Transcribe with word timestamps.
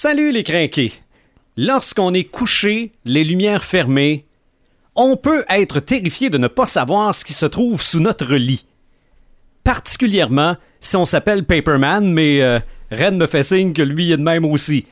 Salut 0.00 0.30
les 0.30 0.44
crinqués. 0.44 0.92
Lorsqu'on 1.56 2.14
est 2.14 2.22
couché, 2.22 2.92
les 3.04 3.24
lumières 3.24 3.64
fermées, 3.64 4.26
on 4.94 5.16
peut 5.16 5.44
être 5.48 5.80
terrifié 5.80 6.30
de 6.30 6.38
ne 6.38 6.46
pas 6.46 6.66
savoir 6.66 7.12
ce 7.12 7.24
qui 7.24 7.32
se 7.32 7.46
trouve 7.46 7.82
sous 7.82 7.98
notre 7.98 8.36
lit. 8.36 8.64
Particulièrement 9.64 10.56
si 10.78 10.94
on 10.94 11.04
s'appelle 11.04 11.44
Paperman, 11.44 12.12
mais 12.12 12.40
euh, 12.42 12.60
Ren 12.92 13.16
me 13.16 13.26
fait 13.26 13.42
signe 13.42 13.72
que 13.72 13.82
lui 13.82 14.12
est 14.12 14.18
de 14.18 14.22
même 14.22 14.44
aussi. 14.44 14.86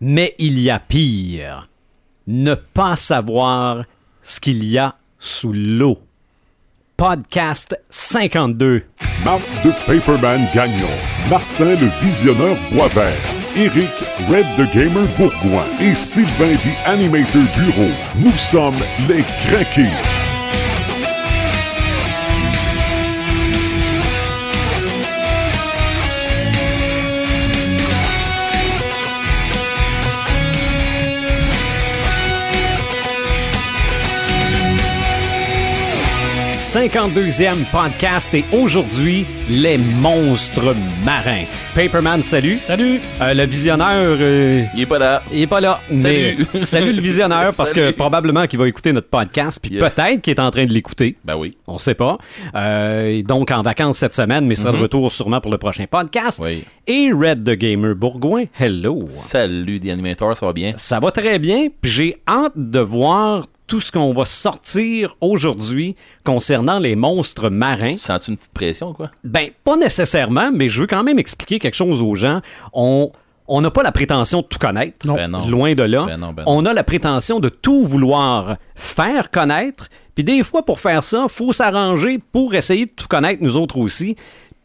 Mais 0.00 0.36
il 0.38 0.60
y 0.60 0.70
a 0.70 0.78
pire. 0.78 1.68
Ne 2.28 2.54
pas 2.54 2.94
savoir 2.94 3.82
ce 4.22 4.38
qu'il 4.38 4.62
y 4.62 4.78
a 4.78 4.94
sous 5.18 5.52
l'eau. 5.52 5.98
Podcast 6.96 7.76
52. 7.90 8.84
Marc 9.24 9.64
de 9.64 9.72
Paperman 9.86 10.46
Gagnon, 10.54 10.86
Martin 11.28 11.74
le 11.74 11.88
Visionneur 12.00 12.56
Boisvert, 12.70 13.41
Eric 13.54 13.90
Red 14.30 14.46
the 14.56 14.66
Gamer 14.72 15.06
Bourgoin 15.18 15.66
et 15.80 15.94
Sylvain 15.94 16.52
the 16.52 16.74
Animator 16.86 17.42
Bureau. 17.54 17.90
Nous 18.16 18.36
sommes 18.38 18.78
les 19.08 19.22
Craqués. 19.22 19.90
«52e 36.76 37.66
podcast 37.70 38.32
et 38.32 38.46
aujourd'hui, 38.50 39.26
les 39.50 39.76
monstres 40.00 40.74
marins. 41.04 41.44
Paperman, 41.74 42.22
salut. 42.22 42.54
Salut! 42.56 42.98
Euh, 43.20 43.34
le 43.34 43.44
visionnaire, 43.44 43.98
euh, 44.18 44.62
Il 44.74 44.80
est 44.80 44.86
pas 44.86 44.98
là. 44.98 45.22
il 45.30 45.42
est 45.42 45.46
pas 45.46 45.60
là. 45.60 45.80
Mais, 45.90 46.34
Salut. 46.34 46.46
salut 46.64 46.92
le 46.94 47.02
visionnaire 47.02 47.52
parce 47.58 47.74
que 47.74 47.90
probablement 47.90 48.46
qu'il 48.46 48.58
va 48.58 48.68
écouter 48.68 48.94
notre 48.94 49.08
podcast 49.08 49.58
puis 49.60 49.74
Yes. 49.74 49.94
peut-être 49.94 50.22
qu'il 50.22 50.30
est 50.30 50.40
en 50.40 50.50
train 50.50 50.64
de 50.64 50.72
l'écouter. 50.72 51.14
Ben 51.26 51.36
oui. 51.36 51.58
On 51.66 51.76
sait 51.76 51.94
pas. 51.94 52.16
Euh, 52.54 53.22
donc 53.22 53.50
en 53.50 53.60
vacances 53.60 53.98
cette 53.98 54.14
semaine, 54.14 54.46
mais 54.46 54.54
il 54.54 54.56
sera 54.58 54.72
de 54.72 54.78
retour 54.78 55.12
sûrement 55.12 55.42
pour 55.42 55.52
le 55.52 55.58
prochain 55.58 55.84
podcast. 55.90 56.40
Mhm. 56.40 56.46
Oui. 56.46 56.64
Et 56.86 57.12
Red 57.12 57.44
the 57.44 57.50
Gamer 57.50 57.94
Bourgoin, 57.94 58.44
hello. 58.58 59.04
Salut, 59.10 59.78
The 59.78 59.88
Animator, 59.90 60.34
ça 60.38 60.46
va 60.46 60.54
bien? 60.54 60.72
Ça 60.76 61.00
va 61.00 61.10
très 61.10 61.38
bien, 61.38 61.66
puis 61.82 61.90
j'ai 61.90 62.16
hâte 62.26 62.54
de 62.56 62.80
voir 62.80 63.46
tout 63.72 63.80
ce 63.80 63.90
qu'on 63.90 64.12
va 64.12 64.26
sortir 64.26 65.16
aujourd'hui 65.22 65.96
concernant 66.24 66.78
les 66.78 66.94
monstres 66.94 67.48
marins. 67.48 67.96
Sens-tu 67.96 68.32
une 68.32 68.36
petite 68.36 68.52
pression, 68.52 68.92
quoi? 68.92 69.10
Ben, 69.24 69.48
pas 69.64 69.78
nécessairement, 69.78 70.50
mais 70.54 70.68
je 70.68 70.82
veux 70.82 70.86
quand 70.86 71.02
même 71.02 71.18
expliquer 71.18 71.58
quelque 71.58 71.76
chose 71.76 72.02
aux 72.02 72.14
gens. 72.14 72.42
On 72.74 73.10
on 73.48 73.62
n'a 73.62 73.70
pas 73.70 73.82
la 73.82 73.90
prétention 73.90 74.42
de 74.42 74.46
tout 74.46 74.58
connaître, 74.58 75.06
Ben 75.06 75.26
non. 75.26 75.46
loin 75.46 75.74
de 75.74 75.84
là. 75.84 76.04
Ben 76.04 76.18
non, 76.18 76.34
ben. 76.34 76.42
On 76.46 76.66
a 76.66 76.74
la 76.74 76.84
prétention 76.84 77.40
de 77.40 77.48
tout 77.48 77.82
vouloir 77.84 78.56
faire 78.74 79.30
connaître. 79.30 79.88
Puis 80.14 80.22
des 80.22 80.42
fois, 80.42 80.66
pour 80.66 80.78
faire 80.78 81.02
ça, 81.02 81.24
faut 81.30 81.54
s'arranger 81.54 82.18
pour 82.30 82.54
essayer 82.54 82.84
de 82.84 82.90
tout 82.94 83.08
connaître 83.08 83.42
nous 83.42 83.56
autres 83.56 83.78
aussi. 83.78 84.16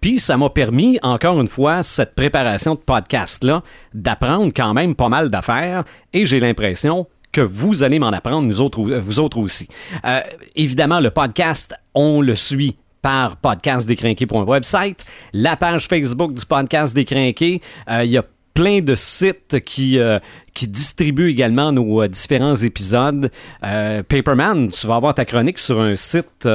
Puis 0.01 0.19
ça 0.19 0.35
m'a 0.35 0.49
permis, 0.49 0.99
encore 1.01 1.39
une 1.39 1.47
fois, 1.47 1.81
cette 1.81 2.13
préparation 2.13 2.75
de 2.75 2.79
podcast-là, 2.79 3.63
d'apprendre 3.93 4.51
quand 4.53 4.73
même 4.73 4.95
pas 4.95 5.09
mal 5.09 5.29
d'affaires. 5.29 5.85
Et 6.11 6.25
j'ai 6.25 6.41
l'impression 6.41 7.07
que 7.37 7.41
vous 7.41 7.83
allez 7.83 7.99
m'en 7.99 8.07
apprendre, 8.07 8.47
nous 8.47 8.61
autres, 8.61 8.81
vous 8.81 9.19
autres 9.19 9.37
aussi. 9.37 9.67
Euh, 10.03 10.21
évidemment, 10.55 10.99
le 10.99 11.11
podcast, 11.11 11.75
on 11.93 12.19
le 12.19 12.35
suit 12.35 12.77
par 13.03 13.37
podcastdécrinqué.website, 13.37 15.05
la 15.33 15.55
page 15.55 15.87
Facebook 15.87 16.33
du 16.33 16.43
podcast 16.47 16.95
Décrinqué. 16.95 17.61
Euh, 17.91 18.03
Il 18.03 18.09
y 18.09 18.17
a 18.17 18.25
plein 18.55 18.81
de 18.81 18.95
sites 18.95 19.59
qui, 19.63 19.99
euh, 19.99 20.17
qui 20.55 20.67
distribuent 20.67 21.29
également 21.29 21.71
nos 21.71 22.07
différents 22.07 22.55
épisodes. 22.55 23.29
Paperman, 23.61 24.71
tu 24.71 24.87
vas 24.87 24.95
avoir 24.95 25.13
ta 25.13 25.23
chronique 25.23 25.59
sur 25.59 25.79
un 25.79 25.95
site, 25.95 26.47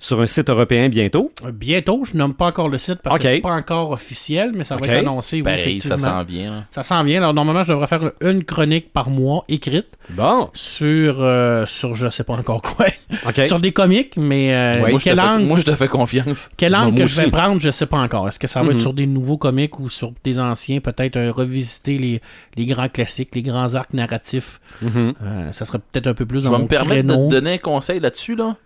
sur 0.00 0.20
un 0.20 0.26
site 0.26 0.48
européen 0.48 0.88
bientôt. 0.88 1.32
Euh, 1.44 1.50
Bientôt, 1.50 2.04
je 2.04 2.16
nomme 2.16 2.34
pas 2.34 2.46
encore 2.46 2.68
le 2.68 2.78
site 2.78 3.00
parce 3.02 3.16
Ok. 3.16 3.22
que 3.22 3.34
c'est 3.34 3.40
pas 3.40 3.54
encore 3.54 3.90
officiel, 3.90 4.52
mais 4.54 4.62
ça 4.64 4.76
va 4.76 4.86
être 4.86 4.98
annoncé. 5.00 5.36
oui, 5.38 5.42
Pareil, 5.42 5.80
ça 5.80 5.88
effectivement. 5.94 6.18
s'en 6.18 6.24
vient. 6.24 6.50
là. 6.52 6.64
Ça 6.70 6.82
s'en 6.84 7.02
vient. 7.02 7.18
Alors, 7.18 7.34
normalement, 7.34 7.62
je 7.64 7.70
devrais 7.72 7.86
faire 7.88 8.12
une 8.20 8.44
chronique 8.44 8.92
par 8.92 9.10
mois 9.10 9.44
écrite 9.48 9.86
Bon, 10.10 10.50
sur, 10.54 11.16
euh, 11.20 11.66
sur 11.66 11.96
je 11.96 12.08
sais 12.10 12.22
pas 12.24 12.34
encore 12.34 12.62
quoi. 12.62 12.86
OK. 13.26 13.40
sur 13.46 13.58
des 13.58 13.72
comics, 13.72 14.16
mais 14.16 14.54
euh, 14.54 14.82
Ouais. 14.82 14.90
Moi, 14.90 14.98
je 15.00 15.04
te 15.04 15.10
quel 15.10 15.18
fais- 15.20 15.26
angle, 15.26 15.44
moi, 15.44 15.58
je 15.58 15.64
te 15.64 15.74
fais 15.74 15.88
confiance. 15.88 16.50
quel 16.56 16.72
Non, 16.72 16.78
angle 16.78 16.90
moi 16.92 17.00
que 17.00 17.06
je 17.10 17.20
vais 17.20 17.30
prendre, 17.30 17.60
je 17.60 17.70
sais 17.70 17.86
pas 17.86 17.98
encore. 17.98 18.28
Est-ce 18.28 18.38
que 18.38 18.46
ça 18.46 18.60
va 18.62 18.66
Mhm. 18.70 18.76
être 18.76 18.80
sur 18.80 18.92
des 18.92 19.06
nouveaux 19.06 19.36
comics 19.38 19.78
ou 19.80 19.88
sur 19.88 20.12
des 20.22 20.38
anciens, 20.38 20.80
peut-être 20.80 21.16
euh, 21.16 21.32
revisiter 21.32 21.98
les, 21.98 22.20
les 22.56 22.66
grands 22.66 22.88
classiques, 22.88 23.34
les 23.34 23.42
grands 23.42 23.74
arcs 23.74 23.92
narratifs? 23.94 24.60
Mhm. 24.82 25.14
Euh, 25.22 25.52
ça 25.52 25.64
serait 25.64 25.78
peut-être 25.78 26.06
un 26.06 26.14
peu 26.14 26.24
plus 26.26 26.38
Je 26.40 26.44
dans 26.44 26.50
vais 26.52 26.56
mon 26.58 26.62
me 26.64 26.68
permettre 26.68 27.08
de 27.08 27.14
te 27.14 27.30
donner 27.30 27.54
un 27.54 27.58
conseil 27.58 27.98
là-dessus, 28.00 28.36
là. 28.36 28.56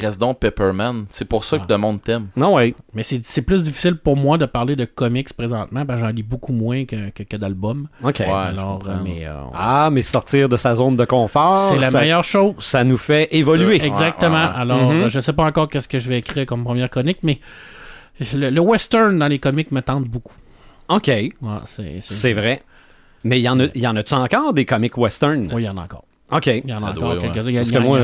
Reste 0.00 0.18
donc 0.18 0.38
Pepperman. 0.38 1.04
C'est 1.10 1.26
pour 1.28 1.44
ça 1.44 1.58
que 1.58 1.64
le 1.68 1.76
monde 1.78 2.00
t'aime. 2.02 2.28
non, 2.36 2.54
ouais. 2.54 2.74
Mais 2.94 3.02
c'est 3.02 3.20
c'est 3.24 3.42
plus 3.42 3.62
difficile 3.64 3.96
pour 3.96 4.16
moi 4.16 4.38
de 4.38 4.46
parler 4.46 4.74
de 4.76 4.84
comics 4.84 5.32
présentement, 5.34 5.84
parce 5.84 6.00
que 6.00 6.06
j'en 6.06 6.12
lis 6.12 6.22
beaucoup 6.22 6.52
moins 6.52 6.84
que, 6.84 7.10
que, 7.10 7.22
que 7.22 7.36
d'albums. 7.36 7.88
OK. 8.02 8.20
Ouais, 8.20 8.26
Alors, 8.30 8.80
euh, 8.88 8.96
mais 9.04 9.26
euh, 9.26 9.34
Ah, 9.54 9.90
mais 9.92 10.02
sortir 10.02 10.48
de 10.48 10.56
sa 10.56 10.74
zone 10.74 10.96
de 10.96 11.04
confort, 11.04 11.68
c'est 11.72 11.78
la 11.78 11.90
ça, 11.90 12.00
meilleure 12.00 12.24
chose. 12.24 12.54
ça 12.58 12.84
nous 12.84 12.96
fait 12.98 13.28
évoluer. 13.32 13.84
Exactement. 13.84 14.34
Ouais, 14.34 14.40
ouais, 14.42 14.48
ouais. 14.48 14.56
Alors, 14.60 14.92
Mhm. 14.92 15.00
euh, 15.02 15.08
je 15.08 15.20
sais 15.20 15.32
pas 15.32 15.44
encore 15.44 15.68
qu'est-ce 15.68 15.88
que 15.88 15.98
je 15.98 16.08
vais 16.08 16.18
écrire 16.18 16.46
comme 16.46 16.64
première 16.64 16.88
chronique, 16.90 17.18
mais 17.22 17.38
le, 18.34 18.50
le 18.50 18.60
western 18.60 19.18
dans 19.18 19.28
les 19.28 19.38
comics 19.38 19.70
me 19.72 19.80
tente 19.82 20.04
beaucoup. 20.04 20.34
OK, 20.88 21.06
Ouais, 21.08 21.30
c'est, 21.66 22.00
c'est- 22.00 22.12
c'est 22.12 22.32
vrai. 22.32 22.62
Mais 23.24 23.38
il 23.38 23.42
y 23.42 23.48
en 23.48 23.58
a, 23.60 23.64
il 23.74 23.80
y 23.80 23.86
en 23.86 23.94
a-tu 23.96 24.14
encore 24.14 24.52
des 24.52 24.64
comics 24.64 24.96
western? 24.96 25.48
Oui, 25.52 25.62
il 25.62 25.66
y 25.66 25.68
en 25.68 25.76
a 25.78 25.82
encore. 25.82 26.04
OK. 26.32 26.46
Il 26.46 26.68
y 26.68 26.72
en 26.72 26.78
a 26.78 26.80
Ça 26.80 26.86
encore 26.90 27.10
ouais. 27.14 27.18
quelques-uns. 27.20 27.54
Parce 27.54 27.70
que 27.70 27.76
a- 27.76 27.80
moi... 27.80 27.98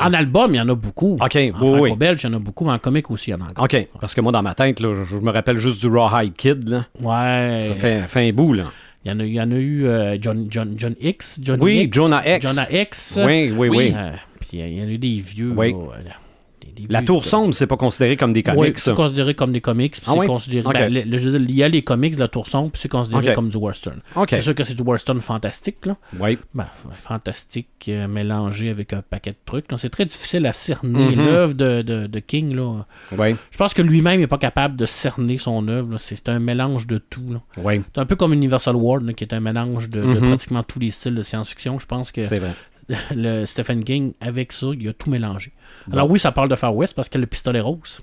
En 0.00 0.12
album, 0.12 0.54
il 0.54 0.58
y 0.58 0.60
en 0.60 0.68
a 0.68 0.74
beaucoup. 0.74 1.14
OK, 1.20 1.36
En 1.36 1.38
oui, 1.38 1.50
franco-belge, 1.52 2.22
il 2.22 2.26
y 2.26 2.30
en 2.30 2.36
a 2.36 2.38
beaucoup, 2.38 2.64
mais 2.64 2.72
en 2.72 2.78
comic 2.78 3.10
aussi, 3.10 3.30
il 3.30 3.32
y 3.32 3.34
en 3.34 3.40
a 3.40 3.50
encore. 3.50 3.64
OK, 3.64 3.86
parce 4.00 4.14
que 4.14 4.20
moi, 4.20 4.32
dans 4.32 4.42
ma 4.42 4.54
tête, 4.54 4.80
là, 4.80 4.92
je, 4.94 5.04
je 5.04 5.20
me 5.20 5.30
rappelle 5.30 5.58
juste 5.58 5.80
du 5.80 5.88
Rawhide 5.88 6.34
Kid. 6.34 6.68
Là. 6.68 6.86
Ouais. 7.00 7.64
Ça 7.68 7.74
fait, 7.74 8.02
fait 8.06 8.28
un 8.28 8.32
bout, 8.32 8.52
là. 8.54 8.64
Il 9.04 9.10
y 9.10 9.14
en 9.14 9.18
a, 9.20 9.24
il 9.24 9.34
y 9.34 9.40
en 9.40 9.50
a 9.50 9.56
eu 9.56 9.86
euh, 9.86 10.16
John, 10.20 10.46
John, 10.48 10.74
John 10.76 10.94
X. 11.00 11.40
Oui, 11.58 11.80
X, 11.80 11.94
Jonah 11.94 12.36
X. 12.36 12.46
Jonah 12.46 12.72
X. 12.82 13.18
Oui, 13.24 13.52
oui, 13.56 13.68
oui. 13.68 13.92
Euh, 13.96 14.12
puis 14.40 14.58
il 14.58 14.78
y 14.78 14.80
en 14.82 14.86
a 14.86 14.90
eu 14.90 14.98
des 14.98 15.20
vieux. 15.20 15.52
Oui. 15.56 15.72
là, 15.72 16.12
La 16.88 17.02
Tour 17.02 17.24
Sombre, 17.24 17.54
c'est 17.54 17.66
pas 17.66 17.76
considéré 17.76 18.16
comme 18.16 18.32
des 18.32 18.42
Oui, 18.48 18.54
comics, 18.54 18.78
c'est 18.78 18.94
considéré 18.94 19.34
comme 19.34 19.52
des 19.52 19.60
comics. 19.60 19.92
puis 19.92 20.02
Ah 20.06 20.10
c'est 20.14 20.18
oui? 20.20 20.26
considéré. 20.26 20.66
Ok. 20.66 20.72
ben, 20.74 20.92
le- 20.92 21.02
le- 21.02 21.18
je 21.18 21.28
veux 21.28 21.38
dire, 21.38 21.48
il 21.48 21.54
y 21.56 21.62
a 21.62 21.68
les 21.68 21.82
comics 21.82 22.14
de 22.14 22.20
la 22.20 22.28
Tour 22.28 22.46
Sombre, 22.46 22.70
puis 22.72 22.80
c'est 22.82 22.88
considéré 22.88 23.32
comme 23.34 23.48
du 23.48 23.56
western. 23.56 24.00
C'est 24.28 24.42
sûr 24.42 24.54
que 24.54 24.64
c'est 24.64 24.74
du 24.74 24.82
western 24.82 25.20
fantastique, 25.20 25.86
là. 25.86 25.96
Oui. 26.20 26.38
Ben, 26.54 26.66
fantastique 26.94 27.68
euh, 27.88 28.08
mélangé 28.08 28.70
avec 28.70 28.92
un 28.92 29.02
paquet 29.02 29.30
de 29.32 29.36
trucs. 29.44 29.66
C'est 29.76 29.90
très 29.90 30.04
difficile 30.06 30.46
à 30.46 30.52
cerner 30.52 31.14
Mhm. 31.16 31.26
l'œuvre 31.26 31.54
de, 31.54 31.82
de, 31.82 32.06
de 32.06 32.18
King, 32.20 32.54
là. 32.54 32.86
Oui. 33.16 33.34
Je 33.50 33.56
pense 33.58 33.74
que 33.74 33.82
lui-même 33.82 34.20
n'est 34.20 34.26
pas 34.26 34.38
capable 34.38 34.76
de 34.76 34.86
cerner 34.86 35.38
son 35.38 35.66
œuvre. 35.68 35.98
C'est 35.98 36.28
un 36.28 36.38
mélange 36.38 36.86
de 36.86 36.98
tout. 36.98 37.22
là. 37.32 37.40
Oui. 37.58 37.82
C'est 37.94 38.00
un 38.00 38.06
peu 38.06 38.16
comme 38.16 38.32
Universal 38.32 38.76
World, 38.76 39.06
là, 39.06 39.12
qui 39.12 39.24
est 39.24 39.32
un 39.34 39.40
mélange 39.40 39.90
de, 39.90 40.00
de 40.00 40.06
Mhm. 40.06 40.28
pratiquement 40.28 40.62
tous 40.62 40.78
les 40.78 40.90
styles 40.90 41.14
de 41.14 41.22
science-fiction. 41.22 41.78
Je 41.78 41.86
pense 41.86 42.12
que 42.12 42.20
C'est 42.22 42.38
vrai. 42.38 42.52
Le 43.14 43.44
Stephen 43.46 43.84
King, 43.84 44.12
avec 44.20 44.52
ça, 44.52 44.68
il 44.78 44.88
a 44.88 44.92
tout 44.92 45.10
mélangé. 45.10 45.52
Bon. 45.86 45.94
Alors 45.94 46.10
oui, 46.10 46.18
ça 46.18 46.32
parle 46.32 46.48
de 46.48 46.56
Far 46.56 46.74
West 46.74 46.94
parce 46.94 47.08
que 47.08 47.18
le 47.18 47.26
pistolet 47.26 47.60
rose, 47.60 48.00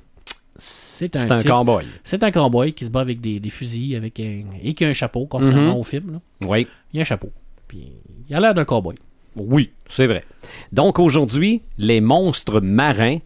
c'est 0.58 1.16
un, 1.16 1.42
cowboy. 1.42 1.86
c'est 2.04 2.22
un 2.24 2.32
cowboy 2.32 2.74
qui 2.74 2.86
se 2.86 2.90
bat 2.90 3.00
avec 3.02 3.22
des, 3.22 3.40
des 3.40 3.50
fusils 3.50 3.96
avec 3.96 4.20
un, 4.20 4.44
et 4.62 4.74
qui 4.74 4.84
a 4.84 4.90
un 4.90 4.94
chapeau, 4.94 5.26
contrairement 5.26 5.74
Mhm. 5.74 5.80
au 5.80 5.84
film. 5.84 6.12
là. 6.14 6.20
Oui. 6.48 6.68
Il 6.94 7.00
a 7.00 7.02
un 7.02 7.06
chapeau. 7.06 7.32
Puis 7.68 7.92
il 8.28 8.36
a 8.36 8.40
l'air 8.40 8.54
d'un 8.54 8.66
cowboy. 8.66 8.96
Oui, 9.36 9.72
c'est 9.88 10.08
vrai. 10.08 10.26
Donc 10.74 11.00
aujourd'hui, 11.00 11.62
les 11.78 12.02
monstres 12.02 12.60
marins, 12.60 13.20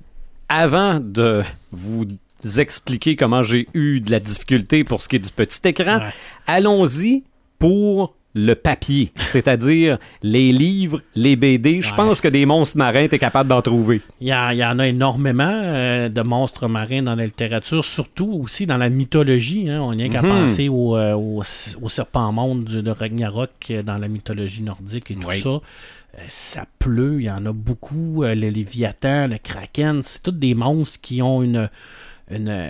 avant 0.49 0.99
de 0.99 1.41
vous 1.71 2.05
expliquer 2.57 3.15
comment 3.15 3.41
j'ai 3.41 3.67
eu 3.73 3.99
de 4.01 4.11
la 4.11 4.19
difficulté 4.19 4.83
pour 4.83 5.01
ce 5.01 5.07
qui 5.07 5.15
est 5.15 5.19
du 5.19 5.31
petit 5.31 5.59
écran, 5.67 5.97
Ouais. 5.99 6.09
allons-y 6.45 7.23
pour 7.57 8.15
le 8.35 8.55
papier, 8.55 9.11
c'est-à-dire 9.19 9.97
les 10.23 10.51
livres, 10.51 11.01
les 11.15 11.35
BD. 11.35 11.81
Je 11.81 11.89
Ouais. 11.91 11.95
pense 11.95 12.19
que 12.19 12.27
des 12.27 12.45
monstres 12.47 12.77
marins, 12.77 13.07
tu 13.07 13.15
es 13.15 13.19
capable 13.19 13.49
d'en 13.49 13.61
trouver. 13.61 14.01
Il 14.21 14.27
y, 14.27 14.33
en, 14.33 14.49
il 14.49 14.57
y 14.57 14.65
en 14.65 14.79
a 14.79 14.87
énormément 14.87 15.43
euh, 15.53 16.09
de 16.09 16.21
monstres 16.21 16.67
marins 16.67 17.03
dans 17.03 17.15
la 17.15 17.25
littérature, 17.25 17.85
surtout 17.85 18.31
aussi 18.43 18.65
dans 18.65 18.77
la 18.77 18.89
mythologie. 18.89 19.69
hein. 19.69 19.81
On 19.81 19.93
n'y 19.93 20.03
a 20.03 20.09
qu'à 20.09 20.21
Mhm. 20.23 20.29
penser 20.29 20.67
au, 20.69 20.97
euh, 20.97 21.13
au, 21.13 21.43
au 21.81 21.89
serpent 21.89 22.31
monde 22.31 22.63
de, 22.65 22.89
Ragnarok 22.89 23.51
euh, 23.69 23.83
dans 23.83 23.97
la 23.99 24.07
mythologie 24.07 24.63
nordique 24.63 25.11
et 25.11 25.15
tout 25.15 25.27
Oui. 25.27 25.39
ça. 25.39 25.49
Euh, 25.49 25.59
ça 26.27 26.65
pleut, 26.79 27.17
il 27.19 27.25
y 27.25 27.29
en 27.31 27.45
a 27.45 27.51
beaucoup. 27.53 28.23
Le 28.23 28.33
Léviathan, 28.49 29.27
le 29.27 29.37
Kraken, 29.37 30.01
c'est 30.03 30.23
tous 30.23 30.31
des 30.31 30.53
monstres 30.55 30.99
qui 31.01 31.21
ont 31.21 31.41
une, 31.43 31.69
une, 32.31 32.65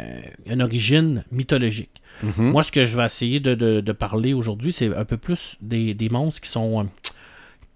une 0.45 0.62
origine 0.62 1.24
mythologique. 1.31 1.89
Mhm. 2.23 2.51
Moi, 2.51 2.63
ce 2.63 2.71
que 2.71 2.85
je 2.85 2.95
vais 2.97 3.05
essayer 3.05 3.39
de, 3.39 3.53
de- 3.53 3.81
de 3.81 3.91
parler 3.91 4.33
aujourd'hui, 4.33 4.71
c'est 4.73 4.95
un 4.95 5.05
peu 5.05 5.17
plus 5.17 5.55
des, 5.61 5.93
des 5.93 6.09
monstres 6.09 6.41
qui 6.41 6.49
sont, 6.49 6.79
euh, 6.81 6.83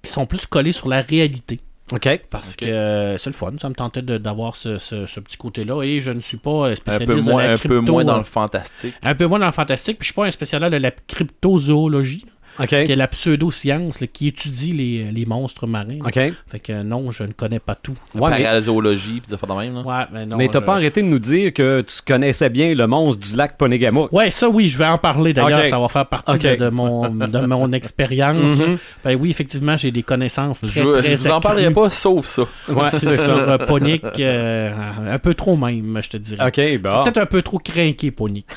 qui 0.01 0.09
sont 0.11 0.25
plus 0.25 0.45
collés 0.45 0.71
sur 0.71 0.87
la 0.87 1.01
réalité. 1.01 1.59
OK. 1.93 2.19
Parce 2.29 2.55
que 2.57 2.65
euh, 2.65 3.17
c'est 3.17 3.29
le 3.29 3.35
fun, 3.35 3.53
ça 3.61 3.69
me 3.69 3.73
tentait 3.73 4.01
de- 4.01 4.17
d'avoir 4.17 4.55
ce, 4.57 4.77
ce- 4.77 5.05
ce 5.05 5.19
petit 5.21 5.37
côté-là. 5.37 5.83
Et 5.83 6.01
je 6.01 6.11
ne 6.11 6.19
suis 6.19 6.35
pas 6.37 6.49
euh, 6.67 6.71
Un 6.71 6.75
spécialiste 6.75 7.07
peu 7.11 7.15
de 7.17 7.21
moins, 7.31 7.43
la 7.47 7.53
un 7.53 7.57
peu 7.57 7.79
moins 7.79 8.03
dans 8.03 8.15
euh, 8.15 8.17
le 8.19 8.23
fantastique. 8.23 8.93
un 9.03 9.15
peu 9.15 9.25
moins 9.25 9.39
dans 9.39 9.45
le 9.45 9.51
fantastique. 9.53 9.97
Puis 9.99 10.05
je 10.07 10.11
suis 10.11 10.15
pas 10.15 10.25
un 10.25 10.31
spécialiste 10.31 10.71
de 10.73 10.77
la 10.77 10.91
cryptozoologie. 10.91 12.25
OK. 12.59 12.67
qui 12.67 12.75
est 12.75 12.95
la 12.95 13.07
pseudo-science 13.07 13.97
qui 14.13 14.27
étudie 14.27 14.73
les, 14.73 15.11
les 15.11 15.25
monstres 15.25 15.67
marins. 15.67 15.95
OK. 16.05 16.13
Fait 16.47 16.59
que 16.59 16.81
non, 16.83 17.11
je 17.11 17.23
ne 17.23 17.31
connais 17.31 17.59
pas 17.59 17.75
tout. 17.75 17.97
Ouais, 18.15 18.29
mais, 18.31 18.43
Paléozoologie, 18.43 19.21
puis 19.21 19.31
de 19.35 19.53
même. 19.53 19.75
Là. 19.75 19.81
Ouais, 19.81 20.05
mais 20.11 20.25
non. 20.25 20.37
mais 20.37 20.47
t'as 20.47 20.59
je- 20.59 20.65
pas 20.65 20.73
arrêté 20.75 21.01
de 21.01 21.07
nous 21.07 21.19
dire 21.19 21.53
que 21.53 21.81
tu 21.81 21.95
connaissais 22.05 22.49
bien 22.49 22.73
le 22.73 22.87
monstre 22.87 23.27
du 23.29 23.35
lac 23.35 23.57
Ponégamouk. 23.57 24.11
Ouais, 24.11 24.31
ça 24.31 24.49
oui, 24.49 24.67
je 24.67 24.77
vais 24.77 24.85
en 24.87 24.97
parler 24.97 25.33
d'ailleurs, 25.33 25.65
ça 25.65 25.79
va 25.79 25.87
faire 25.87 26.05
partie 26.07 26.37
de, 26.37 26.55
de 26.55 26.69
mon, 26.69 27.09
de 27.09 27.39
mon 27.45 27.71
expérience. 27.77 28.59
Mhm. 28.59 28.77
Ben 29.03 29.15
oui, 29.19 29.29
effectivement, 29.29 29.77
j'ai 29.77 29.91
des 29.91 30.03
connaissances 30.03 30.61
très, 30.61 30.69
Je, 30.69 30.79
je 30.81 30.99
très 30.99 31.15
vous 31.15 31.27
en 31.29 31.39
parlerai 31.39 31.71
pas, 31.71 31.89
sauf 31.89 32.25
ça. 32.25 32.43
Ouais, 32.69 32.89
sur, 32.89 32.99
c'est 32.99 33.17
ça. 33.17 33.31
euh, 33.31 33.57
Ponic, 33.57 34.03
euh, 34.19 34.71
un 35.09 35.19
peu 35.19 35.33
trop 35.33 35.55
même, 35.57 35.99
je 36.03 36.09
te 36.09 36.17
dirais. 36.17 36.47
OK, 36.47 36.81
bon. 36.81 37.03
Peut-être 37.03 37.17
un 37.17 37.25
peu 37.25 37.41
trop 37.41 37.59
craqué, 37.59 38.11
Ponic. 38.11 38.45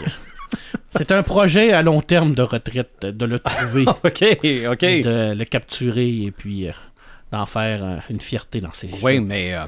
C'est 0.93 1.13
un 1.13 1.23
projet 1.23 1.73
à 1.73 1.83
long 1.83 2.01
terme 2.01 2.35
de 2.35 2.43
retraite, 2.43 3.07
de 3.07 3.25
le 3.25 3.39
trouver, 3.39 3.85
OK, 4.05 4.05
OK. 4.05 4.81
de 4.85 5.35
le 5.35 5.45
capturer 5.45 6.25
et 6.25 6.31
puis 6.31 6.69
euh, 6.69 6.73
d'en 7.33 7.47
faire 7.47 7.85
euh, 7.85 7.97
une 8.11 8.21
fierté 8.21 8.61
dans 8.61 8.73
ses 8.73 8.91
Oui, 9.03 9.17
jeux. 9.17 9.21
mais 9.21 9.55
euh, 9.55 9.61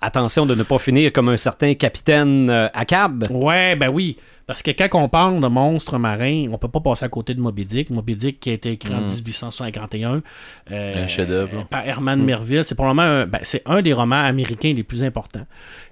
attention 0.00 0.46
de 0.46 0.54
ne 0.54 0.62
pas 0.62 0.78
finir 0.78 1.12
comme 1.12 1.28
un 1.28 1.36
certain 1.36 1.74
capitaine 1.74 2.48
euh, 2.50 2.68
à 2.74 2.84
cab. 2.84 3.24
Ouais, 3.30 3.76
ben 3.76 3.88
oui. 3.88 4.16
Parce 4.46 4.62
que 4.62 4.72
quand 4.72 4.88
on 5.00 5.08
parle 5.08 5.40
de 5.40 5.46
monstres 5.46 5.96
marins, 5.98 6.46
on 6.50 6.58
peut 6.58 6.66
pas 6.66 6.80
passer 6.80 7.04
à 7.04 7.08
côté 7.08 7.34
de 7.34 7.40
Moby 7.40 7.64
Dick. 7.64 7.90
Moby 7.90 8.16
Dick 8.16 8.40
qui 8.40 8.50
a 8.50 8.54
été 8.54 8.72
écrit 8.72 8.92
en 8.92 9.02
Mm. 9.02 9.06
1851 9.06 10.22
euh, 10.72 11.04
Un 11.04 11.06
chef-d'œuvre, 11.06 11.56
là. 11.58 11.66
par 11.70 11.86
Herman 11.86 12.20
Melville. 12.24 12.64
C'est 12.64 12.74
probablement 12.74 13.02
un, 13.06 13.26
ben, 13.26 13.38
c'est 13.44 13.62
un 13.66 13.80
des 13.80 13.92
romans 13.92 14.16
américains 14.24 14.72
les 14.74 14.82
plus 14.82 15.04
importants. 15.04 15.46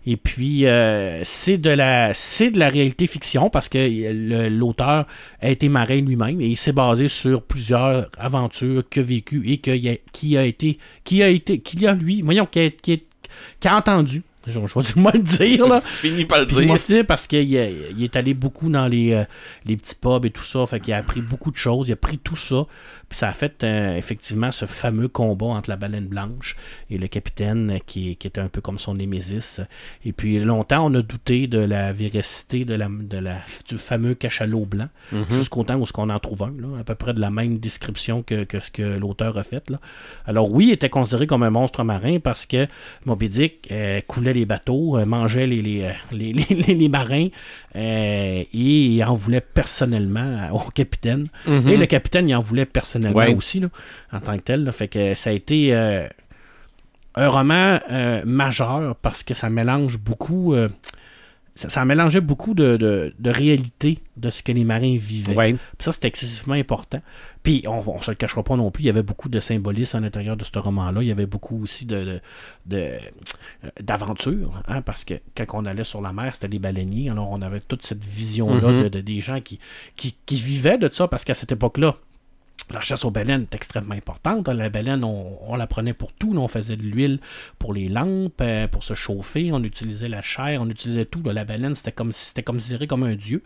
Et 0.06 0.16
puis 0.16 0.66
euh, 0.66 1.22
c'est 1.24 1.58
de 1.58 1.70
la 1.70 2.14
c'est 2.14 2.50
de 2.50 2.58
la 2.58 2.68
réalité 2.68 3.06
fiction 3.06 3.48
parce 3.50 3.68
que 3.68 4.48
l'auteur 4.48 5.06
a 5.40 5.50
été 5.50 5.68
marin 5.68 6.00
lui-même 6.00 6.40
et 6.40 6.46
il 6.46 6.56
s'est 6.56 6.72
basé 6.72 7.08
sur 7.08 7.42
plusieurs 7.42 8.10
aventures 8.18 8.88
qu'il 8.88 9.02
a 9.02 9.04
vécues 9.04 9.42
et 9.46 9.58
que 9.58 9.70
qui 10.12 10.36
a 10.36 10.44
été 10.44 10.78
qui 11.04 11.22
a 11.22 11.28
été 11.28 11.60
qu'il 11.60 11.86
a 11.86 11.92
lui 11.92 12.22
voyons 12.22 12.46
qui 12.46 12.60
a, 12.60 12.70
qui 12.70 12.92
a- 12.94 12.96
qui 13.60 13.68
a 13.68 13.76
entendu. 13.76 14.22
Je, 14.46 14.52
je 14.52 14.58
vais 14.78 14.82
du 14.94 14.98
moins 14.98 15.12
le 15.12 15.18
dire 15.18 15.66
là. 15.68 15.80
Fini 16.00 16.24
par 16.24 16.40
le 16.40 16.46
Puis 16.46 16.56
dire. 16.56 16.66
moi, 16.66 16.78
parce 17.06 17.26
qu'il 17.26 17.54
est, 17.54 17.74
il 17.90 18.02
est 18.02 18.16
allé 18.16 18.32
beaucoup 18.32 18.70
dans 18.70 18.86
les, 18.86 19.12
euh, 19.12 19.24
les 19.66 19.76
petits 19.76 19.94
pubs 19.94 20.24
et 20.24 20.30
tout 20.30 20.44
ça. 20.44 20.66
Fait 20.66 20.80
qu'il 20.80 20.94
a 20.94 20.96
appris 20.96 21.20
beaucoup 21.20 21.50
de 21.50 21.56
choses. 21.56 21.88
Il 21.88 21.92
a 21.92 21.96
pris 21.96 22.18
tout 22.18 22.36
ça. 22.36 22.64
Puis 23.08 23.16
ça 23.18 23.28
a 23.28 23.32
fait 23.32 23.64
euh, 23.64 23.96
effectivement 23.96 24.52
ce 24.52 24.66
fameux 24.66 25.08
combat 25.08 25.46
entre 25.46 25.70
la 25.70 25.76
baleine 25.76 26.06
blanche 26.08 26.56
et 26.90 26.98
le 26.98 27.08
capitaine 27.08 27.70
euh, 27.70 27.78
qui, 27.86 28.16
qui 28.16 28.26
était 28.26 28.40
un 28.40 28.48
peu 28.48 28.60
comme 28.60 28.78
son 28.78 28.94
némésis. 28.96 29.62
Et 30.04 30.12
puis 30.12 30.38
longtemps, 30.40 30.84
on 30.86 30.94
a 30.94 31.00
douté 31.00 31.46
de 31.46 31.58
la 31.58 31.92
véracité 31.94 32.66
de 32.66 32.74
la, 32.74 32.88
de 32.88 33.16
la, 33.16 33.38
du 33.66 33.78
fameux 33.78 34.14
cachalot 34.14 34.66
blanc. 34.66 34.88
Jusqu'au 35.30 35.64
temps 35.64 35.76
où 35.76 35.86
ce 35.86 35.92
qu'on 35.92 36.10
en 36.10 36.18
trouve 36.18 36.42
un, 36.42 36.52
là, 36.60 36.80
à 36.80 36.84
peu 36.84 36.94
près 36.94 37.14
de 37.14 37.20
la 37.20 37.30
même 37.30 37.58
description 37.58 38.22
que, 38.22 38.44
que 38.44 38.60
ce 38.60 38.70
que 38.70 38.82
l'auteur 38.98 39.38
a 39.38 39.42
fait. 39.42 39.70
Là. 39.70 39.80
Alors 40.26 40.50
oui, 40.52 40.66
il 40.66 40.72
était 40.72 40.90
considéré 40.90 41.26
comme 41.26 41.42
un 41.42 41.50
monstre 41.50 41.84
marin 41.84 42.18
parce 42.20 42.44
que 42.44 42.66
Moby 43.06 43.30
Dick 43.30 43.68
euh, 43.70 44.00
coulait 44.06 44.34
les 44.34 44.44
bateaux, 44.44 44.98
euh, 44.98 45.06
mangeait 45.06 45.46
les, 45.46 45.62
les, 45.62 45.90
les, 46.12 46.32
les- 46.34 46.44
les- 46.54 46.74
les 46.74 46.88
marins 46.90 47.28
et 47.74 48.48
il 48.52 49.02
en 49.04 49.14
voulait 49.14 49.40
personnellement 49.40 50.50
au 50.52 50.70
capitaine. 50.70 51.24
Mhm. 51.46 51.68
Et 51.68 51.76
le 51.76 51.86
capitaine, 51.86 52.28
il 52.28 52.34
en 52.34 52.40
voulait 52.40 52.66
personnellement 52.66 52.97
Ouais. 53.06 53.34
aussi, 53.34 53.60
là, 53.60 53.68
en 54.12 54.20
tant 54.20 54.36
que 54.36 54.42
tel. 54.42 54.64
là. 54.64 54.72
Fait 54.72 54.88
que 54.88 55.14
ça 55.14 55.30
a 55.30 55.32
été 55.32 55.74
euh, 55.74 56.06
un 57.14 57.28
roman 57.28 57.80
euh, 57.90 58.22
majeur 58.24 58.94
parce 58.96 59.22
que 59.22 59.34
ça 59.34 59.50
mélange 59.50 59.98
beaucoup. 59.98 60.54
euh, 60.54 60.68
ça, 61.54 61.68
ça 61.68 61.84
mélangeait 61.84 62.20
beaucoup 62.20 62.54
de, 62.54 62.76
de, 62.76 63.12
de 63.18 63.30
réalité 63.30 63.98
de 64.16 64.30
ce 64.30 64.44
que 64.44 64.52
les 64.52 64.62
marins 64.62 64.96
vivaient. 64.96 65.34
Ouais. 65.34 65.56
Ça, 65.80 65.90
c'était 65.90 66.06
excessivement 66.06 66.54
important. 66.54 67.02
Puis, 67.42 67.64
on, 67.66 67.82
on 67.84 68.00
se 68.00 68.12
le 68.12 68.14
cachera 68.14 68.44
pas 68.44 68.54
non 68.54 68.70
plus, 68.70 68.84
il 68.84 68.86
y 68.86 68.90
avait 68.90 69.02
beaucoup 69.02 69.28
de 69.28 69.40
symbolisme 69.40 69.96
à 69.96 70.00
l'intérieur 70.00 70.36
de 70.36 70.44
ce 70.44 70.56
roman-là. 70.56 71.02
Il 71.02 71.08
y 71.08 71.10
avait 71.10 71.26
beaucoup 71.26 71.60
aussi 71.60 71.84
de, 71.84 72.04
de, 72.04 72.20
de- 72.66 72.98
d'aventures, 73.80 74.62
hein, 74.68 74.82
parce 74.82 75.04
que 75.04 75.14
quand 75.36 75.46
on 75.54 75.64
allait 75.66 75.82
sur 75.84 76.00
la 76.00 76.12
mer, 76.12 76.32
c'était 76.34 76.46
des 76.48 76.58
baleiniers. 76.60 77.10
Alors, 77.10 77.28
on 77.30 77.42
avait 77.42 77.60
toute 77.60 77.84
cette 77.84 78.04
vision-là 78.04 78.68
Mhm. 78.70 78.82
de, 78.84 78.88
de- 78.88 79.00
des 79.00 79.20
gens 79.20 79.40
qui, 79.40 79.58
qui, 79.96 80.14
qui 80.26 80.36
vivaient 80.36 80.78
de 80.78 80.88
ça, 80.92 81.08
parce 81.08 81.24
qu'à 81.24 81.34
cette 81.34 81.50
époque-là, 81.52 81.96
la 82.70 82.82
chasse 82.82 83.04
aux 83.04 83.10
baleines 83.10 83.42
est 83.50 83.54
extrêmement 83.54 83.94
importante. 83.94 84.46
La 84.48 84.68
baleine, 84.68 85.02
on, 85.04 85.38
on 85.46 85.56
la 85.56 85.66
prenait 85.66 85.94
pour 85.94 86.12
tout. 86.12 86.34
On 86.36 86.48
faisait 86.48 86.76
de 86.76 86.82
l'huile 86.82 87.18
pour 87.58 87.72
les 87.72 87.88
lampes, 87.88 88.40
euh, 88.42 88.66
pour 88.68 88.84
se 88.84 88.92
chauffer. 88.94 89.50
On 89.52 89.62
utilisait 89.64 90.08
la 90.08 90.20
chair, 90.22 90.60
on 90.62 90.68
utilisait 90.68 91.06
tout. 91.06 91.22
La 91.24 91.44
baleine, 91.44 91.74
c'était 91.74 91.92
comme 91.92 92.12
c'était 92.12 92.42
considéré 92.42 92.86
comme 92.86 93.04
un 93.04 93.14
dieu. 93.14 93.42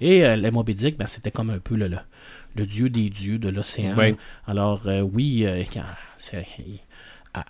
Et 0.00 0.24
euh, 0.24 0.36
le 0.36 0.50
Moby 0.50 0.74
Dick, 0.74 0.96
ben, 0.96 1.06
c'était 1.06 1.32
comme 1.32 1.50
un 1.50 1.58
peu 1.58 1.74
le, 1.74 1.88
le, 1.88 1.98
le 2.56 2.66
dieu 2.66 2.90
des 2.90 3.10
dieux 3.10 3.38
de 3.38 3.48
l'océan. 3.48 3.94
Oui. 3.98 4.16
Alors, 4.46 4.82
euh, 4.86 5.00
oui, 5.00 5.44
euh, 5.46 5.62
c'est- 6.16 6.46
ah, 7.34 7.44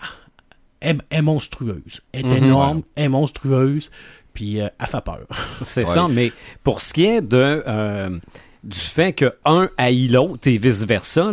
est 0.80 1.22
monstrueuse. 1.22 2.00
Elle 2.12 2.26
est 2.26 2.40
Mhm. 2.40 2.44
énorme, 2.44 2.82
elle 2.96 3.04
est 3.04 3.08
monstrueuse, 3.08 3.90
puis 4.32 4.60
euh, 4.60 4.68
elle 4.78 4.86
fait 4.86 5.04
peur. 5.04 5.26
C'est 5.62 5.80
Ouais. 5.86 5.86
ça, 5.94 6.08
mais 6.08 6.32
pour 6.64 6.80
ce 6.80 6.94
qui 6.94 7.04
est 7.04 7.20
de, 7.20 7.62
euh, 7.66 8.18
du 8.64 8.78
fait 8.78 9.12
que 9.12 9.34
un 9.44 9.68
haït 9.78 10.08
l'autre 10.08 10.46
et 10.48 10.58
vice-versa, 10.58 11.30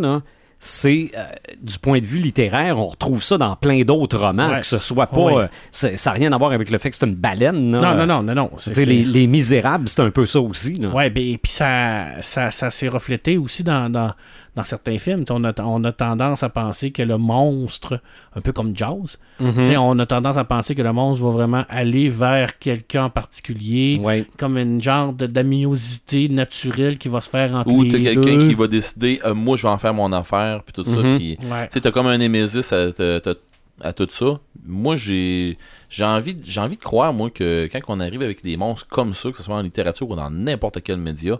c'est 0.60 1.12
euh, 1.16 1.24
du 1.62 1.78
point 1.78 2.00
de 2.00 2.06
vue 2.06 2.18
littéraire, 2.18 2.80
on 2.80 2.88
retrouve 2.88 3.22
ça 3.22 3.38
dans 3.38 3.56
plein 3.56 3.84
d'autres 3.84 4.18
romans, 4.18 4.50
Ouais. 4.50 4.62
que 4.62 4.66
ce 4.66 4.80
soit 4.80 5.06
pas. 5.06 5.22
Ouais. 5.22 5.44
euh, 5.44 5.48
ça 5.72 5.92
n'a 6.06 6.12
rien 6.14 6.32
à 6.34 6.38
voir 6.38 6.52
avec 6.52 6.72
le 6.72 6.78
fait 6.80 6.90
que 6.90 6.96
c'est 6.96 7.06
une 7.06 7.14
baleine. 7.16 7.74
là. 7.74 7.94
Non, 7.94 8.06
non, 8.06 8.06
non, 8.08 8.24
non, 8.24 8.34
non. 8.34 8.52
C'est- 8.58 8.86
les, 8.86 9.04
les 9.06 9.28
Misérables, 9.28 9.88
c'est 9.88 10.02
un 10.02 10.10
peu 10.10 10.26
ça 10.26 10.42
aussi. 10.42 10.74
Là. 10.76 10.90
Ouais, 10.90 11.12
ben, 11.12 11.24
et 11.24 11.38
puis 11.38 11.52
ça, 11.52 12.22
ça, 12.24 12.50
ça 12.50 12.72
s'est 12.72 12.88
reflété 12.88 13.38
aussi 13.38 13.64
dans, 13.64 13.92
dans, 13.92 14.14
dans 14.58 14.64
certains 14.66 14.98
films. 14.98 15.24
On 15.30 15.44
a, 15.46 15.54
on 15.64 15.84
a 15.86 15.92
tendance 15.94 16.44
à 16.44 16.50
penser 16.50 16.92
que 16.92 17.02
le 17.04 17.18
monstre, 17.18 18.02
un 18.36 18.42
peu 18.42 18.52
comme 18.52 18.76
Jaws, 18.76 19.16
Mhm. 19.40 19.78
on 19.78 19.98
a 20.00 20.06
tendance 20.06 20.36
à 20.36 20.44
penser 20.44 20.74
que 20.76 20.82
le 20.82 20.92
monstre 20.92 21.24
va 21.24 21.30
vraiment 21.32 21.64
aller 21.70 22.10
vers 22.10 22.58
quelqu'un 22.58 23.06
en 23.06 23.10
particulier, 23.10 24.00
Ouais. 24.04 24.26
comme 24.38 24.58
une 24.58 24.82
genre 24.82 25.14
d'amiosité 25.14 26.28
naturelle 26.30 26.98
qui 26.98 27.08
va 27.08 27.22
se 27.22 27.30
faire 27.30 27.54
entre 27.56 27.72
Ou 27.72 27.84
les 27.84 27.92
t'as 27.92 28.00
quelqu'un 28.00 28.22
deux. 28.38 28.48
qui 28.48 28.54
va 28.56 28.68
décider, 28.68 29.20
euh, 29.26 29.34
moi 29.34 29.58
je 29.58 29.64
vais 29.64 29.70
en 29.70 29.78
faire 29.78 29.94
mon 29.94 30.12
affaire, 30.12 30.64
puis 30.64 30.74
tout 30.74 30.84
ça, 30.84 31.02
Mhm. 31.02 31.18
puis 31.18 31.38
Ouais. 31.50 31.70
tu 31.72 31.80
t'as 31.82 31.92
comme 31.92 32.08
un 32.08 32.18
némésis 32.18 32.72
à, 32.74 32.92
t'as- 32.92 33.36
à 33.82 33.94
tout 33.94 34.08
ça. 34.10 34.40
Moi, 34.66 34.96
j'ai 34.96 35.58
j'ai 35.90 36.04
envie, 36.04 36.36
j'ai 36.44 36.60
envie 36.60 36.76
de 36.76 36.82
croire, 36.82 37.14
moi, 37.14 37.30
que 37.30 37.70
quand 37.72 37.80
on 37.88 38.00
arrive 38.02 38.22
avec 38.22 38.44
des 38.44 38.58
monstres 38.58 38.88
comme 38.90 39.14
ça, 39.14 39.30
que 39.32 39.38
ce 39.38 39.44
soit 39.44 39.56
en 39.56 39.62
littérature 39.62 40.10
ou 40.10 40.16
dans 40.16 40.30
n'importe 40.32 40.82
quel 40.84 40.98
média, 40.98 41.38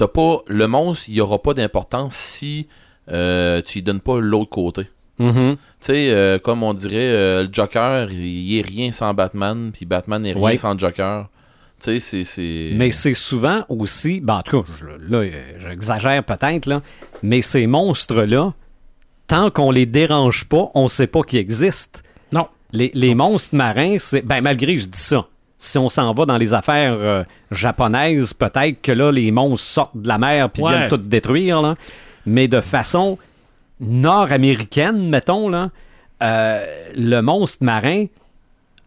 t'as 0.00 0.08
pas 0.08 0.38
le 0.46 0.66
monstre, 0.66 1.04
il 1.08 1.14
y 1.14 1.20
aura 1.20 1.38
pas 1.42 1.52
d'importance 1.52 2.14
si 2.16 2.66
euh, 3.10 3.60
tu 3.60 3.78
lui 3.78 3.82
donnes 3.82 4.00
pas 4.00 4.18
l'autre 4.18 4.48
côté. 4.50 4.88
Mhm. 5.18 5.56
Tu 5.56 5.58
sais, 5.80 6.10
euh, 6.10 6.38
comme 6.38 6.62
on 6.62 6.72
dirait, 6.72 6.94
euh, 6.96 7.42
le 7.42 7.48
Joker, 7.52 8.10
il 8.10 8.58
est 8.58 8.62
rien 8.66 8.92
sans 8.92 9.12
Batman, 9.12 9.70
puis 9.74 9.84
Batman 9.84 10.24
est 10.26 10.32
rien 10.32 10.42
Ouais. 10.42 10.56
sans 10.56 10.78
Joker. 10.78 11.28
Tu 11.82 11.84
sais, 11.84 12.00
c'est- 12.00 12.24
c'est... 12.24 12.70
Mais 12.74 12.90
c'est 12.90 13.12
souvent 13.14 13.64
aussi, 13.68 14.20
ben, 14.20 14.36
en 14.36 14.42
tout 14.42 14.62
cas, 14.62 14.72
je- 14.78 15.12
là, 15.14 15.24
j'exagère 15.58 16.24
peut-être, 16.24 16.64
là, 16.66 16.80
mais 17.22 17.42
ces 17.42 17.66
monstres-là, 17.66 18.52
tant 19.26 19.50
qu'on 19.50 19.70
les 19.70 19.86
dérange 19.86 20.46
pas, 20.46 20.70
on 20.74 20.88
sait 20.88 21.06
pas 21.06 21.22
qu'ils 21.22 21.38
existent. 21.40 22.00
Non. 22.32 22.48
Les, 22.72 22.90
les 22.94 23.14
monstres 23.14 23.54
marins, 23.54 23.96
c'est. 23.98 24.22
Ben, 24.22 24.40
malgré 24.40 24.76
que 24.76 24.80
je 24.82 24.86
dis 24.86 24.98
ça. 24.98 25.26
Si 25.62 25.76
on 25.76 25.90
s'en 25.90 26.14
va 26.14 26.24
dans 26.24 26.38
les 26.38 26.54
affaires 26.54 26.94
euh, 26.94 27.22
japonaises, 27.50 28.32
peut-être 28.32 28.80
que 28.80 28.92
là, 28.92 29.12
les 29.12 29.30
monstres 29.30 29.66
sortent 29.66 29.96
de 29.96 30.08
la 30.08 30.16
mer 30.16 30.48
puis 30.48 30.62
Ouais. 30.62 30.70
viennent 30.74 30.88
tout 30.88 30.96
détruire, 30.96 31.60
là. 31.60 31.74
Mais 32.24 32.48
de 32.48 32.62
façon 32.62 33.18
nord-américaine, 33.94 35.08
mettons, 35.08 35.48
là, 35.48 35.70
euh, 36.22 36.64
le 36.96 37.20
monstre 37.20 37.62
marin, 37.64 38.06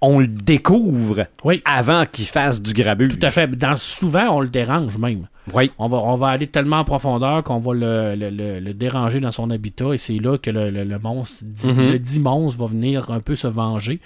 on 0.04 0.20
le 0.20 0.28
découvre 0.28 1.26
Oui, 1.44 1.62
avant 1.66 2.06
qu'il 2.06 2.26
fasse 2.26 2.62
du 2.62 2.74
grabuge. 2.74 3.18
tout 3.18 3.26
à 3.26 3.32
fait. 3.32 3.48
Dans, 3.56 3.76
souvent, 3.76 4.28
on 4.38 4.40
le 4.42 4.50
dérange 4.50 4.98
même. 4.98 5.28
Oui. 5.54 5.72
On 5.78 5.88
va, 5.88 5.98
on 5.98 6.16
va 6.16 6.28
aller 6.28 6.48
tellement 6.48 6.78
en 6.78 6.84
profondeur 6.86 7.44
qu'on 7.44 7.58
va 7.58 7.74
le, 7.74 8.16
le- 8.16 8.30
le- 8.30 8.60
le 8.62 8.74
déranger 8.74 9.20
dans 9.20 9.32
son 9.32 9.50
habitat 9.50 9.94
et 9.94 9.98
c'est 9.98 10.18
là 10.20 10.38
que 10.38 10.50
le, 10.50 10.98
monstre, 11.00 11.44
dit, 11.46 11.68
Mhm. 11.74 11.92
le 11.92 12.00
dit 12.00 12.20
monstre 12.22 12.60
va 12.62 12.68
venir 12.68 13.12
un 13.12 13.20
peu 13.20 13.36
se 13.36 13.48
venger. 13.48 14.00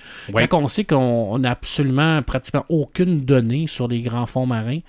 Quand 0.50 0.62
on 0.64 0.68
sait 0.68 0.84
qu'on 0.84 1.38
n'a 1.38 1.52
absolument 1.52 2.22
pratiquement 2.24 2.66
aucune 2.70 3.18
donnée 3.22 3.68
sur 3.68 3.88
les 3.88 4.02
grands 4.02 4.26
fonds 4.26 4.48
marins, 4.48 4.80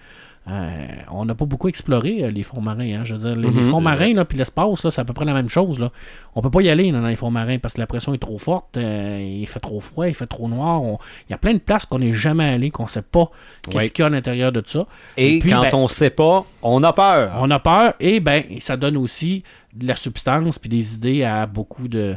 euh, 0.50 0.86
on 1.10 1.24
n'a 1.24 1.34
pas 1.34 1.44
beaucoup 1.44 1.68
exploré 1.68 2.24
euh, 2.24 2.30
les 2.30 2.42
fonds 2.42 2.60
marins. 2.60 2.80
hein. 3.00 3.04
Je 3.04 3.14
veux 3.14 3.20
dire, 3.20 3.36
les, 3.36 3.50
les 3.50 3.62
Mhm. 3.62 3.70
fonds 3.70 3.80
marins 3.80 4.14
là, 4.14 4.24
puis 4.24 4.38
l'espace, 4.38 4.88
c'est 4.88 4.98
à 5.00 5.04
peu 5.04 5.12
près 5.12 5.24
la 5.24 5.34
même 5.34 5.48
chose. 5.48 5.78
Là. 5.78 5.90
On 6.34 6.40
peut 6.40 6.50
pas 6.50 6.62
y 6.62 6.70
aller 6.70 6.90
là, 6.90 7.00
dans 7.00 7.06
les 7.06 7.16
fonds 7.16 7.30
marins 7.30 7.58
parce 7.58 7.74
que 7.74 7.80
la 7.80 7.86
pression 7.86 8.14
est 8.14 8.18
trop 8.18 8.38
forte, 8.38 8.76
euh, 8.76 9.18
il 9.20 9.46
fait 9.46 9.60
trop 9.60 9.80
froid, 9.80 10.08
il 10.08 10.14
fait 10.14 10.26
trop 10.26 10.48
noir. 10.48 10.82
On- 10.82 10.98
Il 11.28 11.32
y 11.32 11.34
a 11.34 11.38
plein 11.38 11.52
de 11.52 11.58
places 11.58 11.84
qu'on 11.86 11.98
n'est 11.98 12.12
jamais 12.12 12.44
allé, 12.48 12.70
qu'on 12.70 12.86
sait 12.86 13.02
pas 13.02 13.30
qu'est-ce 13.70 13.90
qu'il 13.92 14.02
y 14.02 14.04
a 14.04 14.06
à 14.06 14.10
l'intérieur 14.10 14.52
de 14.52 14.62
ça. 14.66 14.86
Et, 15.16 15.38
puis, 15.38 15.50
quand 15.50 15.60
ben, 15.62 15.70
on 15.74 15.88
sait 15.88 16.10
pas, 16.10 16.44
on 16.62 16.82
a 16.82 16.92
peur. 16.92 17.32
on 17.40 17.50
a 17.50 17.58
peur 17.58 17.94
et 18.00 18.20
ben 18.20 18.42
ça 18.60 18.76
donne 18.76 18.96
aussi 18.96 19.42
de 19.74 19.86
la 19.86 19.96
substance 19.96 20.58
puis 20.58 20.68
des 20.70 20.94
idées 20.94 21.24
à 21.24 21.46
beaucoup 21.46 21.88
de 21.88 22.16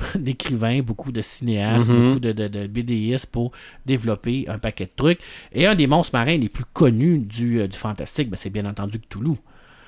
d'écrivains, 0.14 0.80
beaucoup 0.80 1.12
de 1.12 1.20
cinéastes, 1.20 1.88
Mhm. 1.90 2.04
beaucoup 2.08 2.20
de, 2.20 2.32
de, 2.32 2.48
de 2.48 2.66
BDistes 2.66 3.26
pour 3.26 3.52
développer 3.86 4.46
un 4.48 4.58
paquet 4.58 4.84
de 4.86 4.92
trucs. 4.96 5.20
Et 5.52 5.66
un 5.66 5.74
des 5.74 5.86
monstres 5.86 6.16
marins 6.16 6.36
les 6.36 6.48
plus 6.48 6.64
connus 6.72 7.18
du, 7.18 7.60
euh, 7.60 7.68
du 7.68 7.76
fantastique, 7.78 8.30
ben, 8.30 8.36
c'est 8.36 8.50
bien 8.50 8.64
entendu 8.66 8.98
Cthulhu. 9.00 9.36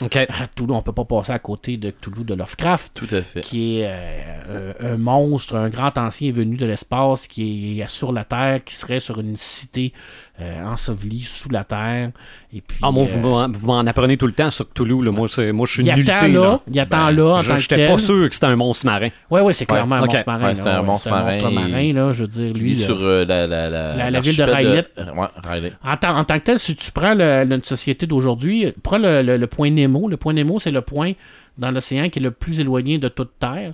OK. 0.03 0.17
À 0.17 0.27
Cthulhu, 0.49 0.73
on 0.73 0.83
peut 0.83 0.93
pas 0.93 1.05
passer 1.05 1.31
à 1.31 1.39
côté 1.39 1.77
de 1.77 1.91
Cthulhu 1.91 2.25
de 2.25 2.35
Lovecraft 2.35 2.93
Tout 2.95 3.15
à 3.15 3.23
fait. 3.23 3.41
qui 3.43 3.79
est 3.81 3.85
euh, 3.87 4.73
un, 4.81 4.95
un 4.95 4.97
monstre, 4.97 5.55
un 5.55 5.69
grand 5.69 5.97
ancien 5.99 6.33
venu 6.33 6.57
de 6.57 6.67
l'espace 6.67 7.29
qui 7.29 7.81
est 7.81 7.89
sur 7.89 8.13
la 8.13 8.25
Terre, 8.25 8.65
qui 8.65 8.75
serait 8.75 8.99
sur 8.99 9.21
une 9.21 9.37
cité 9.37 9.93
euh, 10.41 10.65
ensevelie 10.65 11.23
sous 11.23 11.49
la 11.49 11.63
Terre. 11.63 12.11
Et 12.53 12.61
puis, 12.61 12.79
Ah, 12.83 12.91
moi, 12.91 13.05
euh, 13.05 13.07
vous 13.07 13.21
m'en- 13.21 13.49
vous 13.49 13.67
m'en 13.67 13.81
apprenez 13.81 14.17
tout 14.17 14.27
le 14.27 14.33
temps 14.33 14.51
sur 14.51 14.69
Cthulhu. 14.69 15.05
Là. 15.05 15.13
Moi, 15.13 15.29
c'est- 15.29 15.53
moi, 15.53 15.65
je 15.67 15.73
suis 15.75 15.83
il 15.83 15.89
une 15.91 15.95
nullité. 15.95 16.13
là, 16.33 16.41
Là. 16.41 16.61
il 16.69 16.81
attend 16.81 17.07
Ben, 17.07 17.11
là 17.13 17.25
en 17.37 17.41
Je- 17.41 17.49
tant 17.49 17.55
que 17.55 17.61
J'étais 17.63 17.77
tel. 17.77 17.91
pas 17.91 17.99
sûr 17.99 18.29
que 18.29 18.35
c'était 18.35 18.47
un 18.47 18.57
monstre 18.57 18.87
marin. 18.87 19.09
Oui, 19.31 19.41
oui, 19.45 19.55
c'est 19.55 19.65
clairement 19.67 19.97
un 19.97 20.01
monstre 20.01 20.23
marin. 20.27 20.47
Ouais, 20.49 20.55
c'est 20.57 20.65
là, 20.65 20.77
un 20.77 20.81
ouais, 20.81 20.87
monstre 20.87 21.09
c'est 21.09 21.15
un 21.15 21.25
monstre 21.25 21.51
marin, 21.51 21.69
marin, 21.69 21.93
là, 21.93 22.13
je 22.13 22.23
veux 22.23 22.29
dire, 22.29 22.53
lui. 22.53 22.75
vit 22.75 22.83
euh, 22.83 22.87
sur 22.87 22.99
euh, 23.01 23.25
la, 23.25 23.47
la, 23.47 23.71
la, 23.71 23.97
la- 23.97 24.11
la 24.11 24.21
ville 24.21 24.37
de 24.37 24.43
euh, 24.43 25.13
ouais, 25.15 25.27
Rayleigh. 25.45 25.73
En, 25.85 25.97
tant- 25.97 26.17
en 26.17 26.25
tant 26.25 26.39
que 26.39 26.45
tel, 26.45 26.59
si 26.59 26.75
tu 26.75 26.91
prends 26.91 27.15
le- 27.15 27.45
le- 27.45 27.45
notre 27.45 27.69
société 27.69 28.07
d'aujourd'hui, 28.07 28.73
prends 28.83 28.99
le, 28.99 29.23
le- 29.23 29.37
le 29.37 29.47
point 29.47 29.71
Nemo. 29.71 30.09
Le 30.09 30.17
point 30.17 30.33
Nemo, 30.33 30.59
c'est 30.59 30.71
le 30.73 30.81
point 30.81 31.13
dans 31.59 31.71
l'océan 31.71 32.09
qui 32.09 32.19
est 32.19 32.23
le 32.23 32.33
plus 32.33 32.59
éloigné 32.59 32.99
de 32.99 33.07
toute 33.09 33.31
Terre. 33.39 33.73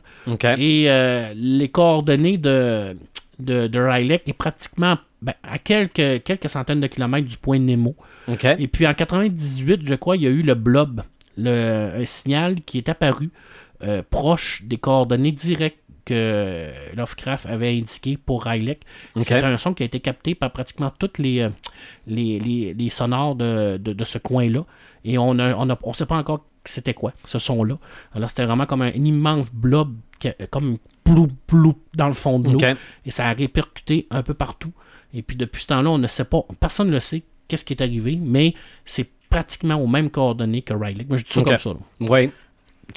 Et 0.59 0.91
euh, 0.91 1.33
les 1.35 1.69
coordonnées 1.69 2.37
de, 2.37 2.97
de, 3.39 3.67
de 3.67 3.79
est 4.27 4.33
pratiquement 4.37 4.97
ben, 5.23 5.35
à 5.43 5.59
quelques, 5.59 6.23
quelques 6.25 6.49
centaines 6.49 6.81
de 6.81 6.87
kilomètres 6.87 7.29
du 7.29 7.37
point 7.37 7.59
Nemo. 7.59 7.95
Et 8.59 8.69
puis 8.69 8.87
en 8.87 8.95
98, 8.95 9.81
je 9.85 9.95
crois, 9.95 10.17
il 10.17 10.23
y 10.23 10.27
a 10.27 10.31
eu 10.31 10.43
le 10.43 10.55
blob, 10.55 11.03
le, 11.37 11.91
un 12.01 12.05
signal 12.05 12.61
qui 12.63 12.79
est 12.79 12.89
apparu 12.89 13.31
euh, 13.83 14.03
proche 14.09 14.63
des 14.65 14.77
coordonnées 14.79 15.33
directes 15.33 15.79
que 16.05 16.69
Lovecraft 16.97 17.47
avait 17.47 17.77
indiquées 17.77 18.17
pour 18.17 18.45
Rayleigh. 18.45 18.79
Ok. 19.17 19.25
C'est 19.25 19.43
un 19.45 19.59
son 19.59 19.75
qui 19.75 19.83
a 19.83 19.87
été 19.87 20.01
capté 20.01 20.35
par 20.35 20.51
pratiquement 20.51 20.91
toutes 20.99 21.19
les, 21.19 21.41
euh, 21.41 21.51
les, 22.07 22.41
les, 22.41 22.75
les 22.75 22.91
sonores 22.91 23.37
de, 23.37 23.77
de, 23.77 23.93
de 23.93 24.05
ce 24.05 24.19
coin-là. 24.19 24.65
Et 25.05 25.19
on 25.19 25.35
ne 25.35 25.53
on 25.55 25.71
a- 25.71 25.79
on 25.83 25.93
sait 25.93 26.07
pas 26.07 26.17
encore 26.17 26.45
c'était 26.65 26.93
quoi, 26.95 27.13
ce 27.25 27.39
son-là. 27.39 27.79
Alors 28.15 28.29
c'était 28.29 28.45
vraiment 28.45 28.67
comme 28.67 28.83
un, 28.83 28.91
immense 28.91 29.51
blob, 29.53 29.95
qui 30.19 30.29
comme 30.51 30.77
plou, 31.05 31.29
plou 31.47 31.75
dans 31.95 32.07
le 32.09 32.13
fond 32.13 32.39
de 32.39 32.49
l'eau. 32.51 32.59
Et 33.07 33.11
ça 33.11 33.27
a 33.29 33.33
répercuté 33.33 34.07
un 34.11 34.23
peu 34.23 34.35
partout. 34.35 34.73
Et 35.15 35.23
puis 35.23 35.37
depuis 35.37 35.63
ce 35.63 35.69
temps-là, 35.69 35.91
on 35.91 35.99
ne 35.99 36.07
sait 36.07 36.25
pas, 36.25 36.43
personne 36.61 36.89
ne 36.89 36.93
le 36.93 37.01
sait, 37.01 37.23
qu'est-ce 37.49 37.65
qui 37.65 37.73
est 37.73 37.83
arrivé, 37.83 38.19
mais 38.23 38.55
c'est 38.85 39.09
pratiquement 39.29 39.75
aux 39.77 39.87
mêmes 39.87 40.11
coordonnées 40.11 40.63
que 40.63 40.75
Riley. 40.75 41.05
Moi, 41.09 41.19
je 41.19 41.25
dis 41.25 41.33
ça 41.33 41.43
comme 41.43 41.59
ça. 41.59 41.71
là. 41.71 41.77
Oui. 42.01 42.31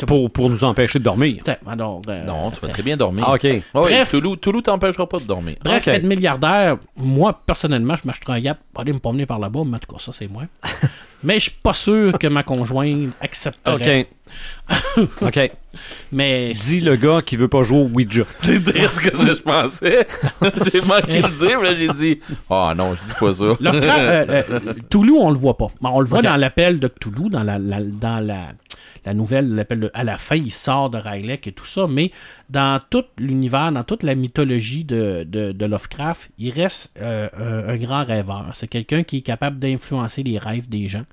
Pour, 0.08 0.32
pour 0.32 0.50
nous 0.50 0.64
empêcher 0.64 0.98
de 0.98 1.04
dormir. 1.04 1.44
Alors, 1.68 2.02
euh, 2.08 2.24
Non, 2.26 2.50
tu 2.50 2.60
vas 2.62 2.68
très 2.70 2.82
bien 2.82 2.98
dormir. 2.98 3.26
Ah, 3.28 3.36
OK. 3.36 3.48
Bref. 3.76 4.10
Toulouse, 4.10 4.38
Toulouse 4.42 4.64
t'empêchera 4.64 5.08
pas 5.08 5.20
de 5.20 5.26
dormir. 5.26 5.56
Bref, 5.64 5.88
Ok. 5.88 5.94
être 5.94 6.04
milliardaire, 6.04 6.78
moi, 6.96 7.40
personnellement, 7.46 7.96
je 7.96 8.08
m'achèterais 8.08 8.34
un 8.34 8.40
yacht 8.40 8.58
pour 8.74 8.82
aller 8.82 8.94
me 8.94 8.98
promener 8.98 9.28
par 9.28 9.38
là-bas, 9.38 9.62
mais 9.66 9.76
en 9.76 9.80
tout 9.80 9.94
cas, 9.94 10.00
ça, 10.02 10.12
c'est 10.12 10.28
moi. 10.28 10.46
mais 11.24 11.36
je 11.36 11.42
suis 11.42 11.52
pas 11.52 11.74
sûr 11.74 12.18
que 12.18 12.26
ma 12.26 12.42
conjointe 12.42 13.12
accepterait. 13.22 14.02
OK. 14.02 14.08
OK. 15.22 15.52
Mais 16.12 16.54
Dis 16.54 16.82
le 16.82 16.96
gars 16.96 17.22
qui 17.26 17.36
veut 17.36 17.48
pas 17.48 17.64
jouer 17.64 17.80
au 17.80 17.90
Ouija. 17.90 18.24
C'est 18.40 18.60
dire 18.60 18.92
ce 18.92 19.00
que 19.02 19.16
je 19.16 19.34
pensais. 19.42 20.06
j'ai 20.72 20.82
manqué 20.82 21.22
de 21.22 21.28
le 21.28 21.34
dire, 21.48 21.60
mais 21.62 21.72
là, 21.72 21.76
j'ai 21.76 21.90
dit 21.90 22.20
Oh 22.50 22.72
non, 22.76 22.96
je 22.96 23.04
dis 23.08 23.14
pas 23.20 23.34
ça. 23.34 23.46
Lovecraft, 23.60 24.00
euh, 24.00 24.26
euh, 24.52 24.74
Toulouse, 24.90 25.18
on 25.20 25.32
le 25.32 25.38
voit 25.38 25.58
pas. 25.58 25.68
Bon, 25.82 25.90
on 25.94 26.00
le 26.00 26.06
voit 26.08 26.22
dans 26.22 26.38
l'appel 26.38 26.80
de 26.80 26.88
Toulouse, 26.88 27.30
dans 27.32 27.44
la, 27.44 27.58
la- 27.60 27.82
dans 27.82 28.26
la, 28.26 28.48
la 29.06 29.14
nouvelle, 29.14 29.50
l'appel 29.54 29.80
de- 29.82 29.92
à 29.94 30.04
la 30.04 30.18
fin, 30.18 30.36
il 30.36 30.52
sort 30.54 30.90
de 30.90 30.98
Rayleigh 30.98 31.40
et 31.46 31.52
tout 31.52 31.66
ça, 31.66 31.88
mais 31.88 32.12
dans 32.50 32.80
tout 32.90 33.04
l'univers, 33.18 33.72
dans 33.72 33.84
toute 33.84 34.04
la 34.04 34.16
mythologie 34.16 34.84
de, 34.86 35.26
de- 35.28 35.52
de 35.52 35.66
Lovecraft, 35.66 36.30
il 36.38 36.52
reste 36.52 36.92
euh, 37.02 37.28
un, 37.38 37.74
un 37.74 37.78
grand 37.78 38.04
rêveur. 38.04 38.50
C'est 38.54 38.68
quelqu'un 38.68 39.04
qui 39.04 39.18
est 39.18 39.22
capable 39.22 39.60
d'influencer 39.60 40.24
les 40.24 40.38
rêves 40.38 40.70
des 40.70 40.88
gens. 40.88 41.04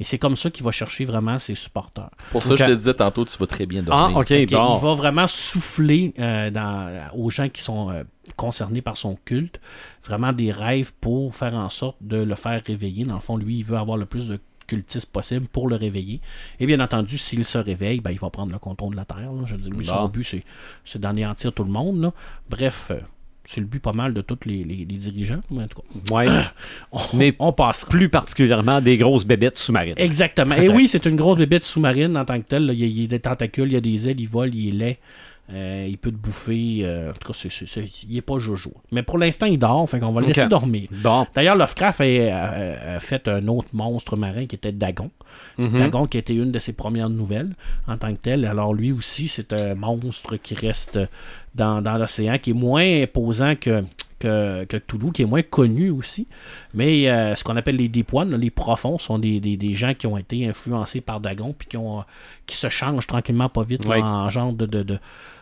Et 0.00 0.04
c'est 0.04 0.18
comme 0.18 0.36
ça 0.36 0.48
qu'il 0.50 0.64
va 0.64 0.70
chercher 0.70 1.04
vraiment 1.04 1.40
ses 1.40 1.56
supporters. 1.56 2.10
Pour 2.30 2.40
ça, 2.42 2.52
Ok. 2.52 2.58
je 2.60 2.64
te 2.66 2.70
disais 2.72 2.94
tantôt, 2.94 3.24
tu 3.24 3.36
vas 3.36 3.46
très 3.46 3.66
bien 3.66 3.80
Ah, 3.82 3.90
dormir. 3.90 4.16
OK. 4.18 4.28
Fait 4.28 4.46
qu'il- 4.46 4.56
Bon. 4.56 4.78
Il 4.78 4.82
va 4.84 4.94
vraiment 4.94 5.26
souffler 5.26 6.14
euh, 6.20 6.50
dans- 6.50 7.08
aux 7.16 7.30
gens 7.30 7.48
qui 7.48 7.60
sont 7.62 7.90
euh, 7.90 8.04
concernés 8.36 8.80
par 8.82 8.96
son 8.96 9.16
culte, 9.24 9.60
vraiment 10.04 10.32
des 10.32 10.52
rêves 10.52 10.92
pour 11.00 11.34
faire 11.34 11.54
en 11.54 11.68
sorte 11.68 11.96
de 12.00 12.16
le 12.18 12.34
faire 12.36 12.62
réveiller. 12.64 13.04
Dans 13.04 13.14
le 13.14 13.20
fond, 13.20 13.36
lui, 13.36 13.58
il 13.58 13.64
veut 13.64 13.76
avoir 13.76 13.96
le 13.96 14.06
plus 14.06 14.28
de 14.28 14.38
cultistes 14.68 15.06
possible 15.10 15.46
pour 15.48 15.66
le 15.68 15.74
réveiller. 15.74 16.20
Et 16.60 16.66
bien 16.66 16.78
entendu, 16.78 17.18
s'il 17.18 17.44
se 17.44 17.58
réveille, 17.58 17.98
ben, 18.00 18.12
il 18.12 18.20
va 18.20 18.30
prendre 18.30 18.52
le 18.52 18.58
contrôle 18.58 18.92
de 18.92 18.96
la 18.96 19.04
Terre. 19.04 19.32
là. 19.32 19.42
Je 19.46 19.56
veux 19.56 19.60
dire, 19.62 19.72
lui, 19.72 19.84
son 19.84 20.06
but, 20.08 20.22
c'est, 20.22 20.44
c'est 20.84 21.00
d'anéantir 21.00 21.52
tout 21.52 21.64
le 21.64 21.72
monde. 21.72 22.00
là. 22.00 22.12
Bref, 22.48 22.88
euh, 22.92 23.00
c'est 23.44 23.60
le 23.60 23.66
but 23.66 23.80
pas 23.80 23.94
mal 23.94 24.12
de 24.14 24.20
tous 24.20 24.38
les, 24.44 24.62
les- 24.62 24.84
les 24.84 24.96
dirigeants. 24.98 25.40
Mais 25.50 25.64
en 25.64 25.68
tout 25.68 25.80
cas, 25.80 26.14
Ouais. 26.14 26.26
on, 26.92 27.00
Mais- 27.16 27.34
on 27.38 27.52
passera. 27.52 27.88
Plus 27.90 28.08
particulièrement 28.10 28.80
des 28.80 28.96
grosses 28.98 29.24
bébêtes 29.24 29.58
sous-marines. 29.58 29.94
Exactement. 29.96 30.54
Et 30.54 30.68
oui, 30.68 30.86
c'est 30.86 31.06
une 31.06 31.16
grosse 31.16 31.38
bébête 31.38 31.64
sous-marine 31.64 32.16
en 32.16 32.24
tant 32.26 32.38
que 32.38 32.46
telle. 32.46 32.66
là. 32.66 32.72
Il, 32.74 32.78
y 32.78 32.84
a, 32.84 32.86
il 32.86 33.00
y 33.00 33.04
a 33.04 33.08
des 33.08 33.20
tentacules, 33.20 33.68
il 33.68 33.72
y 33.72 33.76
a 33.76 33.80
des 33.80 34.06
ailes, 34.08 34.20
il 34.20 34.28
vole, 34.28 34.54
il 34.54 34.68
est 34.68 34.72
laid. 34.72 34.98
Euh, 35.50 35.86
il 35.88 35.96
peut 35.96 36.10
te 36.10 36.16
bouffer. 36.16 36.80
euh, 36.82 37.10
en 37.10 37.12
tout 37.14 37.32
cas, 37.32 37.38
c'est, 37.48 37.84
il 38.08 38.16
est 38.16 38.20
pas 38.22 38.38
jojo. 38.38 38.72
Mais 38.92 39.02
pour 39.02 39.16
l'instant, 39.18 39.46
il 39.46 39.58
dort. 39.58 39.88
Fait 39.88 39.98
qu'on 39.98 40.12
va 40.12 40.20
le 40.20 40.26
laisser 40.26 40.46
dormir. 40.46 40.88
Bon. 40.90 41.26
D'ailleurs, 41.34 41.56
Lovecraft 41.56 42.00
a, 42.02 43.00
fait 43.00 43.26
un 43.28 43.46
autre 43.48 43.68
monstre 43.72 44.16
marin 44.16 44.44
qui 44.46 44.56
était 44.56 44.72
Dagon. 44.72 45.10
Mhm. 45.56 45.78
Dagon 45.78 46.06
qui 46.06 46.18
était 46.18 46.34
une 46.34 46.50
de 46.52 46.58
ses 46.58 46.72
premières 46.74 47.08
nouvelles 47.10 47.54
en 47.86 47.96
tant 47.96 48.12
que 48.12 48.18
tel. 48.18 48.44
Alors 48.44 48.74
lui 48.74 48.92
aussi, 48.92 49.28
c'est 49.28 49.52
un 49.52 49.74
monstre 49.74 50.36
qui 50.36 50.54
reste 50.54 50.98
dans, 51.54 51.80
dans 51.80 51.96
l'océan, 51.96 52.38
qui 52.38 52.50
est 52.50 52.54
moins 52.54 53.02
imposant 53.02 53.54
que, 53.56 53.84
que, 54.18 54.64
que 54.64 54.76
Toulouse, 54.76 55.12
qui 55.14 55.22
est 55.22 55.26
moins 55.26 55.42
connu 55.42 55.90
aussi. 55.90 56.26
Mais 56.74 57.08
euh, 57.08 57.34
ce 57.34 57.44
qu'on 57.44 57.56
appelle 57.56 57.76
les 57.76 57.88
là, 57.88 58.24
les 58.36 58.50
profonds, 58.50 58.98
sont 58.98 59.18
des, 59.18 59.40
des- 59.40 59.56
des 59.56 59.74
gens 59.74 59.94
qui 59.94 60.06
ont 60.06 60.16
été 60.18 60.46
influencés 60.46 61.00
par 61.00 61.20
Dagon, 61.20 61.54
puis 61.56 61.68
qui, 61.68 61.76
ont, 61.76 62.04
qui 62.46 62.56
se 62.56 62.68
changent 62.68 63.06
tranquillement 63.06 63.48
pas 63.48 63.62
vite 63.62 63.86
là, 63.86 63.98
en 63.98 64.28
genre 64.30 64.52
de, 64.52 64.66
de, 64.66 64.82
de 64.82 64.98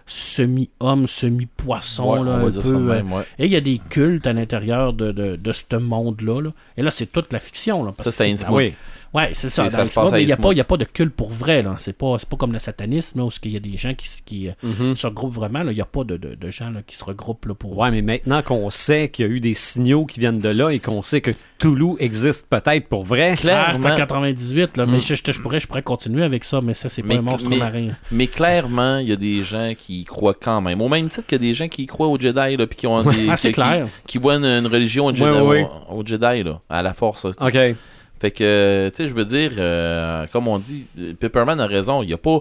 semi-homme, 0.07 1.07
semi-poisson. 1.07 2.25
Ouais, 2.25 2.31
un 2.31 2.51
peu, 2.51 2.75
euh, 2.75 2.79
même, 2.79 3.13
ouais. 3.13 3.23
et 3.39 3.47
il 3.47 3.53
y 3.53 3.57
a 3.57 3.61
des 3.61 3.79
cultes 3.79 4.27
à 4.27 4.33
l'intérieur 4.33 4.93
de, 4.93 5.13
de, 5.13 5.37
de 5.37 5.53
ce 5.53 5.77
monde-là. 5.77 6.41
là. 6.43 6.51
Et 6.77 6.83
là, 6.83 6.91
c'est 6.91 7.07
toute 7.07 7.33
la 7.33 7.39
fiction. 7.41 7.85
Là, 7.85 7.93
parce 7.97 8.11
Ça, 8.11 8.25
c'est. 8.25 8.77
Ouais, 9.17 9.31
c'est 9.33 9.49
ça. 9.49 9.65
Il 9.65 9.69
n'y 9.71 9.75
a, 9.75 9.81
Innsmouth. 9.81 10.41
pas- 10.43 10.53
il 10.53 10.59
y 10.59 10.61
a 10.61 10.65
pas 10.65 10.77
de 10.77 10.85
culte 10.85 11.15
pour 11.15 11.31
vrai. 11.31 11.63
là. 11.63 11.75
C'est 11.79 11.93
pas, 11.97 12.17
c'est 12.19 12.29
pas 12.29 12.37
comme 12.37 12.53
le 12.53 12.59
satanisme, 12.59 13.19
là, 13.21 13.25
où 13.25 13.31
il 13.45 13.53
y 13.53 13.57
a 13.57 13.61
des 13.61 13.77
gens 13.77 13.95
qui, 14.25 14.49
euh, 14.49 14.53
Mhm. 14.63 14.95
se 14.97 15.07
regroupent 15.07 15.35
vraiment. 15.35 15.63
Il 15.63 15.75
n'y 15.75 15.81
a 15.81 15.85
pas 15.87 16.05
de, 16.05 16.17
de- 16.17 16.35
de 16.35 16.51
gens 16.51 16.71
là, 16.71 16.81
qui 16.87 16.97
se 16.97 17.05
regroupent 17.05 17.47
là, 17.47 17.55
pour. 17.55 17.77
Ouais, 17.79 17.91
mais 17.91 18.03
maintenant 18.03 18.43
qu'on 18.43 18.69
sait 18.71 19.09
qu'il 19.09 19.27
y 19.27 19.29
a 19.29 19.33
eu 19.33 19.41
des 19.41 19.55
signaux 19.55 20.05
qui 20.05 20.21
viennent 20.21 20.41
de 20.41 20.49
là 20.49 20.71
et 20.71 20.79
qu'on 20.81 21.03
sait 21.03 21.21
que 21.21 21.31
Toulouse 21.59 21.97
existe 21.99 22.47
peut-être 22.51 22.89
pour 22.89 23.05
vrai. 23.05 23.33
Ah, 23.33 23.37
c'est 23.43 23.51
en 23.51 23.81
Clairement. 23.81 23.97
98, 23.97 24.77
là, 24.77 24.87
mais 24.87 24.99
Mm. 24.99 25.01
je, 25.01 25.15
je- 25.15 25.33
je 25.33 25.41
pourrais, 25.41 25.61
je 25.61 25.67
pourrais 25.67 25.83
continuer 25.83 26.23
avec 26.23 26.45
ça, 26.45 26.61
mais 26.61 26.75
ça, 26.75 26.89
c'est 26.89 27.03
pas 27.03 27.09
Mais- 27.09 27.17
un 27.17 27.23
monstre 27.23 27.49
mais- 27.49 27.57
marin. 27.57 27.89
Mais 28.13 28.27
clairement, 28.27 28.99
il 28.99 29.09
y 29.09 29.13
a 29.13 29.17
des 29.17 29.43
gens 29.43 29.73
qui 29.77 30.01
y 30.01 30.05
croient 30.05 30.35
quand 30.39 30.61
même. 30.61 30.81
Au 30.83 30.89
même 30.89 31.09
titre 31.09 31.27
qu'il 31.27 31.37
y 31.43 31.45
a 31.47 31.49
des 31.49 31.55
gens 31.55 31.69
qui 31.69 31.85
y 31.85 31.87
croient 31.87 32.09
au 32.09 32.19
Jedi, 32.21 32.57
là, 32.57 32.67
puis 32.67 32.77
qui 32.77 32.87
ont 32.87 33.01
des. 33.11 33.29
Ah, 33.31 33.37
c'est 33.37 33.49
qui, 33.49 33.55
clair. 33.55 33.87
Qui, 34.07 34.13
qui 34.13 34.19
voient 34.19 34.35
une, 34.37 34.45
une 34.45 34.67
religion 34.67 35.07
au 35.07 35.15
Jedi, 35.15 35.23
Ouais, 35.31 35.41
ouais. 35.41 35.69
Au, 35.89 36.01
au 36.01 36.07
Jedi, 36.07 36.43
là, 36.43 36.61
à 36.69 36.83
la 36.83 36.93
force. 36.93 37.25
là. 37.25 37.31
OK. 37.41 37.77
Fait 38.21 38.31
que, 38.31 38.89
tu 38.95 38.97
sais, 39.05 39.09
je 39.11 39.15
veux 39.15 39.25
dire, 39.27 39.53
euh, 39.59 40.27
comme 40.33 40.49
on 40.49 40.59
dit, 40.59 40.87
Pepperman 41.21 41.61
a 41.61 41.67
raison, 41.67 42.03
il 42.03 42.07
n'y 42.07 42.13
a 42.15 42.19
pas. 42.19 42.39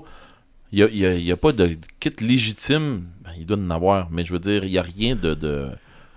Il 0.72 0.80
y 0.80 0.84
a, 0.84 0.88
y 0.90 1.06
a- 1.06 1.14
il 1.14 1.24
y 1.24 1.32
a 1.32 1.38
pas 1.38 1.52
de 1.52 1.78
kit 2.00 2.12
légitime. 2.22 3.04
Ben, 3.24 3.32
il 3.38 3.46
doit 3.46 3.58
en 3.58 3.70
avoir, 3.70 4.08
mais 4.12 4.24
je 4.26 4.34
veux 4.34 4.40
dire, 4.40 4.64
il 4.64 4.72
n'y 4.72 4.78
a 4.78 4.82
rien 4.82 5.16
de. 5.16 5.34
de 5.34 5.68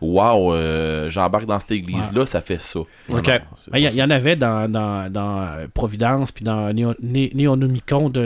Wow, 0.00 0.54
euh, 0.54 1.10
j'embarque 1.10 1.46
dans 1.46 1.58
cette 1.58 1.72
église-là, 1.72 2.24
ça 2.24 2.40
fait 2.40 2.60
ça. 2.60 2.78
Ok. 3.10 3.26
Ben, 3.72 3.78
Il 3.78 3.92
y, 3.92 4.02
en 4.02 4.10
avait 4.10 4.36
dans, 4.36 4.70
dans, 4.70 5.10
dans 5.12 5.40
euh, 5.42 5.66
Providence, 5.74 6.30
puis 6.30 6.44
dans 6.44 6.72
Néo- 6.72 6.94
Né- 7.02 7.32
Néonomicon 7.34 8.08
de 8.08 8.20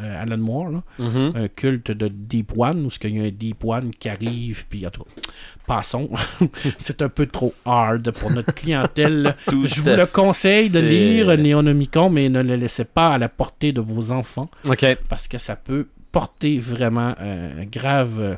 euh, 0.00 0.22
Alan 0.22 0.38
Moore, 0.38 0.70
là. 0.70 0.82
Mhm. 0.98 1.32
un 1.34 1.48
culte 1.48 1.90
de 1.90 2.08
Deep 2.08 2.52
One, 2.56 2.86
où 2.86 2.88
il 3.04 3.16
y 3.16 3.20
a 3.20 3.24
un 3.24 3.30
Deep 3.30 3.64
One 3.64 3.90
qui 3.98 4.08
arrive, 4.08 4.66
puis 4.68 4.86
en 4.86 4.90
tout 4.90 5.04
cas, 5.04 5.10
passons. 5.66 6.10
c'est 6.78 7.02
un 7.02 7.08
peu 7.08 7.26
trop 7.26 7.54
hard 7.64 8.10
pour 8.12 8.30
notre 8.30 8.54
clientèle. 8.54 9.36
Je 9.46 9.80
vous 9.80 9.96
le 9.96 10.06
conseille 10.06 10.70
de 10.70 10.78
lire 10.78 11.36
Néonomicon, 11.36 12.10
mais 12.10 12.28
ne 12.28 12.42
le 12.42 12.56
laissez 12.56 12.84
pas 12.84 13.14
à 13.14 13.18
la 13.18 13.28
portée 13.28 13.72
de 13.72 13.80
vos 13.80 14.12
enfants, 14.12 14.50
parce 15.08 15.28
que 15.28 15.38
ça 15.38 15.56
peut 15.56 15.86
porter 16.12 16.58
vraiment 16.58 17.14
un 17.20 17.64
grave 17.64 18.18
euh, 18.18 18.34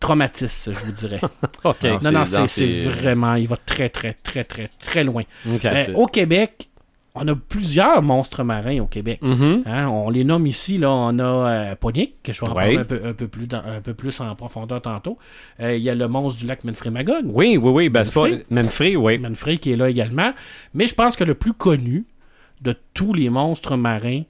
traumatisme, 0.00 0.72
je 0.72 0.78
vous 0.86 0.92
dirais. 0.92 1.20
Non, 2.02 2.12
non, 2.12 2.24
c'est 2.46 2.84
vraiment, 2.84 3.34
il 3.34 3.48
va 3.48 3.56
très, 3.56 3.88
très, 3.88 4.14
très, 4.22 4.44
très, 4.44 4.70
très 4.78 5.04
loin. 5.04 5.22
Euh, 5.64 5.92
au 5.94 6.06
Québec, 6.06 6.68
on 7.20 7.28
a 7.28 7.34
plusieurs 7.34 8.02
monstres 8.02 8.42
marins 8.44 8.80
au 8.80 8.86
Québec. 8.86 9.20
Mhm. 9.22 9.62
Hein, 9.66 9.88
on 9.88 10.10
les 10.10 10.24
nomme 10.24 10.46
ici, 10.46 10.78
là, 10.78 10.90
on 10.90 11.18
a 11.18 11.22
euh, 11.24 11.74
Pognic, 11.74 12.22
que 12.22 12.32
je 12.32 12.40
vais 12.40 12.48
en 12.48 12.54
Ouais. 12.54 12.62
parler 12.64 12.78
un 12.78 12.84
peu, 12.84 13.00
un, 13.04 13.12
peu 13.12 13.28
plus 13.28 13.46
dans- 13.46 13.62
un 13.64 13.80
peu 13.80 13.94
plus 13.94 14.20
en 14.20 14.34
profondeur 14.34 14.80
tantôt. 14.82 15.18
Euh, 15.60 15.76
Il 15.76 15.82
y 15.82 15.90
a 15.90 15.94
le 15.94 16.08
monstre 16.08 16.38
du 16.40 16.46
lac 16.46 16.64
Menfrey-Magog, 16.64 17.26
Oui, 17.34 17.56
oui, 17.56 17.70
oui. 17.70 17.88
Ben, 17.88 18.04
pas. 18.04 18.20
Manfred? 18.28 18.44
Manfred, 18.50 18.96
oui. 18.96 19.18
Manfrey 19.18 19.58
qui 19.58 19.72
est 19.72 19.76
là 19.76 19.88
également. 19.90 20.32
Mais 20.74 20.86
je 20.86 20.94
pense 20.94 21.16
que 21.16 21.24
le 21.24 21.34
plus 21.34 21.52
connu 21.52 22.04
de 22.62 22.74
tous 22.94 23.12
les 23.14 23.30
monstres 23.30 23.76
marins, 23.76 24.22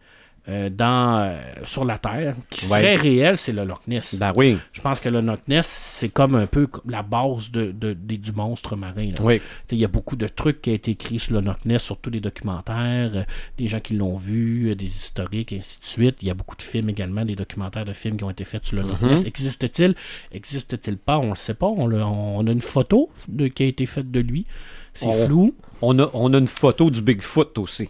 euh, 0.48 0.70
dans, 0.70 1.18
euh, 1.20 1.38
sur 1.64 1.84
la 1.84 1.98
Terre 1.98 2.34
qui 2.48 2.64
Ouais. 2.66 2.78
serait 2.80 2.96
réel, 2.96 3.36
c'est 3.38 3.52
le 3.52 3.64
Loch 3.64 3.86
Ness. 3.86 4.14
Ben 4.14 4.32
oui. 4.36 4.56
Je 4.72 4.80
pense 4.80 4.98
que 5.00 5.08
le 5.08 5.20
Loch 5.20 5.40
Ness, 5.48 5.66
c'est 5.66 6.08
comme 6.08 6.34
un 6.34 6.46
peu 6.46 6.66
la 6.86 7.02
base 7.02 7.50
de, 7.50 7.70
de- 7.72 7.92
du 7.92 8.32
monstre 8.32 8.74
marin. 8.76 9.10
Oui. 9.20 9.40
Il 9.70 9.78
y 9.78 9.84
a 9.84 9.88
beaucoup 9.88 10.16
de 10.16 10.26
trucs 10.26 10.62
qui 10.62 10.70
ont 10.70 10.74
été 10.74 10.92
écrits 10.92 11.18
sur 11.18 11.34
le 11.34 11.40
Loch 11.40 11.64
Ness, 11.66 11.82
surtout 11.82 12.10
des 12.10 12.20
documentaires, 12.20 13.10
euh, 13.14 13.22
des 13.58 13.68
gens 13.68 13.80
qui 13.80 13.94
l'ont 13.94 14.16
vu, 14.16 14.74
des 14.74 14.86
historiques, 14.86 15.52
et 15.52 15.58
ainsi 15.58 15.78
de 15.80 15.86
suite. 15.86 16.16
Il 16.22 16.28
y 16.28 16.30
a 16.30 16.34
beaucoup 16.34 16.56
de 16.56 16.62
films 16.62 16.88
également, 16.88 17.24
des 17.24 17.36
documentaires 17.36 17.84
de 17.84 17.92
films 17.92 18.16
qui 18.16 18.24
ont 18.24 18.30
été 18.30 18.44
faits 18.44 18.64
sur 18.64 18.76
le 18.76 18.82
Loch 18.82 19.00
Mhm. 19.02 19.10
Ness. 19.10 19.24
Existe-t-il? 19.24 19.94
Existe-t-il 20.32 20.96
pas? 20.96 21.18
On 21.18 21.24
ne 21.24 21.30
le 21.30 21.36
sait 21.36 21.54
pas. 21.54 21.66
On, 21.68 21.86
le- 21.86 22.02
on 22.02 22.46
a 22.46 22.50
une 22.50 22.60
photo 22.62 23.10
de- 23.28 23.48
qui 23.48 23.64
a 23.64 23.66
été 23.66 23.84
faite 23.86 24.10
de 24.10 24.20
lui. 24.20 24.46
C'est 24.94 25.06
On- 25.06 25.26
flou. 25.26 25.54
On 25.82 25.98
a, 25.98 26.08
on 26.14 26.32
a 26.34 26.38
une 26.38 26.46
photo 26.48 26.90
du 26.90 27.02
Bigfoot 27.02 27.56
aussi. 27.58 27.88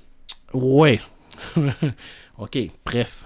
Ouais. 0.52 1.00
ok, 2.38 2.58
bref. 2.84 3.24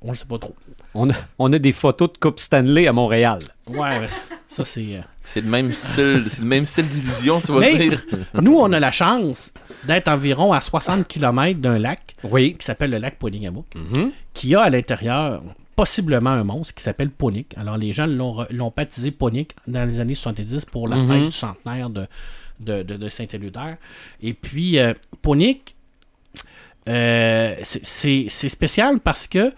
On 0.00 0.10
ne 0.12 0.14
sait 0.16 0.26
pas 0.26 0.38
trop. 0.38 0.54
On 0.94 1.10
a, 1.10 1.14
on 1.40 1.52
a 1.52 1.58
des 1.58 1.72
photos 1.72 2.12
de 2.12 2.18
Coupe 2.18 2.38
Stanley 2.38 2.86
à 2.86 2.92
Montréal. 2.92 3.40
Ouais, 3.66 4.08
ça 4.46 4.64
c'est. 4.64 4.94
euh, 4.96 5.00
C'est 5.24 5.40
le 5.40 5.48
même 5.50 5.72
style, 5.72 6.24
c'est 6.28 6.40
le 6.40 6.46
même 6.46 6.64
style 6.64 6.88
d'illusion, 6.88 7.40
tu 7.40 7.50
vas 7.52 7.60
Mais- 7.60 7.76
dire. 7.88 8.02
Nous, 8.40 8.56
on 8.56 8.72
a 8.72 8.78
la 8.78 8.92
chance 8.92 9.52
d'être 9.84 10.06
environ 10.08 10.52
à 10.52 10.60
60 10.60 11.06
km 11.08 11.60
d'un 11.60 11.78
lac 11.80 12.14
Oui. 12.22 12.54
qui 12.56 12.64
s'appelle 12.64 12.90
le 12.90 12.98
lac 12.98 13.18
Polygamook, 13.18 13.66
Mhm. 13.74 14.12
qui 14.34 14.54
a 14.54 14.62
à 14.62 14.70
l'intérieur 14.70 15.42
possiblement 15.74 16.30
un 16.30 16.44
monstre 16.44 16.74
qui 16.74 16.82
s'appelle 16.84 17.10
Ponic. 17.10 17.56
Alors, 17.58 17.76
les 17.76 17.92
gens 17.92 18.06
l'ont 18.06 18.42
re- 18.42 18.52
l'ont 18.52 18.72
baptisé 18.74 19.10
Ponic 19.10 19.54
dans 19.66 19.84
les 19.88 19.98
années 20.00 20.14
70 20.14 20.64
pour 20.64 20.86
la 20.88 20.96
Mhm. 20.96 21.08
fête 21.08 21.24
du 21.24 21.32
centenaire 21.32 21.90
de, 21.90 22.06
de, 22.60 22.82
de- 22.84 22.96
de 22.96 23.08
Saint-Éludaire. 23.08 23.76
Et 24.22 24.32
puis, 24.32 24.78
euh, 24.78 24.94
Ponic, 25.22 25.74
euh, 26.88 27.54
c'est- 27.62 28.28
spécial 28.48 28.98
parce 29.00 29.26
que 29.26 29.52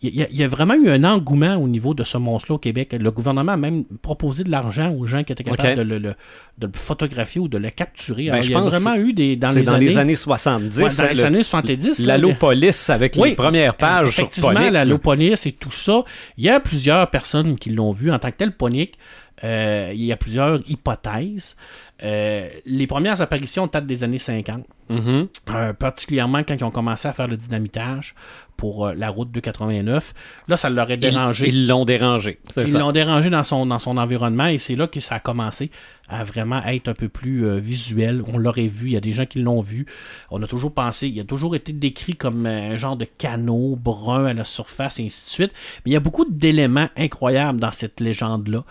il 0.00 0.14
y, 0.14 0.22
a- 0.22 0.28
il 0.30 0.36
y 0.36 0.44
a 0.44 0.48
vraiment 0.48 0.74
eu 0.74 0.88
un 0.90 1.02
engouement 1.02 1.56
au 1.56 1.66
niveau 1.66 1.92
de 1.92 2.04
ce 2.04 2.16
monstre-là 2.18 2.54
au 2.54 2.58
Québec. 2.58 2.94
Le 2.96 3.10
gouvernement 3.10 3.50
a 3.50 3.56
même 3.56 3.82
proposé 4.00 4.44
de 4.44 4.50
l'argent 4.50 4.92
aux 4.92 5.06
gens 5.06 5.24
qui 5.24 5.32
étaient 5.32 5.42
capables 5.42 5.74
de, 5.74 5.82
le, 5.82 5.98
le- 5.98 6.14
de 6.58 6.66
le 6.68 6.72
photographier 6.72 7.40
ou 7.40 7.48
de 7.48 7.58
le 7.58 7.68
capturer. 7.70 8.26
Ben, 8.26 8.34
Alors, 8.34 8.42
je 8.42 8.48
il 8.48 8.52
y 8.52 8.54
a 8.54 8.60
pense 8.60 8.72
vraiment 8.80 8.94
eu 8.94 9.12
des 9.12 9.34
dans 9.34 9.48
C'est 9.48 9.58
les 9.58 9.66
dans 9.66 9.72
années, 9.72 9.86
les 9.86 9.98
années 9.98 10.14
70. 10.14 10.78
Ouais, 10.80 10.88
dans 10.96 11.08
les 11.08 11.14
le- 11.14 11.24
années 11.24 11.42
70. 11.42 11.98
là, 11.98 12.06
L'Allopolis 12.16 12.90
avec 12.90 13.16
Oui, 13.18 13.30
les 13.30 13.34
premières 13.34 13.74
pages 13.74 14.10
sur 14.14 14.52
Loponis 14.86 15.34
et 15.46 15.52
tout 15.52 15.72
ça. 15.72 16.04
Il 16.36 16.44
y 16.44 16.48
a 16.48 16.60
plusieurs 16.60 17.10
personnes 17.10 17.58
qui 17.58 17.70
l'ont 17.70 17.90
vu 17.90 18.12
en 18.12 18.20
tant 18.20 18.30
que 18.30 18.36
tel 18.36 18.52
Ponic. 18.52 18.94
Euh, 19.42 19.90
il 19.94 20.04
y 20.04 20.12
a 20.12 20.16
plusieurs 20.16 20.60
hypothèses. 20.70 21.56
Euh, 22.04 22.48
les 22.64 22.86
premières 22.86 23.20
apparitions 23.20 23.66
datent 23.66 23.86
des 23.86 24.04
années 24.04 24.18
50, 24.18 24.64
Mhm. 24.88 25.26
euh, 25.50 25.72
particulièrement 25.72 26.38
quand 26.44 26.54
ils 26.54 26.64
ont 26.64 26.70
commencé 26.70 27.08
à 27.08 27.12
faire 27.12 27.26
le 27.28 27.36
dynamitage 27.36 28.14
pour 28.56 28.86
euh, 28.86 28.94
la 28.94 29.10
route 29.10 29.30
289. 29.32 30.14
Là, 30.46 30.56
ça 30.56 30.70
leur 30.70 30.90
Ils- 30.90 30.98
dérangé. 30.98 31.48
Ils 31.48 31.66
l'ont 31.66 31.84
dérangé. 31.84 32.38
Ils 32.56 32.72
l'ont 32.72 32.92
dérangé 32.92 33.30
dans 33.30 33.42
son, 33.44 33.66
dans 33.66 33.78
son 33.80 33.96
environnement 33.96 34.46
et 34.46 34.58
c'est 34.58 34.76
là 34.76 34.86
que 34.86 35.00
ça 35.00 35.16
a 35.16 35.20
commencé 35.20 35.70
à 36.08 36.24
vraiment 36.24 36.62
être 36.64 36.88
un 36.88 36.94
peu 36.94 37.08
plus 37.08 37.58
visuel. 37.58 38.22
On 38.26 38.38
l'aurait 38.38 38.66
vu, 38.66 38.86
il 38.86 38.92
y 38.92 38.96
a 38.96 39.00
des 39.00 39.12
gens 39.12 39.26
qui 39.26 39.40
l'ont 39.40 39.60
vu. 39.60 39.84
On 40.30 40.42
a 40.42 40.46
toujours 40.46 40.72
pensé, 40.72 41.08
il 41.08 41.20
a 41.20 41.24
toujours 41.24 41.54
été 41.54 41.72
décrit 41.72 42.14
comme 42.14 42.46
un 42.46 42.76
genre 42.76 42.96
de 42.96 43.04
canot 43.04 43.76
brun 43.76 44.24
à 44.24 44.32
la 44.34 44.44
surface 44.44 44.98
et 45.00 45.04
ainsi 45.06 45.26
de 45.26 45.30
suite. 45.30 45.52
Mais 45.84 45.90
il 45.90 45.94
y 45.94 45.96
a 45.96 46.00
beaucoup 46.00 46.24
d'éléments 46.30 46.88
incroyables 46.96 47.60
dans 47.60 47.72
cette 47.72 48.00
légende-là. 48.00 48.64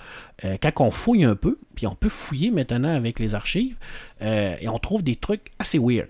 Euh, 0.46 0.58
quand 0.62 0.86
on 0.86 0.92
fouille 0.92 1.24
un 1.24 1.36
peu, 1.36 1.58
puis 1.76 1.88
on 1.88 1.96
peut 1.96 2.10
fouiller 2.10 2.52
maintenant 2.52 2.94
avec 2.96 3.20
les 3.20 3.34
archives, 3.34 3.76
euh, 4.22 4.56
et 4.60 4.68
on 4.68 4.78
trouve 4.78 5.04
des 5.04 5.16
trucs 5.16 5.48
assez 5.60 5.80
weird. 5.80 6.10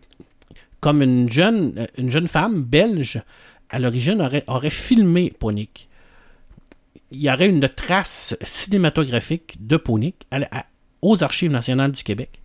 Comme 0.81 1.01
une 1.01 1.31
jeune, 1.31 1.88
euh, 1.98 2.27
femme 2.27 2.62
belge, 2.62 3.22
à 3.69 3.79
l'origine, 3.79 4.22
aurait, 4.48 4.69
filmé 4.69 5.34
Ponic 5.38 5.88
il 7.10 7.22
y 7.22 7.31
aurait 7.31 7.48
une 7.48 7.69
trace 7.69 8.36
cinématographique 8.43 9.55
de 9.65 9.77
Ponic 9.77 10.27
à- 10.29 10.60
à- 10.60 10.65
aux 11.01 11.24
Archives 11.24 11.51
nationales 11.51 11.93
du 11.93 12.03
Québec. 12.03 12.41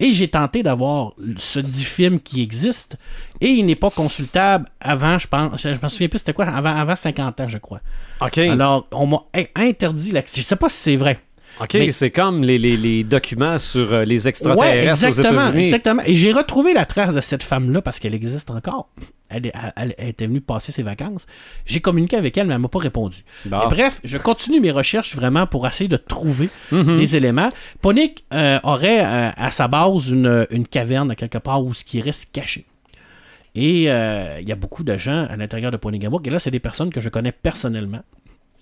Et 0.00 0.12
j'ai 0.12 0.28
tenté 0.28 0.62
d'avoir 0.62 1.12
ce 1.38 1.60
dit 1.60 1.84
film 1.84 2.18
qui 2.20 2.42
existe 2.42 2.96
et 3.40 3.48
il 3.48 3.64
n'est 3.66 3.76
pas 3.76 3.90
consultable 3.90 4.66
avant, 4.80 5.18
je 5.18 5.28
pense, 5.28 5.62
je 5.62 5.68
me 5.68 5.88
souviens 5.88 6.08
plus 6.08 6.18
c'était 6.18 6.32
quoi, 6.32 6.46
avant, 6.46 6.74
avant 6.74 6.96
50 6.96 7.40
ans, 7.40 7.48
je 7.48 7.58
crois. 7.58 7.80
OK. 8.20 8.38
Alors, 8.38 8.86
on 8.90 9.06
m'a 9.06 9.22
in- 9.34 9.44
interdit 9.68 10.10
l'accès. 10.10 10.40
Je 10.40 10.46
sais 10.46 10.56
pas 10.56 10.68
si 10.68 10.76
c'est 10.78 10.96
vrai. 10.96 11.20
OK, 11.60 11.74
mais- 11.74 11.90
c'est 11.92 12.10
comme 12.10 12.42
les, 12.42 12.58
les- 12.58 12.76
les 12.76 13.04
documents 13.04 13.58
sur 13.58 13.92
euh, 13.92 14.04
les 14.04 14.24
Ouais, 14.24 14.28
extraterrestres 14.30 15.04
aux 15.04 15.06
exactement, 15.06 15.40
États-Unis. 15.42 15.64
exactement. 15.64 16.02
Et 16.04 16.14
j'ai 16.14 16.32
retrouvé 16.32 16.74
la 16.74 16.84
trace 16.84 17.14
de 17.14 17.20
cette 17.20 17.42
femme-là 17.42 17.80
parce 17.82 17.98
qu'elle 18.00 18.14
existe 18.14 18.50
encore. 18.50 18.88
Elle, 19.28 19.46
est- 19.46 19.52
elle- 19.76 19.94
elle 19.98 20.08
était 20.08 20.26
venue 20.26 20.40
passer 20.40 20.72
ses 20.72 20.82
vacances. 20.82 21.26
J'ai 21.64 21.80
communiqué 21.80 22.16
avec 22.16 22.36
elle, 22.36 22.46
mais 22.46 22.54
elle 22.54 22.60
m'a 22.60 22.68
pas 22.68 22.78
répondu. 22.80 23.24
Bon. 23.46 23.66
Bref, 23.68 24.00
je 24.04 24.18
continue 24.18 24.60
mes 24.60 24.70
recherches 24.70 25.14
vraiment 25.16 25.46
pour 25.46 25.66
essayer 25.66 25.88
de 25.88 25.96
trouver 25.96 26.48
Mhm. 26.72 26.98
des 26.98 27.16
éléments. 27.16 27.50
Ponic 27.80 28.24
euh, 28.32 28.58
aurait 28.64 29.04
euh, 29.04 29.30
à 29.36 29.50
sa 29.50 29.68
base 29.68 30.08
une, 30.08 30.46
une 30.50 30.66
caverne 30.66 31.10
à 31.10 31.14
quelque 31.14 31.38
part 31.38 31.64
où 31.64 31.72
ce 31.72 31.84
qui 31.84 32.00
reste 32.00 32.30
caché. 32.32 32.66
Et 33.54 33.90
euh, 33.90 34.38
il 34.40 34.48
y 34.48 34.52
a 34.52 34.56
beaucoup 34.56 34.82
de 34.82 34.96
gens 34.98 35.26
à 35.28 35.36
l'intérieur 35.36 35.70
de 35.70 35.76
Ponigamuk. 35.76 36.26
Et 36.26 36.30
là, 36.30 36.38
c'est 36.40 36.50
des 36.50 36.58
personnes 36.58 36.90
que 36.90 37.00
je 37.00 37.08
connais 37.08 37.30
personnellement. 37.32 38.02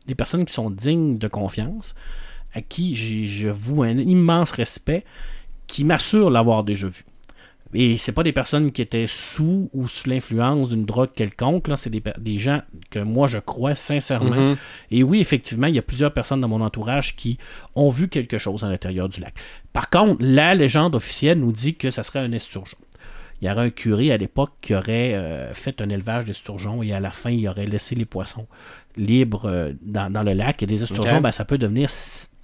Des 0.07 0.15
personnes 0.15 0.45
qui 0.45 0.53
sont 0.53 0.69
dignes 0.69 1.17
de 1.17 1.29
confiance, 1.29 1.95
à 2.55 2.61
qui 2.61 2.95
je 2.95 3.49
voue 3.49 3.83
un 3.83 3.99
immense 3.99 4.51
respect, 4.53 5.05
qui 5.67 5.85
m'assurent 5.85 6.31
l'avoir 6.31 6.65
déjà 6.65 6.89
vu. 6.89 7.05
Et 7.75 7.97
c'est 7.97 8.13
pas 8.13 8.23
des 8.23 8.33
personnes 8.33 8.71
qui 8.71 8.83
étaient 8.83 9.07
sous 9.09 9.71
ou 9.73 9.89
sous 9.89 10.09
l'influence 10.09 10.69
d'une 10.69 10.85
drogue 10.85 11.11
quelconque. 11.15 11.69
Là, 11.69 11.79
c'est 11.79 11.89
des, 11.89 12.03
des 12.19 12.37
gens 12.37 12.61
que 12.91 12.99
moi 12.99 13.29
je 13.29 13.39
crois 13.39 13.75
sincèrement. 13.75 14.51
Mhm. 14.51 14.57
Et 14.91 15.03
oui, 15.03 15.21
effectivement, 15.21 15.69
il 15.69 15.75
y 15.75 15.79
a 15.79 15.83
plusieurs 15.83 16.13
personnes 16.13 16.43
dans 16.43 16.49
mon 16.49 16.61
entourage 16.61 17.17
qui 17.17 17.39
ont 17.75 17.89
vu 17.89 18.09
quelque 18.09 18.37
chose 18.37 18.63
à 18.63 18.69
l'intérieur 18.69 19.09
du 19.09 19.21
lac. 19.21 19.35
Par 19.73 19.89
contre, 19.89 20.23
la 20.23 20.55
légende 20.55 20.95
officielle 20.95 21.39
nous 21.39 21.53
dit 21.53 21.75
que 21.75 21.91
ça 21.91 22.03
serait 22.03 22.19
un 22.19 22.33
esturgeon. 22.33 22.79
Il 23.41 23.49
y 23.49 23.51
aurait 23.51 23.67
un 23.67 23.71
curé 23.71 24.13
à 24.13 24.19
l'époque 24.19 24.53
qui 24.61 24.75
aurait 24.75 25.15
euh, 25.15 25.53
fait 25.55 25.81
un 25.81 25.89
élevage 25.89 26.27
d'esturgeons 26.27 26.83
et 26.83 26.93
à 26.93 27.01
la 27.01 27.11
fin, 27.11 27.31
il 27.31 27.49
aurait 27.49 27.67
laissé 27.67 27.95
les 27.95 28.05
poissons 28.05 28.47
libres 28.97 29.47
euh, 29.47 29.73
dans, 29.81 30.13
dans 30.13 30.23
le 30.23 30.35
lac. 30.35 30.63
Et 30.63 30.67
des 30.67 30.83
esturgeons, 30.85 31.21
ben, 31.21 31.33
ça 31.33 31.45
peut 31.45 31.59
devenir 31.59 31.91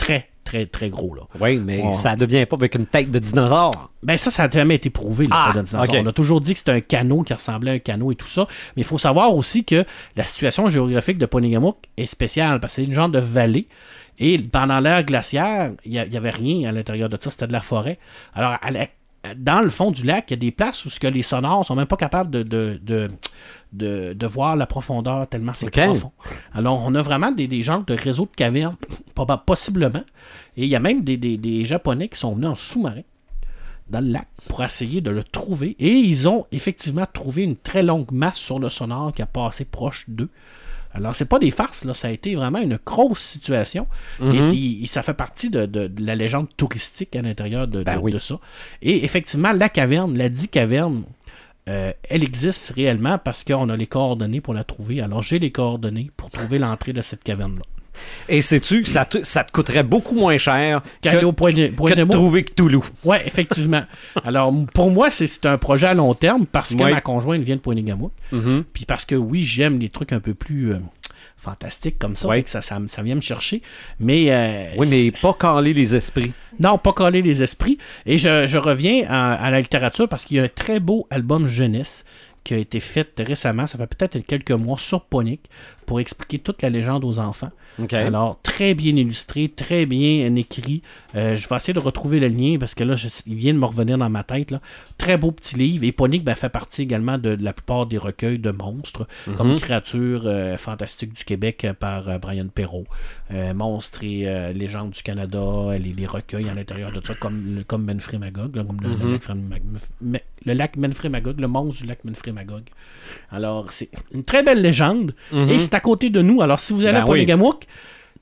très, 0.08 0.28
très, 0.44 0.66
très 0.66 0.88
gros. 0.90 1.14
Là. 1.14 1.22
Oui, 1.40 1.58
mais 1.58 1.92
ça 1.92 2.16
devient 2.16 2.46
pas 2.46 2.56
avec 2.56 2.74
une 2.74 2.86
tête 2.86 3.10
de 3.10 3.18
dinosaure. 3.18 3.90
Ben 4.02 4.16
ça, 4.16 4.30
ça 4.30 4.44
n'a 4.44 4.50
jamais 4.50 4.76
été 4.76 4.90
prouvé. 4.90 5.26
Ah, 5.30 5.52
de 5.54 5.60
dinosaure. 5.62 5.86
On 6.02 6.06
a 6.06 6.12
toujours 6.12 6.40
dit 6.40 6.52
que 6.54 6.58
c'était 6.58 6.72
un 6.72 6.80
canot 6.80 7.22
qui 7.22 7.34
ressemblait 7.34 7.70
à 7.70 7.74
un 7.74 7.78
canot 7.78 8.12
et 8.12 8.14
tout 8.16 8.26
ça. 8.26 8.46
Mais 8.76 8.82
il 8.82 8.84
faut 8.84 8.98
savoir 8.98 9.34
aussi 9.34 9.64
que 9.64 9.84
la 10.16 10.24
situation 10.24 10.68
géographique 10.68 11.18
de 11.18 11.26
Ponigamuk 11.26 11.76
est 11.96 12.06
spéciale 12.06 12.60
parce 12.60 12.74
que 12.76 12.82
c'est 12.82 12.86
une 12.86 12.94
genre 12.94 13.08
de 13.10 13.18
vallée. 13.18 13.68
Et 14.18 14.38
pendant 14.38 14.80
l'ère 14.80 15.04
glaciaire, 15.04 15.70
il 15.84 15.92
n'y 15.92 16.16
avait 16.16 16.30
rien 16.30 16.68
à 16.68 16.72
l'intérieur 16.72 17.08
de 17.08 17.16
ça, 17.20 17.30
c'était 17.30 17.46
de 17.46 17.52
la 17.52 17.60
forêt. 17.60 17.98
Alors, 18.34 18.56
à 18.62 18.70
la- 18.70 18.86
dans 19.36 19.60
le 19.60 19.68
fond 19.68 19.90
du 19.90 20.04
lac, 20.04 20.24
il 20.28 20.32
y 20.32 20.34
a 20.34 20.36
des 20.38 20.50
places 20.52 20.84
où 20.84 20.90
ce 20.90 20.98
que 20.98 21.06
les 21.06 21.22
sonores 21.22 21.64
sont 21.64 21.74
même 21.76 21.86
pas 21.86 21.96
capables 21.96 22.30
de, 22.30 22.42
de, 22.42 22.80
de, 22.82 23.10
de- 23.72 24.12
de 24.14 24.26
voir 24.26 24.56
la 24.56 24.66
profondeur 24.66 25.26
tellement 25.28 25.52
c'est 25.52 25.70
profond. 25.70 26.12
Alors, 26.54 26.82
on 26.86 26.94
a 26.94 27.02
vraiment 27.02 27.30
des, 27.32 27.46
des 27.46 27.62
genres 27.62 27.84
de 27.84 27.94
réseaux 27.94 28.24
de 28.26 28.34
cavernes, 28.36 28.76
possiblement. 29.46 30.02
Et 30.56 30.64
il 30.64 30.68
y 30.68 30.76
a 30.76 30.80
même 30.80 31.02
des, 31.02 31.16
des- 31.16 31.36
des 31.36 31.66
Japonais 31.66 32.08
qui 32.08 32.18
sont 32.18 32.32
venus 32.32 32.48
en 32.48 32.54
sous-marin 32.54 33.02
dans 33.90 34.00
le 34.00 34.08
lac 34.10 34.26
pour 34.48 34.62
essayer 34.62 35.00
de 35.00 35.10
le 35.10 35.24
trouver. 35.24 35.76
Et 35.78 35.92
ils 35.94 36.28
ont 36.28 36.46
effectivement 36.52 37.06
trouvé 37.12 37.42
une 37.44 37.56
très 37.56 37.82
longue 37.82 38.10
masse 38.12 38.36
sur 38.38 38.58
le 38.58 38.68
sonore 38.68 39.12
qui 39.12 39.22
a 39.22 39.26
passé 39.26 39.64
proche 39.64 40.04
d'eux. 40.08 40.28
Alors, 40.94 41.14
c'est 41.14 41.26
pas 41.26 41.38
des 41.38 41.50
farces, 41.50 41.84
là. 41.84 41.92
Ça 41.94 42.08
a 42.08 42.10
été 42.10 42.34
vraiment 42.34 42.58
une 42.60 42.78
grosse 42.84 43.20
situation. 43.20 43.86
Et, 44.22 44.36
et- 44.38 44.82
et 44.84 44.86
ça 44.86 45.02
fait 45.02 45.14
partie 45.14 45.50
de, 45.50 45.66
de- 45.66 45.86
de 45.86 46.04
la 46.04 46.14
légende 46.16 46.48
touristique 46.56 47.14
à 47.14 47.22
l'intérieur 47.22 47.68
de, 47.68 47.82
Ben 47.82 47.98
oui. 48.00 48.10
de 48.12 48.18
ça. 48.18 48.38
Et 48.80 49.04
effectivement, 49.04 49.52
la 49.52 49.68
caverne, 49.68 50.16
la 50.16 50.28
dit 50.30 50.48
caverne, 50.48 51.02
euh, 51.68 51.92
elle 52.08 52.24
existe 52.24 52.72
réellement 52.74 53.18
parce 53.18 53.44
qu'on 53.44 53.68
a 53.68 53.76
les 53.76 53.86
coordonnées 53.86 54.40
pour 54.40 54.54
la 54.54 54.64
trouver. 54.64 55.00
Alors, 55.02 55.22
j'ai 55.22 55.38
les 55.38 55.50
coordonnées 55.52 56.10
pour 56.16 56.30
trouver 56.30 56.58
l'entrée 56.58 56.92
de 56.92 57.02
cette 57.02 57.22
caverne-là. 57.22 57.62
Et 58.28 58.40
sais-tu, 58.42 58.84
ça 58.84 59.04
te, 59.04 59.24
ça 59.24 59.42
te 59.42 59.50
coûterait 59.50 59.82
beaucoup 59.82 60.14
moins 60.14 60.38
cher 60.38 60.82
Qu'aller 61.02 61.18
que, 61.20 61.24
au 61.24 61.32
point 61.32 61.52
de, 61.52 61.66
point 61.66 61.90
que 61.90 61.94
de 61.96 62.00
de 62.00 62.04
mot. 62.04 62.12
trouver 62.12 62.44
Cthulhu. 62.44 62.78
Ouais, 63.02 63.20
effectivement. 63.26 63.82
Alors, 64.24 64.54
pour 64.72 64.90
moi, 64.92 65.10
c'est- 65.10 65.44
un 65.46 65.58
projet 65.58 65.88
à 65.88 65.94
long 65.94 66.14
terme 66.14 66.46
parce 66.46 66.74
que 66.74 66.80
ma 66.82 67.00
conjointe 67.00 67.42
vient 67.42 67.56
de 67.56 67.60
Poinégamouk. 67.60 68.12
Mhm. 68.30 68.64
Puis 68.72 68.84
parce 68.84 69.04
que 69.04 69.16
oui, 69.16 69.42
j'aime 69.42 69.80
les 69.80 69.88
trucs 69.88 70.12
un 70.12 70.20
peu 70.20 70.32
plus 70.34 70.74
euh, 70.74 70.78
fantastiques 71.38 71.98
comme 71.98 72.16
ça. 72.16 72.28
Ouais. 72.28 72.42
Que 72.42 72.50
ça, 72.50 72.60
ça, 72.62 72.78
me- 72.78 72.88
ça 72.88 73.02
vient 73.02 73.14
me 73.14 73.20
chercher. 73.20 73.62
Mais. 74.00 74.26
euh, 74.30 74.66
Oui, 74.76 74.86
mais 74.90 75.10
pas 75.22 75.34
caler 75.34 75.72
les 75.72 75.96
esprits. 75.96 76.32
Non, 76.60 76.76
pas 76.78 76.92
coller 76.92 77.22
les 77.22 77.42
esprits. 77.42 77.78
Et 78.06 78.18
je, 78.18 78.46
je 78.46 78.58
reviens 78.58 79.06
à, 79.08 79.34
à 79.34 79.50
la 79.50 79.60
littérature 79.60 80.08
parce 80.08 80.24
qu'il 80.24 80.36
y 80.36 80.40
a 80.40 80.44
un 80.44 80.48
très 80.48 80.80
beau 80.80 81.06
album 81.10 81.46
jeunesse 81.46 82.04
qui 82.44 82.54
a 82.54 82.56
été 82.56 82.80
fait 82.80 83.08
récemment, 83.18 83.66
ça 83.66 83.76
fait 83.78 83.86
peut-être 83.86 84.18
quelques 84.26 84.52
mois, 84.52 84.78
sur 84.78 85.02
Ponic, 85.04 85.40
pour 85.86 86.00
expliquer 86.00 86.38
toute 86.38 86.62
la 86.62 86.70
légende 86.70 87.04
aux 87.04 87.18
enfants. 87.18 87.50
Alors, 88.08 88.38
très 88.42 88.74
bien 88.74 88.96
illustré, 88.96 89.48
très 89.48 89.86
bien 89.86 90.34
écrit. 90.34 90.82
Euh, 91.14 91.36
je 91.36 91.48
vais 91.48 91.56
essayer 91.56 91.74
de 91.74 91.78
retrouver 91.78 92.18
le 92.20 92.28
lien 92.28 92.56
parce 92.58 92.74
que 92.74 92.82
là, 92.84 92.94
je- 92.94 93.08
il 93.26 93.34
vient 93.36 93.54
de 93.54 93.58
me 93.58 93.64
revenir 93.66 93.96
dans 93.98 94.10
ma 94.10 94.24
tête. 94.24 94.50
Là. 94.50 94.60
Très 94.98 95.16
beau 95.16 95.30
petit 95.30 95.56
livre. 95.56 95.84
Et 95.84 95.92
Ponic 95.92 96.24
ben, 96.24 96.34
fait 96.34 96.48
partie 96.48 96.82
également 96.82 97.18
de, 97.18 97.36
la 97.40 97.52
plupart 97.52 97.86
des 97.86 97.98
recueils 97.98 98.38
de 98.38 98.50
monstres, 98.50 99.06
comme 99.36 99.50
Créatures 99.58 100.22
euh, 100.26 100.56
fantastiques 100.56 101.12
du 101.14 101.24
Québec 101.24 101.64
euh, 101.64 101.72
par 101.74 102.08
euh, 102.08 102.18
Brian 102.18 102.46
Perrault. 102.52 102.86
Euh, 103.32 103.54
monstres 103.54 104.02
et 104.04 104.28
euh, 104.28 104.52
légendes 104.52 104.90
du 104.90 105.02
Canada, 105.02 105.38
les, 105.78 105.92
les 105.92 106.06
recueils 106.06 106.48
à 106.48 106.54
l'intérieur 106.54 106.90
de 106.92 107.00
ça, 107.04 107.14
comme, 107.14 107.56
le- 107.56 107.64
comme 107.64 107.84
Menfrey 107.84 108.18
Magog, 108.18 108.56
là, 108.56 108.64
comme 108.64 108.78
le, 110.44 110.52
lac 110.54 110.76
le 110.76 110.82
Menfrey 110.88 111.08
Magog, 111.08 111.38
le 111.40 111.48
monstre 111.48 111.82
du 111.82 111.86
lac 111.88 112.04
Menfrey 112.04 112.32
Magog. 112.32 112.62
Alors, 113.30 113.72
c'est 113.72 113.88
une 114.12 114.24
très 114.24 114.42
belle 114.42 114.62
légende. 114.62 115.14
Et 115.50 115.58
c'est 115.58 115.74
à 115.74 115.80
côté 115.80 116.10
de 116.10 116.22
nous. 116.22 116.42
Alors, 116.42 116.60
si 116.60 116.72
vous 116.72 116.84
allez 116.84 116.92
Ben 116.98 117.02
à 117.02 117.06
oui. 117.20 117.26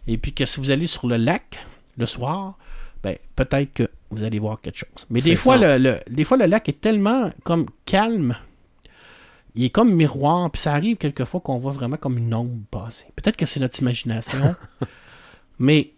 Et 0.07 0.19
puis 0.19 0.33
que 0.33 0.45
si 0.45 0.61
vous 0.61 0.71
allez 0.71 0.87
sur 0.87 1.07
le 1.09 1.17
lac 1.17 1.59
le 1.97 2.07
soir, 2.07 2.57
ben, 3.03 3.17
peut-être 3.35 3.73
que 3.73 3.91
vous 4.11 4.23
allez 4.23 4.39
voir 4.39 4.61
quelque 4.61 4.77
chose. 4.79 5.07
Mais 5.11 5.21
des 5.21 5.37
fois, 5.37 5.57
le, 5.59 5.79
le- 5.79 6.01
des 6.09 6.25
fois, 6.25 6.37
le 6.37 6.47
lac 6.47 6.69
est 6.69 6.81
tellement 6.81 7.31
comme 7.45 7.67
calme. 7.85 8.37
Il 9.55 9.65
est 9.65 9.71
comme 9.71 9.93
miroir, 9.95 10.51
puis 10.51 10.61
ça 10.61 10.75
arrive 10.75 10.97
quelquefois 10.99 11.41
qu'on 11.41 11.59
voit 11.59 11.73
vraiment 11.73 11.97
comme 11.97 12.19
une 12.19 12.35
ombre 12.35 12.53
passer. 12.71 13.07
Peut-être 13.17 13.37
que 13.37 13.47
c'est 13.47 13.59
notre 13.59 13.81
imagination, 13.81 14.55
mais 15.59 15.93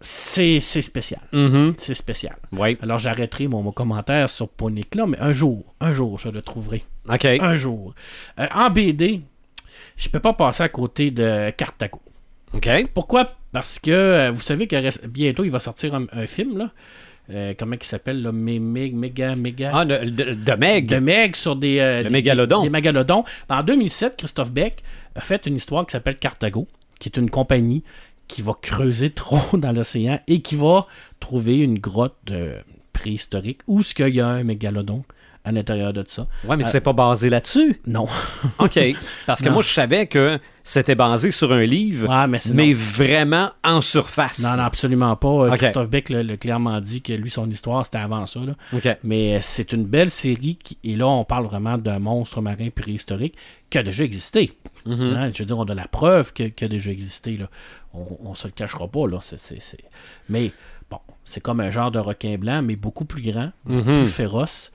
c'est 0.00 0.60
spécial. 0.60 1.20
Mhm. 1.32 1.74
C'est 1.78 1.94
spécial. 1.94 2.36
Oui. 2.52 2.76
Alors 2.82 2.98
j'arrêterai 2.98 3.46
mon, 3.48 3.62
mon 3.62 3.72
commentaire 3.72 4.28
sur 4.30 4.48
Ponic 4.48 4.94
là, 4.94 5.06
mais 5.06 5.18
un 5.20 5.32
jour, 5.32 5.74
un 5.80 5.92
jour, 5.92 6.18
je 6.18 6.28
le 6.28 6.42
trouverai. 6.42 6.84
OK. 7.08 7.24
Un 7.24 7.56
jour. 7.56 7.94
Euh, 8.38 8.46
en 8.54 8.70
BD, 8.70 9.20
je 9.96 10.08
peux 10.08 10.20
pas 10.20 10.32
passer 10.32 10.62
à 10.64 10.68
côté 10.68 11.10
de 11.10 11.50
Cartago. 11.50 12.00
OK. 12.54 12.68
Pourquoi? 12.94 13.32
Parce 13.52 13.78
que 13.78 13.90
euh, 13.90 14.30
vous 14.30 14.40
savez 14.40 14.66
que 14.66 15.06
bientôt 15.06 15.44
il 15.44 15.50
va 15.50 15.60
sortir 15.60 15.94
un, 15.94 16.06
un 16.12 16.26
film 16.26 16.58
là. 16.58 16.70
Euh, 17.30 17.54
comment 17.56 17.76
il 17.80 17.84
s'appelle 17.86 18.20
là? 18.22 18.32
Mé- 18.32 18.58
Méga 18.92 19.36
Méga 19.36 19.70
Ah, 19.72 19.84
de, 19.84 20.10
de- 20.10 20.34
de 20.34 20.52
Meg. 20.54 20.86
de 20.88 20.96
Meg 20.96 21.36
sur 21.36 21.54
des, 21.56 21.78
euh, 21.78 21.98
Le 21.98 22.04
des- 22.04 22.10
mégalodon. 22.10 22.62
des 22.64 22.68
mégalodons. 22.70 23.24
En 23.48 23.62
2007, 23.62 24.16
Christophe 24.16 24.50
Beck 24.52 24.82
a 25.14 25.20
fait 25.20 25.46
une 25.46 25.54
histoire 25.56 25.86
qui 25.86 25.92
s'appelle 25.92 26.16
Cartago, 26.16 26.66
qui 26.98 27.08
est 27.08 27.16
une 27.16 27.30
compagnie 27.30 27.84
qui 28.28 28.42
va 28.42 28.52
creuser 28.60 29.10
trop 29.10 29.56
dans 29.56 29.72
l'océan 29.72 30.18
et 30.26 30.40
qui 30.42 30.56
va 30.56 30.86
trouver 31.20 31.58
une 31.58 31.78
grotte 31.78 32.16
euh, 32.30 32.58
préhistorique 32.92 33.60
où 33.66 33.82
ce 33.82 33.94
qu'il 33.94 34.14
y 34.14 34.20
a 34.20 34.28
un 34.28 34.44
mégalodon 34.44 35.04
à 35.44 35.50
l'intérieur 35.52 35.92
de 35.92 36.04
ça. 36.06 36.26
Ouais, 36.44 36.56
mais 36.56 36.64
c'est 36.64 36.80
pas 36.80 36.92
basé 36.92 37.28
là-dessus. 37.28 37.80
Non. 37.86 38.06
OK. 38.58 38.78
Parce 39.26 39.40
que 39.42 39.46
Non. 39.48 39.54
moi, 39.54 39.62
je 39.62 39.68
savais 39.70 40.06
que 40.06 40.38
c'était 40.62 40.94
basé 40.94 41.32
sur 41.32 41.52
un 41.52 41.64
livre, 41.64 42.08
Ouais, 42.08 42.40
mais 42.54 42.72
vraiment 42.72 43.50
en 43.64 43.80
surface. 43.80 44.40
Non, 44.40 44.56
non, 44.56 44.62
absolument 44.62 45.16
pas. 45.16 45.28
Euh. 45.48 45.56
Christophe 45.56 45.88
Beck 45.88 46.08
l'a 46.10 46.22
l'a 46.22 46.36
clairement 46.36 46.80
dit 46.80 47.02
que 47.02 47.12
lui, 47.12 47.30
son 47.30 47.50
histoire, 47.50 47.84
c'était 47.84 47.98
avant 47.98 48.26
ça. 48.26 48.38
là. 48.40 48.54
OK. 48.72 48.88
Mais 49.02 49.34
euh, 49.34 49.38
c'est 49.42 49.72
une 49.72 49.84
belle 49.84 50.12
série 50.12 50.56
qui- 50.62 50.78
et 50.84 50.94
là, 50.94 51.08
on 51.08 51.24
parle 51.24 51.46
vraiment 51.46 51.76
d'un 51.76 51.98
monstre 51.98 52.40
marin 52.40 52.68
préhistorique 52.72 53.34
qui 53.68 53.78
a 53.78 53.82
déjà 53.82 54.04
existé. 54.04 54.52
Mhm. 54.86 55.14
Hein, 55.16 55.30
je 55.34 55.38
veux 55.40 55.46
dire, 55.46 55.58
on 55.58 55.64
a 55.64 55.74
la 55.74 55.88
preuve 55.88 56.32
qu'il 56.32 56.52
a 56.60 56.68
déjà 56.68 56.90
existé. 56.92 57.36
Là. 57.36 57.48
On, 57.94 58.06
on 58.24 58.34
se 58.34 58.46
le 58.46 58.52
cachera 58.52 58.86
pas. 58.86 59.08
Là. 59.08 59.18
Mais 60.28 60.52
bon, 60.90 60.98
c'est 61.24 61.40
comme 61.40 61.58
un 61.60 61.70
genre 61.70 61.90
de 61.90 61.98
requin 61.98 62.36
blanc, 62.38 62.62
mais 62.62 62.76
beaucoup 62.76 63.04
plus 63.04 63.22
grand, 63.22 63.50
beaucoup 63.64 63.90
Mhm. 63.90 64.02
plus 64.04 64.12
féroce, 64.12 64.70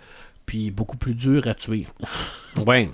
puis 0.48 0.72
beaucoup 0.72 0.98
plus 0.98 1.14
dur 1.14 1.46
à 1.48 1.54
tuer. 1.54 1.86
Ouais. 2.66 2.90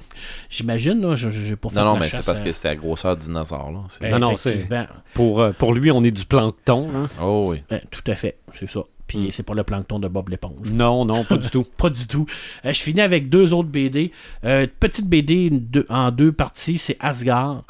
J'imagine, 0.50 1.00
là, 1.02 1.16
je 1.16 1.30
j'ai 1.30 1.56
pas 1.56 1.70
fait 1.70 1.76
Non, 1.76 1.86
non, 1.86 1.94
la 1.94 2.00
mais 2.02 2.06
c'est 2.08 2.26
parce 2.26 2.42
à- 2.42 2.44
que 2.44 2.52
c'était 2.52 2.68
la 2.70 2.76
grosseur 2.76 3.16
du 3.16 3.28
dinosaure. 3.28 3.72
Là. 3.72 3.80
C'est- 3.88 4.10
Non, 4.10 4.20
non, 4.20 4.36
c'est-. 4.38 4.68
Pour, 5.14 5.40
euh, 5.40 5.52
pour 5.54 5.74
lui, 5.74 5.90
on 5.92 6.04
est 6.04 6.12
du 6.12 6.26
plancton. 6.26 6.90
hein. 6.94 7.08
Oh 7.22 7.46
oui. 7.52 7.64
Euh, 7.72 7.80
tout 7.90 8.02
à 8.08 8.16
fait, 8.16 8.38
c'est 8.60 8.70
ça. 8.70 8.82
Puis 9.08 9.20
Mm. 9.20 9.32
c'est 9.32 9.44
pas 9.44 9.54
le 9.54 9.64
plancton 9.64 10.00
de 10.00 10.08
Bob 10.08 10.30
l'éponge. 10.30 10.72
Non, 10.74 11.06
non, 11.06 11.24
pas 11.24 11.38
du 11.38 11.50
tout. 11.52 11.64
Pas 11.78 11.90
du 11.90 12.08
tout. 12.08 12.26
Euh, 12.66 12.74
je 12.74 12.82
finis 12.82 13.02
avec 13.02 13.30
deux 13.30 13.54
autres 13.54 13.70
BD. 13.70 14.12
Euh, 14.44 14.66
petite 14.80 15.08
BD 15.08 15.46
une- 15.48 15.60
deux- 15.60 15.86
en 15.90 16.10
deux 16.12 16.32
parties, 16.32 16.78
c'est 16.78 16.98
Asgard. 17.00 17.64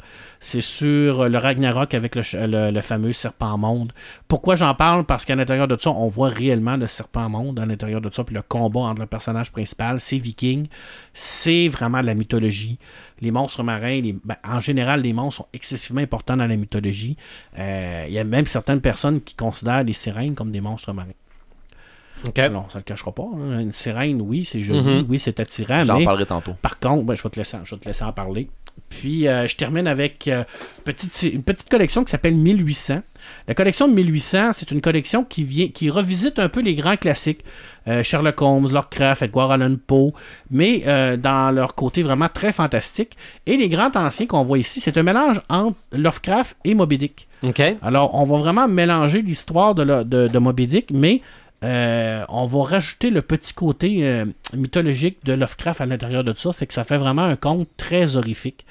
C'est 0.46 0.60
sur 0.60 1.26
le 1.26 1.38
Ragnarok 1.38 1.94
avec 1.94 2.14
le, 2.14 2.22
ch- 2.22 2.46
le- 2.46 2.70
le 2.70 2.80
fameux 2.82 3.14
serpent 3.14 3.56
monde. 3.56 3.92
Pourquoi 4.28 4.56
j'en 4.56 4.74
parle? 4.74 5.04
Parce 5.04 5.24
qu'à 5.24 5.34
l'intérieur 5.34 5.66
de 5.66 5.76
ça, 5.80 5.88
on 5.88 6.06
voit 6.08 6.28
réellement 6.28 6.76
le 6.76 6.86
serpent 6.86 7.30
monde 7.30 7.58
à 7.58 7.64
l'intérieur 7.64 8.02
de 8.02 8.10
ça, 8.12 8.24
puis 8.24 8.34
le 8.34 8.42
combat 8.42 8.80
entre 8.80 9.00
le 9.00 9.06
personnage 9.06 9.50
principal, 9.50 10.00
c'est 10.02 10.18
Viking. 10.18 10.66
C'est 11.14 11.68
vraiment 11.68 12.02
la 12.02 12.12
mythologie. 12.14 12.78
Les 13.22 13.30
monstres 13.30 13.62
marins, 13.62 14.02
les- 14.02 14.16
ben, 14.22 14.36
en 14.46 14.60
général, 14.60 15.00
les 15.00 15.14
monstres 15.14 15.38
sont 15.44 15.48
excessivement 15.54 16.02
importants 16.02 16.36
dans 16.36 16.46
la 16.46 16.56
mythologie. 16.56 17.16
Euh, 17.58 18.04
Il 18.06 18.12
y 18.12 18.18
a 18.18 18.24
même 18.24 18.44
certaines 18.44 18.82
personnes 18.82 19.22
qui 19.22 19.34
considèrent 19.34 19.82
les 19.82 19.94
sirènes 19.94 20.34
comme 20.34 20.52
des 20.52 20.60
monstres 20.60 20.92
marins. 20.92 21.08
Alors, 22.36 22.70
ça 22.70 22.78
ne 22.78 22.80
le 22.80 22.84
cachera 22.84 23.12
pas. 23.12 23.22
hein. 23.34 23.60
Une 23.60 23.72
sirène, 23.72 24.20
oui, 24.20 24.44
c'est 24.44 24.60
joli, 24.60 24.80
Mhm. 24.80 25.06
oui, 25.08 25.18
c'est 25.18 25.40
attirant, 25.40 25.84
J'en 25.84 25.98
mais 25.98 26.04
parlerai 26.04 26.26
tantôt. 26.26 26.52
par 26.60 26.78
contre, 26.78 27.04
ben, 27.04 27.14
je, 27.14 27.22
vais 27.22 27.30
te 27.30 27.38
laisser, 27.38 27.56
je 27.64 27.74
vais 27.74 27.80
te 27.80 27.88
laisser 27.88 28.04
en 28.04 28.12
parler. 28.12 28.48
Puis, 28.88 29.26
euh, 29.26 29.46
je 29.48 29.56
termine 29.56 29.86
avec 29.86 30.28
euh, 30.28 30.44
petite, 30.84 31.22
une 31.22 31.42
petite 31.42 31.68
collection 31.68 32.04
qui 32.04 32.10
s'appelle 32.10 32.34
1800. 32.34 33.02
La 33.48 33.54
collection 33.54 33.88
de 33.88 33.94
1800, 33.94 34.52
c'est 34.52 34.70
une 34.70 34.80
collection 34.80 35.24
qui, 35.24 35.44
vient, 35.44 35.68
qui 35.68 35.90
revisite 35.90 36.38
un 36.38 36.48
peu 36.48 36.60
les 36.60 36.74
grands 36.74 36.96
classiques. 36.96 37.44
Euh, 37.88 38.02
Sherlock 38.02 38.40
Holmes, 38.40 38.70
Lovecraft, 38.70 39.22
Edgar 39.22 39.50
Allan 39.50 39.76
Poe, 39.86 40.12
mais 40.50 40.84
dans 41.18 41.54
leur 41.54 41.74
côté 41.74 42.02
vraiment 42.02 42.28
très 42.32 42.52
fantastique. 42.52 43.16
Et 43.46 43.56
les 43.56 43.68
grands 43.68 43.90
anciens 43.94 44.26
qu'on 44.26 44.44
voit 44.44 44.58
ici, 44.58 44.80
c'est 44.80 44.96
un 44.96 45.02
mélange 45.02 45.40
entre 45.48 45.76
Lovecraft 45.92 46.56
et 46.64 46.74
Moby 46.74 46.98
Dick. 46.98 47.28
OK. 47.46 47.62
Alors, 47.82 48.14
on 48.14 48.24
va 48.24 48.38
vraiment 48.38 48.68
mélanger 48.68 49.22
l'histoire 49.22 49.74
de, 49.74 50.02
de 50.02 50.38
Moby 50.38 50.66
Dick, 50.66 50.90
mais 50.92 51.20
euh, 51.64 52.24
on 52.28 52.44
va 52.44 52.64
rajouter 52.64 53.10
le 53.10 53.22
petit 53.22 53.54
côté 53.54 54.06
euh, 54.06 54.26
mythologique 54.54 55.24
de 55.24 55.32
Lovecraft 55.32 55.80
à 55.80 55.86
l'intérieur 55.86 56.22
de 56.22 56.34
ça, 56.36 56.52
fait 56.52 56.66
que 56.66 56.74
ça 56.74 56.84
fait 56.84 56.98
vraiment 56.98 57.22
un 57.22 57.36
conte 57.36 57.68
très 57.76 58.16
horrifique. 58.16 58.66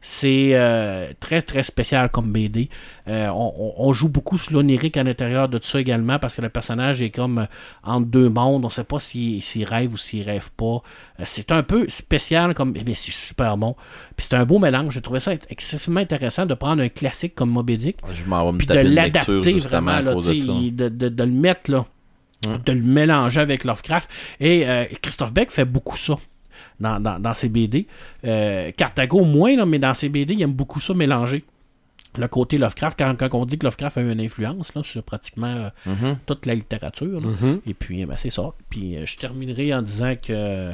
C'est 0.00 0.50
euh, 0.52 1.08
très 1.18 1.42
très 1.42 1.64
spécial 1.64 2.08
comme 2.08 2.30
BD. 2.30 2.70
On, 3.08 3.92
joue 3.92 4.08
beaucoup 4.08 4.38
sur 4.38 4.52
l'onirique 4.52 4.96
à 4.96 5.02
l'intérieur 5.02 5.48
de 5.48 5.58
ça 5.60 5.80
également 5.80 6.20
parce 6.20 6.36
que 6.36 6.40
le 6.40 6.48
personnage 6.48 7.02
est 7.02 7.10
comme 7.10 7.48
entre 7.82 8.06
deux 8.06 8.28
mondes. 8.28 8.64
On 8.64 8.68
ne 8.68 8.72
sait 8.72 8.84
pas 8.84 9.00
s'il 9.00 9.64
rêve 9.64 9.92
ou 9.92 9.96
s'il 9.96 10.22
rêve 10.22 10.50
pas. 10.56 10.82
C'est 11.24 11.50
un 11.50 11.64
peu 11.64 11.86
spécial 11.88 12.54
comme. 12.54 12.74
Mais 12.86 12.94
c'est 12.94 13.10
super 13.10 13.56
bon. 13.56 13.74
Puis 14.16 14.28
c'est 14.30 14.36
un 14.36 14.44
beau 14.44 14.60
mélange. 14.60 14.94
J'ai 14.94 15.02
trouvé 15.02 15.18
ça 15.18 15.32
excessivement 15.50 15.98
intéressant 15.98 16.46
de 16.46 16.54
prendre 16.54 16.80
un 16.80 16.88
classique 16.88 17.34
comme 17.34 17.50
Moby 17.50 17.76
Dick 17.76 17.96
Je 18.14 18.22
puis 18.56 18.66
de 18.68 18.78
l'adapter 18.78 19.58
vraiment, 19.58 19.98
là, 19.98 20.14
de 20.14 21.24
le 21.24 21.32
mettre 21.32 21.72
là, 21.72 21.86
Hum. 22.46 22.58
de 22.64 22.72
le 22.72 22.82
mélanger 22.82 23.40
avec 23.40 23.64
Lovecraft. 23.64 24.08
Et 24.38 24.68
euh, 24.68 24.84
Christophe 25.02 25.32
Beck 25.32 25.50
fait 25.50 25.64
beaucoup 25.64 25.96
ça 25.96 26.14
dans, 26.78 27.00
dans, 27.00 27.18
dans 27.18 27.34
ses 27.34 27.48
BD. 27.48 27.86
Euh, 28.24 28.70
Cartago 28.76 29.24
moins, 29.24 29.56
là, 29.56 29.66
mais 29.66 29.78
dans 29.80 29.92
ses 29.94 30.08
BD, 30.08 30.34
il 30.34 30.42
aime 30.42 30.52
beaucoup 30.52 30.78
ça 30.80 30.94
mélanger. 30.94 31.44
Le 32.16 32.26
côté 32.28 32.56
Lovecraft, 32.56 32.98
quand, 32.98 33.14
quand 33.18 33.34
on 33.34 33.44
dit 33.44 33.58
que 33.58 33.66
Lovecraft 33.66 33.98
a 33.98 34.00
eu 34.02 34.10
une 34.12 34.20
influence 34.20 34.72
là, 34.74 34.82
sur 34.84 35.02
pratiquement 35.02 35.46
euh, 35.48 35.70
Mhm. 35.86 36.18
toute 36.26 36.46
la 36.46 36.54
littérature. 36.54 37.20
là. 37.20 37.26
Mhm. 37.26 37.60
Et 37.66 37.74
puis, 37.74 38.00
eh 38.02 38.06
ben, 38.06 38.16
c'est 38.16 38.30
ça. 38.30 38.52
Puis, 38.70 38.96
euh, 38.96 39.04
je 39.04 39.16
terminerai 39.16 39.74
en 39.74 39.82
disant 39.82 40.14
que 40.20 40.72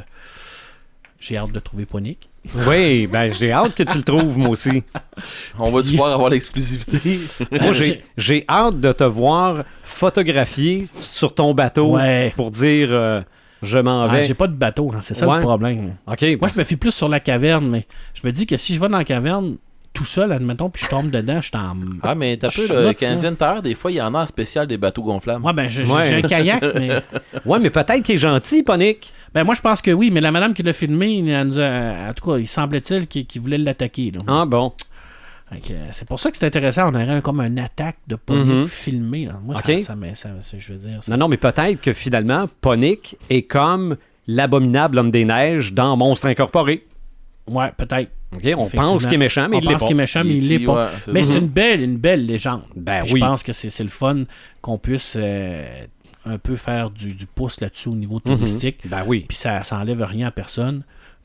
j'ai 1.27 1.39
hâte 1.39 1.53
de 1.53 1.59
trouver 1.59 1.87
Ponic. 1.87 2.29
Oui, 2.69 3.07
ben 3.07 3.33
j'ai 3.33 3.51
hâte 3.51 3.75
que 3.75 3.83
tu 3.83 3.97
le 3.97 4.05
trouves, 4.05 4.37
moi 4.37 4.51
aussi. 4.51 4.83
On 5.59 5.71
va 5.71 5.83
pouvoir 5.83 6.13
avoir 6.13 6.29
l'exclusivité. 6.29 7.19
Moi, 7.51 7.73
j'ai 7.73 8.03
j'ai 8.19 8.45
hâte 8.47 8.79
de 8.81 8.93
te 8.93 9.05
voir 9.05 9.65
photographier 9.83 10.89
sur 11.01 11.35
ton 11.35 11.55
bateau 11.55 11.93
Ouais. 11.97 12.35
pour 12.37 12.51
dire 12.51 12.89
euh, 12.93 13.23
je 13.63 13.79
m'en 13.79 14.03
Ah, 14.03 14.09
vais. 14.09 14.25
j'ai 14.27 14.35
pas 14.35 14.47
de 14.49 14.53
bateau, 14.55 14.93
hein, 14.95 14.99
c'est 15.01 15.15
ça 15.15 15.27
Ouais. 15.27 15.37
le 15.37 15.41
problème. 15.41 15.97
OK. 16.07 16.21
Moi, 16.23 16.37
parce- 16.41 16.53
je 16.55 16.59
me 16.59 16.65
fie 16.65 16.77
plus 16.77 16.93
sur 16.93 17.09
la 17.09 17.21
caverne, 17.21 17.71
mais 17.71 17.87
je 18.13 18.27
me 18.27 18.31
dis 18.33 18.45
que 18.47 18.59
si 18.59 18.75
je 18.75 18.81
vais 18.81 18.89
dans 18.89 18.99
la 18.99 19.05
caverne 19.05 19.57
tout 19.95 20.05
seul, 20.05 20.33
admettons, 20.33 20.69
puis 20.71 20.85
je 20.85 20.91
tombe 20.91 21.09
dedans, 21.11 21.41
je 21.41 21.47
suis 21.49 21.57
en. 21.57 21.77
Ah, 22.03 22.15
mais 22.17 22.37
t'as 22.37 22.51
peu, 22.51 22.67
le 22.69 22.83
note, 22.87 22.97
Canadian 22.97 23.35
Tire, 23.35 23.63
des 23.63 23.75
fois, 23.77 23.91
il 23.93 23.95
y 23.95 24.03
en 24.03 24.13
a 24.15 24.23
en 24.23 24.27
spécial 24.27 24.67
des 24.67 24.77
bateaux 24.77 25.03
gonflables. 25.05 25.45
Ouais, 25.45 25.53
ben, 25.53 25.69
j'ai 25.69 25.85
Ouais. 25.87 26.15
un 26.17 26.23
kayak, 26.23 26.63
mais. 26.75 26.91
Ouais, 27.47 27.59
mais 27.61 27.71
peut-être 27.71 28.03
qu'il 28.03 28.17
est 28.17 28.19
gentil, 28.19 28.63
Ponic. 28.65 29.13
Ben, 29.33 29.45
moi, 29.45 29.55
je 29.55 29.61
pense 29.61 29.81
que 29.81 29.93
oui, 29.93 30.11
mais 30.11 30.21
la 30.21 30.33
madame 30.33 30.53
qui 30.53 30.63
l'a 30.65 30.73
filmé, 30.73 31.19
elle 31.29 31.47
nous 31.47 31.61
a- 31.61 32.09
en 32.11 32.13
tout 32.13 32.29
cas, 32.29 32.39
il 32.39 32.49
semblait-il 32.49 33.07
qu'il 33.07 33.41
voulait 33.41 33.57
l'attaquer. 33.59 34.11
là. 34.11 34.21
Ah 34.27 34.45
bon. 34.47 34.73
Euh, 35.53 35.57
C'est 35.93 36.09
pour 36.09 36.19
ça 36.19 36.31
que 36.33 36.39
c'est 36.39 36.47
intéressant. 36.47 36.91
On 36.91 36.95
aurait 36.95 37.23
comme 37.23 37.41
une 37.41 37.61
attaque 37.61 37.99
de 38.09 38.17
police 38.17 38.45
Mhm. 38.47 38.67
filmée. 38.67 39.27
Là. 39.27 39.39
Moi, 39.45 39.55
Ok. 39.57 39.79
ça, 39.81 39.95
ça, 39.95 40.15
ça- 40.15 40.29
ça- 40.41 40.57
je 40.59 40.73
veux 40.73 40.79
dire. 40.79 41.03
ça- 41.05 41.13
Non, 41.13 41.19
non, 41.19 41.29
mais 41.29 41.37
peut-être 41.37 41.81
que 41.81 41.93
finalement, 41.93 42.49
Ponic 42.61 43.17
est 43.31 43.43
comme 43.43 43.97
l'abominable 44.27 44.99
homme 44.99 45.11
des 45.13 45.25
neiges 45.25 45.73
dans 45.73 45.97
Monstre 45.97 46.27
Incorporé. 46.27 46.85
Ouais, 47.47 47.71
peut-être. 47.77 48.11
On 48.57 48.67
pense 48.69 49.05
qu'il 49.07 49.15
est 49.15 49.19
méchant, 49.19 49.49
mais 49.49 49.57
On 49.57 49.61
il 49.61 49.65
l'est 49.67 49.73
pense 49.73 49.83
pas. 49.83 49.87
qu'il 49.89 49.97
est 49.97 50.01
méchant, 50.01 50.25
mais 50.25 50.37
il 50.37 50.49
l'est 50.49 50.59
pas. 50.61 50.87
ouais, 50.87 50.91
c'est 51.01 51.13
Mais 51.13 51.23
ça. 51.25 51.33
c'est 51.33 51.39
une 51.39 51.49
belle, 51.49 51.83
une 51.83 51.97
belle 51.97 52.27
légende. 52.27 52.63
Ben 52.77 53.03
oui. 53.05 53.09
Je 53.21 53.27
pense 53.27 53.43
que 53.43 53.53
c'est 53.53 53.71
c'est 53.71 53.83
le 53.85 53.89
fun 53.91 54.25
qu'on 54.61 54.79
puisse 54.79 55.17
euh, 55.19 55.65
un 56.27 56.39
peu 56.39 56.57
faire 56.57 56.91
du, 56.91 57.13
du 57.15 57.27
pouce 57.27 57.61
là-dessus 57.61 57.89
au 57.89 57.95
niveau 57.95 58.17
Mhm. 58.25 58.37
touristique. 58.37 58.89
Ben 58.89 59.03
oui. 59.07 59.25
Puis 59.29 59.37
ça, 59.37 59.63
ça 59.65 59.79
enlève 59.79 60.03
rien 60.03 60.27
à 60.29 60.31
personne. 60.31 60.83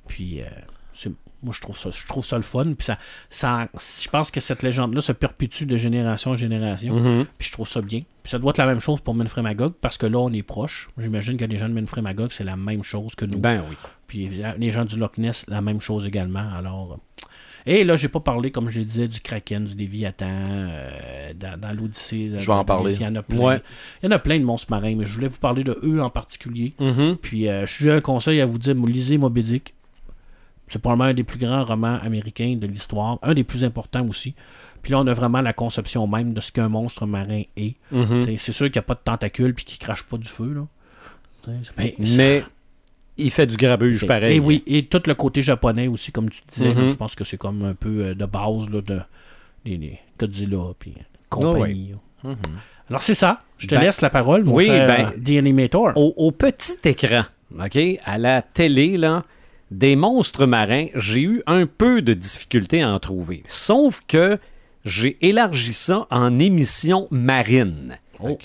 Puis 0.08 0.42
euh, 0.42 0.46
c'est 0.94 1.12
Moi, 1.42 1.54
je 1.56 1.62
trouve 1.62 1.78
ça, 1.78 1.90
je 1.92 2.06
trouve 2.06 2.26
ça 2.26 2.36
le 2.38 2.44
fun. 2.44 2.66
Puis 2.66 2.86
ça, 2.86 2.98
ça, 3.30 3.68
je 4.02 4.10
pense 4.10 4.30
que 4.32 4.40
cette 4.40 4.62
légende-là 4.64 5.02
se 5.02 5.12
perpétue 5.14 5.66
de 5.66 5.78
génération 5.78 6.32
en 6.32 6.36
génération. 6.36 6.96
Mhm. 7.00 7.26
Puis 7.38 7.48
je 7.48 7.54
trouve 7.54 7.68
ça 7.68 7.82
bien. 7.82 8.02
Puis 8.24 8.32
ça 8.32 8.40
doit 8.40 8.50
être 8.50 8.58
la 8.58 8.66
même 8.66 8.80
chose 8.82 9.00
pour 9.00 9.16
Manfred 9.16 9.44
Magog 9.44 9.74
parce 9.80 9.98
que 9.98 10.06
là, 10.06 10.20
on 10.20 10.32
est 10.34 10.44
proche. 10.44 10.90
J'imagine 10.98 11.38
que 11.38 11.46
les 11.46 11.58
gens 11.58 11.70
de 11.70 11.74
Manfred 11.80 12.04
Magog, 12.04 12.32
c'est 12.32 12.44
la 12.44 12.56
même 12.58 12.84
chose 12.84 13.16
que 13.16 13.26
nous. 13.26 13.38
Ben 13.40 13.64
oui. 13.70 13.76
Puis 14.08 14.30
les 14.58 14.72
gens 14.72 14.84
du 14.86 14.98
Loch 14.98 15.18
Ness, 15.18 15.46
la 15.48 15.62
même 15.62 15.80
chose 15.82 16.06
également. 16.06 16.50
Alors. 16.54 16.94
euh, 16.94 17.26
Et 17.66 17.84
là, 17.84 17.96
j'ai 17.96 18.08
pas 18.08 18.20
parlé, 18.22 18.52
comme 18.52 18.70
je 18.70 18.80
le 18.80 18.86
disais, 18.86 19.08
du 19.08 19.20
Kraken, 19.20 19.66
du 19.66 19.76
Léviathan, 19.76 20.26
euh, 20.28 21.34
dans, 21.36 21.60
dans 21.60 21.72
l'Odyssée. 21.74 22.32
Je 22.38 22.46
vais 22.46 22.54
en 22.54 22.66
parler. 22.66 22.96
Il 22.96 23.02
y 23.02 23.06
en 23.06 23.16
a 23.16 23.22
plein. 23.22 23.38
Ouais. 23.38 23.62
Il 24.02 24.06
y 24.06 24.10
en 24.10 24.12
a 24.16 24.20
plein 24.20 24.40
de 24.40 24.44
monstres 24.46 24.72
marins, 24.72 24.96
mais 24.96 25.06
je 25.06 25.14
voulais 25.14 25.28
vous 25.28 25.38
parler 25.38 25.64
de 25.64 25.78
eux 25.84 26.02
en 26.02 26.10
particulier. 26.10 26.74
Mhm. 26.80 27.18
Puis 27.22 27.48
euh, 27.48 27.66
je 27.68 27.74
suis 27.74 27.90
un 27.92 28.02
conseil 28.02 28.42
à 28.42 28.46
vous 28.46 28.58
dire, 28.58 28.74
lisez 28.76 29.18
Moby 29.18 29.44
Dick. 29.44 29.74
C'est 30.70 30.80
probablement 30.80 31.10
un 31.10 31.14
des 31.14 31.24
plus 31.24 31.40
grands 31.40 31.64
romans 31.64 32.00
américains 32.02 32.56
de 32.60 32.68
l'histoire, 32.68 33.18
un 33.24 33.34
des 33.34 33.44
plus 33.44 33.64
importants 33.64 34.08
aussi. 34.08 34.34
Puis 34.82 34.92
là, 34.94 35.00
on 35.00 35.08
a 35.08 35.14
vraiment 35.14 35.42
la 35.42 35.52
conception 35.54 36.06
même 36.08 36.34
de 36.34 36.42
ce 36.42 36.52
qu'un 36.52 36.70
monstre 36.70 37.06
marin 37.06 37.42
est. 37.58 37.76
Mhm. 37.92 38.38
C'est 38.38 38.52
sûr 38.54 38.68
qu'il 38.68 38.74
n'y 38.76 38.80
a 38.80 38.84
pas 38.84 38.94
de 38.94 39.02
tentacules 39.04 39.54
puis 39.54 39.66
qu'il 39.66 39.78
crache 39.80 40.04
pas 40.04 40.18
du 40.18 40.28
feu. 40.28 40.54
Là. 40.54 41.54
Mais, 41.78 42.44
il 43.18 43.32
fait 43.32 43.48
du 43.48 43.58
grabuge 43.58 44.06
pareil. 44.08 44.38
Et 44.38 44.40
oui, 44.40 44.64
et 44.66 44.86
tout 44.86 45.02
le 45.06 45.14
côté 45.14 45.42
japonais 45.42 45.88
aussi, 45.88 46.12
comme 46.12 46.30
tu 46.30 46.42
disais, 46.48 46.70
Mhm. 46.74 46.82
là, 46.84 46.88
je 46.88 46.96
pense 46.96 47.16
que 47.16 47.24
c'est 47.26 47.36
comme 47.38 47.64
un 47.66 47.74
peu 47.74 48.06
euh, 48.06 48.14
de 48.14 48.26
base 48.26 48.70
là, 48.70 48.82
de 48.82 49.00
les, 49.66 49.78
les 49.78 50.00
Godzilla 50.18 50.74
puis 50.80 50.94
compagnie. 51.30 51.92
là. 52.24 52.30
Mhm. 52.32 52.38
Alors 52.90 53.02
c'est 53.02 53.16
ça. 53.16 53.42
Je 53.58 53.68
te 53.68 53.76
Ben, 53.76 53.82
laisse 53.82 54.00
la 54.02 54.10
parole, 54.10 54.46
mon 54.46 54.54
oui, 54.56 54.68
cher 54.68 54.88
ben, 54.88 55.12
The 55.22 55.38
Animator. 55.38 55.92
Au, 55.98 56.14
au 56.16 56.32
petit 56.32 56.76
écran, 56.86 57.24
OK, 57.60 57.78
à 58.06 58.18
la 58.18 58.42
télé, 58.42 58.96
là, 58.98 59.24
des 59.72 59.96
monstres 59.96 60.46
marins, 60.46 60.88
j'ai 60.96 61.22
eu 61.22 61.44
un 61.46 61.66
peu 61.66 62.02
de 62.02 62.14
difficulté 62.14 62.82
à 62.82 62.92
en 62.92 63.00
trouver. 63.00 63.44
Sauf 63.46 64.02
que 64.08 64.40
j'ai 64.86 65.18
élargi 65.22 65.74
ça 65.74 66.08
en 66.10 66.40
émissions 66.40 67.08
marines. 67.12 67.98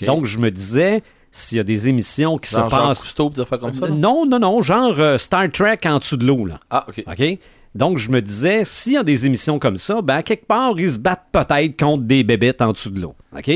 Donc, 0.05 0.25
je 0.25 0.39
me 0.39 0.51
disais, 0.51 1.01
s'il 1.31 1.57
y 1.57 1.59
a 1.59 1.63
des 1.63 1.89
émissions 1.89 2.37
qui 2.37 2.51
Genre 2.51 2.65
se 2.65 2.75
Jean 2.75 2.87
passent... 2.87 3.01
Cousteau, 3.01 3.29
des 3.29 3.41
affaires 3.41 3.59
comme 3.59 3.73
ça. 3.73 3.89
non, 3.89 4.25
non, 4.25 4.39
non, 4.39 4.61
genre 4.61 4.99
euh, 4.99 5.17
Star 5.17 5.51
Trek 5.51 5.79
en 5.85 5.99
dessous 5.99 6.17
de 6.17 6.25
l'eau, 6.25 6.45
là. 6.45 6.59
Ah, 6.69 6.85
ok. 6.87 7.03
OK? 7.07 7.39
Donc, 7.73 7.97
je 7.97 8.09
me 8.09 8.21
disais, 8.21 8.63
s'il 8.63 8.93
y 8.93 8.97
a 8.97 9.03
des 9.03 9.25
émissions 9.25 9.59
comme 9.59 9.75
ça, 9.75 10.01
ben, 10.01 10.15
à 10.15 10.23
quelque 10.23 10.45
part, 10.45 10.79
ils 10.79 10.91
se 10.91 10.99
battent 10.99 11.27
peut-être 11.33 11.77
contre 11.77 12.03
des 12.03 12.23
bébêtes 12.23 12.61
en 12.61 12.71
dessous 12.71 12.89
de 12.89 13.01
l'eau. 13.01 13.15
OK? 13.37 13.51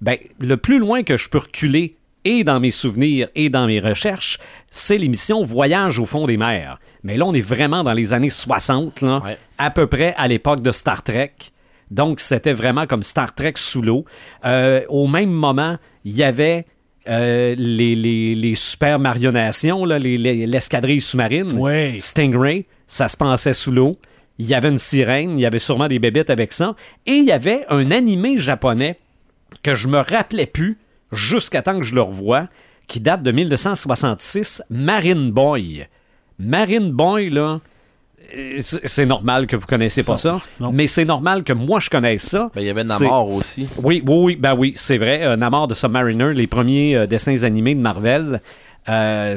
Ben, 0.00 0.16
le 0.38 0.56
plus 0.56 0.78
loin 0.78 1.02
que 1.02 1.16
je 1.16 1.28
peux 1.28 1.38
reculer, 1.38 1.96
et 2.24 2.44
dans 2.44 2.60
mes 2.60 2.70
souvenirs 2.70 3.28
et 3.34 3.50
dans 3.50 3.66
mes 3.66 3.80
recherches, 3.80 4.38
c'est 4.70 4.96
l'émission 4.98 5.42
Voyage 5.42 5.98
au 5.98 6.06
fond 6.06 6.26
des 6.26 6.36
mers. 6.36 6.78
Mais 7.04 7.16
là, 7.16 7.26
on 7.26 7.34
est 7.34 7.40
vraiment 7.40 7.84
dans 7.84 7.92
les 7.92 8.12
années 8.14 8.30
60, 8.30 9.02
là, 9.02 9.20
Ouais. 9.24 9.38
à 9.58 9.70
peu 9.70 9.86
près 9.86 10.14
à 10.16 10.26
l'époque 10.26 10.62
de 10.62 10.72
Star 10.72 11.02
Trek. 11.02 11.32
Donc, 11.90 12.18
c'était 12.18 12.54
vraiment 12.54 12.86
comme 12.86 13.02
Star 13.02 13.34
Trek 13.34 13.52
sous 13.56 13.82
l'eau. 13.82 14.04
Euh, 14.44 14.80
au 14.88 15.06
même 15.06 15.30
moment, 15.30 15.76
il 16.04 16.12
y 16.14 16.22
avait 16.24 16.66
euh, 17.06 17.54
les, 17.58 17.94
les- 17.94 18.34
les 18.34 18.54
super 18.54 18.98
marionnations, 18.98 19.84
les- 19.84 20.16
l'escadrille 20.46 21.02
sous-marine. 21.02 21.52
Ouais. 21.58 21.96
Stingray, 22.00 22.64
ça 22.86 23.08
se 23.08 23.16
passait 23.18 23.52
sous 23.52 23.70
l'eau. 23.72 23.98
Il 24.38 24.46
y 24.46 24.54
avait 24.54 24.70
une 24.70 24.78
sirène, 24.78 25.38
il 25.38 25.42
y 25.42 25.46
avait 25.46 25.58
sûrement 25.58 25.86
des 25.86 25.98
bébêtes 25.98 26.30
avec 26.30 26.54
ça. 26.54 26.74
Et 27.04 27.12
il 27.12 27.24
y 27.26 27.30
avait 27.32 27.66
un 27.68 27.90
animé 27.90 28.38
japonais 28.38 28.98
que 29.62 29.74
je 29.74 29.86
me 29.88 29.98
rappelais 29.98 30.46
plus 30.46 30.78
jusqu'à 31.12 31.60
temps 31.60 31.76
que 31.78 31.84
je 31.84 31.94
le 31.94 32.00
revoie, 32.00 32.48
qui 32.88 33.00
date 33.00 33.22
de 33.22 33.30
1966, 33.30 34.62
Marine 34.70 35.30
Boy. 35.30 35.86
Marine 36.44 36.90
Boy, 36.90 37.30
là, 37.30 37.60
euh, 38.36 38.60
c'est 38.62 39.06
normal 39.06 39.46
que 39.46 39.56
vous 39.56 39.66
connaissez 39.66 40.02
pas 40.02 40.16
ça, 40.16 40.40
mais 40.72 40.86
c'est 40.86 41.04
normal 41.04 41.44
que 41.44 41.52
moi 41.52 41.80
je 41.80 41.90
connaisse 41.90 42.22
ça. 42.22 42.50
Ben, 42.54 42.60
il 42.60 42.66
y 42.66 42.70
avait 42.70 42.84
Namor 42.84 43.30
aussi. 43.30 43.68
oui, 43.82 44.02
oui, 44.06 44.16
oui, 44.16 44.36
ben 44.36 44.54
oui, 44.54 44.72
c'est 44.76 44.98
vrai. 44.98 45.24
Euh, 45.24 45.36
Namor 45.36 45.68
de 45.68 45.74
Submariner, 45.74 46.32
les 46.34 46.46
premiers 46.46 46.96
euh, 46.96 47.06
dessins 47.06 47.42
animés 47.42 47.74
de 47.74 47.80
Marvel, 47.80 48.40
euh, 48.88 49.36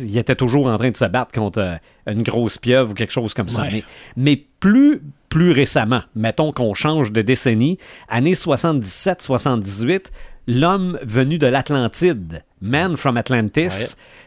il 0.00 0.18
était 0.18 0.34
toujours 0.34 0.66
en 0.66 0.76
train 0.78 0.90
de 0.90 0.96
se 0.96 1.04
battre 1.04 1.32
contre 1.32 1.58
euh, 1.58 1.76
une 2.06 2.22
grosse 2.22 2.58
pieuvre 2.58 2.90
ou 2.90 2.94
quelque 2.94 3.12
chose 3.12 3.34
comme 3.34 3.48
ça. 3.48 3.62
Ouais. 3.62 3.68
Mais, 3.72 3.84
mais 4.16 4.44
plus, 4.60 5.00
plus 5.28 5.52
récemment, 5.52 6.02
mettons 6.14 6.52
qu'on 6.52 6.74
change 6.74 7.12
de 7.12 7.22
décennie, 7.22 7.78
années 8.08 8.32
77-78, 8.32 10.06
l'homme 10.48 10.98
venu 11.02 11.38
de 11.38 11.46
l'Atlantide, 11.46 12.42
Man 12.60 12.96
from 12.96 13.16
Atlantis, 13.16 13.60
Ouais. 13.60 13.70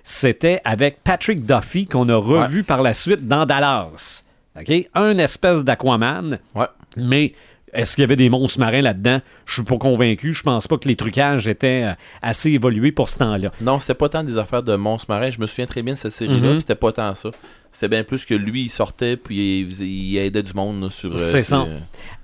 c'était 0.04 0.62
avec 0.64 1.04
Patrick 1.04 1.46
Duffy 1.46 1.86
qu'on 1.88 2.08
a 2.08 2.16
revu 2.16 2.64
par 2.64 2.82
la 2.82 2.94
suite 2.94 3.28
dans 3.28 3.46
Dallas. 3.46 4.24
OK? 4.58 4.72
Un 4.94 5.18
espèce 5.18 5.64
d'Aquaman. 5.64 6.40
Ouais. 6.56 6.66
Mais 6.96 7.34
est-ce 7.74 7.96
qu'il 7.96 8.02
y 8.02 8.06
avait 8.06 8.16
des 8.18 8.30
monstres 8.30 8.60
marins 8.60 8.82
là-dedans? 8.82 9.22
Je 9.46 9.54
suis 9.54 9.64
pas 9.64 9.78
convaincu. 9.78 10.34
Je 10.34 10.44
pense 10.44 10.68
pas 10.68 10.78
que 10.78 10.88
les 10.88 10.96
trucages 10.98 11.48
étaient 11.48 11.84
euh, 11.86 11.94
assez 12.22 12.52
évolués 12.52 12.92
pour 12.92 13.08
ce 13.10 13.18
temps-là. 13.20 13.52
Non, 13.62 13.80
c'était 13.80 13.94
pas 13.94 14.10
tant 14.10 14.24
des 14.24 14.38
affaires 14.38 14.64
de 14.64 14.76
monstres 14.76 15.08
marins. 15.10 15.32
Je 15.32 15.40
me 15.40 15.46
souviens 15.46 15.66
très 15.66 15.82
bien 15.82 15.94
de 15.94 16.00
cette 16.00 16.12
série-là, 16.14 16.36
Mhm. 16.48 16.52
puis 16.52 16.62
c'était 16.62 16.76
pas 16.76 16.92
tant 16.92 17.14
ça. 17.16 17.32
C'était 17.72 17.88
bien 17.88 18.04
plus 18.04 18.26
que 18.26 18.34
lui, 18.34 18.64
il 18.64 18.70
sortait, 18.70 19.16
puis 19.16 19.62
il, 19.62 20.18
aidait 20.18 20.44
du 20.44 20.54
monde 20.54 20.84
là, 20.84 20.90
sur. 20.90 21.14
euh, 21.14 21.16
C'est 21.18 21.44
ça. 21.44 21.66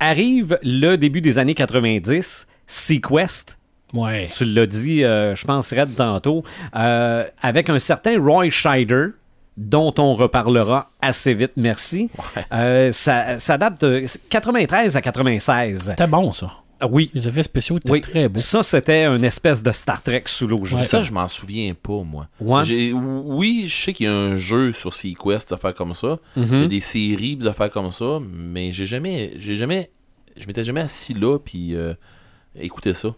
Arrive 0.02 0.60
le 0.64 0.96
début 0.98 1.22
des 1.22 1.40
années 1.40 1.54
90, 1.56 2.48
Sequest, 2.66 3.57
Ouais. 3.94 4.30
tu 4.36 4.46
l'as 4.46 4.66
dit, 4.66 5.04
euh, 5.04 5.36
je 5.36 5.46
pense, 5.46 5.72
Red, 5.74 5.96
tantôt, 5.96 6.44
euh, 6.76 7.24
avec 7.42 7.70
un 7.70 7.80
certain 7.80 8.20
Roy 8.22 8.50
Scheider, 8.50 9.08
dont 9.56 9.94
on 9.98 10.14
reparlera 10.14 10.92
assez 11.02 11.34
vite, 11.34 11.54
merci. 11.56 12.10
Ouais. 12.36 12.46
Euh, 12.54 12.92
ça, 12.92 13.40
ça 13.40 13.58
date 13.58 13.82
de 13.82 14.04
93 14.30 14.96
à 14.96 15.02
96. 15.02 15.88
C'était 15.92 16.06
bon, 16.08 16.32
ça. 16.32 16.52
Oui, 16.92 17.10
Les 17.16 17.28
effets 17.28 17.42
spéciaux 17.42 17.78
étaient 17.78 17.90
oui. 17.90 18.02
très 18.02 18.30
beaux. 18.30 18.40
Ça, 18.40 18.62
c'était 18.62 19.06
une 19.08 19.24
espèce 19.24 19.64
de 19.64 19.72
Star 19.72 20.04
Trek 20.04 20.22
sous 20.28 20.46
l'eau. 20.48 20.64
Ça, 20.64 20.78
justement. 20.78 21.02
je 21.04 21.12
m'en 21.14 21.28
souviens 21.28 21.74
pas, 21.74 22.04
moi. 22.04 22.28
Ouais. 22.40 22.64
J'ai- 22.66 22.94
Oui, 22.94 23.66
je 23.68 23.84
sais 23.86 23.94
qu'il 23.94 24.06
y 24.06 24.10
a 24.10 24.14
un 24.14 24.36
jeu 24.36 24.74
sur 24.74 24.94
Sequest, 24.94 25.50
des 25.50 25.54
affaires 25.56 25.74
comme 25.74 25.96
ça. 25.96 26.20
Il 26.36 26.44
y 26.62 26.64
a 26.66 26.68
des 26.68 26.80
séries, 26.80 27.36
des 27.36 27.48
affaires 27.48 27.72
comme 27.72 27.90
ça, 27.90 28.20
mais 28.32 28.72
j'ai 28.74 28.86
jamais. 28.86 29.34
J'ai 29.40 29.56
jamais. 29.56 29.90
Je 30.36 30.46
m'étais 30.46 30.64
jamais 30.64 30.82
assis 30.82 31.16
là, 31.16 31.40
puis 31.40 31.74
euh, 31.74 31.96
écouté 32.56 32.94
ça. 32.94 33.10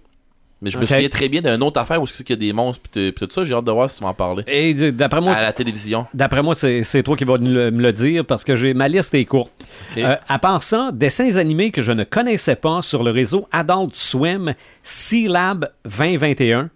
Mais 0.62 0.72
je 0.72 0.78
me 0.78 0.86
souviens 0.86 1.08
très 1.08 1.30
bien 1.30 1.42
d'une 1.42 1.64
autre 1.64 1.80
affaire 1.80 2.02
où 2.02 2.06
c'est 2.06 2.22
qu'il 2.24 2.36
y 2.36 2.40
a 2.40 2.48
des 2.48 2.52
monstres, 2.52 2.82
puis 2.92 3.14
tout 3.14 3.28
ça. 3.32 3.46
J'ai 3.46 3.54
hâte 3.54 3.64
de 3.64 3.72
voir 3.72 3.90
si 3.90 3.98
tu 3.98 4.04
vas 4.04 4.10
en 4.10 4.14
parler. 4.14 4.44
Et 4.48 4.92
d'après 4.92 5.22
moi, 5.22 5.34
À 5.34 5.42
la 5.42 5.54
télévision. 5.54 6.06
D'après 6.14 6.44
moi, 6.44 6.56
c'est 6.56 7.04
toi 7.04 7.16
qui 7.16 7.24
vas 7.24 7.38
me 7.38 7.70
le 7.70 7.94
dire 7.94 8.26
parce 8.26 8.44
que 8.44 8.56
j'ai 8.58 8.74
ma 8.74 8.90
liste 8.90 9.14
est 9.14 9.24
courte. 9.26 9.54
Euh, 9.98 10.18
à 10.28 10.38
part 10.40 10.62
ça, 10.64 10.92
dessins 10.94 11.38
animés 11.38 11.72
que 11.72 11.82
je 11.82 11.94
ne 11.94 12.04
connaissais 12.04 12.58
pas 12.58 12.82
sur 12.82 13.04
le 13.04 13.12
réseau 13.12 13.48
Adult 13.54 13.96
Swim, 13.96 14.54
Sea 14.84 15.28
Lab 15.30 15.70
2021. 15.86 16.70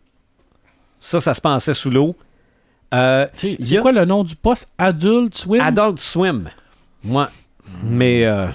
Ça, 1.02 1.19
ça 1.19 1.34
se 1.34 1.41
passait 1.41 1.74
sous 1.74 1.89
l'eau. 1.89 2.15
Euh, 2.93 3.28
Tu 3.36 3.39
sais, 3.50 3.56
il 3.60 3.65
y 3.65 3.69
C'est 3.72 3.78
a 3.80 3.82
quoi 3.82 3.91
le 3.91 4.06
nom 4.06 4.24
du 4.24 4.38
poste? 4.38 4.69
Adult 4.78 5.36
Swim? 5.36 5.62
Adult 5.62 6.00
Swim. 6.00 6.50
Moi. 7.04 7.30
Mais 7.84 8.24
euh, 8.26 8.48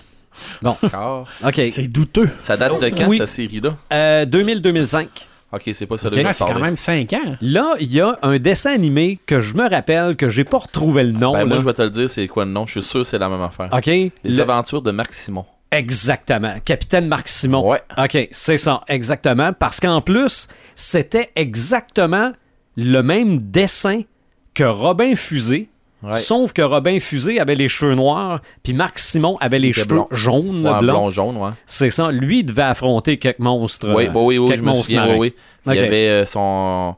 bon, 0.63 0.77
D'accord. 0.83 1.27
OK. 1.45 1.55
C'est 1.73 1.89
douteux. 1.89 2.29
Ça 2.39 2.57
date 2.57 2.81
de 2.81 2.89
quand, 2.91 3.09
Oui. 3.09 3.19
cette 3.19 3.29
série-là? 3.29 3.77
Euh, 3.93 4.25
2000-2005. 4.27 5.07
Ok, 5.51 5.63
c'est 5.73 5.87
pas 5.87 5.97
ça 5.97 6.11
je 6.13 6.21
Ah, 6.27 6.35
c'est 6.35 6.45
quand 6.45 6.61
même 6.61 6.77
5 6.77 7.11
ans. 7.15 7.37
Là, 7.41 7.75
il 7.81 7.91
y 7.91 8.03
a 8.03 8.19
un 8.21 8.39
dessin 8.39 8.73
animé 8.75 9.19
que 9.25 9.41
je 9.41 9.55
me 9.57 9.67
rappelle 9.69 10.15
que 10.15 10.29
j'ai 10.29 10.45
pas 10.45 10.59
retrouvé 10.59 11.05
le 11.05 11.13
nom. 11.13 11.33
Ben, 11.33 11.47
moi, 11.47 11.57
là. 11.57 11.61
je 11.63 11.67
vais 11.67 11.73
te 11.73 11.81
le 11.83 11.89
dire, 11.91 12.11
c'est 12.11 12.27
quoi 12.29 12.45
le 12.45 12.51
nom? 12.51 12.67
Je 12.67 12.73
suis 12.81 12.83
sûr 12.83 13.01
que 13.01 13.07
c'est 13.07 13.19
la 13.19 13.31
même 13.31 13.41
affaire. 13.41 13.71
OK. 13.73 13.87
Les 13.87 14.13
Le- 14.25 14.41
aventures 14.43 14.83
de 14.83 14.91
Marc 14.91 15.15
Simon. 15.15 15.47
Exactement. 15.71 16.55
Capitaine 16.65 17.09
Marc 17.09 17.29
Simon. 17.29 17.67
Ouais. 17.67 17.81
OK, 17.97 18.29
c'est 18.31 18.59
ça, 18.59 18.83
exactement. 18.89 19.53
Parce 19.55 19.81
qu'en 19.81 20.01
plus, 20.03 20.49
c'était 20.75 21.31
exactement 21.35 22.33
le 22.77 23.01
même 23.03 23.39
dessin 23.39 24.03
que 24.55 24.65
Robin 24.65 25.15
Fusé. 25.15 25.71
Ouais. 26.03 26.15
Sauf 26.15 26.53
que 26.53 26.63
Robin 26.63 27.01
Fusé 27.01 27.41
avait 27.41 27.57
les 27.57 27.69
cheveux 27.69 27.95
noirs, 27.97 28.41
puis 28.63 28.73
Marc 28.73 28.99
Simon 29.01 29.37
avait 29.41 29.59
les 29.59 29.73
cheveux 29.73 29.87
blond. 29.87 30.07
jaunes, 30.13 30.65
Ouais, 30.67 30.79
blancs. 30.81 31.11
jaune, 31.11 31.37
ouais. 31.37 31.51
C'est 31.67 31.91
ça. 31.91 32.13
Lui, 32.13 32.41
il 32.41 32.45
devait 32.45 32.63
affronter 32.63 33.17
quelques 33.19 33.41
monstres. 33.41 33.89
Oui, 33.93 34.09
oui, 34.15 34.39
oui, 34.39 34.49
quelques 34.49 34.63
je 34.65 34.69
me 34.69 34.75
souviens, 34.75 35.09
oui, 35.09 35.17
oui. 35.19 35.35
Il 35.75 35.79
avait 35.81 36.09
euh, 36.09 36.25
son... 36.25 36.95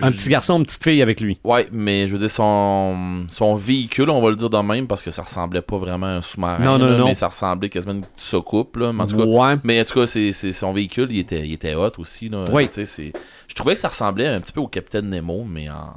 Un 0.00 0.12
petit 0.12 0.28
garçon, 0.28 0.58
une 0.58 0.64
petite 0.66 0.84
fille 0.84 1.02
avec 1.02 1.20
lui. 1.20 1.40
Ouais, 1.42 1.66
mais 1.72 2.06
je 2.06 2.12
veux 2.12 2.18
dire, 2.20 2.30
son, 2.30 3.24
son 3.28 3.56
véhicule, 3.56 4.08
on 4.10 4.20
va 4.22 4.30
le 4.30 4.36
dire 4.36 4.48
de 4.48 4.58
même, 4.58 4.86
parce 4.86 5.02
que 5.02 5.10
ça 5.10 5.22
ressemblait 5.22 5.62
pas 5.62 5.78
vraiment 5.78 6.06
à 6.06 6.10
un 6.10 6.20
sous-marin. 6.22 6.62
Non, 6.64 6.78
non, 6.78 6.90
là, 6.90 6.96
non. 6.96 7.04
Mais 7.06 7.14
ça 7.16 7.26
ressemblait 7.26 7.68
quasiment 7.70 7.94
à 7.94 7.96
une 7.96 8.04
soucoupe, 8.16 8.76
là. 8.76 8.92
Mais 8.92 9.02
en 9.02 9.06
tout 9.08 9.16
cas, 9.16 9.24
Ouais. 9.24 9.54
mais 9.64 9.80
en 9.80 9.84
tout 9.84 9.98
cas, 9.98 10.06
c'est, 10.06 10.30
c'est- 10.32 10.52
son 10.52 10.72
véhicule, 10.72 11.08
il 11.10 11.18
était, 11.18 11.44
il 11.44 11.52
était 11.54 11.74
hot 11.74 11.90
aussi, 11.98 12.28
là. 12.28 12.44
Oui. 12.52 12.68
Tu 12.68 12.74
sais, 12.74 12.84
c'est- 12.84 13.12
Je 13.48 13.54
trouvais 13.56 13.74
que 13.74 13.80
ça 13.80 13.88
ressemblait 13.88 14.28
un 14.28 14.40
petit 14.40 14.52
peu 14.52 14.60
au 14.60 14.68
Capitaine 14.68 15.08
Nemo, 15.08 15.44
mais 15.48 15.68
en... 15.68 15.94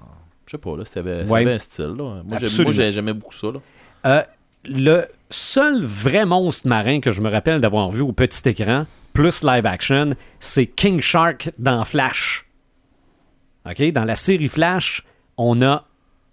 Je 0.53 0.57
sais 0.57 0.61
pas, 0.61 0.77
là, 0.77 0.83
c'était, 0.85 1.31
Ouais. 1.31 1.51
un 1.51 1.57
style, 1.57 1.95
là. 1.97 2.21
Moi, 2.29 2.71
j'aimais 2.91 3.13
beaucoup 3.13 3.33
ça, 3.33 3.47
là. 3.47 3.59
Euh, 4.05 4.21
le 4.65 5.05
seul 5.31 5.83
vrai 5.83 6.25
monstre 6.25 6.67
marin 6.67 6.99
que 6.99 7.11
je 7.11 7.21
me 7.21 7.29
rappelle 7.31 7.59
d'avoir 7.59 7.89
vu 7.89 8.01
au 8.01 8.11
petit 8.11 8.47
écran, 8.47 8.85
plus 9.13 9.43
live 9.43 9.65
action, 9.65 10.13
c'est 10.39 10.67
King 10.67 11.01
Shark 11.01 11.49
dans 11.57 11.83
Flash. 11.85 12.45
OK? 13.65 13.91
Dans 13.93 14.03
la 14.03 14.15
série 14.15 14.47
Flash, 14.47 15.03
on 15.37 15.61
a 15.63 15.85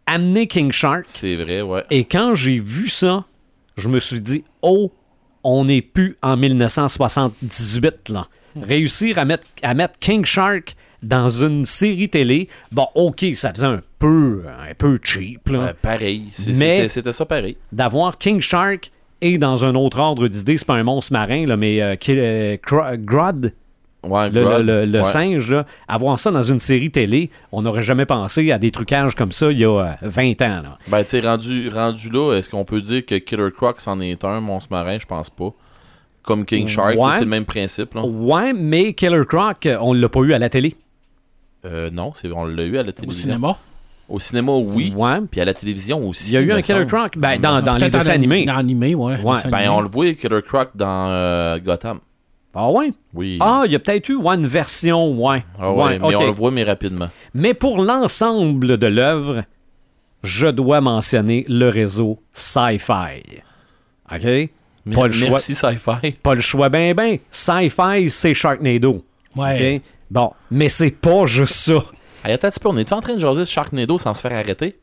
amené 0.06 0.46
King 0.48 0.70
Shark. 0.70 1.04
C'est 1.06 1.36
vrai, 1.36 1.62
ouais. 1.62 1.84
Et 1.90 2.04
quand 2.04 2.34
j'ai 2.34 2.58
vu 2.58 2.88
ça, 2.88 3.24
je 3.78 3.88
me 3.88 4.00
suis 4.00 4.20
dit, 4.20 4.44
oh, 4.60 4.92
on 5.44 5.64
n'est 5.64 5.82
plus 5.82 6.18
en 6.20 6.36
1978, 6.36 8.10
là. 8.10 8.26
Réussir 8.60 9.18
à 9.18 9.24
mettre, 9.24 9.46
à 9.62 9.72
mettre 9.72 9.98
King 9.98 10.26
Shark 10.26 10.74
dans 11.02 11.28
une 11.30 11.64
série 11.64 12.08
télé, 12.08 12.48
bon, 12.72 12.86
OK, 12.94 13.24
ça 13.34 13.52
faisait 13.52 13.66
un 13.66 13.80
peu, 13.98 14.42
un 14.46 14.74
peu 14.74 14.98
cheap, 15.02 15.48
là. 15.48 15.58
Euh, 15.60 15.72
pareil. 15.80 16.24
Mais- 16.56 16.88
C'était 16.88 17.12
ça 17.12 17.24
pareil. 17.26 17.56
D'avoir 17.72 18.18
King 18.18 18.40
Shark 18.40 18.90
et 19.22 19.38
dans 19.38 19.64
un 19.64 19.74
autre 19.74 19.98
ordre 19.98 20.28
d'idée, 20.28 20.56
c'est 20.56 20.66
pas 20.66 20.74
un 20.74 20.82
monstre 20.82 21.12
marin, 21.12 21.46
là, 21.46 21.56
mais 21.56 21.80
euh, 21.82 21.94
qui- 21.96 22.12
euh, 22.18 22.56
Ouais, 24.02 24.30
le, 24.30 24.44
Grodd, 24.44 24.62
le- 24.64 24.86
le 24.86 24.98
ouais. 25.00 25.04
singe, 25.04 25.50
là, 25.50 25.66
avoir 25.86 26.18
ça 26.18 26.30
dans 26.30 26.40
une 26.42 26.58
série 26.58 26.90
télé, 26.90 27.28
on 27.52 27.60
n'aurait 27.60 27.82
jamais 27.82 28.06
pensé 28.06 28.50
à 28.50 28.58
des 28.58 28.70
trucages 28.70 29.14
comme 29.14 29.30
ça 29.30 29.50
il 29.52 29.58
y 29.58 29.64
a 29.66 29.78
euh, 29.78 29.92
20 30.00 30.40
ans. 30.40 30.62
Là. 30.62 30.78
Ben, 30.88 31.02
tu 31.04 31.10
sais, 31.10 31.20
rendu, 31.20 31.68
rendu 31.68 32.08
là, 32.08 32.32
est-ce 32.38 32.48
qu'on 32.48 32.64
peut 32.64 32.80
dire 32.80 33.04
que 33.04 33.16
Killer 33.16 33.50
Croc 33.54 33.78
c'en 33.78 34.00
est 34.00 34.24
un, 34.24 34.40
monstre 34.40 34.68
marin? 34.72 34.98
Je 34.98 35.04
pense 35.04 35.28
pas. 35.28 35.52
Comme 36.22 36.46
King 36.46 36.66
Shark, 36.66 36.96
Ouais. 36.98 37.12
c'est 37.14 37.20
le 37.20 37.26
même 37.26 37.44
principe. 37.44 37.92
Là. 37.94 38.02
Ouais, 38.04 38.54
mais 38.54 38.94
Killer 38.94 39.24
Croc, 39.28 39.66
euh, 39.66 39.76
on 39.82 39.92
l'a 39.92 40.08
pas 40.08 40.20
eu 40.20 40.32
à 40.32 40.38
la 40.38 40.48
télé. 40.48 40.74
Euh, 41.64 41.90
non, 41.90 42.12
c'est- 42.14 42.30
on 42.32 42.44
l'a 42.44 42.64
eu 42.64 42.78
à 42.78 42.82
la 42.82 42.88
Au 42.88 42.92
télévision. 42.92 43.24
cinéma? 43.28 43.58
Au 44.08 44.18
cinéma, 44.18 44.52
oui. 44.52 44.92
Ouais. 44.96 45.20
Puis 45.30 45.40
à 45.40 45.44
la 45.44 45.54
télévision 45.54 46.08
aussi. 46.08 46.30
Il 46.30 46.32
y 46.32 46.36
a 46.36 46.40
eu 46.40 46.50
un 46.52 46.60
Killer 46.62 46.80
semble. 46.80 46.86
Croc 46.90 47.16
ben, 47.18 47.38
dans, 47.40 47.62
dans 47.62 47.76
les 47.76 47.90
dessins 47.90 48.12
animés. 48.12 48.44
Dans 48.44 48.56
animé, 48.56 48.94
ouais. 48.94 49.20
Ouais. 49.22 49.36
Ben, 49.44 49.54
animé. 49.54 49.68
on 49.68 49.80
le 49.82 49.88
voit, 49.88 50.12
Killer 50.14 50.42
Croc, 50.42 50.70
dans 50.74 51.08
euh, 51.10 51.58
Gotham. 51.58 52.00
Ah 52.52 52.68
ouais? 52.70 52.90
Oui. 53.14 53.38
Ah, 53.40 53.62
il 53.66 53.70
y 53.72 53.76
a 53.76 53.78
peut-être 53.78 54.08
eu 54.08 54.16
ouais, 54.16 54.34
une 54.34 54.46
version, 54.48 55.12
ouais. 55.12 55.44
Ah 55.60 55.72
ouais, 55.72 55.98
mais 56.00 56.16
on 56.16 56.26
le 56.26 56.32
voit, 56.32 56.50
mais 56.50 56.64
rapidement. 56.64 57.08
Mais 57.34 57.54
pour 57.54 57.80
l'ensemble 57.82 58.76
de 58.76 58.86
l'œuvre, 58.88 59.44
je 60.24 60.48
dois 60.48 60.80
mentionner 60.80 61.44
le 61.48 61.68
réseau 61.68 62.18
Sci-Fi. 62.32 63.22
OK? 64.12 64.50
Mais- 64.86 64.96
Pas 64.96 65.06
le 65.06 65.12
choix. 65.12 65.30
Merci, 65.30 65.54
Sci-Fi. 65.54 66.12
Pas 66.22 66.34
le 66.34 66.40
choix 66.40 66.68
ben 66.68 66.94
ben. 66.94 67.18
Sci-Fi, 67.30 68.08
c'est 68.10 68.34
Sharknado. 68.34 69.04
Ouais. 69.36 69.76
OK? 69.76 69.82
Bon, 70.10 70.32
mais 70.50 70.68
c'est 70.68 70.90
pas 70.90 71.26
juste 71.26 71.54
ça. 71.54 71.78
Hey, 72.24 72.32
attends 72.32 72.48
un 72.48 72.50
petit 72.50 72.60
peu, 72.60 72.68
on 72.68 72.76
est 72.76 72.92
en 72.92 73.00
train 73.00 73.14
de 73.14 73.20
jaser 73.20 73.44
ce 73.44 73.50
Sharknado 73.50 73.98
sans 73.98 74.12
se 74.14 74.20
faire 74.20 74.32
arrêter? 74.32 74.78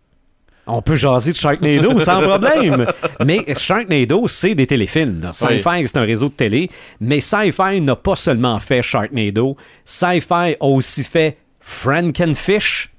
On 0.66 0.82
peut 0.82 0.96
jaser 0.96 1.32
de 1.32 1.38
Sharknado 1.38 2.00
sans 2.00 2.22
problème. 2.22 2.88
Mais 3.24 3.44
Sharknado, 3.56 4.28
c'est 4.28 4.56
des 4.56 4.68
téléfilms. 4.68 5.30
Sci-Fi, 5.34 5.86
c'est 5.86 5.98
un 5.98 6.04
réseau 6.04 6.28
de 6.28 6.34
télé. 6.34 6.70
Mais 7.00 7.20
Sci-Fi 7.20 7.82
n'a 7.82 7.96
pas 7.96 8.16
seulement 8.16 8.60
fait 8.60 8.82
Sharknado. 8.82 9.56
Sci-Fi 9.86 10.56
a 10.60 10.66
aussi 10.66 11.04
fait 11.04 11.38
Frankenfish, 11.60 12.92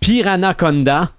Piranhaconda, 0.00 1.10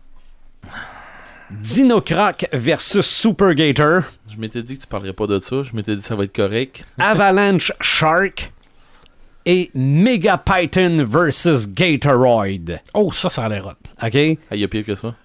Dinocroc 1.51 2.47
versus 2.53 3.05
Super 3.05 3.55
Gator, 3.55 4.03
Je 4.31 4.37
m'étais 4.37 4.61
dit 4.61 4.77
que 4.77 4.81
tu 4.83 4.87
parlerais 4.87 5.13
pas 5.13 5.25
de 5.25 5.39
ça. 5.39 5.63
Je 5.63 5.75
m'étais 5.75 5.95
dit 5.95 6.01
que 6.01 6.07
ça 6.07 6.15
va 6.15 6.25
être 6.25 6.35
correct. 6.35 6.85
Avalanche 6.99 7.71
Shark 7.81 8.51
et 9.45 9.71
Mega 9.73 10.37
Python 10.37 11.03
versus 11.05 11.67
Gatoroid. 11.71 12.79
Oh, 12.93 13.11
ça, 13.11 13.29
ça 13.29 13.45
a 13.45 13.49
l'air 13.49 13.65
hot. 13.67 14.05
OK? 14.05 14.15
Ah, 14.51 14.55
il 14.55 14.59
y 14.59 14.63
a 14.63 14.67
pire 14.67 14.85
que 14.85 14.95
ça. 14.95 15.15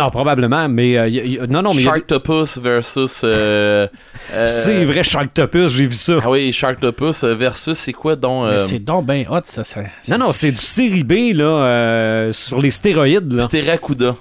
Ah, 0.00 0.10
probablement, 0.10 0.68
mais... 0.68 0.96
euh, 0.96 1.08
y 1.08 1.18
a- 1.18 1.24
y 1.24 1.38
a- 1.40 1.46
non, 1.48 1.60
non, 1.60 1.74
mais... 1.74 1.82
a- 1.82 1.86
Sharktopus 1.86 2.56
versus. 2.58 3.22
euh, 3.24 3.88
euh, 4.32 4.46
C'est 4.46 4.84
vrai, 4.84 5.02
Sharktopus, 5.02 5.72
j'ai 5.72 5.86
vu 5.86 5.96
ça. 5.96 6.20
Ah 6.22 6.30
oui, 6.30 6.52
Sharktopus 6.52 7.24
versus, 7.24 7.76
c'est 7.76 7.92
quoi 7.92 8.14
donc 8.14 8.44
Mais 8.46 8.52
euh, 8.54 8.58
c'est 8.60 8.78
donc 8.78 9.06
bien 9.06 9.24
hot, 9.28 9.40
ça. 9.44 9.64
ça 9.64 9.80
Non, 10.08 10.18
non, 10.18 10.32
c'est 10.32 10.52
du 10.52 10.62
série 10.62 11.02
B, 11.02 11.34
là, 11.36 11.44
euh, 11.44 12.32
sur 12.32 12.60
les 12.60 12.70
stéroïdes, 12.70 13.32
là. 13.32 13.48
Pterocuda. 13.48 14.14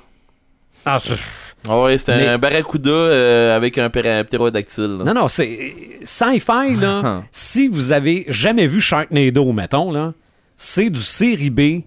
Ah, 0.83 0.97
c'est- 0.99 1.13
Ah 1.70 1.82
ouais, 1.82 1.98
c'était 1.98 2.17
Mais- 2.17 2.28
un 2.28 2.38
barracuda 2.38 2.89
euh, 2.89 3.56
avec 3.56 3.78
un 3.78 3.89
ptérodactyle. 3.89 5.02
non, 5.06 5.13
non, 5.13 5.28
c'est... 5.28 5.74
Sci-fi, 6.02 6.76
là, 6.80 7.24
si 7.32 7.67
vous 7.67 7.91
avez 7.91 8.26
jamais 8.30 8.67
vu 8.67 8.80
Sharknado, 8.80 9.52
mettons, 9.52 9.91
là, 9.91 10.13
c'est 10.56 10.89
du 10.89 11.02
série 11.02 11.50
B 11.50 11.82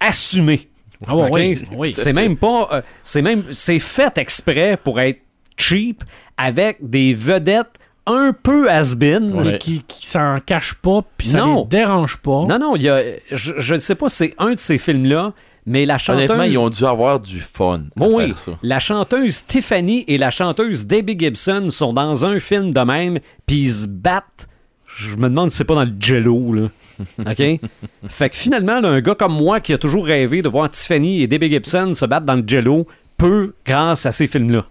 assumé. 0.00 0.68
Ah 1.06 1.16
ouais, 1.16 1.30
oui, 1.30 1.62
oui. 1.76 1.94
C'est 1.94 2.12
même 2.12 2.36
pas... 2.36 2.68
euh, 2.72 2.82
c'est 3.02 3.22
même... 3.22 3.44
C'est 3.52 3.78
fait 3.78 4.16
exprès 4.18 4.78
pour 4.82 5.00
être 5.00 5.20
cheap, 5.56 6.02
avec 6.36 6.78
des 6.80 7.14
vedettes 7.14 7.78
un 8.06 8.32
peu 8.32 8.70
has-been. 8.70 9.32
Ouais. 9.32 9.58
Qui, 9.58 9.82
qui 9.86 10.06
s'en 10.06 10.38
cache 10.44 10.74
pas, 10.74 11.00
puis 11.16 11.28
ça 11.28 11.44
les 11.44 11.64
dérange 11.64 12.18
pas. 12.18 12.44
Non, 12.46 12.58
non, 12.58 12.76
il 12.76 12.82
y 12.82 12.88
a... 12.88 13.02
Je, 13.32 13.52
je 13.58 13.74
ne 13.74 13.78
sais 13.78 13.94
pas, 13.94 14.08
c'est 14.08 14.34
un 14.38 14.52
de 14.52 14.58
ces 14.58 14.78
films-là, 14.78 15.32
mais 15.66 15.86
la 15.86 15.98
chanteuse... 15.98 16.24
Honnêtement, 16.30 16.44
ils 16.44 16.58
ont 16.58 16.70
dû 16.70 16.84
avoir 16.84 17.20
du 17.20 17.40
fun. 17.40 17.84
à 17.98 18.06
oui, 18.06 18.28
faire 18.28 18.38
ça. 18.38 18.52
la 18.62 18.78
chanteuse 18.78 19.46
Tiffany 19.46 20.04
et 20.08 20.18
la 20.18 20.30
chanteuse 20.30 20.86
Debbie 20.86 21.18
Gibson 21.18 21.68
sont 21.70 21.92
dans 21.92 22.24
un 22.24 22.38
film 22.40 22.72
de 22.72 22.80
même, 22.80 23.18
puis 23.46 23.62
ils 23.62 23.72
se 23.72 23.88
battent. 23.88 24.48
Je 24.86 25.16
me 25.16 25.28
demande 25.28 25.50
si 25.50 25.56
c'est 25.56 25.64
pas 25.64 25.74
dans 25.74 25.84
le 25.84 25.94
jello, 25.98 26.52
là. 26.52 26.68
OK? 27.18 27.60
fait 28.08 28.30
que 28.30 28.36
finalement, 28.36 28.80
là, 28.80 28.88
un 28.88 29.00
gars 29.00 29.16
comme 29.16 29.34
moi 29.34 29.60
qui 29.60 29.72
a 29.72 29.78
toujours 29.78 30.06
rêvé 30.06 30.42
de 30.42 30.48
voir 30.48 30.70
Tiffany 30.70 31.22
et 31.22 31.26
Debbie 31.26 31.50
Gibson 31.50 31.92
se 31.94 32.06
battre 32.06 32.26
dans 32.26 32.36
le 32.36 32.44
jello 32.46 32.86
peut 33.16 33.54
grâce 33.66 34.06
à 34.06 34.12
ces 34.12 34.26
films-là. 34.26 34.64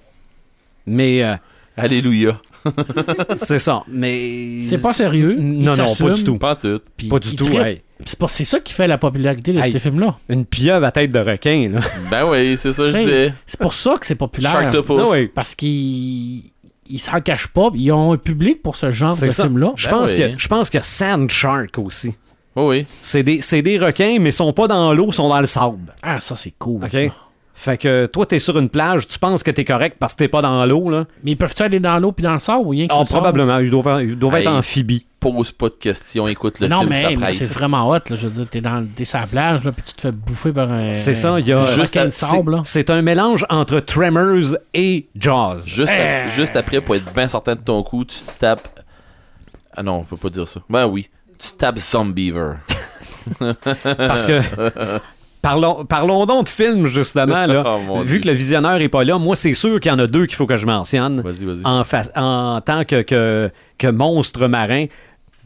Mais 0.85 1.23
euh, 1.23 1.35
Alléluia. 1.75 2.39
c'est 3.35 3.59
ça. 3.59 3.83
Mais. 3.91 4.61
C'est 4.65 4.81
pas 4.81 4.93
sérieux. 4.93 5.35
Non, 5.39 5.75
non, 5.75 5.93
pas 5.95 6.09
du 6.11 6.23
tout. 6.23 6.37
Pas 6.37 6.55
tout. 6.55 6.81
Pas 7.09 7.19
du 7.19 7.35
tout. 7.35 7.47
hey. 7.49 7.81
C'est 8.27 8.45
ça 8.45 8.59
qui 8.59 8.73
fait 8.73 8.87
la 8.87 8.97
popularité 8.97 9.53
de 9.53 9.59
Hey. 9.59 9.71
ces 9.71 9.79
films-là. 9.79 10.17
Une 10.29 10.45
pieuvre 10.45 10.85
à 10.85 10.91
tête 10.91 11.13
de 11.13 11.19
requin, 11.19 11.69
là. 11.73 11.79
Ben 12.11 12.25
oui, 12.29 12.55
c'est 12.57 12.73
ça 12.73 12.83
que 12.83 12.89
je 12.89 12.97
disais. 12.97 13.33
C'est 13.47 13.59
pour 13.59 13.73
ça 13.73 13.97
que 13.99 14.05
c'est 14.05 14.15
populaire. 14.15 14.51
Sharktopus. 14.53 14.99
Ah 14.99 15.09
ouais. 15.09 15.27
Parce 15.27 15.55
qu'ils 15.55 16.43
ils 16.89 16.99
s'en 16.99 17.19
cachent 17.21 17.47
pas. 17.47 17.69
Ils 17.73 17.91
ont 17.91 18.11
un 18.13 18.17
public 18.17 18.61
pour 18.61 18.75
ce 18.75 18.91
genre 18.91 19.17
de 19.17 19.29
film-là. 19.29 19.73
Je 19.75 19.87
pense 19.89 20.11
oui. 20.11 20.17
que 20.17 20.29
je 20.37 20.47
pense 20.47 20.69
qu'il 20.69 20.79
y 20.79 20.81
a 20.81 20.83
Sand 20.83 21.29
Shark 21.29 21.77
aussi. 21.77 22.13
Oui, 22.55 22.63
oui. 22.65 22.85
C'est 23.01 23.23
des, 23.23 23.41
c'est 23.41 23.61
des 23.61 23.79
requins, 23.79 24.17
mais 24.19 24.29
ils 24.29 24.33
sont 24.33 24.53
pas 24.53 24.67
dans 24.67 24.93
l'eau, 24.93 25.07
ils 25.07 25.13
sont 25.13 25.29
dans 25.29 25.39
le 25.39 25.47
sable. 25.47 25.93
Ah, 26.03 26.19
ça, 26.19 26.35
c'est 26.35 26.53
cool. 26.59 26.83
OK? 26.83 26.91
ça. 26.91 26.99
Fait 27.55 27.77
que 27.77 28.07
toi, 28.07 28.25
t'es 28.25 28.39
sur 28.39 28.57
une 28.57 28.67
plage, 28.67 29.07
tu 29.07 29.19
penses 29.19 29.43
que 29.43 29.51
t'es 29.51 29.63
correct 29.63 29.97
parce 29.99 30.13
que 30.13 30.19
t'es 30.19 30.27
pas 30.27 30.41
dans 30.41 30.65
l'eau, 30.65 30.89
là? 30.89 31.05
Mais 31.23 31.31
ils 31.31 31.35
peuvent-tu 31.37 31.61
aller 31.61 31.79
dans 31.79 31.99
l'eau 31.99 32.11
puis 32.11 32.23
dans 32.23 32.33
le 32.33 32.39
sable 32.39 32.65
ou 32.65 32.69
rien 32.69 32.87
que 32.87 32.93
sable? 32.93 33.05
probablement. 33.07 33.59
Ils 33.59 33.69
doivent, 33.69 34.01
ils 34.03 34.17
doivent 34.17 34.35
être 34.37 34.49
Hey. 34.49 34.57
amphibies. 34.57 35.05
Pose 35.19 35.51
pas 35.53 35.69
de 35.69 35.75
questions, 35.75 36.27
écoute 36.27 36.59
le 36.59 36.67
non, 36.67 36.79
film, 36.79 36.89
mais, 36.89 37.15
mais 37.15 37.31
c'est 37.31 37.45
vraiment 37.53 37.87
hot. 37.89 37.99
Là. 38.09 38.15
Je 38.17 38.27
veux 38.27 38.31
dire, 38.31 38.47
t'es, 38.49 38.59
dans, 38.59 38.85
t'es 38.93 39.05
sur 39.05 39.19
la 39.19 39.27
plage 39.27 39.63
là, 39.63 39.71
puis 39.71 39.83
tu 39.85 39.93
te 39.93 40.01
fais 40.01 40.11
bouffer 40.11 40.51
par 40.51 40.69
un. 40.69 40.93
C'est 40.95 41.15
ça, 41.15 41.39
il 41.39 41.47
y 41.47 41.53
a- 41.53 41.61
un 41.61 41.67
Juste 41.67 41.95
à- 41.95 42.11
sable. 42.11 42.53
là. 42.55 42.61
C'est 42.65 42.89
un 42.89 43.01
mélange 43.03 43.45
entre 43.49 43.79
Tremors 43.79 44.57
et 44.73 45.07
Jaws. 45.17 45.59
Juste, 45.67 45.91
ap- 45.93 46.31
juste 46.31 46.55
après, 46.57 46.81
pour 46.81 46.95
être 46.95 47.13
bien 47.13 47.27
certain 47.29 47.55
de 47.55 47.61
ton 47.61 47.83
coup, 47.83 48.03
tu 48.03 48.17
tapes. 48.39 48.67
Ah 49.77 49.83
non, 49.83 49.99
on 49.99 50.03
peut 50.03 50.17
pas 50.17 50.29
dire 50.29 50.47
ça. 50.47 50.59
Ben 50.69 50.87
oui. 50.87 51.07
Tu 51.39 51.51
tapes 51.57 51.79
Zombiever. 51.79 52.55
Parce 53.39 54.25
que. 54.25 54.41
Parlons, 55.43 55.85
parlons 55.85 56.25
donc 56.25 56.45
de 56.45 56.49
films, 56.49 56.87
justement, 56.87 57.45
là. 57.45 57.63
Oh, 57.89 58.01
Vu 58.01 58.13
Dieu. 58.13 58.19
que 58.21 58.27
le 58.29 58.33
visionneur 58.33 58.81
est 58.81 58.87
pas 58.89 59.03
là, 59.03 59.19
moi, 59.19 59.35
c'est 59.35 59.53
sûr 59.53 59.79
qu'il 59.79 59.91
y 59.91 59.93
en 59.93 59.99
a 59.99 60.07
deux 60.07 60.25
qu'il 60.25 60.35
faut 60.37 60.47
que 60.47 60.57
je 60.57 60.65
mentionne. 60.65 61.19
Vas-y, 61.21 61.43
vas-y. 61.45 61.61
en, 61.65 61.83
fa- 61.83 62.03
en 62.15 62.61
tant 62.61 62.85
que, 62.85 63.01
que, 63.01 63.51
que 63.77 63.87
monstre 63.87 64.47
marin. 64.47 64.85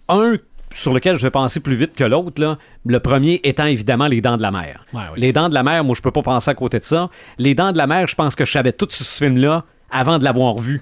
Un 0.08 0.36
sur 0.72 0.94
lequel 0.94 1.16
je 1.18 1.24
vais 1.24 1.32
penser 1.32 1.60
plus 1.62 1.76
vite 1.76 1.96
que 1.96 2.04
l'autre, 2.04 2.40
là. 2.42 2.58
le 2.86 3.00
premier 3.00 3.40
étant 3.44 3.66
évidemment 3.66 4.08
les 4.08 4.22
dents 4.22 4.38
de 4.38 4.42
la 4.42 4.52
mer. 4.52 4.86
Ouais, 4.94 5.02
oui. 5.14 5.20
Les 5.20 5.34
dents 5.34 5.50
de 5.50 5.54
la 5.56 5.64
mer, 5.64 5.84
moi 5.84 5.96
je 5.96 6.02
peux 6.02 6.12
pas 6.12 6.22
penser 6.22 6.52
à 6.52 6.54
côté 6.54 6.78
de 6.80 6.84
ça. 6.86 7.10
Les 7.38 7.56
dents 7.56 7.72
de 7.72 7.78
la 7.78 7.88
mer, 7.88 8.06
je 8.08 8.16
pense 8.16 8.36
que 8.36 8.46
je 8.46 8.52
savais 8.52 8.74
tout 8.74 8.88
sur 8.90 9.06
ce 9.06 9.24
film-là 9.24 9.64
avant 9.90 10.20
de 10.20 10.24
l'avoir 10.26 10.58
vu. 10.58 10.82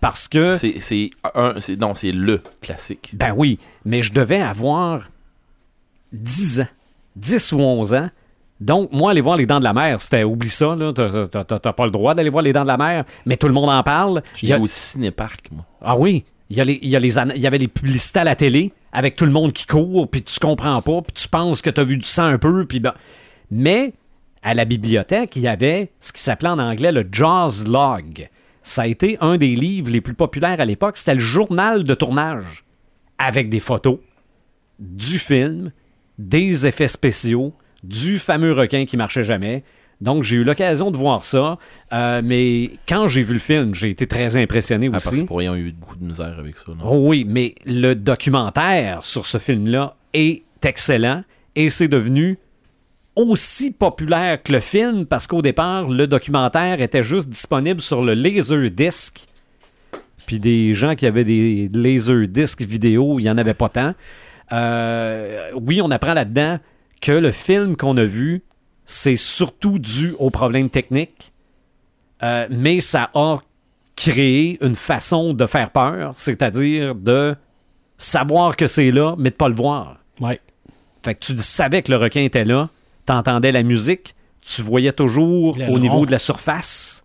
Parce 0.00 0.28
que, 0.28 0.56
C'est, 0.56 0.80
c'est 0.80 1.10
un, 1.34 1.54
c'est, 1.60 1.76
non, 1.76 1.94
c'est 1.94 2.10
le 2.12 2.40
classique. 2.62 3.10
ben 3.12 3.32
oui, 3.36 3.58
mais 3.84 4.02
je 4.02 4.12
devais 4.12 4.40
avoir 4.40 5.08
10 6.12 6.60
ans, 6.62 6.66
10 7.16 7.52
ou 7.52 7.60
11 7.60 7.94
ans. 7.94 8.10
Donc, 8.60 8.90
moi, 8.92 9.12
aller 9.12 9.20
voir 9.20 9.36
les 9.36 9.46
dents 9.46 9.58
de 9.60 9.64
la 9.64 9.72
mer, 9.72 10.00
c'était 10.00 10.24
oublie 10.24 10.48
ça, 10.48 10.74
là. 10.74 10.92
T'as- 10.92 11.72
pas 11.72 11.84
le 11.84 11.90
droit 11.92 12.14
d'aller 12.14 12.30
voir 12.30 12.42
les 12.42 12.52
dents 12.52 12.62
de 12.62 12.68
la 12.68 12.76
mer, 12.76 13.04
mais 13.24 13.36
tout 13.36 13.46
le 13.46 13.52
monde 13.52 13.70
en 13.70 13.82
parle. 13.82 14.22
Il 14.42 14.46
y 14.46 14.48
J'ai 14.48 14.54
a- 14.54 14.60
au 14.60 14.66
cinéparc, 14.66 15.46
moi. 15.52 15.64
Ah 15.80 15.96
oui, 15.96 16.24
il 16.50 16.56
y, 16.56 16.60
a 16.60 16.64
les- 16.64 16.78
il 16.82 16.88
y, 16.88 16.96
a 16.96 16.98
les 16.98 17.18
an- 17.18 17.28
il 17.34 17.40
y 17.40 17.46
avait 17.46 17.58
les 17.58 17.68
publicités 17.68 18.18
à 18.20 18.24
la 18.24 18.34
télé 18.34 18.72
avec 18.92 19.14
tout 19.14 19.24
le 19.26 19.30
monde 19.30 19.52
qui 19.52 19.64
court, 19.66 20.08
puis 20.08 20.22
tu 20.22 20.38
comprends 20.40 20.82
pas, 20.82 21.02
puis 21.02 21.12
tu 21.14 21.28
penses 21.28 21.62
que 21.62 21.70
tu 21.70 21.80
as 21.80 21.84
vu 21.84 21.96
du 21.98 22.04
sang 22.04 22.24
un 22.24 22.38
peu, 22.38 22.64
puis 22.66 22.80
ben... 22.80 22.94
Mais 23.50 23.92
à 24.42 24.54
la 24.54 24.64
bibliothèque, 24.64 25.36
il 25.36 25.42
y 25.42 25.48
avait 25.48 25.92
ce 26.00 26.12
qui 26.12 26.20
s'appelait 26.20 26.48
en 26.48 26.58
anglais 26.58 26.90
le 26.92 27.06
Jaws 27.10 27.64
Log. 27.66 28.28
Ça 28.62 28.82
a 28.82 28.86
été 28.86 29.16
un 29.20 29.36
des 29.36 29.54
livres 29.54 29.90
les 29.90 30.00
plus 30.00 30.14
populaires 30.14 30.60
à 30.60 30.64
l'époque. 30.64 30.96
C'était 30.96 31.14
le 31.14 31.20
journal 31.20 31.84
de 31.84 31.94
tournage 31.94 32.64
avec 33.18 33.48
des 33.48 33.60
photos 33.60 33.98
du 34.78 35.18
film, 35.18 35.70
des 36.18 36.66
effets 36.66 36.88
spéciaux, 36.88 37.52
du 37.82 38.18
fameux 38.18 38.52
requin 38.52 38.84
qui 38.84 38.96
marchait 38.96 39.24
jamais. 39.24 39.62
Donc, 40.00 40.22
j'ai 40.22 40.36
eu 40.36 40.44
l'occasion 40.44 40.90
de 40.92 40.96
voir 40.96 41.24
ça. 41.24 41.58
Euh, 41.92 42.22
mais 42.24 42.70
quand 42.88 43.08
j'ai 43.08 43.22
vu 43.22 43.32
le 43.34 43.38
film, 43.40 43.74
j'ai 43.74 43.90
été 43.90 44.06
très 44.06 44.36
impressionné 44.36 44.86
Ah, 44.88 44.92
parce 44.92 45.06
aussi. 45.08 45.22
que 45.22 45.26
pour 45.26 45.38
rien, 45.38 45.52
on 45.52 45.54
a 45.56 45.58
eu 45.58 45.72
beaucoup 45.72 45.96
de 45.96 46.04
misère 46.04 46.36
avec 46.38 46.56
ça. 46.56 46.70
non? 46.70 46.84
Oh 46.84 47.08
oui, 47.08 47.24
mais 47.26 47.54
le 47.66 47.94
documentaire 47.94 49.04
sur 49.04 49.26
ce 49.26 49.38
film-là 49.38 49.96
est 50.14 50.42
excellent 50.62 51.24
et 51.56 51.68
c'est 51.68 51.88
devenu 51.88 52.38
aussi 53.16 53.72
populaire 53.72 54.40
que 54.40 54.52
le 54.52 54.60
film 54.60 55.04
parce 55.04 55.26
qu'au 55.26 55.42
départ, 55.42 55.88
le 55.88 56.06
documentaire 56.06 56.80
était 56.80 57.02
juste 57.02 57.28
disponible 57.28 57.80
sur 57.80 58.00
le 58.02 58.14
Laserdisc. 58.14 59.26
Puis 60.26 60.38
des 60.38 60.74
gens 60.74 60.94
qui 60.94 61.06
avaient 61.06 61.24
des 61.24 61.68
Laserdisc 61.74 62.62
vidéo, 62.62 63.18
il 63.18 63.24
n'y 63.24 63.30
en 63.30 63.38
avait 63.38 63.54
pas 63.54 63.68
tant. 63.68 63.94
Euh, 64.52 65.50
oui, 65.56 65.80
on 65.82 65.90
apprend 65.90 66.14
là-dedans 66.14 66.58
que 67.00 67.12
le 67.12 67.30
film 67.32 67.76
qu'on 67.76 67.96
a 67.96 68.04
vu, 68.04 68.42
c'est 68.84 69.16
surtout 69.16 69.78
dû 69.78 70.14
aux 70.18 70.30
problèmes 70.30 70.70
techniques, 70.70 71.32
euh, 72.22 72.46
mais 72.50 72.80
ça 72.80 73.10
a 73.14 73.38
créé 73.96 74.58
une 74.64 74.74
façon 74.74 75.34
de 75.34 75.46
faire 75.46 75.70
peur, 75.70 76.12
c'est-à-dire 76.16 76.94
de 76.94 77.36
savoir 77.96 78.56
que 78.56 78.66
c'est 78.66 78.90
là, 78.90 79.14
mais 79.18 79.30
de 79.30 79.34
pas 79.34 79.48
le 79.48 79.54
voir. 79.54 79.98
Ouais. 80.20 80.40
Fait 81.04 81.14
que 81.14 81.20
tu 81.20 81.36
savais 81.38 81.82
que 81.82 81.90
le 81.90 81.98
requin 81.98 82.22
était 82.22 82.44
là, 82.44 82.68
t'entendais 83.06 83.52
la 83.52 83.62
musique, 83.62 84.14
tu 84.40 84.62
voyais 84.62 84.92
toujours 84.92 85.58
Le 85.58 85.68
au 85.70 85.78
niveau 85.78 86.06
de 86.06 86.10
la 86.10 86.18
surface. 86.18 87.04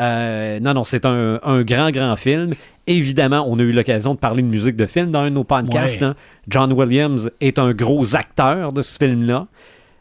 Euh, 0.00 0.58
non, 0.60 0.74
non, 0.74 0.84
c'est 0.84 1.04
un, 1.04 1.38
un 1.42 1.62
grand, 1.62 1.90
grand 1.90 2.16
film. 2.16 2.54
Évidemment, 2.86 3.44
on 3.48 3.58
a 3.58 3.62
eu 3.62 3.72
l'occasion 3.72 4.14
de 4.14 4.18
parler 4.18 4.42
de 4.42 4.48
musique 4.48 4.74
de 4.76 4.86
film 4.86 5.10
dans 5.12 5.20
un 5.20 5.30
de 5.30 5.34
nos 5.34 5.44
podcasts. 5.44 6.00
Ouais. 6.00 6.06
hein. 6.08 6.16
John 6.48 6.72
Williams 6.72 7.30
est 7.40 7.58
un 7.58 7.72
gros 7.72 8.16
acteur 8.16 8.72
de 8.72 8.80
ce 8.80 8.98
film-là, 8.98 9.46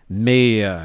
mais 0.10 0.62
euh, 0.64 0.80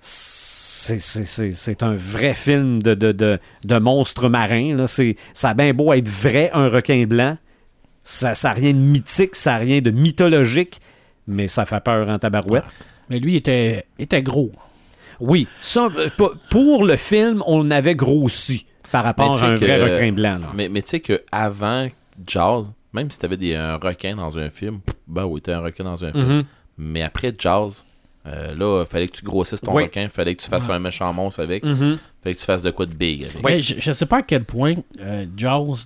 c'est- 0.00 1.82
un 1.82 1.94
vrai 1.94 2.34
film 2.34 2.82
de, 2.82 2.94
de, 2.94 3.12
de, 3.12 3.38
de 3.64 3.78
monstre 3.78 4.28
marin. 4.28 4.76
là. 4.76 4.86
Ça 4.86 5.48
a 5.50 5.54
bien 5.54 5.72
beau 5.72 5.92
être 5.92 6.08
vrai, 6.08 6.50
un 6.52 6.68
requin 6.68 7.04
blanc. 7.06 7.36
Ça 8.02 8.32
n'a 8.42 8.52
rien 8.52 8.72
de 8.72 8.78
mythique, 8.78 9.36
ça 9.36 9.52
n'a 9.52 9.58
rien 9.58 9.80
de 9.80 9.90
mythologique, 9.90 10.80
mais 11.28 11.46
ça 11.46 11.64
fait 11.64 11.82
peur 11.82 12.08
en 12.08 12.18
tabarouette. 12.18 12.64
Mais 13.08 13.20
lui, 13.20 13.34
il 13.34 13.36
était, 13.36 13.84
était 13.98 14.22
gros. 14.22 14.50
Oui, 15.20 15.46
ça, 15.60 15.88
euh, 15.96 16.08
pour 16.50 16.84
le 16.84 16.96
film, 16.96 17.42
on 17.46 17.70
avait 17.70 17.94
grossi 17.94 18.66
par 18.90 19.04
rapport 19.04 19.42
à 19.42 19.46
un 19.46 19.54
vrai 19.56 19.82
requin 19.82 20.12
blanc. 20.12 20.38
là. 20.40 20.50
Mais, 20.54 20.68
mais 20.68 20.82
tu 20.82 20.90
sais 20.90 21.00
qu'avant 21.00 21.88
Jaws, 22.26 22.66
même 22.92 23.10
si 23.10 23.18
t'avais 23.18 23.36
des, 23.36 23.54
un 23.54 23.76
requin 23.76 24.14
dans 24.16 24.38
un 24.38 24.50
film, 24.50 24.80
ben 25.06 25.24
oui, 25.24 25.40
t'as 25.40 25.56
un 25.56 25.60
requin 25.60 25.84
dans 25.84 26.04
un 26.04 26.12
film. 26.12 26.24
Mhm. 26.38 26.44
Mais 26.78 27.02
après 27.02 27.34
Jaws, 27.38 27.84
euh, 28.26 28.54
là, 28.54 28.84
fallait 28.84 29.08
que 29.08 29.16
tu 29.16 29.24
grossisses 29.24 29.60
ton 29.60 29.74
Oui. 29.74 29.84
requin, 29.84 30.08
fallait 30.08 30.34
que 30.34 30.42
tu 30.42 30.48
fasses 30.48 30.68
un 30.68 30.78
méchant 30.78 31.12
monstre 31.12 31.40
avec, 31.42 31.64
Mhm. 31.64 31.98
fallait 32.22 32.34
que 32.34 32.40
tu 32.40 32.46
fasses 32.46 32.62
de 32.62 32.70
quoi 32.70 32.86
de 32.86 32.94
big 32.94 33.24
avec. 33.24 33.44
Mais 33.44 33.60
je 33.62 33.88
ne 33.88 33.94
sais 33.94 34.06
pas 34.06 34.18
à 34.18 34.22
quel 34.22 34.44
point 34.44 34.74
euh, 35.00 35.26
Jaws, 35.36 35.78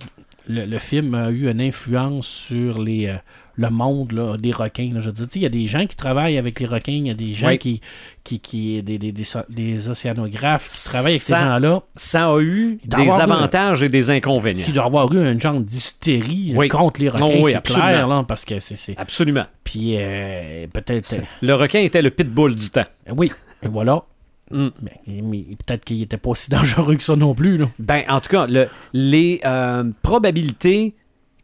le, 0.47 0.65
le 0.65 0.79
film, 0.79 1.13
a 1.15 1.29
eu 1.29 1.49
une 1.49 1.61
influence 1.61 2.27
sur 2.27 2.79
les, 2.81 3.07
euh, 3.07 3.15
le 3.55 3.69
monde 3.69 4.11
là, 4.11 4.37
des 4.37 4.51
requins. 4.51 4.91
là. 4.93 4.99
Je 5.01 5.09
veux 5.09 5.27
il 5.35 5.41
y 5.41 5.45
a 5.45 5.49
des 5.49 5.67
gens 5.67 5.85
qui 5.87 5.95
travaillent 5.95 6.37
avec 6.37 6.59
les 6.59 6.65
requins, 6.65 6.91
il 6.91 7.07
y 7.07 7.09
a 7.09 7.13
des 7.15 7.33
gens 7.33 7.47
Oui. 7.47 7.57
qui, 7.57 7.81
qui, 8.23 8.39
qui 8.39 8.81
des, 8.83 8.97
des, 8.97 9.11
des, 9.11 9.23
des 9.49 9.89
océanographes 9.89 10.67
qui 10.67 10.89
travaillent 10.89 11.11
avec 11.13 11.21
Ça- 11.21 11.37
ces 11.39 11.43
gens-là. 11.45 11.81
Ça 11.95 12.27
a 12.29 12.39
eu 12.39 12.79
Il 12.83 12.89
des 12.89 12.97
avoir 12.97 13.19
eu- 13.19 13.21
avantages 13.23 13.83
et 13.83 13.89
des 13.89 14.09
inconvénients. 14.09 14.63
qu'il 14.63 14.73
doit 14.73 14.85
avoir 14.85 15.11
eu 15.13 15.19
un 15.19 15.37
genre 15.39 15.59
d'hystérie 15.59 16.53
Oui. 16.55 16.67
contre 16.69 17.01
les 17.01 17.09
requins, 17.09 17.25
Oh 17.27 17.41
oui, 17.43 17.51
c'est 17.51 17.57
absolument. 17.57 17.87
clair, 17.87 18.07
là, 18.07 18.25
parce 18.27 18.45
que 18.45 18.59
c'est... 18.59 18.97
Absolument. 18.97 19.45
Puis 19.63 19.95
euh, 19.97 20.67
peut-être... 20.71 21.13
euh, 21.13 21.21
Le 21.41 21.53
requin 21.55 21.79
était 21.79 22.01
le 22.01 22.11
pitbull 22.11 22.55
du 22.55 22.69
temps. 22.69 22.85
oui, 23.15 23.31
et 23.63 23.67
voilà. 23.67 24.03
Mm. 24.51 24.67
Mais, 24.81 25.21
mais 25.23 25.43
peut-être 25.65 25.83
qu'il 25.85 26.01
était 26.01 26.17
pas 26.17 26.29
aussi 26.31 26.49
dangereux 26.51 26.95
que 26.95 27.03
ça 27.03 27.15
non 27.15 27.33
plus. 27.35 27.57
Là. 27.57 27.69
Ben, 27.79 28.03
en 28.09 28.19
tout 28.21 28.29
cas, 28.29 28.47
le- 28.47 28.67
les 28.93 29.41
euh, 29.45 29.83
probabilités 30.01 30.95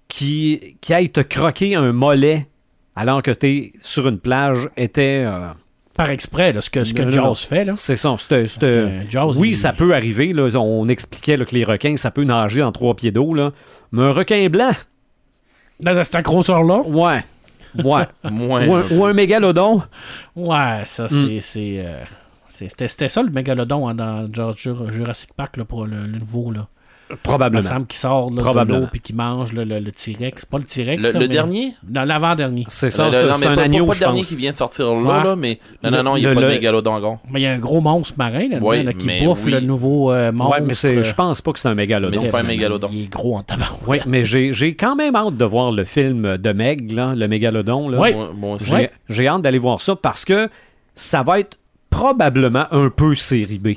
qui, 0.08 0.78
qui 0.82 0.94
aille 0.94 1.10
te 1.10 1.20
croquer 1.22 1.76
un 1.76 1.92
mollet 1.94 2.48
alors 2.96 3.22
que 3.22 3.32
tu 3.32 3.48
es 3.48 3.74
sur 3.82 4.08
une 4.08 4.20
plage 4.20 4.70
étaient. 4.78 5.24
euh, 5.26 5.48
Par 5.96 6.10
exprès, 6.12 6.54
là, 6.54 6.62
ce 6.62 6.70
que, 6.70 6.84
ce 6.84 6.94
que 6.94 7.10
Jaws 7.10 7.36
fait. 7.36 7.66
Là. 7.66 7.74
c'est 7.76 7.96
ça. 7.96 8.16
que 8.20 9.10
Jaws, 9.10 9.34
oui, 9.40 9.50
il- 9.50 9.58
ça 9.58 9.74
peut 9.74 9.94
arriver. 9.94 10.32
là. 10.34 10.48
on 10.60 10.88
expliquait 10.88 11.38
là, 11.38 11.46
que 11.46 11.56
les 11.56 11.64
requins, 11.64 11.98
ça 11.98 12.12
peut 12.12 12.24
nager 12.24 12.62
en 12.62 12.72
trois 12.72 12.96
pieds 12.96 13.12
d'eau. 13.12 13.34
là. 13.34 13.52
Mais 13.92 14.04
un 14.04 14.12
requin 14.12 14.48
blanc, 14.50 14.72
Dans 15.80 16.04
cette 16.04 16.24
grosseur-là, 16.24 16.82
ouais. 16.86 17.24
Ouais. 17.84 18.04
Moins. 18.32 18.68
ou, 18.68 18.74
un, 18.76 18.90
ou 18.92 19.06
un 19.06 19.14
mégalodon. 19.14 19.82
Ouais, 20.36 20.84
ça, 20.86 21.06
Mm. 21.06 21.10
c'est. 21.10 21.42
c'est, 21.42 21.76
euh, 21.80 22.04
c'est- 22.06 22.23
C'était 22.54 22.88
c'était 22.88 23.10
ça 23.10 23.24
le 23.24 23.30
mégalodon 23.32 23.88
hein, 23.88 23.96
dans 23.96 24.28
Jur- 24.32 24.56
Jur- 24.58 24.92
Jurassic 24.92 25.34
Park 25.36 25.58
là, 25.58 25.66
pour 25.66 25.86
le, 25.86 25.98
le 26.06 26.20
nouveau. 26.20 26.52
Là. 26.52 26.68
Il 27.10 27.14
me 27.14 27.18
Probablement. 27.22 27.64
semble 27.64 27.86
qu'il 27.88 27.98
sort 28.00 28.30
là, 28.32 28.38
de 28.38 28.42
Probablement. 28.42 28.80
l'eau 28.80 28.88
puis 28.92 29.02
qu'il 29.02 29.16
mange 29.16 29.52
là, 29.54 29.66
le, 29.66 29.80
le 29.80 29.92
T-Rex. 29.92 30.46
Pas 30.46 30.58
le 30.58 30.64
T-Rex. 30.64 31.04
Le, 31.04 31.12
là, 31.12 31.20
le 31.20 31.28
mais- 31.28 31.28
dernier? 31.34 31.74
Non, 31.88 32.06
l'avant-dernier. 32.06 32.64
C'est 32.70 32.90
ça, 32.90 33.06
non, 33.06 33.12
c'est 33.12 33.46
un 33.48 33.56
pas, 33.56 33.64
agneau, 33.64 33.86
pas 33.86 33.94
le 33.94 34.00
dernier 34.00 34.20
pense. 34.22 34.30
qui 34.30 34.36
vient 34.38 34.52
de 34.52 34.56
sortir 34.56 34.86
là, 34.94 34.94
Ouais. 35.20 35.24
là, 35.24 35.36
mais 35.36 35.60
non, 35.84 35.92
non, 35.92 36.04
non, 36.04 36.16
il 36.16 36.22
n'y 36.22 36.26
a 36.28 36.30
le- 36.30 36.36
pas 36.36 36.42
le- 36.42 36.48
de 36.48 36.52
mégalodon 36.54 36.94
encore. 36.94 37.18
Mais 37.30 37.42
il 37.42 37.44
y 37.44 37.46
a 37.48 37.52
un 37.52 37.60
gros 37.60 37.82
monstre 37.82 38.14
marin 38.18 38.48
là, 38.50 38.60
Ouais, 38.60 38.84
là, 38.84 38.94
qui 38.94 39.08
bouffe 39.24 39.44
oui. 39.46 39.52
le 39.52 39.60
nouveau 39.60 40.12
euh, 40.14 40.32
monstre. 40.32 40.54
Ouais, 40.60 40.62
mais 40.66 40.74
c'est, 40.76 41.04
je 41.04 41.14
pense 41.14 41.42
pas 41.42 41.52
que 41.52 41.60
c'est 41.60 41.68
un 41.68 41.76
mégalodon. 41.76 42.16
Mais 42.18 42.24
c'est 42.24 42.32
pas 42.32 42.40
un 42.40 42.48
mégalodon. 42.48 42.90
Il 42.92 43.04
est 43.04 43.12
gros 43.12 43.36
en 43.36 43.44
tabac. 43.44 43.66
Oui, 43.86 43.98
mais 44.08 44.24
j'ai, 44.24 44.54
j'ai 44.54 44.76
quand 44.76 44.96
même 44.96 45.16
hâte 45.16 45.36
de 45.38 45.46
voir 45.46 45.72
le 45.72 45.84
film 45.84 46.38
de 46.38 46.54
Meg, 46.54 46.92
là, 46.94 47.14
le 47.16 47.28
mégalodon. 47.28 47.90
Là. 47.90 48.00
J'ai 49.10 49.28
hâte 49.28 49.42
d'aller 49.42 49.58
voir 49.60 49.82
ça 49.82 49.96
parce 49.96 50.24
que 50.26 50.50
ça 50.96 51.22
va 51.24 51.40
être 51.40 51.58
probablement 51.94 52.66
un 52.72 52.90
peu 52.90 53.16
série 53.16 53.60
B. 53.60 53.70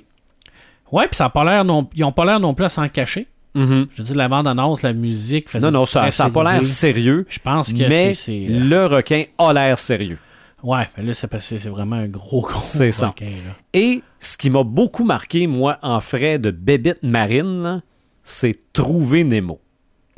Ouais, 0.91 1.07
puis 1.09 1.17
ça 1.17 1.27
a 1.27 1.31
pas 1.31 1.45
l'air 1.45 1.65
non, 1.65 1.89
ils 1.95 2.05
ont 2.05 2.13
pas 2.13 2.25
l'air 2.25 2.41
non 2.41 2.55
plus 2.55 2.65
à 2.65 2.69
s'en 2.69 2.89
cacher. 2.89 3.27
Mhm. 3.55 3.89
Je 3.93 3.99
veux 3.99 4.05
dire, 4.05 4.17
la 4.17 4.29
bande-annonce, 4.29 4.83
la 4.83 4.93
musique. 4.93 5.53
Non, 5.55 5.71
non, 5.71 5.87
ça 5.87 6.09
n'a 6.19 6.31
pas 6.31 6.53
l'air 6.53 6.65
sérieux, 6.65 7.27
Je 7.29 7.39
pense 7.39 7.73
que 7.73 7.89
mais 7.89 8.15
c'est. 8.15 8.47
euh, 8.49 8.61
le 8.69 8.87
requin 8.87 9.25
a 9.39 9.53
l'air 9.53 9.79
sérieux. 9.79 10.19
Ouais, 10.63 10.89
mais 10.97 11.05
là, 11.05 11.15
c'est 11.15 11.31
que 11.31 11.39
c'est 11.39 11.69
vraiment 11.69 11.97
un 11.97 12.09
gros, 12.09 12.43
gros 12.43 12.59
C'est 12.63 12.91
ça. 12.91 13.09
requin, 13.09 13.27
là. 13.27 13.53
Et 13.75 14.03
ce 14.21 14.37
qui 14.39 14.51
m'a 14.51 14.63
beaucoup 14.63 15.05
marqué, 15.05 15.47
moi, 15.47 15.79
en 15.83 16.01
frais 16.01 16.39
de 16.39 16.51
bébite 16.51 17.03
marine, 17.03 17.83
c'est 18.25 18.55
trouver 18.73 19.25
Nemo. 19.25 19.61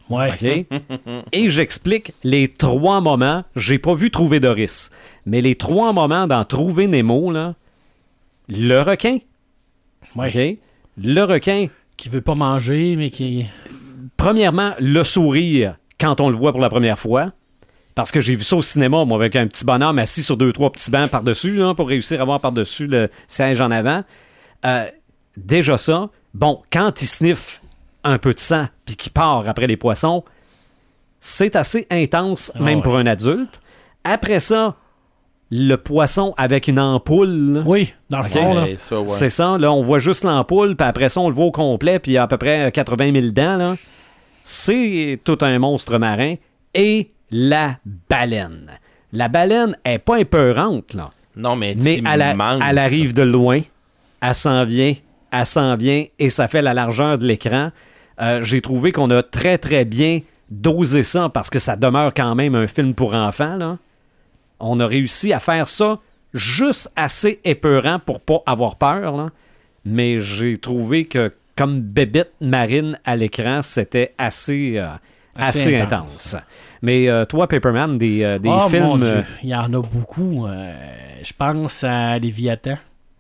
Ouais. 0.09 0.67
Et 1.33 1.51
j'explique 1.51 2.13
les 2.25 2.49
trois 2.49 3.01
moments. 3.01 3.45
J'ai 3.57 3.79
pas 3.79 3.95
vu 3.95 4.11
Trouver 4.11 4.41
Doris, 4.41 4.91
mais 5.27 5.41
les 5.43 5.55
trois 5.55 5.93
moments 5.93 6.27
dans 6.27 6.45
Trouver 6.45 6.87
Nemo, 6.87 7.31
là, 7.31 7.55
le 8.49 8.81
requin. 8.81 9.19
Ouais. 10.17 10.29
OK? 10.29 10.59
Le 11.05 11.23
requin, 11.25 11.67
Qui 11.97 12.09
veut 12.09 12.21
pas 12.21 12.35
manger, 12.35 12.97
mais 12.97 13.11
qui. 13.11 13.47
premièrement, 14.17 14.73
le 14.81 15.05
sourire 15.05 15.75
quand 16.01 16.21
on 16.21 16.29
le 16.31 16.37
voit 16.37 16.53
pour 16.53 16.61
la 16.61 16.69
première 16.69 16.99
fois. 16.99 17.33
Parce 17.95 18.13
que 18.13 18.21
j'ai 18.21 18.37
vu 18.37 18.45
ça 18.45 18.55
au 18.57 18.63
cinéma, 18.63 19.05
moi, 19.05 19.19
avec 19.19 19.35
un 19.35 19.47
petit 19.49 19.65
bonhomme 19.65 19.99
assis 19.99 20.23
sur 20.23 20.37
deux, 20.37 20.53
trois 20.53 20.71
petits 20.71 20.91
bancs 20.91 21.11
par-dessus, 21.11 21.61
pour 21.77 21.89
réussir 21.89 22.21
à 22.23 22.25
voir 22.25 22.41
par-dessus 22.41 22.87
le 22.87 23.11
siège 23.27 23.61
en 23.61 23.73
avant. 23.73 24.05
Euh, 24.65 24.87
déjà 25.37 25.77
ça, 25.77 26.09
bon, 26.35 26.63
quand 26.73 27.03
il 27.03 27.07
sniffe 27.09 27.61
un 28.05 28.19
peu 28.19 28.33
de 28.33 28.39
sang 28.39 28.67
puis 28.87 28.95
qu'il 28.97 29.11
part 29.13 29.49
après 29.49 29.67
les 29.67 29.77
poissons, 29.77 30.23
c'est 31.19 31.57
assez 31.57 31.89
intense, 31.91 32.53
Ah 32.55 32.63
même 32.63 32.77
ouais. 32.79 32.83
pour 32.83 32.97
un 32.97 33.07
adulte. 33.07 33.61
Après 34.05 34.39
ça, 34.39 34.77
le 35.51 35.77
poisson 35.77 36.35
avec 36.37 36.69
une 36.69 36.79
ampoule, 36.79 37.29
là, 37.55 37.63
Oui, 37.65 37.93
dans 38.11 38.19
le 38.19 38.25
fond, 38.25 38.55
là. 38.55 38.63
Ouais, 38.65 38.77
ça, 38.79 39.01
ouais. 39.01 39.07
c'est 39.09 39.31
ça, 39.31 39.57
là, 39.59 39.73
on 39.73 39.81
voit 39.81 39.99
juste 39.99 40.25
l'ampoule, 40.25 40.77
puis 40.77 40.87
après 40.87 41.09
ça, 41.09 41.21
on 41.21 41.29
le 41.29 41.35
voit 41.35 41.47
au 41.47 41.53
complet, 41.53 41.99
puis 41.99 42.13
il 42.13 42.15
y 42.15 42.19
a 42.19 42.25
à 42.25 42.27
peu 42.27 42.37
près 42.37 42.71
80 42.73 43.13
000 43.13 43.27
dents, 43.33 43.57
là. 43.57 43.77
C'est 44.45 45.19
tout 45.25 45.39
un 45.41 45.59
monstre 45.59 45.99
marin. 45.99 46.35
Et 46.75 47.11
la 47.31 47.77
baleine. 48.09 48.71
La 49.13 49.29
baleine 49.29 49.77
est 49.85 49.99
pas 49.99 50.19
épeurante, 50.21 50.95
là. 50.95 51.11
Non, 51.37 51.57
mais, 51.57 51.75
Mais 51.79 52.03
elle, 52.13 52.23
a- 52.23 52.59
elle 52.69 52.79
arrive 52.79 53.15
de 53.15 53.23
loin, 53.23 53.61
elle 54.21 54.35
s'en 54.35 54.65
vient, 54.65 54.95
elle 55.31 55.47
s'en 55.47 55.77
vient, 55.77 56.05
et 56.19 56.29
ça 56.31 56.49
fait 56.49 56.63
la 56.63 56.75
largeur 56.75 57.17
de 57.19 57.27
l'écran. 57.27 57.71
Euh, 58.21 58.43
J'ai 58.43 58.61
trouvé 58.61 58.91
qu'on 58.93 59.11
a 59.11 59.23
très, 59.23 59.57
très 59.57 59.85
bien 59.85 60.21
dosé 60.51 61.03
ça, 61.05 61.29
parce 61.29 61.49
que 61.49 61.59
ça 61.59 61.77
demeure 61.77 62.13
quand 62.15 62.35
même 62.35 62.55
un 62.57 62.67
film 62.67 62.95
pour 62.95 63.15
enfants, 63.15 63.57
là. 63.57 63.79
On 64.61 64.81
a 64.81 64.87
réussi 64.87 65.33
à 65.33 65.41
faire 65.41 65.69
ça 65.69 65.99
juste 66.35 66.93
assez 66.97 67.41
épeurant 67.45 67.99
pour 67.99 68.21
pas 68.21 68.43
avoir 68.47 68.77
peur, 68.77 69.17
là. 69.17 69.31
Mais 69.85 70.21
j'ai 70.21 70.59
trouvé 70.59 71.07
que 71.07 71.33
comme 71.57 71.81
bébête 71.81 72.33
marine 72.41 72.99
à 73.05 73.17
l'écran, 73.17 73.63
c'était 73.63 74.15
assez, 74.19 74.75
euh, 74.77 74.89
Assez 75.39 75.61
assez, 75.61 75.77
intense. 75.77 76.35
intense. 76.35 76.45
Mais 76.83 77.09
euh, 77.09 77.25
toi, 77.25 77.47
Paperman, 77.47 77.97
des, 77.97 78.23
euh, 78.23 78.39
des 78.39 78.49
oh, 78.49 78.59
mon 78.59 78.69
films... 78.69 79.01
Dieu, 79.01 79.09
euh, 79.09 79.23
il 79.43 79.49
y 79.51 79.55
en 79.55 79.73
a 79.73 79.83
beaucoup. 79.83 80.47
je 81.23 81.33
pense 81.37 81.85
à 81.85 82.19
Léviathan, 82.19 82.77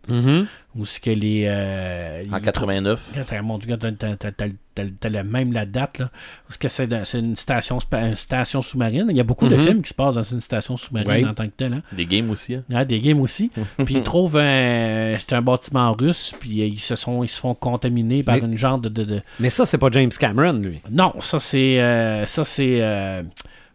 mhm. 0.08 0.46
Où 0.78 0.86
ce 0.86 1.00
que 1.00 1.10
les... 1.10 1.44
euh, 1.46 2.22
En 2.32 2.36
il- 2.38 2.42
89. 2.42 3.00
Quand 3.28 3.42
mon 3.42 3.58
Dieu, 3.58 3.76
t'as- 3.76 5.22
même 5.24 5.52
la 5.52 5.66
date, 5.66 5.98
là. 5.98 6.10
Parce 6.46 6.56
que 6.56 6.68
c'est 6.68 6.88
une 7.18 7.36
station, 7.36 7.78
une 7.92 8.14
station 8.16 8.62
sous-marine. 8.62 9.06
Il 9.10 9.16
y 9.16 9.20
a 9.20 9.24
beaucoup 9.24 9.48
de 9.48 9.56
Mhm. 9.56 9.64
films 9.66 9.82
qui 9.82 9.88
se 9.88 9.94
passent 9.94 10.14
dans 10.14 10.22
une 10.22 10.40
station 10.40 10.76
sous-marine 10.76 11.26
en 11.28 11.34
tant 11.34 11.44
que 11.46 11.52
tel. 11.56 11.72
Hein. 11.74 11.82
Des 11.92 12.06
games 12.06 12.30
aussi. 12.30 12.54
hein. 12.54 12.62
Il 12.68 12.74
y 12.74 12.78
a 12.78 12.84
des 12.84 13.00
games 13.00 13.20
aussi. 13.20 13.50
puis 13.84 13.96
ils 13.96 14.02
trouvent 14.02 14.36
un. 14.36 15.16
C'est 15.18 15.32
un 15.32 15.42
bâtiment 15.42 15.92
russe, 15.92 16.32
puis 16.38 16.62
euh, 16.62 16.66
ils 16.66 16.78
se, 16.80 16.94
sont, 16.96 17.24
ils 17.24 17.28
se 17.28 17.40
font 17.40 17.54
contaminer 17.54 18.22
par 18.22 18.36
Mais- 18.36 18.42
une 18.42 18.56
genre 18.56 18.78
de. 18.78 18.88
de- 18.88 19.04
de- 19.04 19.22
Mais 19.40 19.48
ça, 19.48 19.66
c'est 19.66 19.78
pas 19.78 19.88
James 19.90 20.10
Cameron, 20.18 20.52
lui. 20.58 20.80
Non, 20.90 21.12
ça 21.20 21.38
c'est. 21.38 21.80
euh, 21.80 22.24
ça 22.26 22.44
c'est. 22.44 22.80
euh, 22.80 23.22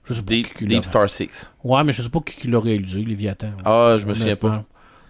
je 0.05 0.13
sais 0.13 0.21
pas 0.21 0.27
Deep, 0.33 0.53
qui 0.53 0.65
Deep 0.65 0.83
Star 0.85 1.09
6. 1.09 1.53
Ouais, 1.63 1.83
mais 1.83 1.91
je 1.93 2.01
sais 2.01 2.09
pas 2.09 2.19
qui 2.25 2.35
qui 2.37 2.47
l'a 2.47 2.59
réalisé, 2.59 3.01
Léviathan. 3.03 3.51
Ah, 3.65 3.95
je 3.97 4.05
me 4.05 4.13
souviens 4.13 4.35
pas. 4.35 4.63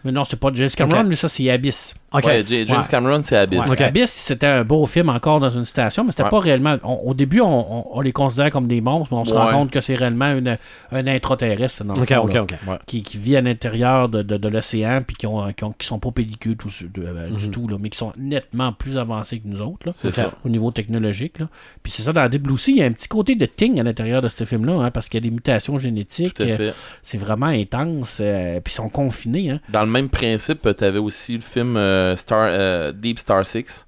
Mais 0.04 0.12
non, 0.12 0.24
c'est 0.24 0.36
pas 0.38 0.50
James 0.54 0.70
Cameron, 0.70 1.04
mais 1.06 1.16
ça, 1.16 1.30
c'est 1.30 1.50
Abyss. 1.50 1.96
OK. 2.14 2.26
Ouais, 2.26 2.44
James 2.48 2.68
Ouais. 2.70 2.88
Cameron, 2.90 3.22
c'est 3.24 3.36
Abyss. 3.38 3.60
Ouais, 3.62 3.72
Ok. 3.72 3.82
Abyss, 3.82 4.12
c'était 4.12 4.48
un 4.48 4.64
beau 4.64 4.86
film 4.86 5.10
encore 5.10 5.40
dans 5.40 5.50
une 5.50 5.66
station, 5.66 6.04
mais 6.04 6.12
c'était 6.12 6.24
Ouais. 6.24 6.30
pas 6.30 6.40
réellement. 6.40 6.78
on- 6.84 7.10
au 7.10 7.14
début, 7.14 7.42
on, 7.42 7.48
on- 7.80 7.86
on 7.98 8.02
les 8.02 8.12
considère 8.12 8.50
comme 8.52 8.68
des 8.68 8.82
monstres, 8.82 9.10
mais 9.14 9.20
on 9.20 9.26
se 9.26 9.34
rend 9.34 9.50
compte 9.52 9.72
que 9.72 9.82
c'est 9.82 9.96
réellement 9.96 10.32
une, 10.34 10.58
un 10.92 11.08
intraterrestre, 11.08 11.84
dans 11.84 11.94
le 11.96 12.02
OK, 12.02 12.14
fond, 12.14 12.22
OK, 12.22 12.34
là, 12.34 12.44
OK. 12.44 12.80
Qui, 12.86 13.04
qui 13.04 13.18
vit 13.18 13.36
à 13.36 13.42
l'intérieur 13.42 14.10
de, 14.10 14.22
de- 14.22 14.38
de 14.38 14.48
l'océan, 14.48 15.02
puis 15.06 15.16
qui, 15.16 15.26
ont, 15.28 15.52
qui, 15.54 15.64
ont- 15.64 15.74
qui 15.78 15.88
sont 15.88 16.00
pas 16.00 16.12
pellicules 16.12 16.56
tout- 16.58 16.70
de- 16.94 17.04
euh, 17.06 17.30
Mhm. 17.30 17.38
du 17.38 17.50
tout, 17.50 17.68
là, 17.68 17.78
mais 17.80 17.90
qui 17.90 17.98
sont 17.98 18.14
nettement 18.18 18.72
plus 18.74 18.98
avancés 18.98 19.40
que 19.40 19.48
nous 19.48 19.62
autres. 19.62 19.86
Là. 19.88 19.92
C'est 19.96 20.10
Ok. 20.10 20.14
ça. 20.16 20.32
au 20.46 20.50
niveau 20.50 20.72
technologique. 20.72 21.40
Là. 21.40 21.48
Puis 21.82 21.92
c'est 21.92 22.04
ça, 22.04 22.14
dans 22.14 22.28
Deep 22.30 22.44
Blue 22.44 22.58
Sea, 22.58 22.72
il 22.72 22.78
y 22.78 22.84
a 22.84 22.86
un 22.86 22.92
petit 22.92 23.08
côté 23.08 23.36
de 23.36 23.46
Ting 23.46 23.80
à 23.80 23.84
l'intérieur 23.84 24.22
de 24.22 24.28
ce 24.28 24.44
film-là, 24.44 24.74
hein, 24.86 24.92
parce 24.92 25.10
qu'il 25.10 25.24
y 25.24 25.26
a 25.26 25.30
des 25.30 25.34
mutations 25.34 25.78
génétiques. 25.80 26.36
Tout 26.36 26.44
à 26.44 26.46
euh, 26.48 26.58
fait. 26.58 26.74
c'est 27.02 27.18
vraiment 27.18 27.48
intense. 27.48 28.20
euh, 28.22 28.60
puis 28.60 28.72
ils 28.74 28.76
sont 28.76 28.90
confinés. 28.90 29.50
Hein. 29.52 29.60
Dans 29.70 29.82
le 29.82 29.88
même 29.90 30.10
principe, 30.10 30.68
tu 30.78 30.84
avais 30.84 31.00
aussi 31.00 31.36
le 31.36 31.42
film 31.42 31.76
euh, 31.78 32.03
Star, 32.16 32.48
euh, 32.52 32.92
Deep 32.92 33.20
Star 33.20 33.46
6, 33.46 33.88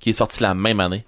qui 0.00 0.10
est 0.10 0.14
sorti 0.14 0.42
la 0.42 0.54
même 0.54 0.80
année. 0.80 1.04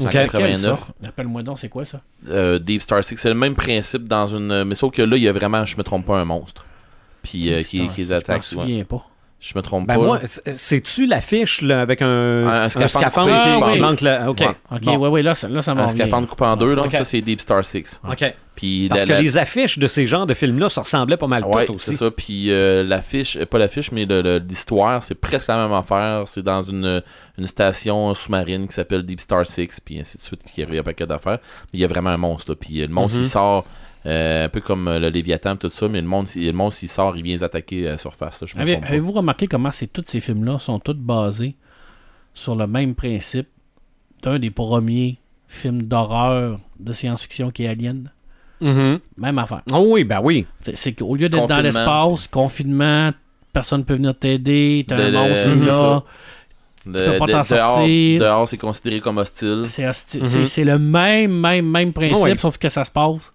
En 0.00 0.06
Ok. 0.06 0.12
Quel, 0.12 0.30
89. 0.30 0.78
ça? 0.80 1.08
Appelle-moi 1.08 1.42
donc, 1.42 1.58
c'est 1.58 1.68
quoi 1.68 1.84
ça? 1.84 2.00
Euh, 2.28 2.58
Deep 2.58 2.82
Star 2.82 3.04
6, 3.04 3.16
c'est 3.16 3.28
le 3.28 3.34
même 3.34 3.54
principe 3.54 4.08
dans 4.08 4.26
une. 4.26 4.64
Mais 4.64 4.74
sauf 4.74 4.92
que 4.92 5.02
là, 5.02 5.16
il 5.16 5.22
y 5.22 5.28
a 5.28 5.32
vraiment, 5.32 5.64
je 5.64 5.76
me 5.76 5.82
trompe 5.82 6.06
pas, 6.06 6.18
un 6.18 6.24
monstre. 6.24 6.64
Puis 7.22 7.52
euh, 7.52 7.62
qui, 7.62 7.88
qui 7.88 8.00
les 8.00 8.04
Je 8.04 8.12
m'en 8.12 8.18
attaque. 8.18 8.36
ouais. 8.38 8.42
souviens 8.42 8.84
pas. 8.84 9.06
Je 9.44 9.54
me 9.56 9.62
trompe 9.62 9.88
Ben 9.88 9.96
pas. 9.98 10.00
moi, 10.06 10.18
là. 10.20 10.28
c'est-tu 10.52 11.04
l'affiche 11.04 11.62
là, 11.62 11.80
avec 11.80 12.00
un, 12.00 12.46
Un 12.46 12.62
un 12.62 12.68
scaphandre 12.68 13.32
qui, 13.32 13.36
Ah, 13.36 13.58
qui 13.66 13.74
oui. 13.74 13.80
manque 13.80 14.00
le. 14.00 14.28
OK. 14.28 14.38
Ouais. 14.40 14.46
Ok, 14.70 14.82
Bon. 14.84 14.98
ouais, 14.98 15.08
ouais, 15.08 15.22
là, 15.22 15.34
ça, 15.34 15.48
là, 15.48 15.60
ça 15.62 15.72
un 15.72 15.88
scaphandre 15.88 16.28
coupé 16.28 16.44
en 16.44 16.56
deux, 16.56 16.74
là, 16.74 16.82
Ok. 16.82 16.92
ça 16.92 17.04
c'est 17.04 17.20
Deep 17.20 17.40
Star 17.40 17.64
6. 17.64 18.00
OK. 18.08 18.24
Puis 18.54 18.86
Parce 18.88 19.00
la- 19.00 19.06
que 19.06 19.12
la- 19.14 19.20
les 19.20 19.38
affiches 19.38 19.78
de 19.80 19.86
ces 19.88 20.06
genres 20.06 20.26
de 20.26 20.34
films-là 20.34 20.68
se 20.68 20.78
ressemblaient 20.78 21.16
pas 21.16 21.26
mal 21.26 21.42
Ouais, 21.44 21.66
toutes 21.66 21.80
c'est 21.80 21.90
aussi. 21.90 21.98
ça. 21.98 22.10
Puis 22.12 22.52
euh, 22.52 22.84
l'affiche, 22.84 23.36
pas 23.46 23.58
l'affiche, 23.58 23.90
mais 23.90 24.04
le- 24.04 24.22
le- 24.22 24.38
l'histoire, 24.38 25.02
c'est 25.02 25.16
presque 25.16 25.48
la 25.48 25.56
même 25.56 25.72
affaire. 25.72 26.22
C'est 26.26 26.42
dans 26.44 26.62
une, 26.62 27.02
une 27.36 27.46
station 27.48 28.14
sous-marine 28.14 28.68
qui 28.68 28.74
s'appelle 28.74 29.02
Deep 29.02 29.20
Star 29.20 29.44
6, 29.44 29.80
puis 29.80 29.98
ainsi 29.98 30.18
de 30.18 30.22
suite. 30.22 30.40
Puis 30.44 30.54
il 30.58 30.72
y 30.72 30.76
a 30.76 30.80
un 30.80 30.84
paquet 30.84 31.06
d'affaires. 31.06 31.38
Mais 31.72 31.78
il 31.78 31.80
y 31.80 31.84
a 31.84 31.88
vraiment 31.88 32.10
un 32.10 32.16
monstre. 32.16 32.52
là. 32.52 32.56
Puis 32.60 32.80
euh, 32.80 32.86
le 32.86 32.92
monstre, 32.92 33.16
Mhm. 33.18 33.24
il 33.24 33.28
sort 33.28 33.64
euh, 33.66 33.81
un 34.04 34.48
peu 34.48 34.60
comme 34.60 34.88
euh, 34.88 34.98
le 34.98 35.08
Léviathan, 35.10 35.56
tout 35.56 35.70
ça. 35.70 35.88
Mais 35.88 36.00
le 36.00 36.08
il- 36.36 36.46
le 36.46 36.52
monstre, 36.52 36.82
il 36.84 36.88
sort, 36.88 37.16
il 37.16 37.22
vient 37.22 37.36
les 37.36 37.44
attaquer 37.44 37.86
à 37.88 37.92
la 37.92 37.98
surface. 37.98 38.42
Avez-. 38.56 38.80
Avez-vous 38.82 39.12
remarqué 39.12 39.46
comment 39.46 39.70
c'est 39.70 39.86
tous 39.92 40.04
ces 40.06 40.20
films-là 40.20 40.58
sont 40.58 40.78
tous 40.78 40.94
basés 40.94 41.54
sur 42.34 42.56
le 42.56 42.66
même 42.66 42.94
principe 42.94 43.48
d'un 44.22 44.38
des 44.38 44.50
premiers 44.50 45.18
films 45.48 45.82
d'horreur 45.82 46.58
de 46.80 46.92
science-fiction 46.92 47.50
qui 47.50 47.64
est 47.64 47.68
Alien? 47.68 48.10
Mhm. 48.60 49.00
Même 49.18 49.38
affaire. 49.38 49.62
Oh 49.72 49.84
oui, 49.88 50.04
ben 50.04 50.20
oui. 50.22 50.46
C'est 50.60 50.76
c'est 50.76 50.92
qu'au 50.92 51.14
lieu 51.16 51.28
d'être 51.28 51.46
dans 51.48 51.60
l'espace, 51.60 52.28
confinement, 52.28 53.10
personne 53.52 53.80
ne 53.80 53.84
peut 53.84 53.94
venir 53.94 54.16
t'aider, 54.16 54.84
t'as 54.86 54.96
De- 55.10 55.16
un 55.16 55.28
monstre 55.28 55.50
c'est 55.58 55.66
là. 55.66 55.72
ça. 55.72 56.04
peux 56.84 57.18
pas 57.18 57.26
t'en 57.26 57.26
dehors, 57.26 57.44
sortir. 57.46 58.20
dehors, 58.20 58.48
c'est 58.48 58.56
considéré 58.56 59.00
comme 59.00 59.18
hostile. 59.18 59.64
C'est 59.68 59.84
hosti- 59.86 60.20
Mhm. 60.20 60.26
c'est- 60.26 60.46
c'est 60.46 60.64
le 60.64 60.78
même, 60.78 61.32
même, 61.40 61.68
même 61.68 61.92
principe, 61.92 62.16
Oh 62.20 62.24
oui. 62.24 62.38
sauf 62.38 62.56
que 62.58 62.68
ça 62.68 62.84
se 62.84 62.90
passe 62.90 63.32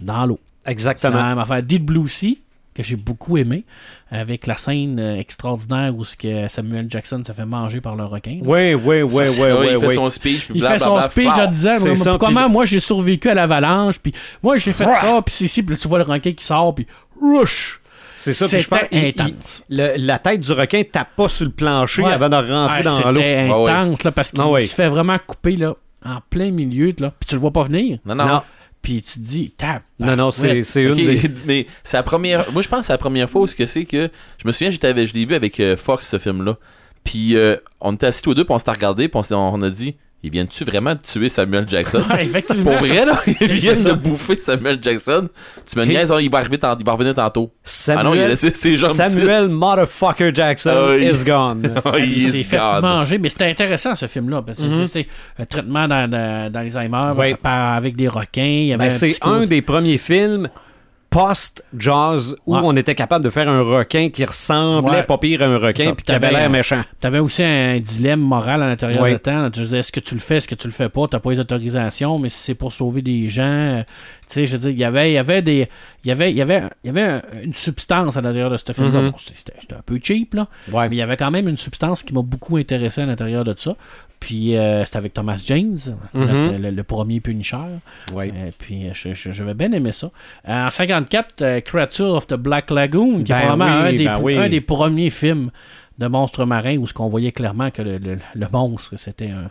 dans 0.00 0.26
l'eau. 0.26 0.38
C'est 0.64 0.72
Exactement. 0.72 1.16
la 1.16 1.28
même 1.28 1.38
affaire. 1.38 1.62
Deep 1.62 1.84
Blue 1.84 2.08
Sea, 2.08 2.38
que 2.74 2.82
j'ai 2.82 2.96
beaucoup 2.96 3.36
aimé, 3.38 3.64
avec 4.10 4.46
la 4.46 4.56
scène 4.56 4.98
euh, 5.00 5.18
extraordinaire 5.18 5.94
où 5.96 6.04
ce 6.04 6.14
que 6.16 6.46
Samuel 6.48 6.86
Jackson 6.88 7.22
se 7.26 7.32
fait 7.32 7.44
manger 7.44 7.80
par 7.80 7.96
le 7.96 8.04
requin. 8.04 8.38
Oui, 8.42 8.74
oui, 8.74 8.74
oui, 8.74 9.02
oui, 9.02 9.28
c'est- 9.28 9.52
oui, 9.52 9.66
il 9.72 9.80
fait 9.80 9.94
son 9.94 10.10
speech, 10.10 10.46
puis 10.46 10.54
Il 10.60 10.66
fait 10.66 10.78
son 10.78 11.00
speech 11.02 11.26
en 11.28 11.46
disant 11.46 11.76
C'est 11.78 11.88
mais 11.90 11.96
ça, 11.96 12.16
comment 12.20 12.44
puis- 12.44 12.52
moi 12.52 12.64
j'ai 12.66 12.80
survécu 12.80 13.28
à 13.28 13.34
l'avalanche, 13.34 13.98
puis 13.98 14.12
moi 14.42 14.56
j'ai 14.58 14.72
fait 14.72 14.84
ça, 14.84 15.20
puis 15.24 15.34
c'est 15.34 15.44
ici, 15.46 15.62
puis 15.62 15.74
là, 15.74 15.80
tu 15.80 15.88
vois 15.88 15.98
le 15.98 16.04
requin 16.04 16.32
qui 16.32 16.44
sort, 16.44 16.74
puis 16.74 16.86
rush! 17.20 17.80
C'est 18.16 18.34
ça, 18.34 18.48
puis 18.48 18.58
je 18.60 18.68
pense 18.68 18.80
C'était 18.80 18.96
il- 18.96 19.04
il- 19.16 19.20
intense. 19.22 19.64
le- 19.70 19.94
la 19.96 20.18
tête 20.18 20.40
du 20.40 20.52
requin 20.52 20.82
tape 20.90 21.14
pas 21.16 21.28
sur 21.28 21.44
le 21.46 21.52
plancher 21.52 22.02
Ouais. 22.02 22.12
avant 22.12 22.28
de 22.28 22.34
rentrer 22.36 22.78
Ouais, 22.78 22.82
dans 22.82 23.10
l'eau. 23.12 23.20
C'était 23.20 23.48
intense, 23.48 24.02
là, 24.04 24.10
parce 24.12 24.30
qu'il 24.30 24.40
Ah 24.40 24.48
ouais. 24.48 24.66
se 24.66 24.74
fait 24.74 24.88
vraiment 24.88 25.16
couper, 25.24 25.56
là, 25.56 25.74
en 26.04 26.18
plein 26.30 26.50
milieu, 26.50 26.92
là, 26.98 27.12
puis 27.18 27.28
tu 27.28 27.34
le 27.34 27.40
vois 27.40 27.52
pas 27.52 27.62
venir, 27.64 27.98
Non, 28.04 28.14
non. 28.16 28.26
Non. 28.26 28.42
Puis 28.88 29.02
tu 29.02 29.18
te 29.20 29.24
dis, 29.26 29.50
tape. 29.50 29.82
Non, 29.98 30.16
non, 30.16 30.30
c'est 30.30 30.62
c'est 30.62 30.82
une 30.82 30.94
des... 30.94 31.20
mais 31.46 31.66
c'est 31.84 31.98
la 31.98 32.02
première. 32.02 32.50
Moi, 32.52 32.62
je 32.62 32.68
pense 32.68 32.80
que 32.80 32.86
c'est 32.86 32.92
la 32.94 32.98
première 32.98 33.28
fois 33.28 33.42
où 33.42 33.46
ce 33.46 33.54
que 33.54 33.66
c'est 33.66 33.84
que. 33.84 34.08
Je 34.38 34.46
me 34.46 34.52
souviens, 34.52 34.70
j'étais 34.70 34.86
avec- 34.88 35.06
je 35.08 35.12
l'ai 35.14 35.26
vu 35.26 35.34
avec 35.34 35.60
euh, 35.60 35.76
Fox, 35.76 36.08
ce 36.08 36.18
film-là. 36.18 36.56
Puis 37.04 37.36
euh, 37.36 37.56
on 37.82 37.92
était 37.94 38.06
assis 38.06 38.22
tous 38.22 38.30
les 38.30 38.36
deux, 38.36 38.44
puis 38.44 38.54
on 38.54 38.58
s'est 38.58 38.70
regardé, 38.70 39.08
puis 39.08 39.20
on, 39.30 39.36
on 39.36 39.60
a 39.60 39.68
dit 39.70 39.96
Ils 40.20 40.30
viennent-tu 40.32 40.64
vraiment 40.64 40.94
de 40.96 41.00
tuer 41.00 41.28
Samuel 41.28 41.64
Jackson? 41.68 42.02
Ouais, 42.10 42.24
effectivement. 42.26 42.72
Pour 42.72 42.80
vrai, 42.84 43.04
là? 43.06 43.20
Ils 43.26 43.52
viennent 43.52 43.84
de 43.84 43.92
bouffer 43.92 44.40
Samuel 44.40 44.78
Jackson. 44.82 45.28
Tu 45.64 45.78
me 45.78 45.84
niaises, 45.84 46.10
hein, 46.10 46.18
il 46.20 46.28
va, 46.28 46.38
arriver 46.38 46.58
tant- 46.58 46.76
il 46.76 46.84
va 46.84 46.90
revenir 46.92 47.14
tantôt. 47.14 47.52
Samuel, 47.62 48.00
Ah 48.00 48.08
non, 48.08 48.14
il 48.14 48.20
a 48.22 48.28
laissé 48.28 48.52
ses 48.52 48.76
jambes 48.76 48.94
Samuel 48.96 49.46
Motherfucker 49.48 50.34
Jackson 50.34 50.72
Ah 50.74 50.86
oui. 50.96 51.04
is 51.06 51.24
gone. 51.24 51.72
Oh, 51.84 51.92
il 51.98 52.30
s'est 52.30 52.40
est 52.40 52.42
fait 52.42 52.58
manger, 52.58 53.18
mais 53.18 53.30
c'était 53.30 53.44
intéressant 53.44 53.94
ce 53.94 54.06
film-là, 54.06 54.42
parce 54.42 54.58
que 54.58 54.64
Mhm. 54.64 54.86
c'était 54.86 55.06
un 55.38 55.44
traitement 55.46 55.86
dans, 55.86 56.10
dans, 56.10 56.52
dans 56.52 56.60
les 56.62 56.76
Alzheimer 56.76 57.00
avec 57.44 57.94
des 57.96 58.08
requins. 58.08 58.76
Ben, 58.76 58.90
c'est 58.90 59.16
un 59.22 59.46
des 59.46 59.62
premiers 59.62 59.98
films 59.98 60.48
post-Jaws 61.10 62.36
où 62.46 62.54
Ouais. 62.54 62.60
on 62.64 62.76
était 62.76 62.94
capable 62.94 63.24
de 63.24 63.30
faire 63.30 63.48
un 63.48 63.62
requin 63.62 64.08
qui 64.10 64.24
ressemblait 64.24 64.98
Ouais. 64.98 65.02
pas 65.02 65.18
pire 65.18 65.42
à 65.42 65.46
un 65.46 65.58
requin 65.58 65.94
puis 65.94 66.04
qui 66.04 66.12
avait 66.12 66.30
l'air 66.30 66.50
méchant. 66.50 66.82
T'avais 67.00 67.18
aussi 67.18 67.42
un 67.42 67.78
dilemme 67.80 68.20
moral 68.20 68.62
à 68.62 68.66
l'intérieur 68.68 69.04
de 69.04 69.16
temps. 69.16 69.50
Tu 69.50 69.62
Est-ce 69.74 69.92
que 69.92 70.00
tu 70.00 70.14
le 70.14 70.20
fais, 70.20 70.36
est-ce 70.38 70.48
que 70.48 70.54
tu 70.54 70.66
le 70.66 70.72
fais 70.72 70.88
pas? 70.88 71.06
T'as 71.08 71.18
pas 71.20 71.30
les 71.30 71.40
autorisations, 71.40 72.18
mais 72.18 72.28
si 72.28 72.38
c'est 72.38 72.54
pour 72.54 72.72
sauver 72.72 73.02
des 73.02 73.28
gens. 73.28 73.42
euh, 73.44 73.82
Tu 74.28 74.34
sais, 74.34 74.46
je 74.46 74.52
veux 74.52 74.58
dire, 74.58 74.70
il 74.72 74.78
y 74.78 74.84
avait, 74.84 75.10
il 75.10 75.14
y 75.14 75.18
avait 75.18 75.40
des. 75.40 75.68
Il 76.04 76.08
y 76.08 76.10
avait, 76.12 76.30
il 76.30 76.36
y 76.36 76.42
avait, 76.42 76.62
il 76.84 76.88
y 76.88 76.90
avait 76.90 77.00
un- 77.02 77.22
une 77.42 77.54
substance 77.54 78.14
à 78.14 78.20
l'intérieur 78.20 78.50
de 78.50 78.58
ce 78.58 78.72
film-là. 78.74 79.00
Mhm. 79.00 79.10
Bon, 79.12 79.16
c'était 79.32 79.54
un 79.74 79.80
peu 79.86 79.98
cheap, 80.02 80.34
là. 80.34 80.48
Mais 80.70 80.88
il 80.90 80.98
y 80.98 81.00
avait 81.02 81.16
quand 81.16 81.30
même 81.30 81.48
une 81.48 81.56
substance 81.56 82.02
qui 82.02 82.12
m'a 82.12 82.20
beaucoup 82.20 82.58
intéressé 82.58 83.00
à 83.00 83.06
l'intérieur 83.06 83.42
de 83.44 83.54
ça. 83.56 83.74
Puis 84.20 84.56
euh, 84.56 84.84
c'était 84.84 84.96
avec 84.98 85.14
Thomas 85.14 85.38
James, 85.46 85.78
Mhm. 86.12 86.20
notre- 86.26 86.58
le, 86.58 86.70
le 86.70 86.82
premier 86.82 87.20
Punisher. 87.20 87.56
Ouais. 88.12 88.32
Euh, 88.34 88.50
puis 88.58 88.88
euh, 88.88 88.92
je- 88.94 89.52
bien 89.52 89.72
aimé 89.72 89.92
ça. 89.92 90.10
Euh, 90.48 90.66
en 90.66 90.70
54, 90.70 91.42
euh, 91.42 91.60
Creature 91.60 92.10
of 92.14 92.26
the 92.26 92.34
Black 92.34 92.70
Lagoon, 92.70 93.22
qui 93.22 93.32
est 93.32 93.34
Ben 93.36 93.40
probablement 93.48 93.82
oui, 93.82 93.88
un, 93.88 93.92
des, 93.96 94.04
ben 94.06 94.20
oui. 94.20 94.36
un 94.36 94.48
des 94.48 94.60
premiers 94.60 95.10
films 95.10 95.50
de 95.98 96.06
monstres 96.06 96.44
marins 96.44 96.76
où 96.76 96.86
ce 96.86 96.92
qu'on 96.94 97.08
voyait 97.08 97.32
clairement 97.32 97.70
que 97.70 97.82
le, 97.82 98.18
monstre 98.52 98.94
c'était 98.96 99.30
un, 99.30 99.50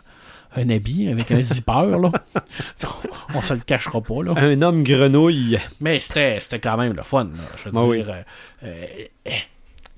un 0.56 0.70
habit 0.70 1.08
avec 1.08 1.30
un 1.30 1.42
zipper 1.42 1.96
là. 2.00 2.10
On 3.34 3.42
se 3.42 3.52
le 3.54 3.60
cachera 3.60 4.00
pas 4.00 4.22
là. 4.22 4.32
Un 4.36 4.62
homme 4.62 4.82
grenouille. 4.82 5.58
Mais 5.80 6.00
c'était 6.00 6.38
quand 6.62 6.76
même 6.78 6.94
le 6.94 7.02
fun. 7.02 7.24
là. 7.24 7.30
Je 7.62 7.68
veux 7.70 7.78
oui. 7.86 7.98
dire, 8.02 8.10
euh, 8.10 8.22
euh, 8.64 8.84
eh, 9.26 9.30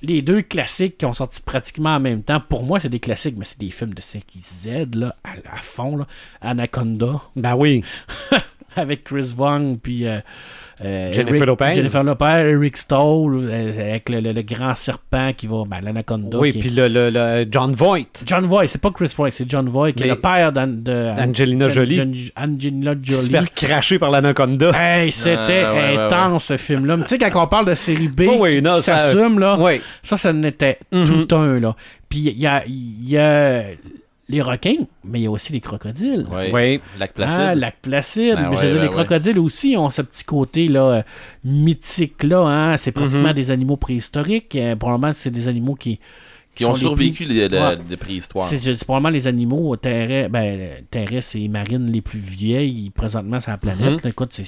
les 0.03 0.23
deux 0.23 0.43
classiques 0.43 0.99
qui 0.99 1.07
ont 1.07 1.13
sorti 1.13 1.41
pratiquement 1.43 1.97
en 1.97 2.01
même 2.01 2.23
temps, 2.23 2.41
pour 2.41 2.65
moi, 2.65 2.81
c'est 2.81 2.89
des 2.89 3.01
classiques, 3.01 3.37
mais 3.39 3.45
c'est 3.45 3.61
des 3.61 3.71
films 3.71 3.95
de 3.95 4.01
série 4.01 4.25
Z 4.41 4.95
là, 4.95 5.17
à, 5.25 5.55
à 5.55 5.57
fond. 5.59 5.97
Là. 5.97 6.07
Anaconda, 6.41 7.21
Ben 7.37 7.55
oui. 7.57 7.85
avec 8.77 9.05
Chris 9.05 9.35
Wong, 9.37 9.79
puis 9.81 10.07
euh, 10.07 10.21
euh, 10.85 11.13
Jennifer 11.13 11.37
Eric- 11.37 11.47
Lopez? 11.47 11.75
Jennifer 11.75 12.03
Lopez, 12.05 12.51
Eric 12.53 12.77
Stoll, 12.77 13.49
euh, 13.51 13.91
avec 13.91 14.09
le, 14.09 14.21
le- 14.21 14.33
le 14.33 14.43
grand 14.43 14.75
serpent 14.75 15.33
qui 15.37 15.47
va, 15.47 15.63
ben, 15.67 15.81
l'Anaconda. 15.83 16.39
oui, 16.39 16.53
qui 16.53 16.59
est- 16.59 16.61
puis 16.63 16.71
le, 16.71 16.89
le- 16.89 17.11
le 17.11 17.47
John 17.51 17.73
Voight. 17.73 18.23
John 18.27 18.47
Voight, 18.47 18.69
c'est 18.69 18.81
pas 18.81 18.91
Chris 18.91 19.13
Voight, 19.17 19.31
c'est 19.31 19.49
John 19.51 19.69
Voight, 19.69 19.93
qui 19.93 20.05
est 20.05 20.09
le 20.09 20.17
père 20.17 20.53
d'An- 20.53 20.67
de, 20.67 21.15
D'Angelina 21.17 21.69
Jolie. 21.69 22.31
Angelina 22.37 22.95
Qui 22.95 23.13
se 23.13 23.31
Jolie. 23.31 23.47
fait 23.47 23.67
cracher 23.67 23.99
par 23.99 24.11
l'anaconda. 24.11 24.71
Hey, 24.75 25.13
c'était 25.13 25.63
Ah, 25.67 25.73
ouais, 25.75 25.97
ouais, 25.97 26.03
intense 26.05 26.45
ce 26.45 26.57
film-là. 26.57 26.97
Mais 26.97 27.05
Tu 27.05 27.17
sais, 27.17 27.19
quand 27.31 27.43
on 27.45 27.47
parle 27.47 27.67
de 27.67 27.75
série 27.75 28.09
B, 28.09 28.23
Oh 28.29 28.37
oui, 28.41 28.63
non, 28.63 28.77
qui 28.77 28.83
ça- 28.85 28.99
s'assume, 28.99 29.39
là, 29.39 29.57
Oui. 29.61 29.81
ça, 30.03 30.17
ça 30.17 30.33
n'était 30.33 30.79
Mhm. 30.93 31.27
tout 31.27 31.35
un, 31.37 31.61
là. 31.61 31.77
Puis 32.09 32.21
il 32.21 32.39
y 32.41 32.47
a, 32.47 32.63
il 32.67 33.09
y 33.09 33.17
a 33.19 33.63
les 34.31 34.41
requins, 34.43 34.87
mais 35.05 35.21
il 35.21 35.23
y 35.25 35.27
a 35.27 35.31
aussi 35.31 35.53
les 35.53 35.61
crocodiles. 35.61 36.27
Ouais. 36.31 36.51
Oui. 36.53 36.81
Lac 36.99 37.13
Placide. 37.15 37.37
Ah, 37.41 37.55
Lac 37.55 37.77
Placide. 37.83 38.35
Ben 38.37 38.49
Mais 38.51 38.57
je 38.57 38.61
ouais, 38.61 38.67
veux 38.67 38.73
dire, 38.73 38.75
ben 38.77 38.83
les 38.83 38.89
ouais. 38.89 38.95
crocodiles 39.05 39.39
aussi 39.39 39.77
ont 39.77 39.91
ce 39.91 40.03
petit 40.03 40.25
côté 40.25 40.69
là 40.69 40.85
euh, 40.85 41.03
mythique 41.45 42.23
là. 42.23 42.41
Hein? 42.47 42.77
C'est 42.77 42.93
pratiquement 42.93 43.29
Mhm. 43.29 43.35
des 43.35 43.51
animaux 43.51 43.77
préhistoriques. 43.77 44.55
Euh, 44.57 44.77
probablement, 44.77 45.13
c'est 45.13 45.31
des 45.31 45.49
animaux 45.49 45.75
qui 45.75 45.99
qui 46.55 46.65
ont 46.65 46.73
les 46.75 46.81
survécu 46.81 47.25
les, 47.25 47.47
Ouais. 47.47 47.79
les 47.89 47.97
préhistoires. 47.97 48.45
C'est 48.47 48.59
c'est 48.59 48.85
probablement 48.85 49.11
les 49.11 49.27
animaux 49.27 49.77
terrestres, 49.77 50.31
ben, 50.31 50.59
euh, 50.61 50.75
terrestres 50.91 51.37
et 51.37 51.49
marines 51.49 51.91
les 51.91 52.01
plus 52.01 52.19
vieilles 52.19 52.91
présentement 52.91 53.39
sur 53.41 53.53
la 53.53 53.57
planète. 53.57 54.03
Mhm. 54.05 54.11
Écoute, 54.11 54.33
c'est- 54.33 54.45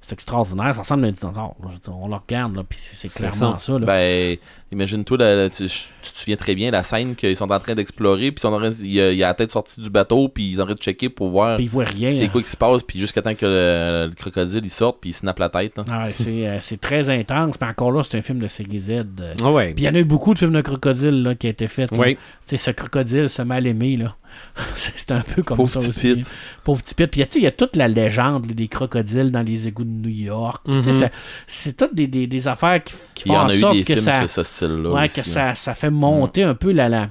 c'est 0.00 0.12
extraordinaire. 0.14 0.74
Ça 0.74 0.80
ressemble 0.80 1.04
à 1.04 1.08
un 1.08 1.10
dinosaure. 1.12 1.54
là. 1.62 1.70
On 1.88 2.08
le 2.08 2.14
regarde, 2.14 2.56
là, 2.56 2.62
puis 2.68 2.78
c'est 2.80 3.08
clairement 3.08 3.58
ça. 3.58 3.78
là. 3.78 3.86
Ben, 3.86 4.36
imagine-toi, 4.72 5.48
tu, 5.50 5.64
tu 5.66 6.12
te 6.12 6.18
souviens 6.18 6.36
très 6.36 6.54
bien 6.54 6.70
la 6.70 6.82
scène 6.82 7.14
qu'ils 7.14 7.36
sont 7.36 7.50
en 7.50 7.58
train 7.58 7.74
d'explorer, 7.74 8.32
puis 8.32 8.38
ils 8.38 8.42
sont 8.42 8.52
en 8.52 8.58
train 8.58 8.70
de- 8.70 8.76
il 8.80 8.92
y 8.92 9.00
a, 9.00 9.12
y 9.12 9.22
a 9.22 9.28
la 9.28 9.34
tête 9.34 9.50
sortie 9.52 9.80
du 9.80 9.90
bateau, 9.90 10.28
puis 10.28 10.50
ils 10.50 10.56
sont 10.56 10.62
en 10.62 10.66
train 10.66 10.74
de 10.74 10.78
checker 10.80 11.08
pour 11.08 11.30
voir 11.30 11.56
Puis 11.56 11.66
ils 11.66 11.70
voient 11.70 11.84
rien. 11.84 12.10
c'est 12.10 12.24
hein. 12.24 12.28
quoi 12.28 12.42
qui 12.42 12.48
se 12.50 12.56
passe, 12.56 12.82
puis 12.82 12.98
jusqu'à 12.98 13.20
temps 13.22 13.34
que 13.34 13.44
le, 13.46 14.06
le 14.08 14.14
crocodile 14.14 14.64
il 14.64 14.70
sorte, 14.70 14.98
puis 15.00 15.10
il 15.10 15.12
snappe 15.12 15.38
la 15.38 15.48
tête. 15.48 15.74
Ah 15.90 16.04
ouais, 16.04 16.12
c'est 16.12 16.46
euh, 16.48 16.58
c'est 16.60 16.80
très 16.80 17.08
intense. 17.08 17.56
Mais 17.60 17.66
encore 17.66 17.92
là, 17.92 18.02
c'est 18.02 18.16
un 18.18 18.22
film 18.22 18.38
de 18.38 18.46
série 18.46 18.78
Z. 18.80 18.90
euh. 18.90 19.34
Ah 19.42 19.50
ouais. 19.52 19.74
Puis 19.74 19.84
il 19.84 19.86
y 19.86 19.88
en 19.88 19.94
a 19.94 19.98
eu 19.98 20.04
beaucoup 20.04 20.32
de 20.34 20.38
films 20.38 20.52
de 20.52 20.60
crocodiles 20.62 21.22
là, 21.22 21.34
qui 21.34 21.46
ont 21.46 21.50
été 21.50 21.68
faits. 21.68 21.90
là. 21.92 21.98
Oui. 21.98 22.14
Tu 22.14 22.20
sais, 22.46 22.56
ce 22.56 22.70
crocodile, 22.70 23.28
ce 23.28 23.42
mal-aimé, 23.42 23.96
là. 23.96 24.16
c'est 24.74 25.10
un 25.12 25.20
peu 25.20 25.42
comme 25.42 25.56
Pauvre 25.58 25.68
ça 25.70 25.80
petit 25.80 26.12
aussi. 26.12 26.24
Pauvre 26.64 26.82
petit 26.82 26.94
Pete. 26.94 27.10
Puis 27.10 27.20
tu 27.26 27.32
sais, 27.32 27.38
il 27.38 27.44
y 27.44 27.46
a 27.46 27.50
toute 27.52 27.76
la 27.76 27.88
légende 27.88 28.46
là, 28.46 28.54
des 28.54 28.68
crocodiles 28.68 29.30
dans 29.30 29.42
les 29.42 29.66
égouts 29.68 29.84
de 29.84 29.90
New 29.90 30.08
York. 30.10 30.62
Tu 30.66 30.82
sais, 30.82 30.90
Mhm. 30.92 31.00
ça- 31.00 31.10
C'est 31.46 31.76
toutes 31.76 31.94
des, 31.94 32.06
des, 32.06 32.26
des 32.26 32.48
affaires 32.48 32.82
qui, 33.14 33.28
font 33.28 33.36
en 33.36 33.48
sorte 33.48 33.84
que 33.84 33.96
ça, 33.96 34.26
ce 34.26 34.40
ouais, 34.40 35.04
aussi, 35.06 35.14
que 35.14 35.20
hein. 35.20 35.24
ça, 35.32 35.54
ça 35.54 35.74
fait 35.74 35.90
monter 35.90 36.42
un 36.42 36.54
peu 36.54 36.72
la, 36.72 37.08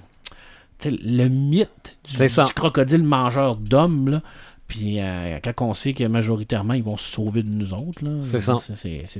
le 0.85 1.27
mythe 1.27 1.97
du, 2.07 2.27
ça. 2.29 2.45
crocodile 2.55 3.03
mangeur 3.03 3.55
d'hommes. 3.55 4.09
là. 4.09 4.21
Puis 4.67 4.99
euh, 4.99 5.39
quand 5.43 5.65
on 5.69 5.73
sait 5.73 5.93
que 5.93 6.03
majoritairement, 6.03 6.75
ils 6.75 6.83
vont 6.83 6.95
se 6.97 7.11
sauver 7.11 7.41
de 7.41 7.49
nous 7.49 7.73
autres. 7.73 8.03
là, 8.03 8.11
C'est 8.21 8.39
ça. 8.39 8.55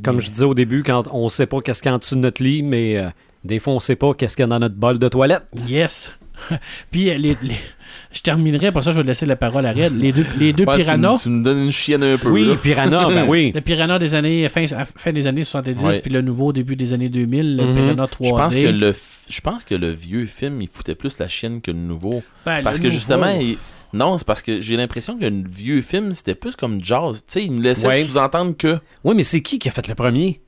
Comme 0.04 0.18
des- 0.18 0.22
je 0.22 0.32
disais 0.32 0.45
au 0.45 0.54
début, 0.54 0.84
quand 0.84 1.06
on 1.12 1.28
sait 1.28 1.47
pas 1.47 1.60
qu'est-ce 1.62 1.82
qu'il 1.82 1.89
y 1.89 1.91
a 1.91 1.95
en 1.95 1.97
dessous 1.97 2.16
de 2.16 2.20
notre 2.22 2.43
lit, 2.43 2.62
mais 2.62 2.97
euh, 2.97 3.10
des 3.43 3.58
fois, 3.60 3.74
on 3.74 3.80
sait 3.80 3.95
pas 3.95 4.14
qu'est-ce 4.14 4.36
qu'il 4.36 4.43
y 4.43 4.45
a 4.45 4.47
dans 4.47 4.60
notre 4.60 4.76
bol 4.76 5.00
de 5.00 5.08
toilette. 5.08 5.43
Yes. 5.68 6.12
Puis 6.92 7.10
euh, 7.10 7.18
les, 7.18 7.36
les- 7.42 7.56
je 8.12 8.22
terminerai, 8.22 8.72
pour 8.72 8.84
ça 8.84 8.92
je 8.92 8.98
vais 8.98 9.04
laisser 9.08 9.26
la 9.26 9.36
parole 9.36 9.66
à 9.66 9.72
Red. 9.72 10.00
Les 10.00 10.12
deux, 10.12 10.26
les 10.40 10.54
deux 10.54 10.64
Ouais, 10.66 10.78
tu 10.78 10.84
piranhas. 10.84 11.20
Tu, 11.22 11.30
me 11.30 11.44
donnes 11.44 11.66
une 11.66 11.72
chienne 11.72 12.04
un 12.04 12.18
peu. 12.18 12.30
Oui, 12.30 12.46
là. 12.46 12.56
Piranha, 12.56 13.08
ben 13.10 13.26
oui. 13.28 13.52
Le 13.54 13.62
Piranha 13.62 14.00
des 14.00 14.16
années 14.16 14.48
fin, 14.50 14.66
fin 14.98 15.12
des 15.12 15.28
années 15.28 15.44
70, 15.44 15.84
Ouais. 15.84 16.00
puis 16.00 16.12
le 16.12 16.22
nouveau 16.22 16.54
début 16.54 16.76
des 16.76 16.94
années 16.94 17.10
2000, 17.10 17.58
le 17.58 17.64
Mhm. 17.66 17.76
Piranha 17.76 18.06
3D. 18.08 18.26
Je 18.28 18.30
pense, 18.32 18.56
que 18.56 18.60
le, 18.70 18.96
je 19.30 19.42
pense 19.42 19.64
que 19.64 19.76
le 19.76 19.92
vieux 19.92 20.26
film, 20.26 20.62
il 20.62 20.70
foutait 20.72 20.96
plus 20.96 21.18
la 21.20 21.28
chienne 21.28 21.62
que 21.62 21.72
le 21.72 21.78
nouveau. 21.78 22.24
Ben, 22.46 22.58
le 22.58 22.64
Parce 22.64 22.78
que 22.80 22.84
nouveau- 22.86 22.94
justement, 22.96 23.30
il- 23.40 23.58
non, 23.94 24.18
c'est 24.20 24.28
parce 24.28 24.42
que 24.44 24.62
j'ai 24.62 24.76
l'impression 24.78 25.18
que 25.18 25.26
le 25.26 25.44
vieux 25.50 25.82
film, 25.82 26.14
c'était 26.14 26.36
plus 26.36 26.56
comme 26.56 26.84
Jazz. 26.84 27.24
Tu 27.28 27.34
sais, 27.34 27.44
il 27.46 27.54
nous 27.56 27.62
laissait 27.62 27.88
Ouais. 27.88 28.04
sous-entendre 28.06 28.56
que. 28.56 28.78
Oui, 29.04 29.16
mais 29.16 29.24
c'est 29.24 29.42
qui 29.42 29.58
qui 29.58 29.68
a 29.68 29.72
fait 29.72 29.88
le 29.88 29.96
premier? 29.96 30.40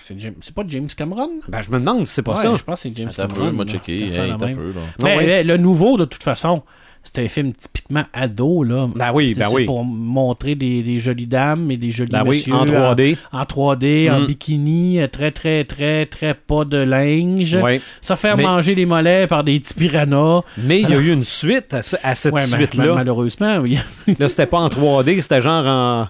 C'est 0.00 0.18
James- 0.18 0.34
pas 0.54 0.64
James 0.68 0.88
Cameron? 0.96 1.30
Ben, 1.48 1.60
je 1.60 1.70
me 1.70 1.78
demande 1.78 2.06
si 2.06 2.14
c'est 2.14 2.22
pas 2.22 2.34
Ouais, 2.36 2.42
ça. 2.42 2.56
Je 2.56 2.62
pense 2.64 2.82
que 2.82 2.88
c'est 2.88 2.96
James 2.96 3.08
Attends 3.16 3.28
peu, 3.34 3.40
Cameron. 3.42 3.58
là, 3.58 3.64
checké. 3.70 4.02
Hey, 4.08 4.34
peu, 4.38 4.46
là. 4.46 4.54
Mais 5.02 5.16
ouais. 5.16 5.26
mais 5.26 5.44
le 5.44 5.56
nouveau, 5.56 5.96
de 5.96 6.04
toute 6.04 6.22
façon, 6.22 6.62
c'est 7.04 7.20
un 7.24 7.28
film 7.28 7.52
typiquement 7.54 8.04
ado. 8.12 8.62
Là. 8.64 8.88
Ben 8.94 9.12
oui, 9.14 9.32
C'est- 9.32 9.40
ben 9.40 9.46
c'est 9.48 9.54
oui. 9.54 9.64
pour 9.64 9.82
montrer 9.84 10.54
des, 10.56 10.82
des 10.82 10.98
jolies 10.98 11.26
dames 11.26 11.70
et 11.70 11.76
des 11.78 11.90
jolis 11.90 12.10
Ben 12.10 12.22
oui, 12.22 12.36
messieurs 12.38 12.54
en 12.54 12.66
3D. 12.66 13.16
En, 13.32 13.38
en 13.40 13.44
3D, 13.44 14.10
en 14.10 14.20
Mm. 14.20 14.26
bikini, 14.26 15.00
euh, 15.00 15.06
très, 15.06 15.30
très, 15.30 15.64
très, 15.64 16.04
très 16.06 16.34
pas 16.34 16.64
de 16.64 16.76
linge. 16.76 17.54
Ouais. 17.54 17.80
Ça 18.02 18.16
faire 18.16 18.36
Mais- 18.36 18.42
manger 18.42 18.74
les 18.74 18.84
mollets 18.84 19.26
par 19.26 19.42
des 19.44 19.58
petits 19.60 19.74
piranhas. 19.74 20.42
Mais 20.58 20.80
il 20.82 20.90
y 20.90 20.94
a 20.94 20.98
eu 20.98 21.12
une 21.12 21.24
suite 21.24 21.72
à, 21.72 21.80
ce- 21.82 21.96
à 22.02 22.14
cette 22.14 22.34
Ouais, 22.34 22.44
suite-là. 22.44 22.86
ma- 22.88 22.94
malheureusement, 22.96 23.58
oui. 23.58 23.78
Là, 24.18 24.28
c'était 24.28 24.46
pas 24.46 24.58
en 24.58 24.68
3D, 24.68 25.20
c'était 25.22 25.40
genre 25.40 25.64
en, 25.66 26.08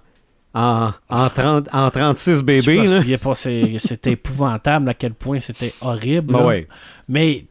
en, 0.54 0.90
en, 1.10 1.28
30, 1.30 1.68
en 1.72 1.90
36 1.90 2.38
Je 2.38 2.42
bébés. 2.42 2.78
me 2.78 2.86
là. 2.86 2.96
souviens 3.00 3.18
pas, 3.18 3.34
c'est- 3.34 3.78
c'était 3.78 4.12
épouvantable 4.12 4.88
à 4.88 4.94
quel 4.94 5.12
point 5.14 5.40
c'était 5.40 5.72
horrible. 5.80 6.32
Ben 6.32 6.44
ouais. 6.44 6.68
Mais 7.08 7.44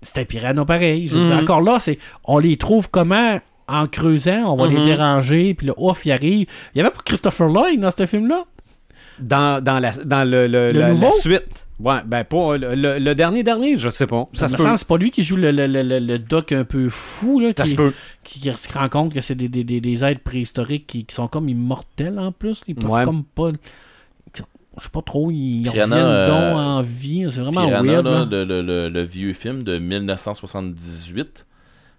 c'était 0.00 0.24
piranha 0.24 0.64
pareil. 0.64 1.08
Je 1.08 1.16
Mhm. 1.16 1.38
encore 1.40 1.62
là, 1.62 1.78
c'est 1.80 1.98
on 2.24 2.38
les 2.38 2.56
trouve 2.56 2.90
comment? 2.90 3.40
En 3.68 3.86
creusant, 3.86 4.52
on 4.52 4.56
va 4.56 4.68
Mhm. 4.68 4.76
les 4.76 4.84
déranger, 4.84 5.54
puis 5.54 5.68
là, 5.68 5.72
ouf, 5.76 6.04
il 6.04 6.12
arrive. 6.12 6.46
Il 6.74 6.78
y 6.78 6.80
avait 6.80 6.90
pas 6.90 7.00
Christopher 7.04 7.48
Lloyd 7.48 7.80
dans 7.80 7.90
ce 7.90 8.06
film-là? 8.06 8.44
Dans, 9.18 9.62
dans, 9.62 9.78
la, 9.78 9.92
dans 10.04 10.28
le, 10.28 10.46
le- 10.46 10.72
Le 10.72 10.80
la, 10.80 10.88
nouveau? 10.90 11.06
la 11.06 11.12
suite. 11.12 11.61
Ouais, 11.80 11.96
ben 12.06 12.22
pas 12.24 12.56
le, 12.56 12.74
le- 12.74 12.98
le 12.98 13.14
dernier 13.14 13.42
dernier, 13.42 13.76
je 13.76 13.88
sais 13.88 14.06
pas. 14.06 14.28
Ça 14.34 14.44
me 14.46 14.50
se 14.50 14.56
peut. 14.56 14.62
semble 14.62 14.74
que 14.74 14.78
c'est 14.80 14.88
pas 14.88 14.98
lui 14.98 15.10
qui 15.10 15.22
joue 15.22 15.36
le, 15.36 15.50
le, 15.50 15.66
le, 15.66 15.82
le- 15.82 15.98
le 15.98 16.18
doc 16.18 16.52
un 16.52 16.64
peu 16.64 16.88
fou, 16.90 17.40
là, 17.40 17.52
Ça 17.56 17.64
qui, 17.64 17.70
se 17.70 17.76
peut. 17.76 17.92
qui, 18.22 18.40
qui 18.40 18.52
se 18.52 18.72
rend 18.72 18.88
compte 18.88 19.12
que 19.14 19.20
c'est 19.20 19.34
des, 19.34 19.48
des, 19.48 19.64
des, 19.64 19.80
des 19.80 20.04
êtres 20.04 20.20
préhistoriques 20.22 20.86
qui, 20.86 21.04
qui 21.04 21.14
sont 21.14 21.26
comme 21.28 21.48
immortels 21.48 22.18
en 22.18 22.30
plus. 22.30 22.62
Ils 22.68 22.74
peuvent 22.76 22.90
Ouais. 22.90 23.04
comme 23.04 23.24
pas. 23.24 23.50
Je 24.78 24.84
sais 24.84 24.88
pas 24.90 25.02
trop, 25.02 25.30
ils 25.30 25.64
Piranha, 25.64 25.82
reviennent 25.84 25.98
euh, 26.06 26.26
donc 26.28 26.58
en 26.58 26.80
vie. 26.82 27.26
C'est 27.30 27.40
vraiment 27.42 27.66
Piranha, 27.66 27.92
weird. 27.92 28.04
là, 28.06 28.18
là. 28.20 28.24
le, 28.30 28.44
le- 28.44 28.62
le- 28.62 28.88
le 28.88 29.02
vieux 29.02 29.32
film 29.34 29.62
de 29.64 29.78
1978. 29.78 31.44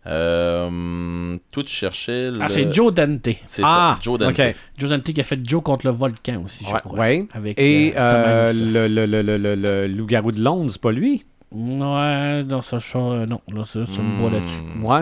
Euh, 0.05 1.37
tout 1.51 1.65
cherchait. 1.65 2.31
Ah, 2.39 2.43
le- 2.43 2.49
c'est 2.49 2.73
Joe 2.73 2.93
Dante. 2.93 3.29
C'est 3.47 3.61
Ah, 3.63 3.95
ça, 3.95 3.99
Joe 4.03 4.19
Dante. 4.19 4.37
ok. 4.39 4.55
Joe 4.77 4.89
Dante 4.89 5.03
qui 5.13 5.21
a 5.21 5.23
fait 5.23 5.39
Joe 5.43 5.63
contre 5.63 5.85
le 5.85 5.91
volcan 5.93 6.41
aussi, 6.45 6.65
je 6.65 6.71
Ouais. 6.73 6.79
crois. 6.79 6.99
Ouais. 6.99 7.27
Avec, 7.33 7.59
Et 7.59 7.93
euh, 7.95 8.47
euh, 8.47 8.53
le, 8.53 8.87
le, 8.87 9.05
le, 9.05 9.21
le, 9.21 9.37
le- 9.37 9.55
le 9.55 9.87
loup-garou 9.87 10.31
de 10.31 10.41
Londres, 10.41 10.69
c'est 10.71 10.81
pas 10.81 10.91
lui? 10.91 11.23
Ouais, 11.51 12.43
non, 12.43 12.61
ça, 12.61 12.79
ça, 12.79 12.97
euh, 12.97 13.25
non, 13.25 13.39
là, 13.47 13.63
ça, 13.65 13.79
tu 13.85 13.99
me 14.01 14.21
bats 14.21 14.29
Hmm. 14.29 14.33
là-dessus. 14.33 14.61
Ouais. 14.81 15.01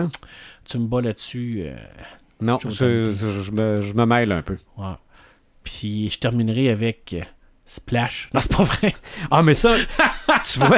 Tu 0.68 0.78
me 0.78 0.86
bats 0.86 1.00
là-dessus. 1.00 1.62
euh, 1.66 1.74
Non, 2.40 2.58
je, 2.60 2.68
Dante. 2.68 2.76
je- 2.76 3.42
je 3.42 3.50
me, 3.52 3.82
je 3.82 3.94
me 3.94 4.04
mêle 4.06 4.32
un 4.32 4.42
peu. 4.42 4.56
ouais. 4.78 4.84
Puis 5.64 6.10
je 6.10 6.18
terminerai 6.18 6.70
avec 6.70 7.14
Splash. 7.66 8.28
Non, 8.34 8.40
c'est 8.40 8.54
pas 8.56 8.64
vrai. 8.64 8.94
Ah, 9.30 9.42
mais 9.42 9.54
ça, 9.54 9.76
tu 10.44 10.58
vois, 10.58 10.76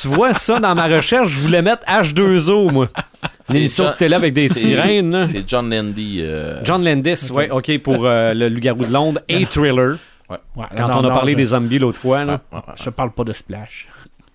tu 0.00 0.08
vois 0.08 0.34
ça 0.34 0.58
dans 0.60 0.74
ma 0.74 0.86
recherche, 0.86 1.28
je 1.28 1.40
voulais 1.40 1.62
mettre 1.62 1.84
H2O, 1.86 2.70
moi. 2.72 2.88
Une 2.94 3.30
C'est 3.48 3.56
émission 3.58 3.84
de 3.84 3.92
télé 3.92 4.14
avec 4.14 4.32
des 4.34 4.48
sirènes. 4.48 5.26
C'est 5.30 5.48
John 5.48 5.72
Landy. 5.72 6.18
euh, 6.20 6.60
John 6.64 6.84
Landis, 6.84 7.30
ouais, 7.32 7.50
ok, 7.50 7.78
pour 7.78 8.04
euh, 8.04 8.34
le 8.34 8.48
loup-garou 8.48 8.84
de 8.84 8.92
Londres 8.92 9.20
et 9.28 9.46
Thriller. 9.46 9.98
Ouais, 10.28 10.36
Quand 10.76 10.88
non, 10.88 10.94
on 10.94 10.98
a 10.98 11.02
non, 11.02 11.14
parlé 11.14 11.32
je, 11.32 11.36
des 11.38 11.44
zombies 11.46 11.78
l'autre 11.78 11.98
fois, 12.00 12.24
là. 12.24 12.40
Je 12.82 12.90
parle 12.90 13.12
pas 13.12 13.22
de 13.24 13.32
Splash. 13.32 13.86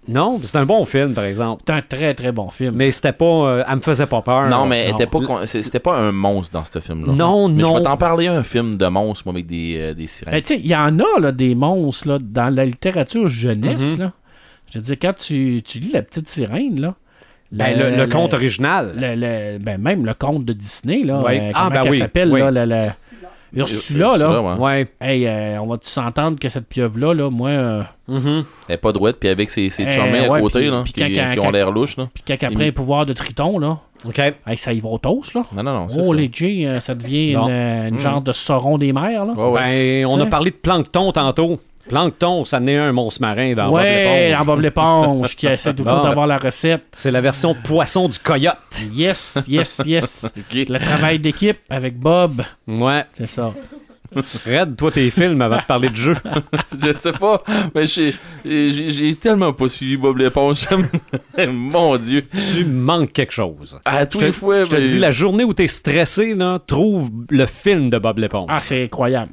Non, 0.07 0.39
c'est 0.43 0.57
un 0.57 0.65
bon 0.65 0.83
film, 0.83 1.13
par 1.13 1.25
exemple. 1.25 1.61
C'est 1.67 1.73
un 1.73 1.81
très 1.81 2.13
très 2.15 2.31
bon 2.31 2.49
film. 2.49 2.73
Mais 2.75 2.89
c'était 2.89 3.11
pas. 3.11 3.25
euh, 3.25 3.63
elle 3.69 3.75
me 3.75 3.81
faisait 3.81 4.07
pas 4.07 4.21
peur. 4.23 4.43
Non, 4.49 4.61
là. 4.63 4.65
mais 4.65 4.89
non. 4.89 4.95
était 4.97 5.05
pas 5.05 5.19
c'était 5.45 5.79
pas 5.79 5.95
un 5.95 6.11
monstre 6.11 6.53
dans 6.53 6.65
ce 6.65 6.79
film-là. 6.79 7.13
Non, 7.13 7.47
Mais 7.49 7.61
non. 7.61 7.73
Je 7.75 7.79
vais 7.79 7.83
t'en 7.83 7.97
parler 7.97 8.25
un 8.27 8.41
film 8.41 8.75
de 8.77 8.87
monstre, 8.87 9.23
moi, 9.27 9.33
avec 9.33 9.45
des, 9.45 9.79
euh, 9.83 9.93
des 9.93 10.07
sirènes. 10.07 10.33
Ben, 10.33 10.41
tu 10.41 10.55
sais, 10.55 10.59
il 10.59 10.65
y 10.67 10.75
en 10.75 10.97
a 10.99 11.19
là, 11.19 11.31
des 11.31 11.53
monstres 11.53 12.07
là, 12.07 12.17
dans 12.19 12.51
la 12.51 12.65
littérature 12.65 13.27
jeunesse. 13.27 13.93
Mhm. 13.93 13.99
là. 13.99 14.11
Je 14.71 14.79
veux 14.79 14.83
dire, 14.83 14.95
quand 15.01 15.13
tu, 15.13 15.61
tu 15.65 15.79
lis 15.79 15.91
La 15.91 16.01
Petite 16.01 16.29
Sirène, 16.29 16.79
là, 16.79 16.95
Ben, 17.51 17.77
le, 17.77 17.95
le 17.97 18.07
conte 18.07 18.33
original. 18.33 18.93
le- 18.95 19.15
le- 19.15 19.57
ben, 19.59 19.77
même 19.79 20.05
le 20.05 20.13
conte 20.13 20.45
de 20.45 20.53
Disney, 20.53 21.03
là, 21.03 21.19
Ouais. 21.21 21.39
euh, 21.39 21.51
Ah, 21.53 21.67
comment 21.69 21.83
ben 21.83 21.89
oui, 21.91 21.97
s'appelle, 21.97 22.31
oui. 22.31 22.39
là, 22.39 22.49
la, 22.51 22.65
la- 22.65 22.93
Ursula, 23.53 24.15
là. 24.17 24.41
ouais. 24.41 24.57
Ouais. 24.57 24.87
Hey, 25.01 25.27
euh, 25.27 25.59
on 25.61 25.67
va-tu 25.67 25.89
s'entendre 25.89 26.39
que 26.39 26.47
cette 26.47 26.67
pieuvre-là, 26.67 27.13
là, 27.13 27.29
moi, 27.29 27.49
euh, 27.49 27.83
Mhm. 28.07 28.45
Elle 28.69 28.75
est 28.75 28.77
pas 28.77 28.93
droite, 28.93 29.17
puis 29.19 29.27
avec 29.27 29.49
ses, 29.49 29.69
ses 29.69 29.83
Eh, 29.83 29.87
à 29.99 30.29
ouais, 30.31 30.39
côté, 30.41 30.59
puis- 30.59 30.69
là, 30.69 30.83
qui, 30.85 30.93
quand- 30.93 31.33
qui 31.33 31.39
ont 31.47 31.51
l'air 31.51 31.69
louches, 31.71 31.97
là. 31.97 32.07
puis 32.13 32.23
quand 32.25 32.47
après 32.47 32.67
un 32.69 32.71
pouvoir 32.71 33.05
de 33.05 33.11
Triton, 33.11 33.59
là, 33.59 33.77
OK. 34.05 34.19
hey, 34.19 34.57
ça 34.57 34.71
y 34.71 34.79
va 34.79 34.87
au 34.87 34.97
toast, 34.97 35.33
là. 35.33 35.43
Non, 35.53 35.63
non, 35.63 35.73
non, 35.73 35.87
Oh, 35.97 36.03
ça. 36.13 36.13
les 36.13 36.29
J, 36.31 36.65
euh, 36.65 36.79
ça 36.79 36.95
devient 36.95 37.33
une, 37.33 37.49
une 37.89 37.95
Mm. 37.95 37.99
genre 37.99 38.21
de 38.21 38.31
sauron 38.31 38.77
des 38.77 38.93
mers, 38.93 39.25
là. 39.25 39.33
Ouais, 39.33 39.49
ouais. 39.51 39.59
Ben, 39.59 40.05
on 40.05 40.19
a 40.21 40.25
parlé 40.27 40.51
de 40.51 40.55
plancton 40.55 41.11
tantôt. 41.11 41.59
Plancton, 41.89 42.45
ça 42.45 42.59
n'est 42.59 42.77
un 42.77 42.91
monstre 42.91 43.21
marin 43.21 43.53
dans 43.53 43.65
Bob 43.65 43.75
ouais, 43.75 44.03
l'éponge. 44.27 44.39
dans 44.39 44.45
Bob 44.45 44.61
l'éponge, 44.61 45.35
qui 45.35 45.47
essaie 45.47 45.73
toujours 45.73 45.93
Bon. 45.97 46.03
d'avoir 46.03 46.27
la 46.27 46.37
recette. 46.37 46.83
C'est 46.93 47.11
la 47.11 47.21
version 47.21 47.55
poisson 47.55 48.07
du 48.07 48.19
coyote. 48.19 48.57
Yes, 48.93 49.39
yes, 49.47 49.81
yes. 49.85 50.25
Ok. 50.37 50.65
Le 50.69 50.79
travail 50.79 51.19
d'équipe 51.19 51.59
avec 51.69 51.97
Bob, 51.99 52.41
Ouais. 52.67 53.03
c'est 53.13 53.27
ça. 53.29 53.53
Red, 54.45 54.75
toi, 54.75 54.91
tes 54.91 55.09
films 55.09 55.41
avant 55.41 55.55
de 55.55 55.63
parler 55.63 55.89
de 55.89 55.95
jeu. 55.95 56.17
Je 56.83 56.93
sais 56.97 57.13
pas, 57.13 57.41
mais 57.73 57.87
j'ai 57.87 58.13
j'ai- 58.43 58.89
j'ai 58.89 59.15
tellement 59.15 59.53
pas 59.53 59.69
suivi 59.69 59.95
Bob 59.95 60.17
l'éponge. 60.17 60.67
Mon 61.47 61.95
Dieu. 61.97 62.25
tu 62.53 62.65
manques 62.65 63.13
quelque 63.13 63.31
chose. 63.31 63.79
À 63.85 64.05
tous 64.05 64.19
les 64.19 64.33
fois, 64.33 64.63
je 64.63 64.69
te 64.71 64.75
mais- 64.75 64.81
dis, 64.81 64.99
la 64.99 65.11
journée 65.11 65.45
où 65.45 65.53
t'es 65.53 65.67
stressé, 65.67 66.35
là, 66.35 66.59
trouve 66.59 67.09
le 67.29 67.45
film 67.45 67.89
de 67.89 67.97
Bob 67.99 68.17
l'éponge. 68.19 68.47
Ah, 68.49 68.59
c'est 68.59 68.83
incroyable. 68.83 69.31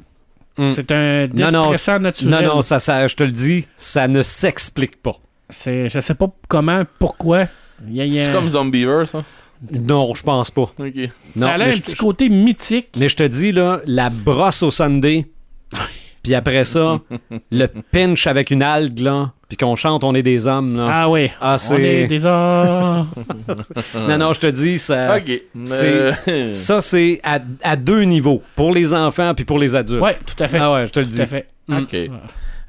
Mm. 0.57 0.71
C'est 0.73 0.91
un 0.91 1.27
Non, 1.27 1.51
non, 1.51 1.69
déstressant 1.71 1.99
naturel. 1.99 2.31
non, 2.45 2.55
non, 2.55 2.61
ça, 2.61 2.79
ça, 2.79 3.07
je 3.07 3.15
te 3.15 3.23
le 3.23 3.31
dis, 3.31 3.67
ça 3.77 4.07
ne 4.07 4.23
s'explique 4.23 5.01
pas. 5.01 5.17
C'est, 5.49 5.89
je 5.89 5.99
sais 5.99 6.15
pas 6.15 6.27
comment, 6.47 6.83
pourquoi. 6.99 7.45
Il 7.87 7.95
y 7.95 8.01
a- 8.01 8.05
il 8.05 8.13
y 8.13 8.19
a- 8.19 8.25
C'est 8.25 8.31
comme 8.33 8.49
Zombieverse, 8.49 9.15
hein? 9.15 9.23
Non, 9.71 10.13
je 10.15 10.23
pense 10.23 10.51
pas. 10.51 10.71
Non, 10.77 11.47
ça 11.47 11.51
a 11.51 11.63
un 11.63 11.69
petit 11.71 11.95
côté 11.95 12.29
mythique. 12.29 12.89
Mais 12.97 13.09
je 13.09 13.15
te 13.15 13.23
dis, 13.23 13.51
là, 13.51 13.79
la 13.85 14.09
brosse 14.09 14.63
au 14.63 14.71
Sunday, 14.71 15.25
puis 16.23 16.35
après 16.35 16.63
ça, 16.65 16.99
le 17.51 17.67
pinch 17.91 18.27
avec 18.27 18.51
une 18.51 18.61
algue, 18.63 18.99
là, 18.99 19.31
puis 19.47 19.57
qu'on 19.57 19.75
chante 19.75 20.03
On 20.03 20.13
est 20.15 20.21
des 20.23 20.47
hommes, 20.47 20.75
là. 20.77 20.85
Ah 20.89 21.09
oui. 21.09 21.29
Ah, 21.41 21.51
On 21.71 21.75
est 21.77 21.91
c'est... 22.03 22.07
des 22.07 22.25
hommes. 22.25 23.07
Non, 23.95 24.17
non, 24.17 24.33
je 24.33 24.39
te 24.39 24.47
dis, 24.47 24.79
ça, 24.79 25.17
Ok. 25.17 25.31
c'est- 25.63 26.13
Euh, 26.27 26.53
ça 26.53 26.81
c'est 26.81 27.19
à, 27.23 27.39
à 27.63 27.75
deux 27.75 28.03
niveaux, 28.03 28.41
pour 28.55 28.71
les 28.73 28.93
enfants 28.93 29.33
puis 29.33 29.45
pour 29.45 29.57
les 29.59 29.75
adultes. 29.75 30.01
ouais, 30.01 30.17
tout 30.25 30.41
à 30.43 30.47
fait. 30.47 30.57
Ah 30.59 30.71
ouais, 30.73 30.87
je 30.87 30.91
te 30.91 30.99
le 30.99 31.05
tout 31.05 31.11
dis. 31.13 31.21
à 31.21 31.25
fait. 31.27 31.47
Ok. 31.71 31.95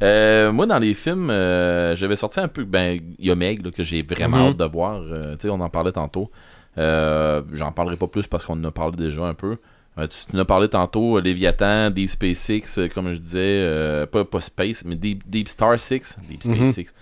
Euh, 0.02 0.50
moi, 0.50 0.64
dans 0.66 0.78
les 0.78 0.94
films, 0.94 1.28
euh, 1.30 1.94
j'avais 1.94 2.16
sorti 2.16 2.40
un 2.40 2.48
peu. 2.48 2.64
Ben, 2.64 2.98
il 3.18 3.26
y 3.26 3.30
a 3.30 3.34
Meg 3.34 3.62
là, 3.64 3.70
que 3.70 3.82
j'ai 3.82 4.00
vraiment 4.02 4.38
Mhm. 4.38 4.46
hâte 4.48 4.56
de 4.56 4.64
voir. 4.64 5.00
Euh, 5.02 5.34
tu 5.36 5.42
sais, 5.46 5.50
on 5.50 5.60
en 5.60 5.68
parlait 5.68 5.92
tantôt. 5.92 6.30
Euh, 6.78 7.42
J'en 7.52 7.70
parlerai 7.72 7.96
pas 7.96 8.06
plus 8.06 8.26
parce 8.26 8.46
qu'on 8.46 8.54
en 8.54 8.64
a 8.64 8.70
parlé 8.70 8.96
déjà 8.96 9.22
un 9.24 9.34
peu. 9.34 9.56
Euh, 10.00 10.06
tu 10.06 10.16
tu 10.30 10.36
en 10.36 10.40
as 10.40 10.44
parlé 10.44 10.68
tantôt, 10.68 11.16
euh, 11.18 11.20
Léviathan, 11.20 11.90
Deep 11.90 12.10
Space 12.10 12.38
Six, 12.38 12.78
euh, 12.78 12.88
comme 12.88 13.12
je 13.12 13.18
disais, 13.18 13.38
euh, 13.40 14.06
pas, 14.06 14.24
pas 14.24 14.40
Space, 14.40 14.84
mais 14.84 14.96
Deep, 14.96 15.28
Deep 15.28 15.48
Star 15.48 15.78
Six. 15.78 16.18
Deep 16.28 16.42
Space 16.42 16.58
Mhm. 16.58 16.72
Six. 16.72 16.94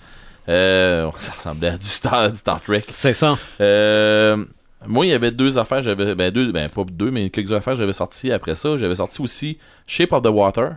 Euh, 0.48 1.10
ça 1.18 1.32
ressemblait 1.32 1.68
à 1.68 1.76
du 1.78 1.86
Star, 1.86 2.30
du 2.30 2.36
Star 2.38 2.60
Trek. 2.62 2.84
C'est 2.90 3.12
ça. 3.14 3.38
Euh, 3.60 4.44
moi, 4.86 5.04
il 5.06 5.10
y 5.10 5.12
avait 5.12 5.30
deux 5.32 5.58
affaires, 5.58 5.82
j'avais 5.82 6.14
ben 6.14 6.30
deux, 6.30 6.52
ben 6.52 6.68
pas 6.68 6.84
deux, 6.90 7.10
mais 7.10 7.30
quelques 7.30 7.52
affaires 7.52 7.76
j'avais 7.76 7.92
sorti 7.92 8.30
après 8.32 8.54
ça. 8.54 8.76
J'avais 8.76 8.94
sorti 8.94 9.20
aussi 9.20 9.58
Shape 9.86 10.12
of 10.12 10.22
the 10.22 10.28
Water. 10.28 10.76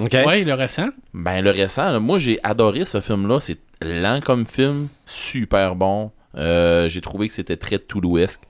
OK? 0.00 0.12
Ouais, 0.26 0.44
le 0.44 0.54
récent. 0.54 0.88
Ben 1.12 1.42
le 1.42 1.50
récent, 1.50 1.92
là, 1.92 1.98
moi 2.00 2.18
j'ai 2.18 2.38
adoré 2.42 2.84
ce 2.84 3.00
film-là. 3.00 3.40
C'est 3.40 3.58
lent 3.82 4.20
comme 4.24 4.46
film, 4.46 4.88
super 5.06 5.74
bon. 5.74 6.10
Euh, 6.36 6.88
j'ai 6.88 7.00
trouvé 7.00 7.26
que 7.26 7.34
c'était 7.34 7.56
très 7.58 7.78
Toulouesque. 7.78 8.40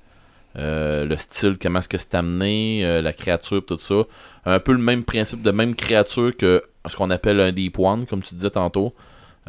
Euh, 0.57 1.05
le 1.05 1.17
style, 1.17 1.57
comment 1.61 1.79
est-ce 1.79 1.89
que 1.89 1.99
c'est 1.99 2.15
amené, 2.15 2.85
euh, 2.85 3.01
la 3.03 3.13
créature, 3.13 3.65
tout 3.65 3.79
ça. 3.79 4.03
Un 4.45 4.59
peu 4.59 4.73
le 4.73 4.79
même 4.79 5.05
principe 5.05 5.43
de 5.43 5.51
même 5.51 5.75
créature 5.75 6.37
que 6.37 6.63
ce 6.87 6.97
qu'on 6.97 7.11
appelle 7.11 7.41
un 7.41 7.53
Deep 7.53 7.79
One, 7.79 8.07
comme 8.07 8.23
tu 8.23 8.35
disais 8.35 8.51
tantôt, 8.51 8.95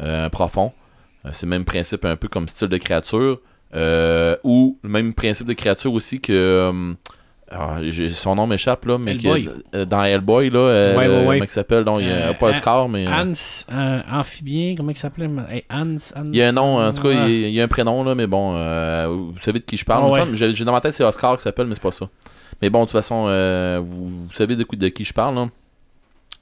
euh, 0.00 0.26
un 0.26 0.30
profond. 0.30 0.72
C'est 1.32 1.46
le 1.46 1.50
même 1.50 1.64
principe 1.64 2.04
un 2.04 2.16
peu 2.16 2.28
comme 2.28 2.48
style 2.48 2.68
de 2.68 2.76
créature. 2.76 3.40
Ou 4.44 4.78
le 4.82 4.88
même 4.88 5.14
principe 5.14 5.46
de 5.46 5.54
créature 5.54 5.92
aussi 5.92 6.20
que... 6.20 6.94
ah, 7.50 7.76
son 8.10 8.34
nom 8.34 8.46
m'échappe 8.46 8.84
là, 8.86 8.98
mais 8.98 9.12
Hellboy. 9.12 9.48
euh, 9.74 9.84
dans 9.84 10.02
Hellboy 10.02 10.50
là, 10.50 10.58
euh, 10.58 10.96
Ouais, 10.96 11.06
ouais, 11.06 11.14
ouais. 11.16 11.24
comment 11.24 11.44
il 11.44 11.48
s'appelle, 11.48 11.84
donc 11.84 11.98
il 12.00 12.08
a 12.10 12.30
Euh, 12.30 12.32
pas 12.34 12.48
Oscar, 12.48 12.88
mais 12.88 13.06
Hans, 13.06 13.32
euh, 13.72 14.00
amphibien, 14.10 14.74
comment 14.76 14.90
il 14.90 14.96
s'appelait? 14.96 15.28
Hey, 15.50 15.64
Hans, 15.70 15.96
Hans, 16.16 16.30
il 16.32 16.36
y 16.36 16.42
a 16.42 16.48
un 16.48 16.52
nom, 16.52 16.78
en 16.84 16.92
tout 16.92 17.02
cas, 17.02 17.10
il 17.10 17.16
y 17.16 17.44
a- 17.44 17.48
il 17.48 17.54
y, 17.54 17.60
a 17.60 17.64
un 17.64 17.68
prénom 17.68 18.02
là, 18.04 18.14
mais 18.14 18.26
bon, 18.26 18.52
vous 19.32 19.38
savez 19.40 19.60
de 19.60 19.64
qui 19.64 19.76
je 19.76 19.84
parle. 19.84 20.34
J'ai 20.34 20.64
dans 20.64 20.72
ma 20.72 20.80
tête 20.80 20.94
c'est 20.94 21.04
Oscar 21.04 21.36
qui 21.36 21.42
s'appelle, 21.42 21.66
mais 21.66 21.74
c'est 21.74 21.82
pas 21.82 21.90
ça. 21.92 22.08
Mais 22.62 22.70
bon, 22.70 22.80
de 22.80 22.84
toute 22.84 22.92
façon, 22.92 23.24
vous, 23.82 24.08
vous 24.26 24.32
savez 24.32 24.56
de, 24.56 24.62
qui- 24.64 24.76
de 24.76 24.88
qui 24.88 25.04
je 25.04 25.12
parle. 25.12 25.34
là. 25.34 25.48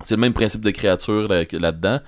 C'est 0.04 0.14
le 0.16 0.20
même 0.20 0.32
principe 0.32 0.62
de 0.64 0.70
créature 0.70 1.28
là-dedans. 1.28 2.00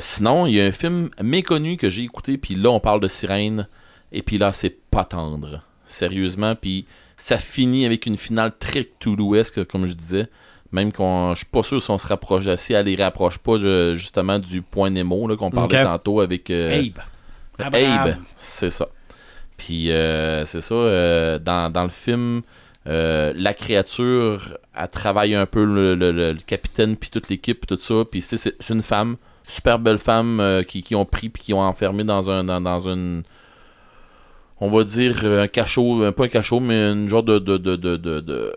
Sinon, 0.00 0.46
il 0.46 0.54
y 0.54 0.60
a 0.60 0.64
un 0.64 0.72
film 0.72 1.10
méconnu 1.22 1.76
que 1.76 1.90
j'ai 1.90 2.02
écouté, 2.02 2.38
puis 2.38 2.54
là, 2.54 2.70
on 2.70 2.80
parle 2.80 3.00
de 3.00 3.08
sirène, 3.08 3.66
et 4.12 4.22
puis 4.22 4.38
là, 4.38 4.52
c'est 4.52 4.76
pas 4.90 5.04
tendre. 5.04 5.62
Sérieusement, 5.86 6.54
puis 6.54 6.86
ça 7.22 7.36
finit 7.38 7.84
avec 7.84 8.06
une 8.06 8.16
finale 8.16 8.52
très 8.58 8.84
Cthulhuesque, 8.84 9.64
comme 9.66 9.86
je 9.86 9.92
disais. 9.92 10.28
Même 10.72 10.92
qu'on, 10.92 11.34
je 11.34 11.38
suis 11.40 11.46
pas 11.46 11.62
sûr 11.62 11.82
si 11.82 11.90
on 11.90 11.98
se 11.98 12.06
rapproche 12.06 12.46
assez, 12.46 12.74
elle 12.74 12.86
les 12.86 12.96
rapproche 12.96 13.38
pas 13.38 13.56
je- 13.58 13.94
justement 13.94 14.38
du 14.38 14.62
point 14.62 14.88
Nemo 14.88 15.26
là, 15.28 15.36
qu'on 15.36 15.50
parlait 15.50 15.68
tantôt 15.84 16.20
avec 16.20 16.48
euh, 16.50 16.78
Abe. 16.78 16.98
Abraham. 17.58 18.08
Abe, 18.08 18.16
c'est 18.36 18.70
ça. 18.70 18.88
Puis 19.56 19.90
euh, 19.90 20.44
c'est 20.46 20.60
ça, 20.62 20.74
euh, 20.74 21.38
dans, 21.38 21.70
dans 21.70 21.82
le 21.84 21.90
film, 21.90 22.42
euh, 22.86 23.32
la 23.36 23.52
créature, 23.52 24.56
elle 24.74 24.88
travaille 24.88 25.34
un 25.34 25.44
peu 25.46 25.64
le, 25.64 25.94
le- 25.94 26.12
le- 26.12 26.32
le 26.32 26.40
capitaine, 26.46 26.96
puis 26.96 27.10
toute 27.10 27.28
l'équipe, 27.28 27.60
puis 27.66 27.76
tout 27.76 27.82
ça. 27.82 28.04
Puis 28.10 28.22
c'est, 28.22 28.36
c'est 28.38 28.54
c'est 28.60 28.72
une 28.72 28.82
femme, 28.82 29.16
super 29.46 29.78
belle 29.78 29.98
femme 29.98 30.40
euh, 30.40 30.62
qui, 30.62 30.82
qui 30.82 30.94
ont 30.94 31.04
pris, 31.04 31.28
puis 31.28 31.42
qui 31.42 31.52
ont 31.52 31.60
enfermé 31.60 32.04
dans 32.04 32.30
un 32.30 32.44
dans, 32.44 32.60
dans 32.60 32.88
une. 32.88 33.24
On 34.60 34.68
va 34.70 34.84
dire 34.84 35.24
un 35.24 35.46
cachot, 35.48 36.02
euh, 36.04 36.12
pas 36.12 36.24
un 36.24 36.28
cachot, 36.28 36.60
mais 36.60 36.90
une 36.92 37.08
genre 37.08 37.22
de, 37.22 37.38
de, 37.38 37.56
de, 37.56 37.76
de, 37.76 37.96
de- 37.96 38.20
de 38.20 38.52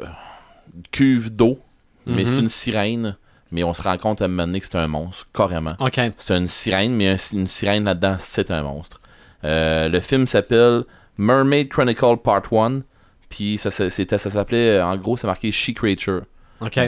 cuve 0.91 1.33
d'eau. 1.35 1.59
Mais 2.05 2.23
Mhm. 2.23 2.27
c'est 2.27 2.39
une 2.39 2.49
sirène. 2.49 3.15
Mais 3.51 3.63
on 3.63 3.73
se 3.73 3.83
rend 3.83 3.97
compte 3.97 4.21
à 4.21 4.25
un 4.25 4.27
moment 4.29 4.47
donné 4.47 4.59
que 4.59 4.65
c'est 4.65 4.77
un 4.77 4.87
monstre, 4.87 5.27
carrément. 5.33 5.69
C'est 6.17 6.35
une 6.35 6.47
sirène, 6.47 6.93
mais 6.95 7.07
un- 7.09 7.33
une 7.33 7.47
sirène 7.47 7.83
là-dedans, 7.85 8.15
c'est 8.19 8.49
un 8.51 8.63
monstre. 8.63 8.99
Euh, 9.43 9.87
le 9.89 9.99
film 9.99 10.25
s'appelle 10.27 10.83
Mermaid 11.17 11.69
Chronicle 11.69 12.17
Part 12.23 12.51
1. 12.51 12.81
Puis 13.29 13.57
ça, 13.57 13.71
ça, 13.71 13.89
c'était- 13.89 14.17
ça 14.17 14.29
s'appelait, 14.29 14.81
en 14.81 14.95
gros, 14.97 15.17
c'est 15.17 15.27
marqué 15.27 15.51
She 15.51 15.73
Creature 15.73 16.21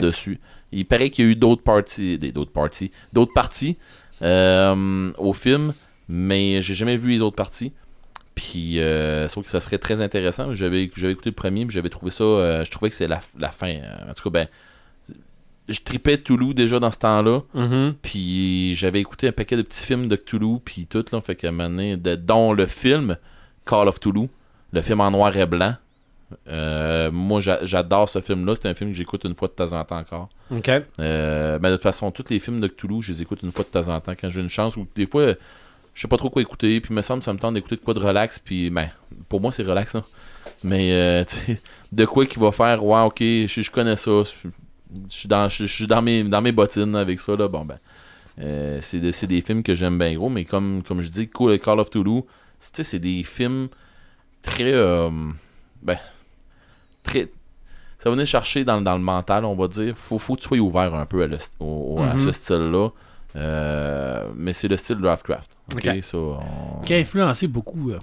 dessus. 0.00 0.40
Il 0.72 0.84
paraît 0.86 1.10
qu'il 1.10 1.24
y 1.24 1.28
a 1.28 1.30
eu 1.30 1.36
d'autres 1.36 1.62
parties, 1.62 2.18
d'autres 2.18 2.52
parties, 2.52 2.90
d'autres 3.12 3.32
parties 3.32 3.76
euh, 4.22 5.12
au 5.18 5.32
film, 5.32 5.72
mais 6.08 6.62
j'ai 6.62 6.74
jamais 6.74 6.96
vu 6.96 7.10
les 7.12 7.20
autres 7.20 7.36
parties. 7.36 7.72
Puis, 8.36 8.78
euh, 8.80 9.26
sauf 9.28 9.46
que 9.46 9.50
ça 9.50 9.58
serait 9.60 9.78
très 9.78 10.00
intéressant. 10.02 10.52
J'avais, 10.54 10.88
j'avais 10.94 11.12
écouté 11.14 11.30
le 11.30 11.34
premier, 11.34 11.66
puis 11.66 11.74
j'avais 11.74 11.88
trouvé 11.88 12.10
ça. 12.12 12.22
euh, 12.22 12.64
je 12.64 12.70
trouvais 12.70 12.90
que 12.90 12.96
c'est 12.96 13.08
la, 13.08 13.20
la 13.38 13.50
fin. 13.50 13.70
euh, 13.70 14.10
en 14.10 14.14
tout 14.14 14.22
cas, 14.24 14.30
ben, 14.30 14.48
je 15.68 15.80
tripais 15.80 16.18
Toulouse 16.18 16.54
déjà 16.54 16.78
dans 16.78 16.92
ce 16.92 16.98
temps-là. 16.98 17.40
Mhm. 17.54 17.94
Puis 18.02 18.74
j'avais 18.74 19.00
écouté 19.00 19.28
un 19.28 19.32
paquet 19.32 19.56
de 19.56 19.62
petits 19.62 19.84
films 19.84 20.06
de 20.08 20.16
Cthulhu, 20.16 20.58
puis 20.64 20.86
tout, 20.86 21.04
là, 21.12 21.20
fait 21.20 21.34
qu'à 21.34 21.48
un 21.48 21.50
moment 21.50 21.68
donné, 21.70 21.96
de- 21.96 22.14
dont 22.14 22.52
le 22.52 22.66
film 22.66 23.16
Call 23.64 23.88
of 23.88 23.98
Cthulhu, 23.98 24.28
le 24.72 24.82
film 24.82 25.00
en 25.00 25.10
noir 25.10 25.36
et 25.36 25.46
blanc. 25.46 25.74
Euh, 26.48 27.10
moi, 27.12 27.40
j'a- 27.40 27.64
j'adore 27.64 28.08
ce 28.08 28.20
film-là. 28.20 28.54
C'est 28.60 28.68
un 28.68 28.74
film 28.74 28.90
que 28.90 28.96
j'écoute 28.96 29.24
une 29.24 29.34
fois 29.34 29.48
de 29.48 29.52
temps 29.54 29.72
en 29.72 29.84
temps 29.84 29.98
encore. 29.98 30.28
OK. 30.50 30.68
Mais 30.98 31.58
de 31.70 31.72
toute 31.74 31.82
façon, 31.82 32.10
tous 32.10 32.24
les 32.30 32.38
films 32.38 32.60
de 32.60 32.66
Cthulhu, 32.68 33.00
je 33.00 33.12
les 33.12 33.22
écoute 33.22 33.40
une 33.42 33.52
fois 33.52 33.64
de 33.64 33.70
temps 33.70 33.88
en 33.94 34.00
temps 34.00 34.12
quand 34.20 34.28
j'ai 34.28 34.40
une 34.40 34.50
chance. 34.50 34.76
Ou 34.76 34.86
des 34.94 35.06
fois, 35.06 35.34
je 35.96 36.02
sais 36.02 36.06
pas 36.08 36.16
trop 36.18 36.30
quoi 36.30 36.42
écouter, 36.42 36.80
puis 36.80 36.94
me 36.94 37.02
semble 37.02 37.20
que 37.20 37.24
ça 37.24 37.32
me 37.32 37.38
tente 37.38 37.54
d'écouter 37.54 37.74
de 37.76 37.80
quoi 37.80 37.94
de 37.94 37.98
relax, 38.00 38.38
puis 38.38 38.70
ben, 38.70 38.88
pour 39.28 39.40
moi, 39.40 39.50
c'est 39.50 39.64
relax, 39.64 39.94
là. 39.94 40.04
Mais, 40.62 40.92
euh, 40.92 41.24
de 41.92 42.04
quoi 42.04 42.24
qui 42.26 42.38
va 42.38 42.52
faire, 42.52 42.84
ouais, 42.84 43.00
ok, 43.00 43.18
je, 43.18 43.46
je 43.62 43.70
connais 43.70 43.96
ça, 43.96 44.10
je 44.22 44.48
je 45.10 45.16
suis 45.16 45.28
dans, 45.28 45.48
je, 45.48 45.64
je 45.66 45.72
suis 45.74 45.86
dans, 45.88 46.00
mes, 46.00 46.22
dans 46.22 46.40
mes 46.40 46.52
bottines 46.52 46.94
avec 46.94 47.18
ça, 47.18 47.34
là, 47.34 47.48
bon, 47.48 47.64
ben. 47.64 47.78
euh, 48.40 48.78
c'est 48.82 49.00
de- 49.00 49.10
c'est 49.10 49.26
des 49.26 49.40
films 49.40 49.62
que 49.64 49.74
j'aime 49.74 49.98
bien 49.98 50.14
gros, 50.14 50.28
mais 50.28 50.44
comme, 50.44 50.82
comme 50.86 51.02
je 51.02 51.08
dis, 51.10 51.28
Cool 51.28 51.58
Call 51.58 51.80
of 51.80 51.90
Toulouse, 51.90 52.22
c'est 52.60 52.98
des 53.00 53.22
films 53.24 53.68
très. 54.42 54.72
euh, 54.72 55.10
ben. 55.82 55.98
Très. 57.02 57.28
Ça 57.98 58.10
venir 58.10 58.26
chercher 58.26 58.64
dans, 58.64 58.80
dans 58.80 58.94
le 58.94 59.02
mental, 59.02 59.44
on 59.44 59.54
va 59.54 59.68
dire. 59.68 59.96
Faut, 59.96 60.18
faut 60.18 60.36
que 60.36 60.40
tu 60.42 60.48
sois 60.48 60.58
ouvert 60.58 60.94
un 60.94 61.06
peu 61.06 61.22
à, 61.22 61.26
le- 61.26 61.38
au- 61.60 61.96
au- 61.98 62.02
à 62.02 62.14
Mhm. 62.14 62.26
ce 62.26 62.32
style-là. 62.32 62.88
Euh, 63.36 64.28
mais 64.34 64.52
c'est 64.52 64.68
le 64.68 64.76
style. 64.76 64.98
Ok, 65.74 65.82
on- 66.38 66.80
Qui 66.82 66.94
a 66.94 66.96
influencé 66.98 67.46
beaucoup. 67.46 67.90
euh. 67.90 67.98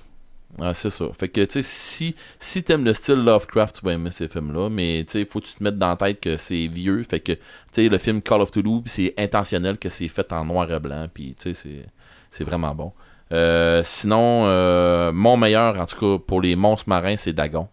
ah, 0.61 0.73
c'est 0.73 0.89
ça. 0.91 1.05
Fait 1.17 1.27
que, 1.29 1.41
tu 1.41 1.51
sais, 1.53 1.61
si, 1.63 2.15
si 2.39 2.61
t'aimes 2.63 2.85
le 2.85 2.93
style 2.93 3.15
Lovecraft, 3.23 3.79
tu 3.79 3.85
vas 3.85 3.93
aimer 3.93 4.11
ces 4.11 4.27
films-là. 4.27 4.69
Mais, 4.69 5.03
tu 5.07 5.13
sais, 5.13 5.25
faut 5.25 5.39
que 5.39 5.45
tu 5.47 5.53
te 5.55 5.63
mettes 5.63 5.77
dans 5.79 5.89
la 5.89 5.95
tête 5.95 6.19
que 6.19 6.37
c'est 6.37 6.67
vieux. 6.67 7.03
Fait 7.09 7.19
que, 7.19 7.31
tu 7.31 7.39
sais, 7.71 7.89
le 7.89 7.97
film 7.97 8.21
Call 8.21 8.41
of 8.41 8.51
Toulouse, 8.51 8.83
c'est 8.85 9.13
intentionnel 9.17 9.77
que 9.79 9.89
c'est 9.89 10.07
fait 10.07 10.31
en 10.33 10.45
noir 10.45 10.71
et 10.71 10.79
blanc. 10.79 11.07
Puis, 11.11 11.35
tu 11.39 11.53
sais, 11.53 11.53
c'est- 11.55 11.85
c'est 12.29 12.43
vraiment 12.43 12.75
bon. 12.75 12.91
Euh, 13.31 13.81
sinon, 13.83 14.43
euh, 14.45 15.11
mon 15.11 15.37
meilleur, 15.37 15.79
en 15.79 15.85
tout 15.87 15.97
cas, 16.17 16.23
pour 16.27 16.41
les 16.41 16.55
monstres 16.55 16.87
marins, 16.89 17.15
c'est 17.17 17.33
Dagon. 17.33 17.67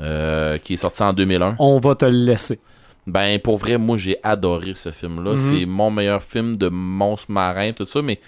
Euh, 0.00 0.58
qui 0.58 0.74
est 0.74 0.76
sorti 0.76 1.02
en 1.02 1.12
2001. 1.12 1.56
On 1.58 1.80
va 1.80 1.96
te 1.96 2.04
le 2.04 2.12
laisser. 2.12 2.60
Ben, 3.08 3.38
pour 3.38 3.56
vrai, 3.56 3.78
moi, 3.78 3.96
j'ai 3.96 4.18
adoré 4.22 4.74
ce 4.74 4.90
film-là. 4.90 5.32
Mhm. 5.32 5.38
C'est 5.38 5.64
mon 5.64 5.90
meilleur 5.90 6.22
film 6.22 6.56
de 6.56 6.68
monstres 6.68 7.32
marins, 7.32 7.72
tout 7.72 7.86
ça. 7.86 8.02
Mais, 8.02 8.20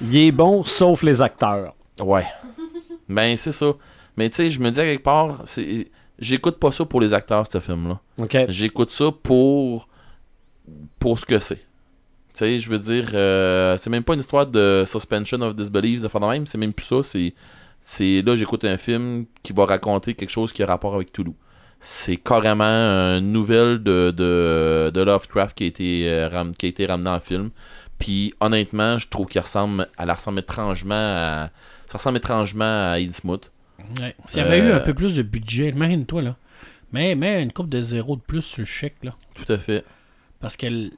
Il 0.00 0.16
est 0.16 0.32
bon, 0.32 0.62
sauf 0.62 1.02
les 1.02 1.20
acteurs. 1.20 1.74
Ouais. 2.00 2.26
ben, 3.08 3.36
c'est 3.36 3.52
ça. 3.52 3.74
Mais 4.16 4.30
tu 4.30 4.36
sais, 4.36 4.50
je 4.50 4.58
me 4.58 4.70
dis 4.70 4.80
à 4.80 4.84
quelque 4.84 5.02
part, 5.02 5.42
c'est 5.44 5.88
j'écoute 6.18 6.58
pas 6.58 6.72
ça 6.72 6.86
pour 6.86 6.98
les 6.98 7.12
acteurs, 7.12 7.44
ce 7.50 7.60
film-là. 7.60 8.00
OK. 8.18 8.36
J'écoute 8.48 8.90
ça 8.90 9.10
pour 9.22 9.86
pour 10.98 11.18
ce 11.18 11.26
que 11.26 11.38
c'est. 11.38 11.56
Tu 11.56 12.40
sais, 12.40 12.58
je 12.58 12.70
veux 12.70 12.78
dire, 12.78 13.10
euh, 13.12 13.76
c'est 13.76 13.90
même 13.90 14.02
pas 14.02 14.14
une 14.14 14.20
histoire 14.20 14.46
de 14.46 14.84
suspension 14.86 15.40
of 15.42 15.54
disbelief, 15.54 16.00
de 16.00 16.08
faire 16.08 16.20
de 16.22 16.26
même, 16.26 16.46
c'est 16.46 16.58
même 16.58 16.72
plus 16.72 16.86
ça. 16.86 17.02
C'est, 17.02 17.34
c'est 17.82 18.22
là, 18.22 18.34
j'écoute 18.34 18.64
un 18.64 18.78
film 18.78 19.26
qui 19.42 19.52
va 19.52 19.66
raconter 19.66 20.14
quelque 20.14 20.30
chose 20.30 20.52
qui 20.52 20.62
a 20.62 20.66
rapport 20.66 20.94
avec 20.94 21.12
Toulouse. 21.12 21.34
C'est 21.88 22.16
carrément 22.16 22.64
une 22.64 23.30
nouvelle 23.30 23.80
de, 23.80 24.10
de, 24.10 24.90
de 24.92 25.00
Lovecraft 25.02 25.56
qui 25.56 25.62
a, 25.62 25.66
été, 25.68 26.10
euh, 26.10 26.28
ram- 26.28 26.52
qui 26.56 26.66
a 26.66 26.68
été 26.68 26.84
ramenée 26.84 27.10
en 27.10 27.20
film. 27.20 27.50
Puis 28.00 28.34
honnêtement, 28.40 28.98
je 28.98 29.06
trouve 29.06 29.26
qu'il 29.28 29.40
ressemble, 29.40 29.86
elle 29.96 30.10
ressemble 30.10 30.40
étrangement 30.40 30.94
à, 30.96 31.50
ça 31.86 31.98
ressemble 31.98 32.18
étrangement 32.18 32.64
à 32.90 32.96
Innsmouth. 32.98 33.52
Ouais. 34.00 34.16
S'il 34.26 34.40
y 34.40 34.44
avait 34.44 34.60
Euh, 34.62 34.68
eu 34.68 34.72
un 34.72 34.80
peu 34.80 34.94
plus 34.94 35.14
de 35.14 35.22
budget, 35.22 35.68
imagine-toi, 35.68 36.22
là. 36.22 36.36
Mais, 36.92 37.14
mais 37.14 37.40
une 37.40 37.52
coupe 37.52 37.68
de 37.68 37.80
zéro 37.80 38.16
de 38.16 38.20
plus 38.20 38.42
sur 38.42 38.60
le 38.62 38.64
chèque, 38.66 38.96
là. 39.04 39.14
Tout 39.34 39.50
à 39.52 39.56
fait. 39.58 39.84
Parce 40.40 40.56
qu'elle. 40.56 40.90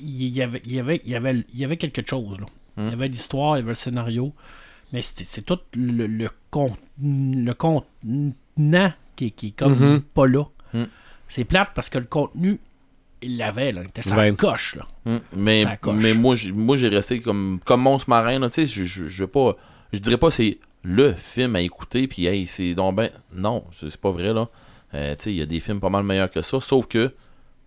Il 0.00 0.26
y 0.28 0.42
avait, 0.42 0.62
il 0.64 0.72
y 0.72 0.80
avait, 0.80 1.00
il 1.04 1.12
y 1.12 1.14
avait, 1.14 1.44
il 1.54 1.60
y 1.60 1.64
avait 1.64 1.76
quelque 1.76 2.02
chose, 2.04 2.40
là. 2.40 2.46
Hmm. 2.76 2.86
Il 2.86 2.90
y 2.90 2.92
avait 2.94 3.08
l'histoire, 3.08 3.56
il 3.56 3.60
y 3.60 3.62
avait 3.62 3.70
le 3.70 3.74
scénario. 3.76 4.32
Mais 4.92 5.02
c'est 5.02 5.42
tout 5.42 5.60
le, 5.74 6.06
le, 6.08 6.28
con- 6.50 6.76
le 7.00 7.52
contenant 7.52 8.92
qui, 9.16 9.32
qui 9.32 9.48
est 9.48 9.58
comme 9.58 9.74
Mhm. 9.74 10.02
pas 10.02 10.26
là. 10.26 10.44
Hmm. 10.74 10.84
C'est 11.28 11.44
plate 11.44 11.70
parce 11.74 11.88
que 11.88 11.98
le 11.98 12.04
contenu, 12.04 12.60
il 13.22 13.38
l'avait, 13.38 13.72
là. 13.72 13.80
Il 13.82 13.88
était 13.88 14.02
sa 14.02 14.16
Ouais. 14.16 14.32
coche, 14.34 14.76
là. 14.76 14.86
Mm. 15.06 15.18
Mais, 15.36 15.64
coche. 15.80 15.94
mais 16.00 16.14
moi, 16.14 16.36
j'ai, 16.36 16.52
moi, 16.52 16.76
j'ai 16.76 16.88
resté 16.88 17.20
comme, 17.20 17.58
comme 17.64 17.80
monstre 17.82 18.08
marin. 18.10 18.38
là, 18.38 18.48
Tu 18.50 18.66
sais, 18.66 18.66
je, 18.66 18.84
je, 18.84 19.08
je 19.08 19.24
vais 19.24 19.28
pas. 19.30 19.56
Je 19.92 19.98
dirais 19.98 20.18
pas 20.18 20.30
c'est 20.30 20.58
le 20.82 21.14
film 21.14 21.56
à 21.56 21.60
écouter. 21.62 22.06
Puis, 22.06 22.26
hey, 22.26 22.46
c'est 22.46 22.74
donc 22.74 22.94
ben. 22.96 23.10
Non, 23.32 23.64
c'est 23.76 23.96
pas 23.96 24.10
vrai, 24.10 24.32
là. 24.32 24.48
Euh, 24.94 25.14
tu 25.16 25.24
sais, 25.24 25.30
il 25.32 25.36
y 25.36 25.42
a 25.42 25.46
des 25.46 25.58
films 25.60 25.80
pas 25.80 25.88
mal 25.88 26.04
meilleurs 26.04 26.30
que 26.30 26.42
ça. 26.42 26.60
Sauf 26.60 26.86
que 26.86 27.12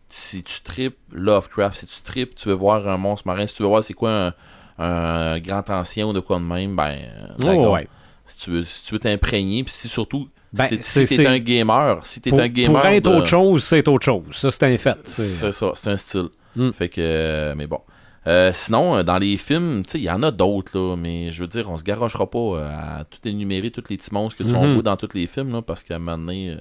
si 0.07 0.43
tu 0.43 0.61
tripes 0.61 0.97
Lovecraft, 1.11 1.79
si 1.79 1.85
tu 1.87 2.01
tripes, 2.01 2.35
tu 2.35 2.47
veux 2.47 2.55
voir 2.55 2.87
un 2.87 2.97
monstre 2.97 3.27
marin, 3.27 3.45
si 3.45 3.55
tu 3.55 3.63
veux 3.63 3.69
voir 3.69 3.83
c'est 3.83 3.93
quoi 3.93 4.27
un, 4.27 4.33
un 4.77 5.39
grand 5.39 5.69
ancien 5.69 6.07
ou 6.07 6.13
de 6.13 6.19
quoi 6.21 6.37
de 6.39 6.43
même, 6.45 6.75
ben. 6.75 6.97
Oh, 7.43 7.73
ouais. 7.73 7.87
Si 8.25 8.37
tu 8.37 8.51
veux 8.51 8.63
si 8.63 8.85
tu 8.85 8.93
veux 8.93 8.99
t'imprégner, 8.99 9.63
puis 9.63 9.73
si 9.73 9.89
surtout. 9.89 10.29
Ben, 10.51 10.67
si 10.81 11.05
t'es, 11.05 11.27
un 11.27 11.37
gamer, 11.39 12.03
si 12.05 12.21
t'es 12.21 12.33
un 12.33 12.47
gamer. 12.47 12.71
pour 12.81 12.85
être 12.85 13.03
de- 13.05 13.09
autre 13.17 13.27
chose, 13.27 13.63
c'est 13.63 13.87
autre 13.87 14.03
chose. 14.05 14.23
Ça, 14.31 14.49
c'est 14.51 14.63
un 14.63 14.77
fait. 14.77 14.97
C'est- 15.03 15.51
ça, 15.51 15.71
c'est 15.75 15.89
un 15.89 15.95
style. 15.95 16.29
Mm. 16.55 16.71
Fait 16.71 16.89
que, 16.89 16.99
euh, 17.01 17.53
mais 17.55 17.67
bon. 17.67 17.79
Euh, 18.27 18.51
sinon, 18.53 18.97
euh, 18.97 19.03
dans 19.03 19.17
les 19.17 19.37
films, 19.37 19.83
tu 19.85 19.91
sais, 19.91 19.97
il 19.99 20.03
y 20.03 20.09
en 20.09 20.21
a 20.23 20.31
d'autres, 20.31 20.77
là, 20.77 20.95
mais 20.95 21.31
je 21.31 21.41
veux 21.41 21.47
dire, 21.47 21.69
on 21.69 21.77
se 21.77 21.83
garochera 21.83 22.29
pas 22.29 22.59
à 22.99 23.03
tout 23.05 23.19
énumérer 23.27 23.71
tous 23.71 23.83
les 23.89 23.97
petits 23.97 24.13
monstres 24.13 24.39
que 24.43 24.43
tu 24.49 24.53
Mhm. 24.55 24.73
vois 24.73 24.83
dans 24.83 24.97
tous 24.97 25.13
les 25.13 25.27
films, 25.27 25.51
là, 25.51 25.61
parce 25.61 25.83
qu'à 25.83 25.95
un 25.95 25.99
moment 25.99 26.17
donné, 26.17 26.49
euh, 26.51 26.57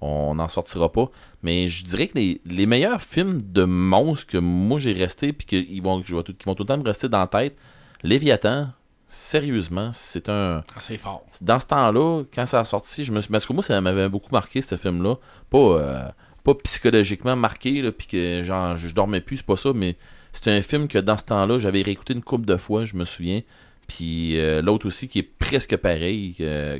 on 0.00 0.34
n'en 0.34 0.48
sortira 0.48 0.90
pas. 0.90 1.10
Mais 1.42 1.68
je 1.68 1.84
dirais 1.84 2.08
que 2.08 2.18
les, 2.18 2.40
les 2.46 2.66
meilleurs 2.66 3.00
films 3.02 3.40
de 3.52 3.64
monstres 3.64 4.26
que 4.26 4.38
moi 4.38 4.78
j'ai 4.80 4.92
resté, 4.94 5.32
puis 5.32 5.46
qu'ils 5.46 5.82
vont, 5.82 6.02
je 6.02 6.16
tout- 6.22 6.34
qui 6.34 6.44
vont 6.46 6.54
tout 6.54 6.62
le 6.64 6.68
temps 6.68 6.78
me 6.78 6.84
rester 6.84 7.08
dans 7.08 7.20
la 7.20 7.26
tête, 7.28 7.56
Léviathan, 8.02 8.68
Sérieusement, 9.14 9.90
c'est 9.92 10.28
un. 10.28 10.64
Ah, 10.74 10.80
c'est 10.80 10.96
fort. 10.96 11.24
Dans 11.40 11.60
ce 11.60 11.66
temps-là, 11.66 12.24
quand 12.34 12.46
ça 12.46 12.58
a 12.58 12.64
sorti, 12.64 13.04
je 13.04 13.12
me 13.12 13.20
suis. 13.20 13.30
Parce 13.30 13.46
que 13.46 13.52
moi, 13.52 13.62
ça 13.62 13.80
m'avait 13.80 14.08
beaucoup 14.08 14.32
marqué, 14.32 14.60
ce 14.60 14.76
film-là. 14.76 15.14
Pas, 15.50 15.58
euh, 15.58 16.08
pas 16.42 16.54
psychologiquement 16.64 17.36
marqué, 17.36 17.80
là, 17.80 17.92
puis 17.92 18.08
que 18.08 18.42
genre, 18.42 18.76
je 18.76 18.88
dormais 18.88 19.20
plus, 19.20 19.36
c'est 19.36 19.46
pas 19.46 19.54
ça, 19.54 19.70
mais 19.72 19.96
c'est 20.32 20.48
un 20.48 20.60
film 20.62 20.88
que 20.88 20.98
dans 20.98 21.16
ce 21.16 21.22
temps-là, 21.26 21.60
j'avais 21.60 21.82
réécouté 21.82 22.12
une 22.12 22.24
couple 22.24 22.44
de 22.44 22.56
fois, 22.56 22.86
je 22.86 22.96
me 22.96 23.04
souviens. 23.04 23.42
Puis 23.86 24.36
euh, 24.36 24.60
l'autre 24.62 24.88
aussi 24.88 25.06
qui 25.06 25.20
est 25.20 25.30
presque 25.38 25.76
pareil, 25.76 26.34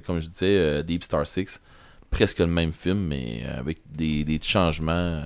comme 0.05 0.19
je 0.19 0.29
disais, 0.29 0.59
euh, 0.59 0.83
Deep 0.83 1.05
Star 1.05 1.25
6. 1.25 1.63
Presque 2.11 2.41
le 2.41 2.49
même 2.49 2.73
film, 2.73 2.99
mais 2.99 3.45
avec 3.47 3.79
des, 3.93 4.25
des 4.25 4.41
changements 4.43 5.23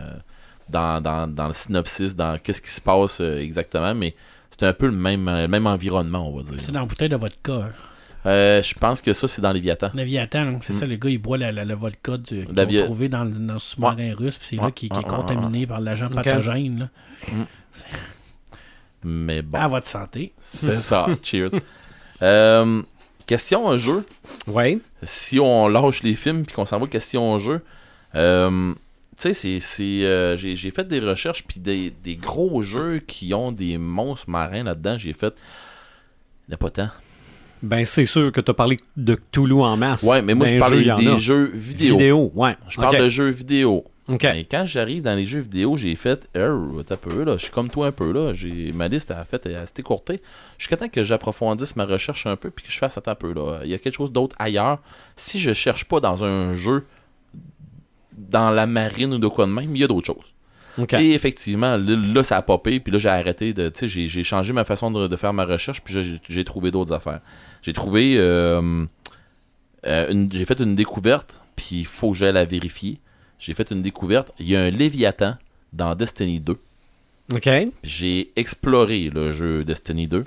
dans, 0.68 1.00
dans, 1.00 1.26
dans 1.26 1.46
le 1.46 1.54
synopsis, 1.54 2.14
dans 2.14 2.38
qu'est-ce 2.38 2.60
qui 2.60 2.70
se 2.70 2.82
passe 2.82 3.20
exactement. 3.20 3.94
Mais 3.94 4.14
c'est 4.50 4.66
un 4.66 4.72
peu 4.72 4.86
le 4.86 4.92
même, 4.92 5.28
euh, 5.28 5.42
le 5.42 5.48
même 5.48 5.66
environnement, 5.66 6.28
on 6.28 6.36
va 6.36 6.42
dire. 6.42 6.60
C'est 6.60 6.72
dans 6.72 6.80
la 6.80 6.86
bouteille 6.86 7.08
de 7.08 7.16
vodka. 7.16 7.52
Hein. 7.54 7.70
Euh, 8.26 8.60
je 8.62 8.74
pense 8.74 9.00
que 9.00 9.12
ça, 9.12 9.28
c'est 9.28 9.40
dans 9.40 9.52
Léviathan. 9.52 9.90
Léviathan, 9.94 10.58
c'est 10.60 10.72
Mm. 10.72 10.76
ça, 10.76 10.86
le 10.86 10.96
gars, 10.96 11.08
il 11.10 11.18
boit 11.18 11.38
la, 11.38 11.52
la, 11.52 11.64
le 11.64 11.74
vodka 11.74 12.16
du- 12.18 12.44
qu'ils 12.46 12.54
Lévi- 12.54 12.80
ont 12.82 12.84
trouvé 12.86 13.08
dans, 13.08 13.24
le- 13.24 13.30
dans 13.30 13.52
le 13.54 13.58
sous-marin 13.58 14.12
russe, 14.16 14.38
puis 14.38 14.46
c'est 14.50 14.56
là 14.56 14.64
Ouais. 14.64 14.72
qui, 14.72 14.88
qui 14.88 14.98
est 14.98 15.02
Ah, 15.04 15.08
ah, 15.08 15.14
contaminé 15.16 15.66
par 15.66 15.80
l'agent 15.80 16.08
pathogène. 16.08 16.78
Là. 16.80 17.32
Mais 19.04 19.42
bon, 19.42 19.58
À 19.58 19.68
votre 19.68 19.86
santé. 19.86 20.32
c'est 20.38 20.80
ça. 20.80 21.06
Cheers. 21.22 21.50
Euh, 22.22 22.82
question 23.26 23.70
un 23.70 23.78
jeu. 23.78 24.04
Oui. 24.48 24.80
si 25.04 25.38
on 25.38 25.68
lâche 25.68 26.02
les 26.02 26.14
films 26.14 26.44
puis 26.44 26.54
qu'on 26.56 26.66
s'en 26.66 26.80
va 26.80 26.86
question 26.88 27.32
au 27.32 27.38
jeu, 27.38 27.62
euh, 28.16 28.74
tu 29.20 29.34
sais, 29.34 29.58
c'est, 29.60 30.04
euh, 30.04 30.36
j'ai, 30.36 30.70
fait 30.70 30.86
des 30.86 31.00
recherches 31.00 31.44
puis 31.44 31.60
des, 31.60 31.92
des 32.04 32.16
gros 32.16 32.62
jeux 32.62 33.00
qui 33.00 33.34
ont 33.34 33.50
des 33.50 33.76
monstres 33.78 34.30
marins 34.30 34.62
là-dedans, 34.62 34.96
j'ai 34.96 35.12
fait. 35.12 35.34
Il 36.46 36.50
n'y 36.50 36.54
a 36.54 36.58
pas 36.58 36.70
tant. 36.70 36.88
Ben, 37.62 37.84
c'est 37.84 38.06
sûr 38.06 38.30
que 38.30 38.40
tu 38.40 38.50
as 38.50 38.54
parlé 38.54 38.78
de 38.96 39.16
Cthulhu 39.16 39.62
en 39.62 39.76
masse. 39.76 40.04
Ouais, 40.04 40.22
mais 40.22 40.34
moi 40.34 40.46
Ben, 40.46 40.54
je 40.54 40.58
parle 40.58 40.82
jeu, 40.82 40.96
des 40.96 41.18
jeux 41.18 41.50
vidéo. 41.52 41.96
Vidéo, 41.96 42.32
ouais. 42.34 42.56
Je 42.68 42.76
parle 42.76 42.98
de 42.98 43.08
jeux 43.08 43.30
vidéo. 43.30 43.84
OK. 44.08 44.24
Et 44.24 44.44
quand 44.44 44.64
j'arrive 44.64 45.02
dans 45.02 45.14
les 45.14 45.26
jeux 45.26 45.40
vidéo, 45.40 45.76
j'ai 45.76 45.94
fait. 45.94 46.28
Euh, 46.36 46.82
t'as 46.84 46.96
peu, 46.96 47.24
là. 47.24 47.36
Je 47.36 47.42
suis 47.42 47.52
comme 47.52 47.68
toi 47.68 47.88
un 47.88 47.92
peu, 47.92 48.10
là. 48.10 48.32
J'ai, 48.32 48.72
ma 48.72 48.88
liste 48.88 49.10
a 49.10 49.24
fait, 49.24 49.44
elle 49.44 49.58
s'est 49.66 49.74
écourtée. 49.78 50.22
Jusqu'à 50.56 50.76
temps 50.76 50.88
que 50.88 51.04
j'approfondisse 51.04 51.76
ma 51.76 51.84
recherche 51.84 52.26
un 52.26 52.36
peu 52.36 52.50
puis 52.50 52.64
que 52.64 52.72
je 52.72 52.78
fasse 52.78 52.98
un 53.04 53.14
peu, 53.14 53.32
là. 53.32 53.60
Il 53.64 53.70
y 53.70 53.74
a 53.74 53.78
quelque 53.78 53.96
chose 53.96 54.12
d'autre 54.12 54.34
ailleurs. 54.38 54.78
Si 55.16 55.40
je 55.40 55.52
cherche 55.52 55.84
pas 55.84 56.00
dans 56.00 56.24
un 56.24 56.54
jeu, 56.54 56.84
dans 58.18 58.50
la 58.50 58.66
marine 58.66 59.14
ou 59.14 59.18
de 59.18 59.28
quoi 59.28 59.46
de 59.46 59.52
même, 59.52 59.74
il 59.74 59.80
y 59.80 59.84
a 59.84 59.88
d'autres 59.88 60.06
choses. 60.06 60.24
Et 60.98 61.12
effectivement, 61.12 61.76
là, 61.76 61.96
là, 61.96 62.22
ça 62.22 62.36
a 62.36 62.42
popé, 62.42 62.78
puis 62.78 62.92
là, 62.92 62.98
j'ai 62.98 63.08
arrêté 63.08 63.52
de. 63.52 63.68
Tu 63.68 63.88
sais, 63.88 64.08
j'ai, 64.08 64.22
changé 64.22 64.52
ma 64.52 64.64
façon 64.64 64.90
de, 64.90 65.08
de 65.08 65.16
faire 65.16 65.32
ma 65.32 65.44
recherche, 65.44 65.82
puis 65.82 66.20
j'ai, 66.28 66.44
trouvé 66.44 66.70
d'autres 66.70 66.94
affaires. 66.94 67.20
J'ai 67.62 67.72
trouvé. 67.72 68.14
euh, 68.16 68.84
euh, 69.86 70.26
j'ai 70.32 70.44
fait 70.44 70.60
une 70.60 70.76
découverte, 70.76 71.40
puis 71.56 71.80
il 71.80 71.86
faut 71.86 72.12
que 72.12 72.16
j'aille 72.16 72.32
la 72.32 72.44
vérifier. 72.44 72.98
J'ai 73.38 73.54
fait 73.54 73.70
une 73.70 73.82
découverte. 73.82 74.32
Il 74.38 74.48
y 74.48 74.56
a 74.56 74.62
un 74.62 74.70
Léviathan 74.70 75.36
dans 75.72 75.94
Destiny 75.94 76.40
2. 76.40 76.52
OK. 76.52 77.40
Puis 77.42 77.72
J'ai 77.82 78.30
exploré 78.36 79.10
le 79.10 79.32
jeu 79.32 79.64
Destiny 79.64 80.06
2. 80.06 80.24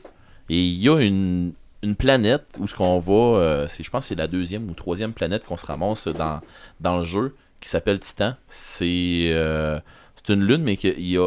Et 0.49 0.61
il 0.61 0.81
y 0.81 0.89
a 0.89 0.99
une, 0.99 1.53
une 1.81 1.95
planète 1.95 2.45
où 2.59 2.67
ce 2.67 2.75
qu'on 2.75 2.99
va. 2.99 3.39
euh, 3.39 3.67
je 3.67 3.89
pense 3.89 4.05
que 4.05 4.09
c'est 4.09 4.15
la 4.15 4.27
deuxième 4.27 4.69
ou 4.69 4.73
troisième 4.73 5.13
planète 5.13 5.43
qu'on 5.45 5.57
se 5.57 5.65
ramasse 5.65 6.07
dans, 6.07 6.41
dans 6.79 6.99
le 6.99 7.05
jeu 7.05 7.35
qui 7.61 7.69
s'appelle 7.69 7.99
Titan. 7.99 8.33
C'est. 8.47 9.29
euh, 9.31 9.79
c'est 10.15 10.33
une 10.33 10.43
lune, 10.43 10.63
mais 10.63 10.77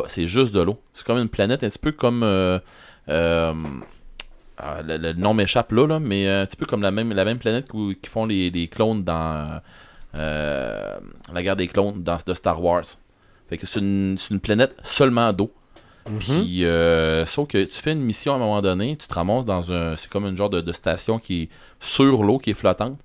c'est 0.06 0.26
juste 0.26 0.52
de 0.54 0.60
l'eau. 0.60 0.80
C'est 0.92 1.04
comme 1.06 1.18
une 1.18 1.28
planète 1.28 1.64
un 1.64 1.68
petit 1.68 1.78
peu 1.78 1.92
comme. 1.92 2.22
euh, 2.22 2.58
euh, 3.08 3.54
ah, 4.56 4.82
le, 4.82 4.98
le 4.98 5.12
nom 5.14 5.34
m'échappe 5.34 5.72
là, 5.72 5.86
là, 5.86 5.98
mais 5.98 6.28
un 6.28 6.46
petit 6.46 6.56
peu 6.56 6.64
comme 6.66 6.82
la 6.82 6.92
même, 6.92 7.12
la 7.12 7.24
même 7.24 7.38
planète 7.38 7.66
qui 7.68 8.08
font 8.08 8.24
les, 8.26 8.50
les 8.50 8.68
clones 8.68 9.02
dans 9.02 9.60
la 10.12 11.42
guerre 11.42 11.56
des 11.56 11.66
clones 11.66 12.02
dans, 12.02 12.18
de 12.24 12.34
Star 12.34 12.62
Wars. 12.62 12.84
Fait 13.48 13.58
que 13.58 13.66
c'est 13.66 13.80
une, 13.80 14.16
planète 14.40 14.76
seulement 14.84 15.32
d'eau. 15.32 15.52
Puis, 16.20 16.64
euh, 16.64 17.26
sauf 17.26 17.48
que 17.48 17.64
tu 17.64 17.80
fais 17.80 17.92
une 17.92 18.00
mission 18.00 18.32
à 18.32 18.36
un 18.36 18.38
moment 18.38 18.62
donné, 18.62 18.96
tu 18.96 19.08
te 19.08 19.14
ramasses 19.14 19.44
dans 19.44 19.72
un. 19.72 19.96
C'est 19.96 20.08
comme 20.10 20.26
une 20.26 20.36
genre 20.36 20.50
de, 20.50 20.60
de 20.60 20.72
station 20.72 21.18
qui 21.18 21.42
est 21.42 21.48
sur 21.80 22.22
l'eau, 22.22 22.38
qui 22.38 22.50
est 22.50 22.54
flottante. 22.54 22.98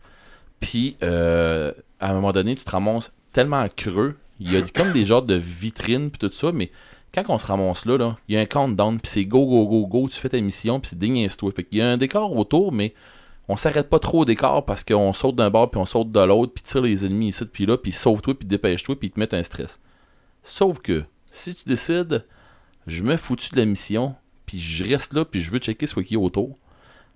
Puis, 0.59 0.97
à 1.01 1.73
un 1.99 2.13
moment 2.13 2.31
donné, 2.31 2.55
tu 2.55 2.63
te 2.63 2.71
ramasses 2.71 3.11
tellement 3.31 3.67
creux. 3.75 4.17
Il 4.39 4.51
y 4.51 4.57
a 4.57 4.61
comme 4.61 4.91
des 4.91 5.05
genres 5.05 5.21
de 5.21 5.35
vitrines, 5.35 6.09
puis 6.09 6.19
tout 6.19 6.33
ça, 6.33 6.51
mais 6.51 6.71
quand 7.13 7.23
on 7.29 7.37
se 7.37 7.47
ramasse 7.47 7.85
là, 7.85 8.15
il 8.27 8.35
y 8.35 8.37
a 8.37 8.41
un 8.41 8.45
countdown, 8.45 8.99
puis 8.99 9.11
c'est 9.11 9.25
go, 9.25 9.45
go, 9.45 9.67
go, 9.67 9.87
go, 9.87 10.09
tu 10.09 10.19
fais 10.19 10.29
ta 10.29 10.39
mission, 10.39 10.79
puis 10.79 10.89
c'est 10.89 10.99
digne 10.99 11.27
toi 11.29 11.51
Fait 11.51 11.63
qu'il 11.63 11.79
y 11.79 11.81
a 11.81 11.89
un 11.89 11.97
décor 11.97 12.35
autour, 12.35 12.71
mais 12.71 12.93
on 13.47 13.57
s'arrête 13.57 13.89
pas 13.89 13.99
trop 13.99 14.19
au 14.19 14.25
décor 14.25 14.63
parce 14.65 14.83
qu'on 14.83 15.11
saute 15.11 15.35
d'un 15.35 15.49
bord, 15.49 15.71
puis 15.71 15.79
on 15.79 15.85
saute 15.85 16.11
de 16.11 16.19
l'autre, 16.19 16.53
puis 16.53 16.63
tire 16.63 16.81
les 16.81 17.05
ennemis 17.05 17.29
ici, 17.29 17.45
puis 17.45 17.65
là, 17.65 17.77
puis 17.77 17.91
sauve-toi, 17.91 18.35
puis 18.35 18.47
dépêche-toi, 18.47 18.95
puis 18.97 19.07
ils 19.07 19.11
te 19.11 19.19
mettent 19.19 19.33
un 19.33 19.43
stress. 19.43 19.79
Sauf 20.43 20.79
que, 20.79 21.03
si 21.31 21.55
tu 21.55 21.67
décides, 21.67 22.25
je 22.85 23.03
me 23.03 23.17
foutu 23.17 23.49
de 23.51 23.57
la 23.57 23.65
mission, 23.65 24.15
puis 24.45 24.59
je 24.59 24.83
reste 24.83 25.13
là, 25.13 25.25
puis 25.25 25.41
je 25.41 25.51
veux 25.51 25.59
checker 25.59 25.87
ce 25.87 25.99
qu'il 25.99 26.13
y 26.13 26.15
a 26.15 26.23
autour, 26.23 26.57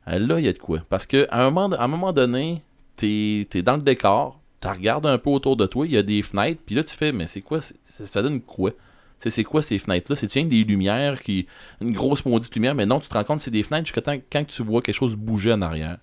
là, 0.07 0.39
il 0.39 0.45
y 0.45 0.47
a 0.47 0.53
de 0.53 0.57
quoi. 0.57 0.79
Parce 0.89 1.05
que 1.05 1.27
à 1.29 1.45
un 1.45 1.51
moment, 1.51 1.75
un 1.77 1.87
moment 1.87 2.13
donné, 2.13 2.63
t'es 2.95 3.47
es 3.53 3.61
dans 3.61 3.75
le 3.75 3.81
décor, 3.81 4.39
tu 4.63 4.69
regardes 4.69 5.05
un 5.05 5.17
peu 5.17 5.29
autour 5.29 5.57
de 5.57 5.65
toi, 5.65 5.85
il 5.85 5.91
y 5.91 5.97
a 5.97 6.03
des 6.03 6.21
fenêtres, 6.21 6.61
puis 6.65 6.73
là, 6.73 6.83
tu 6.83 6.95
fais, 6.95 7.11
mais 7.11 7.27
c'est 7.27 7.41
quoi, 7.41 7.59
ça, 7.61 8.21
donne 8.21 8.41
quoi? 8.41 8.71
C'est 9.19 9.43
quoi 9.43 9.61
ces 9.61 9.77
fenêtres-là? 9.77 10.15
C'est 10.15 10.35
une 10.35 10.49
des 10.49 10.63
lumières 10.63 11.21
qui. 11.21 11.47
Une 11.81 11.93
grosse 11.93 12.25
maudite 12.25 12.53
lumière, 12.55 12.75
mais 12.75 12.85
non, 12.85 12.99
tu 12.99 13.07
te 13.07 13.13
rends 13.13 13.23
compte 13.23 13.39
c'est 13.39 13.51
des 13.51 13.63
fenêtres 13.63 13.87
jusqu'à 13.87 14.17
quand 14.17 14.45
tu 14.45 14.63
vois 14.63 14.81
quelque 14.81 14.95
chose 14.95 15.15
bouger 15.15 15.53
en 15.53 15.61
arrière. 15.61 15.97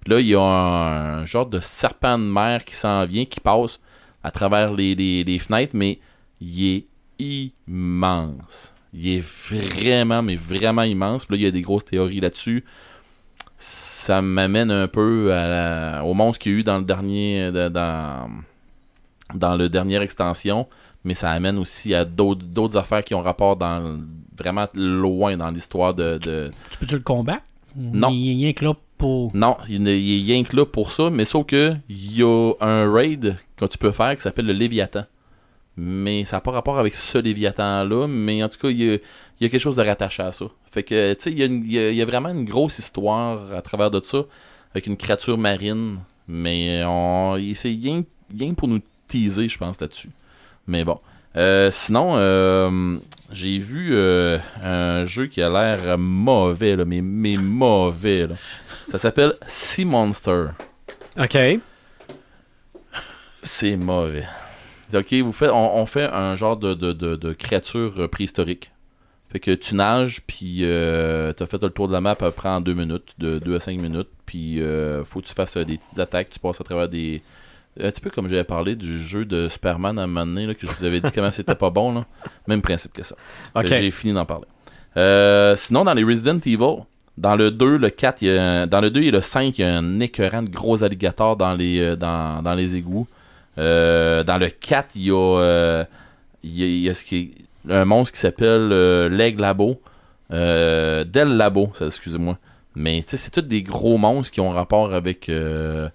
Puis 0.00 0.12
là, 0.12 0.20
il 0.20 0.26
y 0.26 0.34
a 0.34 0.40
un, 0.40 1.24
genre 1.24 1.46
de 1.46 1.60
serpent 1.60 2.18
de 2.18 2.24
mer 2.24 2.64
qui 2.64 2.74
s'en 2.74 3.06
vient, 3.06 3.24
qui 3.24 3.40
passe 3.40 3.80
à 4.22 4.30
travers 4.30 4.72
les, 4.74 4.94
les- 4.94 5.24
les 5.24 5.38
fenêtres, 5.38 5.74
mais 5.74 5.98
il 6.40 6.66
est 6.66 6.86
immense. 7.18 8.74
Il 8.92 9.08
est 9.08 9.24
vraiment, 9.48 10.22
mais 10.22 10.36
vraiment 10.36 10.82
immense. 10.82 11.24
Puis 11.24 11.36
là, 11.36 11.40
il 11.40 11.44
y 11.44 11.48
a 11.48 11.50
des 11.50 11.62
grosses 11.62 11.84
théories 11.86 12.20
là-dessus. 12.20 12.64
Ça 13.64 14.20
m'amène 14.20 14.72
un 14.72 14.88
peu 14.88 15.32
à 15.32 15.46
la- 15.48 16.04
au 16.04 16.12
monstre 16.14 16.40
qu'il 16.40 16.52
y 16.52 16.54
a 16.56 16.58
eu 16.58 16.64
dans 16.64 16.78
le 16.78 16.84
dernier. 16.84 17.52
de- 17.52 17.68
Dans, 17.68 18.28
dans 19.34 19.56
le 19.56 19.68
dernière 19.68 20.02
extension. 20.02 20.66
Mais 21.04 21.14
ça 21.14 21.30
amène 21.30 21.58
aussi 21.58 21.94
à 21.94 22.04
d'autres 22.04 22.76
affaires 22.76 23.04
qui 23.04 23.14
ont 23.14 23.22
rapport 23.22 23.56
dans 23.56 23.98
vraiment 24.36 24.66
loin 24.74 25.36
dans 25.36 25.50
l'histoire 25.50 25.94
de- 25.94 26.18
de, 26.18 26.50
Tu 26.72 26.78
peux-tu 26.78 26.94
le 26.96 27.00
combattre? 27.02 27.44
Non. 27.76 28.08
Il 28.10 28.26
y 28.26 28.34
a 28.34 28.36
rien 28.46 28.52
que 28.52 28.64
là 28.64 28.74
pour. 28.98 29.30
non, 29.34 29.56
il 29.68 29.86
il 29.88 30.30
est 30.30 30.34
rien 30.34 30.44
que 30.44 30.54
là 30.56 30.66
pour 30.66 30.90
ça, 30.92 31.08
mais 31.10 31.24
sauf 31.24 31.46
que 31.46 31.74
il 31.88 32.18
y 32.18 32.22
a 32.22 32.52
un 32.60 32.92
raid 32.92 33.36
que 33.56 33.64
tu 33.66 33.78
peux 33.78 33.92
faire 33.92 34.14
qui 34.16 34.22
s'appelle 34.22 34.46
le 34.46 34.52
Léviathan. 34.52 35.04
Mais 35.76 36.24
ça 36.24 36.36
n'a 36.36 36.40
pas 36.42 36.50
rapport 36.50 36.78
avec 36.78 36.94
ce 36.94 37.16
Léviathan-là, 37.18 38.06
mais 38.08 38.42
en 38.44 38.48
tout 38.48 38.58
cas, 38.58 38.68
il 38.68 38.82
y, 38.82 38.94
a, 38.94 38.98
il 39.42 39.46
y 39.46 39.46
a 39.46 39.50
quelque 39.50 39.60
chose 39.60 39.74
de 39.74 39.82
rattaché 39.82 40.22
à 40.22 40.30
ça. 40.30 40.44
Fait 40.70 40.84
que, 40.84 41.14
tu 41.14 41.20
sais, 41.22 41.32
il 41.32 41.38
y, 41.38 41.72
y 41.72 41.78
a- 41.78 41.90
il 41.90 41.96
y 41.96 42.02
a 42.02 42.04
vraiment 42.04 42.28
une 42.28 42.44
grosse 42.44 42.78
histoire 42.78 43.52
à 43.52 43.60
travers 43.60 43.90
de 43.90 44.00
ça, 44.04 44.22
avec 44.72 44.86
une 44.86 44.96
créature 44.96 45.36
marine, 45.36 45.98
mais 46.28 46.82
on, 46.86 47.36
il- 47.36 47.56
c'est 47.56 47.68
rien, 47.68 48.02
rien 48.38 48.54
pour 48.54 48.68
nous 48.68 48.78
teaser, 49.08 49.48
je 49.48 49.58
pense, 49.58 49.80
là-dessus. 49.80 50.10
Mais 50.68 50.84
bon. 50.84 51.00
Euh, 51.34 51.70
sinon, 51.72 52.12
euh, 52.16 52.98
j'ai 53.32 53.58
vu 53.58 53.90
euh, 53.94 54.38
un 54.62 55.06
jeu 55.06 55.26
qui 55.26 55.42
a 55.42 55.48
l'air 55.50 55.96
mauvais, 55.98 56.76
là, 56.76 56.84
mais, 56.84 57.00
mais 57.00 57.36
mauvais. 57.38 58.26
Là. 58.28 58.34
Ça 58.90 58.98
s'appelle 58.98 59.32
Sea 59.48 59.84
Monster. 59.86 60.48
OK. 61.18 61.36
C'est 63.42 63.76
mauvais. 63.76 64.26
Ok, 64.94 65.12
vous 65.14 65.32
faites, 65.32 65.50
on, 65.50 65.76
on 65.76 65.86
fait 65.86 66.04
un 66.04 66.36
genre 66.36 66.56
de, 66.58 66.74
de, 66.74 66.92
de, 66.92 67.16
de 67.16 67.32
créature 67.32 67.94
euh, 67.98 68.08
préhistorique. 68.08 68.70
Fait 69.32 69.40
que 69.40 69.50
tu 69.52 69.74
nages, 69.74 70.20
puis 70.26 70.58
euh, 70.60 71.32
t'as 71.32 71.46
fait 71.46 71.62
le 71.62 71.70
tour 71.70 71.88
de 71.88 71.94
la 71.94 72.02
map 72.02 72.10
à 72.10 72.14
peu 72.14 72.30
près 72.30 72.50
en 72.50 72.60
2 72.60 72.74
minutes, 72.74 73.14
de 73.18 73.38
2 73.38 73.56
à 73.56 73.60
5 73.60 73.80
minutes, 73.80 74.08
puis 74.26 74.60
euh, 74.60 75.04
faut 75.06 75.20
que 75.22 75.26
tu 75.26 75.32
fasses 75.34 75.56
euh, 75.56 75.64
des 75.64 75.78
petites 75.78 75.98
attaques, 75.98 76.28
tu 76.30 76.38
passes 76.38 76.60
à 76.60 76.64
travers 76.64 76.88
des... 76.88 77.22
Un 77.80 77.90
petit 77.90 78.02
peu 78.02 78.10
comme 78.10 78.28
j'avais 78.28 78.44
parlé 78.44 78.76
du 78.76 78.98
jeu 79.02 79.24
de 79.24 79.48
Superman 79.48 79.98
à 79.98 80.02
un 80.02 80.06
moment 80.06 80.26
donné, 80.26 80.46
là, 80.46 80.52
que 80.54 80.66
je 80.66 80.72
vous 80.72 80.84
avais 80.84 81.00
dit 81.00 81.10
comment 81.14 81.30
c'était 81.30 81.54
pas 81.54 81.70
bon, 81.70 81.94
là. 81.94 82.04
Même 82.46 82.60
principe 82.60 82.92
que 82.92 83.02
ça. 83.02 83.16
J'ai 83.80 83.90
fini 83.90 84.12
d'en 84.12 84.26
parler. 84.26 84.44
Euh, 84.98 85.56
sinon, 85.56 85.82
dans 85.84 85.94
les 85.94 86.04
Resident 86.04 86.36
Evil, 86.44 86.82
dans 87.16 87.34
le 87.34 87.50
2, 87.50 87.78
le 87.78 87.88
4, 87.88 88.20
il 88.20 88.28
y 88.28 88.36
a 88.36 88.42
un- 88.44 88.66
dans 88.66 88.82
le 88.82 88.90
2 88.90 89.02
et 89.04 89.10
le 89.10 89.22
5, 89.22 89.58
il 89.58 89.62
y 89.62 89.64
a 89.64 89.78
un 89.78 90.00
écœurant 90.00 90.42
de 90.42 90.50
gros 90.50 90.84
alligators 90.84 91.38
dans 91.38 91.54
les, 91.54 91.80
euh, 91.80 91.96
dans, 91.96 92.42
dans 92.42 92.54
les 92.54 92.76
égouts. 92.76 93.06
Dans 93.56 94.38
le 94.38 94.48
4, 94.50 94.90
il 94.96 95.04
y 95.06 95.10
a, 95.10 95.84
il 96.42 96.58
y 96.58 96.62
a, 96.62 96.66
il 96.66 96.78
y 96.80 96.88
a 96.90 96.94
ce 96.94 97.04
qui 97.04 97.16
est- 97.16 97.30
un 97.68 97.84
monstre 97.84 98.14
qui 98.14 98.20
s'appelle 98.20 98.70
euh, 98.72 99.08
Leg 99.08 99.38
Labo. 99.38 99.80
Euh, 100.32 101.04
Del 101.04 101.36
Labo, 101.36 101.70
ça, 101.74 101.86
excusez-moi. 101.86 102.38
Mais 102.74 103.02
tu 103.02 103.10
sais, 103.10 103.16
c'est 103.16 103.30
tous 103.30 103.42
des 103.42 103.62
gros 103.62 103.98
monstres 103.98 104.32
qui 104.32 104.40
ont 104.40 104.50
rapport 104.50 104.94
avec 104.94 105.28
euh, 105.28 105.90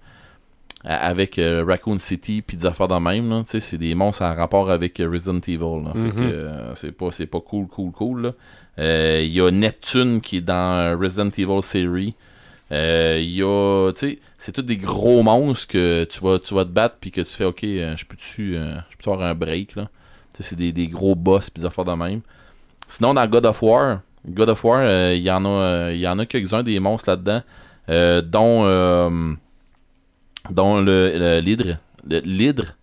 avec 0.84 1.40
Raccoon 1.40 1.98
City 1.98 2.40
puis 2.46 2.56
des 2.56 2.66
affaires 2.66 2.86
dans 2.86 3.00
même. 3.00 3.42
Tu 3.44 3.50
sais, 3.50 3.60
c'est 3.60 3.78
des 3.78 3.96
monstres 3.96 4.22
en 4.22 4.34
rapport 4.34 4.70
avec 4.70 4.98
Resident 4.98 5.40
Evil. 5.40 5.58
que, 5.92 6.20
euh, 6.20 6.74
c'est 6.76 6.92
pas, 6.92 7.10
c'est 7.10 7.26
pas 7.26 7.40
cool, 7.40 7.66
cool, 7.66 7.90
cool. 7.90 8.34
Il 8.78 9.26
y 9.26 9.40
a 9.40 9.50
Neptune 9.50 10.20
qui 10.20 10.36
est 10.36 10.40
dans 10.40 10.96
Resident 10.98 11.30
Evil 11.36 11.62
Series. 11.62 12.14
Il 12.70 13.30
y 13.30 13.42
a, 13.42 13.92
tu 13.92 13.98
sais, 13.98 14.18
c'est 14.38 14.52
tous 14.52 14.62
des 14.62 14.76
gros 14.76 15.24
monstres 15.24 15.66
que 15.66 16.04
tu 16.04 16.20
vas, 16.20 16.38
tu 16.38 16.54
vas 16.54 16.64
te 16.64 16.70
battre 16.70 16.96
puis 17.00 17.10
que 17.10 17.22
tu 17.22 17.30
fais, 17.30 17.44
ok, 17.44 17.60
je 17.60 18.04
peux-tu 18.04 18.54
je 18.54 18.96
peux 19.02 19.10
avoir 19.10 19.28
un 19.28 19.34
break 19.34 19.74
là? 19.74 19.88
C'est 20.40 20.56
des, 20.56 20.72
des 20.72 20.88
gros 20.88 21.14
boss 21.14 21.50
puis 21.50 21.62
des 21.62 21.68
de 21.68 21.94
même. 21.94 22.20
Sinon, 22.88 23.14
dans 23.14 23.26
God 23.26 23.46
of 23.46 23.62
War, 23.62 24.00
God 24.26 24.48
of 24.50 24.64
War, 24.64 24.80
euh, 24.80 25.14
il 25.14 25.22
y 25.22 25.30
en 25.30 25.44
a, 25.44 25.48
euh, 25.48 26.18
a 26.18 26.26
quelques-uns 26.26 26.62
des 26.62 26.78
monstres 26.80 27.10
là-dedans, 27.10 27.42
euh, 27.88 28.22
dont, 28.22 29.36
dont 30.50 30.80
le, 30.80 31.40
l'hydre, 31.40 31.78
l'hydre, 32.04 32.74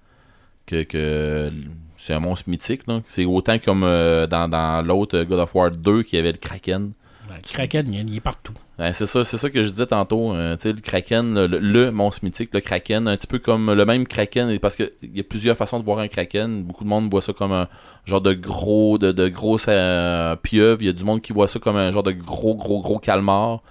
que, 0.65 0.83
que 0.83 1.51
c'est 1.97 2.13
un 2.13 2.19
monstre 2.19 2.49
mythique. 2.49 2.81
C'est 3.07 3.25
autant 3.25 3.59
comme 3.59 3.81
dans, 3.81 4.49
dans 4.49 4.85
l'autre 4.85 5.23
God 5.23 5.39
of 5.39 5.55
War 5.55 5.71
2 5.71 6.03
qui 6.03 6.17
avait 6.17 6.31
le 6.31 6.37
Kraken. 6.37 6.91
Le 7.29 7.41
Kraken, 7.41 7.91
il 7.93 8.15
est 8.15 8.19
partout. 8.19 8.53
Ouais, 8.77 8.91
c'est 8.91 9.05
ça, 9.05 9.23
c'est 9.23 9.37
ça 9.37 9.49
que 9.49 9.63
je 9.63 9.69
disais 9.69 9.85
tantôt. 9.85 10.33
euh, 10.33 10.57
tu 10.57 10.63
sais, 10.63 10.73
le 10.73 10.81
Kraken, 10.81 11.45
le, 11.45 11.91
monstre 11.91 12.25
mythique, 12.25 12.49
le 12.53 12.59
Kraken, 12.59 13.07
un 13.07 13.15
petit 13.15 13.27
peu 13.27 13.39
comme 13.39 13.71
le 13.73 13.85
même 13.85 14.05
Kraken, 14.05 14.59
parce 14.59 14.75
qu'il 14.75 14.89
y 15.13 15.21
a 15.21 15.23
plusieurs 15.23 15.55
façons 15.55 15.79
de 15.79 15.85
voir 15.85 15.99
un 15.99 16.09
Kraken. 16.09 16.63
Beaucoup 16.63 16.83
de 16.83 16.89
monde 16.89 17.09
voit 17.09 17.21
ça 17.21 17.31
comme 17.31 17.53
un 17.53 17.69
genre 18.05 18.19
de 18.19 18.33
gros, 18.33 18.97
de, 18.97 19.13
de 19.13 19.29
gros 19.29 19.57
euh, 19.69 20.35
pieuvre. 20.35 20.81
Il 20.81 20.87
y 20.87 20.89
a 20.89 20.93
du 20.93 21.05
monde 21.05 21.21
qui 21.21 21.31
voit 21.31 21.47
ça 21.47 21.57
comme 21.59 21.77
un 21.77 21.91
genre 21.93 22.03
de 22.03 22.11
gros, 22.11 22.53
gros, 22.55 22.81
gros 22.81 22.99
calmar. 22.99 23.61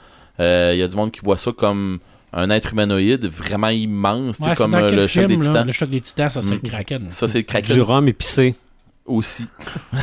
Euh, 0.41 0.71
Il 0.75 0.79
y 0.81 0.83
a 0.83 0.89
du 0.89 0.97
monde 0.97 1.11
qui 1.11 1.21
voit 1.23 1.37
ça 1.37 1.53
comme 1.53 1.99
un 2.33 2.51
être 2.51 2.73
humanoïde 2.73 3.27
vraiment 3.27 3.69
immense, 3.69 4.39
tu 4.39 4.43
sais, 4.43 4.49
Ouais, 4.49 4.57
c'est 4.57 4.63
comme 4.63 4.73
dans 4.73 4.79
euh, 4.79 4.89
quel 4.89 4.99
le 4.99 5.07
choc 5.07 5.27
des 5.27 5.37
là? 5.37 5.41
titans. 5.43 5.67
Le 5.67 5.73
choc 5.73 5.91
des 5.91 6.01
titans, 6.01 6.31
ça, 6.31 6.41
c'est 6.43 6.55
Mm. 6.55 6.61
le 6.65 6.69
Kraken. 6.71 7.11
Ça, 7.11 7.29
c'est 7.29 7.39
le 7.39 7.45
Kraken 7.45 7.75
Du 7.77 7.83
rhum 7.83 8.09
épicé. 8.09 8.55
Aussi. 9.07 9.47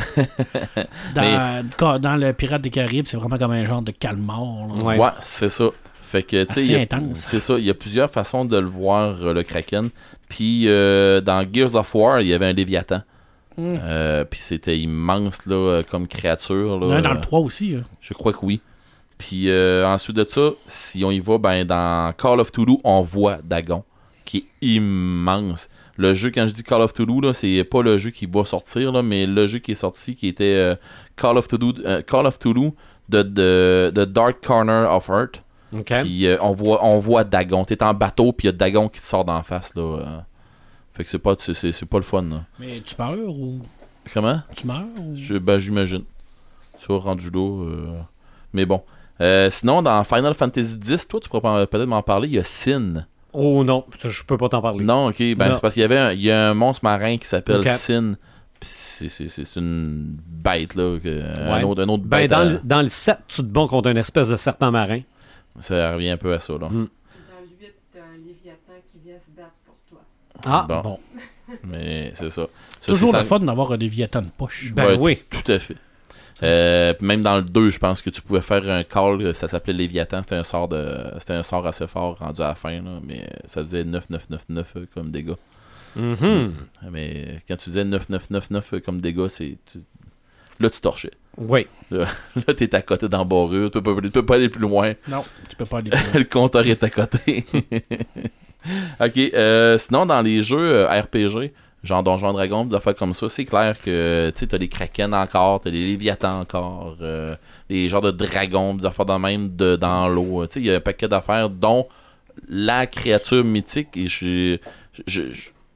Dans, 1.14 1.98
dans 1.98 2.16
le 2.16 2.32
Pirate 2.32 2.62
des 2.62 2.70
Caraïbes, 2.70 3.06
c'est 3.06 3.16
vraiment 3.16 3.38
comme 3.38 3.52
un 3.52 3.64
genre 3.64 3.82
de 3.82 3.90
calmar. 3.90 4.42
Ouais. 4.82 4.98
Ouais, 4.98 5.08
c'est 5.20 5.48
ça. 5.48 5.66
Fait 6.02 6.22
que, 6.22 6.42
intense. 6.76 7.18
c'est 7.18 7.40
ça. 7.40 7.58
Il 7.58 7.64
y 7.64 7.70
a 7.70 7.74
plusieurs 7.74 8.10
façons 8.10 8.44
de 8.44 8.58
le 8.58 8.66
voir, 8.66 9.16
euh, 9.22 9.32
le 9.32 9.42
Kraken. 9.42 9.88
Puis, 10.28 10.64
euh, 10.68 11.20
dans 11.22 11.46
Gears 11.50 11.74
of 11.74 11.94
War, 11.94 12.20
il 12.20 12.28
y 12.28 12.34
avait 12.34 12.46
un 12.46 12.52
Léviathan. 12.52 13.00
Mm. 13.56 13.74
Euh, 13.80 14.24
puis 14.24 14.40
c'était 14.42 14.78
immense, 14.78 15.46
là, 15.46 15.82
comme 15.90 16.06
créature. 16.06 16.78
Là, 16.80 17.00
dans 17.00 17.12
le 17.14 17.20
3 17.20 17.40
aussi. 17.40 17.74
hein. 17.76 17.82
Je 18.00 18.12
crois 18.14 18.32
que 18.32 18.44
oui. 18.44 18.60
Puis, 19.16 19.48
euh, 19.48 19.86
ensuite 19.86 20.16
de 20.16 20.26
ça, 20.28 20.50
si 20.66 21.02
on 21.04 21.10
y 21.10 21.20
va, 21.20 21.38
ben, 21.38 21.64
dans 21.64 22.12
Call 22.12 22.40
of 22.40 22.52
Toulouse, 22.52 22.78
on 22.84 23.00
voit 23.02 23.38
Dagon, 23.42 23.82
qui 24.26 24.38
est 24.60 24.66
immense. 24.66 25.68
Le 25.96 26.14
jeu, 26.14 26.30
quand 26.34 26.46
je 26.46 26.52
dis 26.54 26.62
Call 26.62 26.80
of 26.80 26.92
Toulouse, 26.94 27.36
c'est 27.36 27.64
pas 27.64 27.82
le 27.82 27.98
jeu 27.98 28.10
qui 28.10 28.26
va 28.26 28.44
sortir, 28.44 28.92
là, 28.92 29.02
mais 29.02 29.26
le 29.26 29.46
jeu 29.46 29.58
qui 29.58 29.72
est 29.72 29.76
sorti, 29.76 30.14
qui 30.14 30.28
était 30.28 30.44
euh, 30.44 30.74
Call 31.16 31.36
of 31.36 31.48
Toulouse, 31.48 31.82
euh, 31.84 32.00
Call 32.02 32.26
of 32.26 32.38
Toulouse 32.38 32.72
de, 33.08 33.22
de, 33.22 33.92
de 33.94 34.04
Dark 34.06 34.44
Corner 34.44 34.90
of 34.90 35.08
Earth. 35.10 35.42
Puis 36.02 36.26
euh, 36.26 36.36
on 36.40 36.52
voit 36.52 36.84
on 36.84 36.98
voit 36.98 37.24
Dagon. 37.24 37.64
T'es 37.64 37.82
en 37.82 37.94
bateau, 37.94 38.32
puis 38.32 38.46
il 38.46 38.50
y 38.52 38.54
a 38.54 38.56
Dagon 38.56 38.88
qui 38.88 39.00
te 39.00 39.06
sort 39.06 39.24
d'en 39.24 39.42
face. 39.42 39.74
Là. 39.74 40.24
Fait 40.94 41.04
que 41.04 41.10
c'est 41.10 41.18
pas, 41.18 41.34
c'est, 41.38 41.86
pas 41.88 41.96
le 41.98 42.02
fun. 42.02 42.22
Là. 42.22 42.44
Mais 42.58 42.80
tu 42.84 42.94
meurs 42.98 43.18
ou? 43.38 43.60
Comment? 44.12 44.40
Tu 44.56 44.66
meurs 44.66 44.84
ou? 44.98 45.14
Je- 45.16 45.38
Ben, 45.38 45.58
j'imagine. 45.58 46.04
Ça, 46.78 46.94
rendu 46.94 47.30
là. 47.30 47.64
euh, 47.66 48.00
Mais 48.52 48.66
bon. 48.66 48.82
Sinon, 49.50 49.82
dans 49.82 50.02
Final 50.04 50.34
Fantasy 50.34 50.76
X, 50.86 51.06
toi, 51.06 51.20
tu 51.20 51.28
pourrais 51.28 51.66
peut-être 51.66 51.86
m'en 51.86 52.02
parler. 52.02 52.28
Il 52.28 52.34
y 52.34 52.38
a 52.38 52.44
Sin. 52.44 53.06
Oh 53.32 53.64
non, 53.64 53.86
je 54.04 54.22
peux 54.24 54.36
pas 54.36 54.48
t'en 54.48 54.60
parler. 54.60 54.84
Non, 54.84 55.06
ok. 55.08 55.16
Ben, 55.36 55.54
c'est 55.54 55.60
parce 55.60 55.74
qu'il 55.74 55.80
y 55.80 55.84
avait 55.84 55.98
un, 55.98 56.12
il 56.12 56.20
y 56.20 56.30
a 56.30 56.50
un 56.50 56.54
monstre 56.54 56.84
marin 56.84 57.16
qui 57.16 57.26
s'appelle 57.26 57.56
Ok. 57.58 57.68
Sin. 57.76 58.14
C'est, 58.60 59.56
une 59.56 60.16
bête, 60.28 60.74
là. 60.76 60.98
que- 61.02 61.40
un, 61.40 61.62
autre, 61.64 61.82
un 61.82 61.88
autre 61.88 62.04
Ben, 62.04 62.18
bête. 62.18 62.30
dans, 62.30 62.38
à- 62.38 62.44
le, 62.44 62.60
dans 62.62 62.82
le 62.82 62.88
7, 62.88 63.18
tu 63.26 63.36
te 63.42 63.46
bats 63.46 63.66
contre 63.68 63.88
une 63.88 63.96
espèce 63.96 64.28
de 64.28 64.36
serpent 64.36 64.70
marin. 64.70 65.00
Ça 65.58 65.94
revient 65.94 66.10
un 66.10 66.16
peu 66.16 66.32
à 66.32 66.38
ça, 66.38 66.52
là. 66.52 66.68
Mm. 66.68 66.70
Dans 66.70 66.78
le 66.80 67.48
8, 67.60 67.74
t'as 67.92 67.98
un 68.00 68.16
Léviathan 68.24 68.72
qui 68.92 68.98
vient 69.04 69.16
se 69.18 69.30
battre 69.36 69.54
pour 69.66 69.74
toi. 69.88 70.00
Ah, 70.44 70.64
Bon. 70.68 70.80
bon. 70.82 70.98
Mais 71.64 72.12
c'est 72.14 72.30
ça. 72.30 72.46
Ça, 72.80 72.92
Toujours 72.92 73.10
c'est 73.10 73.18
le 73.18 73.24
fun 73.24 73.40
d'avoir 73.40 73.72
un 73.72 73.76
Léviathan 73.76 74.22
de 74.22 74.28
poche. 74.36 74.72
Ben 74.76 74.86
Ouais, 74.86 74.96
oui. 74.98 75.18
Tout 75.44 75.50
à 75.52 75.58
fait. 75.58 75.76
Euh, 76.42 76.94
même 77.00 77.22
dans 77.22 77.36
le 77.36 77.42
2, 77.42 77.70
je 77.70 77.78
pense 77.78 78.02
que 78.02 78.10
tu 78.10 78.20
pouvais 78.22 78.40
faire 78.40 78.68
un 78.68 78.82
call, 78.84 79.20
euh, 79.22 79.32
ça 79.32 79.48
s'appelait 79.48 79.72
Léviathan, 79.72 80.22
c'était 80.22 80.34
un 80.34 80.42
sort 80.42 80.68
de 80.68 80.98
c'était 81.18 81.34
un 81.34 81.42
sort 81.42 81.66
assez 81.66 81.86
fort 81.86 82.18
rendu 82.18 82.40
à 82.42 82.48
la 82.48 82.54
fin, 82.54 82.82
là, 82.82 82.98
mais 83.06 83.28
ça 83.44 83.60
faisait 83.62 83.84
9999 83.84 84.72
euh, 84.76 84.86
comme 84.94 85.10
dégâts. 85.10 85.34
Mhm. 85.94 86.52
Mais 86.90 87.38
quand 87.46 87.56
tu 87.56 87.64
faisais 87.66 87.84
9999 87.84 88.74
euh, 88.74 88.80
comme 88.80 89.00
dégâts, 89.00 89.28
c'est 89.28 89.56
tu- 89.70 89.78
là 90.58 90.70
tu 90.70 90.80
torchais. 90.80 91.12
Oui. 91.36 91.66
Là 91.90 92.06
t'es 92.56 92.74
à 92.74 92.82
côté 92.82 93.08
d'embarrure, 93.08 93.70
tu 93.70 93.78
tu 93.80 94.10
peux 94.10 94.24
pas 94.24 94.34
aller 94.36 94.48
plus 94.48 94.62
loin. 94.62 94.94
Non, 95.08 95.22
tu 95.48 95.56
peux 95.56 95.64
pas 95.66 95.78
aller. 95.78 95.90
le 96.14 96.24
compteur 96.24 96.66
est 96.66 96.82
à 96.82 96.90
côté. 96.90 97.44
ok, 99.00 99.16
euh, 99.34 99.78
sinon 99.78 100.06
dans 100.06 100.22
les 100.22 100.42
jeux 100.42 100.86
euh, 100.86 100.88
RPG, 101.00 101.52
genre 101.82 102.02
Donjon 102.02 102.32
Dragon, 102.32 102.64
des 102.64 102.76
affaires 102.76 102.94
comme 102.94 103.12
ça, 103.12 103.28
c'est 103.28 103.44
clair 103.44 103.80
que 103.80 104.32
tu 104.36 104.46
t'as 104.46 104.58
les 104.58 104.68
Kraken 104.68 105.14
encore, 105.14 105.60
t'as 105.60 105.70
les 105.70 105.84
Léviathans 105.84 106.40
encore, 106.40 106.96
euh, 107.00 107.34
les 107.68 107.88
genres 107.88 108.02
de 108.02 108.10
dragons, 108.10 108.74
des 108.74 108.86
affaires 108.86 109.06
de 109.06 109.14
même 109.14 109.48
dans 109.48 110.08
l'eau. 110.08 110.44
Il 110.56 110.62
y 110.62 110.70
a 110.70 110.76
un 110.76 110.80
paquet 110.80 111.08
d'affaires 111.08 111.50
dont 111.50 111.88
la 112.48 112.86
créature 112.86 113.44
mythique, 113.44 113.96
et 113.96 114.08
je, 114.08 114.58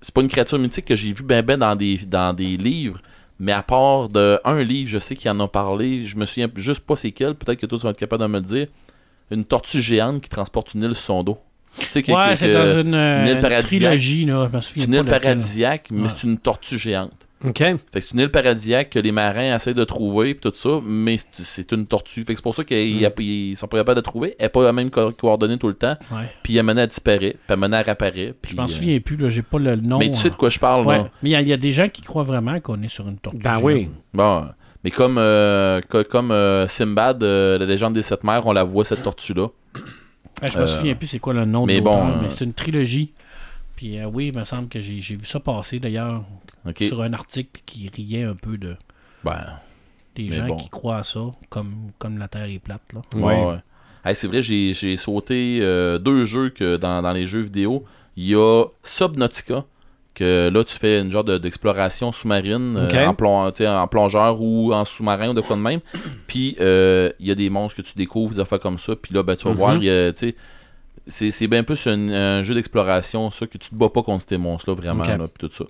c'est 0.01 0.15
pas 0.15 0.21
une 0.21 0.29
créature 0.29 0.59
mythique 0.59 0.85
que 0.85 0.95
j'ai 0.95 1.13
vu 1.13 1.23
ben 1.23 1.45
ben 1.45 1.59
dans 1.59 1.75
des, 1.75 1.99
dans 1.99 2.33
des 2.33 2.57
livres, 2.57 3.01
mais 3.39 3.53
à 3.53 3.63
part 3.63 4.09
de 4.09 4.41
un 4.45 4.63
livre, 4.63 4.91
je 4.91 4.99
sais 4.99 5.17
qu'il 5.17 5.31
en 5.31 5.41
a 5.41 5.49
parlé, 5.49 6.07
je 6.07 6.17
me 6.17 6.25
souviens 6.25 6.49
juste 6.57 6.81
pas 6.81 6.97
c'est 6.97 7.13
quel, 7.13 7.35
peut-être 7.35 7.61
que 7.61 7.67
tu 7.67 7.77
vas 7.77 7.91
être 7.91 7.99
capable 7.99 8.23
de 8.23 8.29
me 8.29 8.41
dire. 8.41 8.69
Une 9.29 9.45
tortue 9.45 9.81
géante 9.81 10.23
qui 10.23 10.29
transporte 10.29 10.75
une 10.75 10.85
île 10.85 10.95
sur 10.95 11.05
son 11.07 11.25
dos. 11.25 11.39
Tu 11.79 12.03
sais, 12.03 12.13
Ouais, 12.13 12.37
c'est 12.37 12.53
dans 12.53 12.81
une, 12.81 12.95
euh, 12.95 13.25
île 13.27 13.33
une 13.37 13.41
paradisiaque. 13.41 13.67
trilogie, 13.67 14.25
là. 14.27 14.49
Je 14.51 14.57
me 14.57 14.61
c'est 14.63 14.85
une 14.85 14.95
île 14.95 15.05
paradisiaque, 15.05 15.89
mais 15.91 16.03
Ouais. 16.03 16.09
c'est 16.09 16.23
une 16.27 16.39
tortue 16.39 16.79
géante. 16.79 17.13
OK. 17.47 17.59
Fait 17.59 17.77
que 17.93 18.01
c'est 18.01 18.13
une 18.15 18.21
île 18.21 18.31
paradisiaque 18.31 18.91
que 18.91 18.99
les 18.99 19.13
marins 19.13 19.55
essaient 19.55 19.75
de 19.75 19.85
trouver 19.85 20.35
pis 20.35 20.41
tout 20.41 20.53
ça, 20.55 20.81
mais 20.83 21.17
c'est- 21.33 21.71
une 21.71 21.87
tortue. 21.87 22.25
Fait 22.25 22.33
que 22.33 22.39
c'est 22.39 22.43
pour 22.43 22.55
ça 22.55 22.65
qu'ils 22.65 23.07
Mm. 23.07 23.55
sont 23.57 23.69
pas 23.69 23.77
capables 23.79 23.97
de 23.97 24.01
trouver. 24.01 24.35
Elle 24.39 24.47
est 24.47 24.49
pas 24.49 24.63
la 24.65 24.73
même 24.73 24.89
co- 24.91 25.13
coordonnée 25.13 25.59
tout 25.59 25.69
le 25.69 25.75
temps. 25.75 25.97
Ouais. 26.11 26.31
Puis 26.43 26.59
à 26.59 26.63
elle 26.63 26.89
puis 26.89 27.33
à 27.49 27.57
mener 27.57 27.77
elle 27.77 27.85
réapparaît. 27.85 28.35
Puis, 28.41 28.53
Je 28.53 28.57
m'en 28.57 28.65
euh, 28.65 28.69
souviens 28.69 28.99
plus, 29.01 29.17
là. 29.19 29.29
J'ai 29.29 29.43
pas 29.43 29.59
le 29.59 29.77
nom. 29.77 29.99
Mais 29.99 30.11
tu 30.11 30.17
sais 30.17 30.31
de 30.31 30.35
quoi 30.35 30.49
je 30.49 30.59
parle, 30.59 30.87
Ouais. 30.87 30.97
là. 30.97 31.11
Mais 31.23 31.29
il 31.29 31.33
y 31.33 31.37
a- 31.37 31.41
il 31.43 31.49
y, 31.49 31.53
a 31.53 31.57
des 31.59 31.73
gens 31.73 31.89
qui 31.91 32.01
croient 32.01 32.25
vraiment 32.25 32.59
qu'on 32.61 32.81
est 32.83 32.89
sur 32.89 33.07
une 33.07 33.19
tortue. 33.19 33.39
Ben 33.39 33.51
géante. 33.59 33.65
oui. 33.65 33.89
Bon, 34.15 34.47
mais 34.83 34.91
comme, 34.91 35.19
euh, 35.19 35.81
comme 36.09 36.31
euh, 36.31 36.67
Simbad, 36.69 37.23
euh, 37.23 37.59
la 37.59 37.67
légende 37.67 37.93
des 37.93 38.03
sept 38.03 38.25
mers, 38.25 38.47
on 38.47 38.53
la 38.55 38.65
voit 38.65 38.85
cette 38.87 39.03
tortue-là. 39.03 39.49
Ouais, 40.43 40.51
je 40.51 40.59
me 40.59 40.63
Euh, 40.63 40.67
souviens 40.67 40.95
plus 40.95 41.07
c'est 41.07 41.19
quoi 41.19 41.33
le 41.35 41.45
nom 41.45 41.65
mais 41.67 41.77
de 41.77 41.85
bon, 41.85 42.09
euh, 42.09 42.19
mais 42.23 42.31
c'est 42.31 42.45
une 42.45 42.53
trilogie. 42.53 43.13
Puis 43.75 43.99
euh, 43.99 44.07
oui, 44.07 44.29
il 44.29 44.39
me 44.39 44.45
semble 44.45 44.69
que 44.69 44.81
j'ai 44.81 44.99
vu 45.17 45.25
ça 45.25 45.41
passer 45.41 45.79
d'ailleurs 45.79 46.25
sur 46.79 47.03
un 47.03 47.13
article 47.13 47.61
qui 47.67 47.89
riait 47.95 48.25
un 48.25 48.35
peu 48.35 48.57
de 48.59 48.77
Ben, 49.25 49.45
des 50.15 50.31
gens 50.31 50.47
bon. 50.47 50.57
qui 50.57 50.69
croient 50.69 50.99
à 50.99 51.05
ça, 51.05 51.21
comme, 51.49 51.91
comme 51.99 52.19
la 52.19 52.29
Terre 52.29 52.45
est 52.51 52.59
plate. 52.59 52.83
Là. 52.93 53.01
Ouais. 53.15 53.23
Ouais. 53.23 53.47
ouais. 53.53 53.59
Hey, 54.05 54.15
c'est 54.15 54.27
vrai, 54.29 54.41
j'ai 54.41 54.73
j'ai 54.73 54.97
sauté 54.97 55.59
euh, 55.63 55.99
deux 55.99 56.25
jeux 56.25 56.51
que 56.51 56.77
dans, 56.77 57.03
dans 57.03 57.13
les 57.13 57.27
jeux 57.27 57.43
vidéo. 57.43 57.85
Il 58.17 58.29
y 58.29 58.35
a 58.35 58.65
Subnautica, 58.83 59.65
que 60.17 60.51
là, 60.53 60.65
tu 60.65 60.77
fais 60.77 61.01
une 61.01 61.13
genre 61.13 61.23
de- 61.25 61.39
d'exploration 61.39 62.11
sous-marine 62.13 62.77
euh, 62.77 62.89
en, 63.07 63.13
en 63.83 63.87
plongeur 63.87 64.41
ou 64.41 64.73
en 64.73 64.85
sous-marin 64.85 65.31
ou 65.31 65.35
de 65.35 65.41
quoi 65.41 65.57
de 65.57 65.61
même. 65.63 65.81
Puis, 66.27 66.57
euh, 66.61 67.11
il 67.21 67.27
y 67.27 67.31
a 67.31 67.35
des 67.35 67.49
monstres 67.51 67.81
que 67.83 67.87
tu 67.87 67.95
découvres, 67.97 68.35
des 68.35 68.41
affaires 68.41 68.61
comme 68.61 68.79
ça. 68.79 68.95
Puis 68.97 69.15
là, 69.15 69.23
ben, 69.23 69.37
tu 69.37 69.45
vas 69.45 69.51
Mhm. 69.51 69.57
voir, 69.57 69.79
c'est 71.09 71.47
bien 71.47 71.63
plus 71.63 71.87
un, 71.87 72.09
un 72.09 72.43
jeu 72.43 72.55
d'exploration, 72.55 73.31
ça, 73.31 73.47
que 73.47 73.59
tu 73.59 73.71
te 73.71 73.75
bats 73.75 73.89
pas 73.91 74.03
contre 74.03 74.25
ces 74.29 74.37
monstres-là, 74.39 74.75
vraiment, 74.77 75.05
là, 75.19 75.29
puis 75.29 75.49
tout 75.49 75.55
ça. 75.55 75.65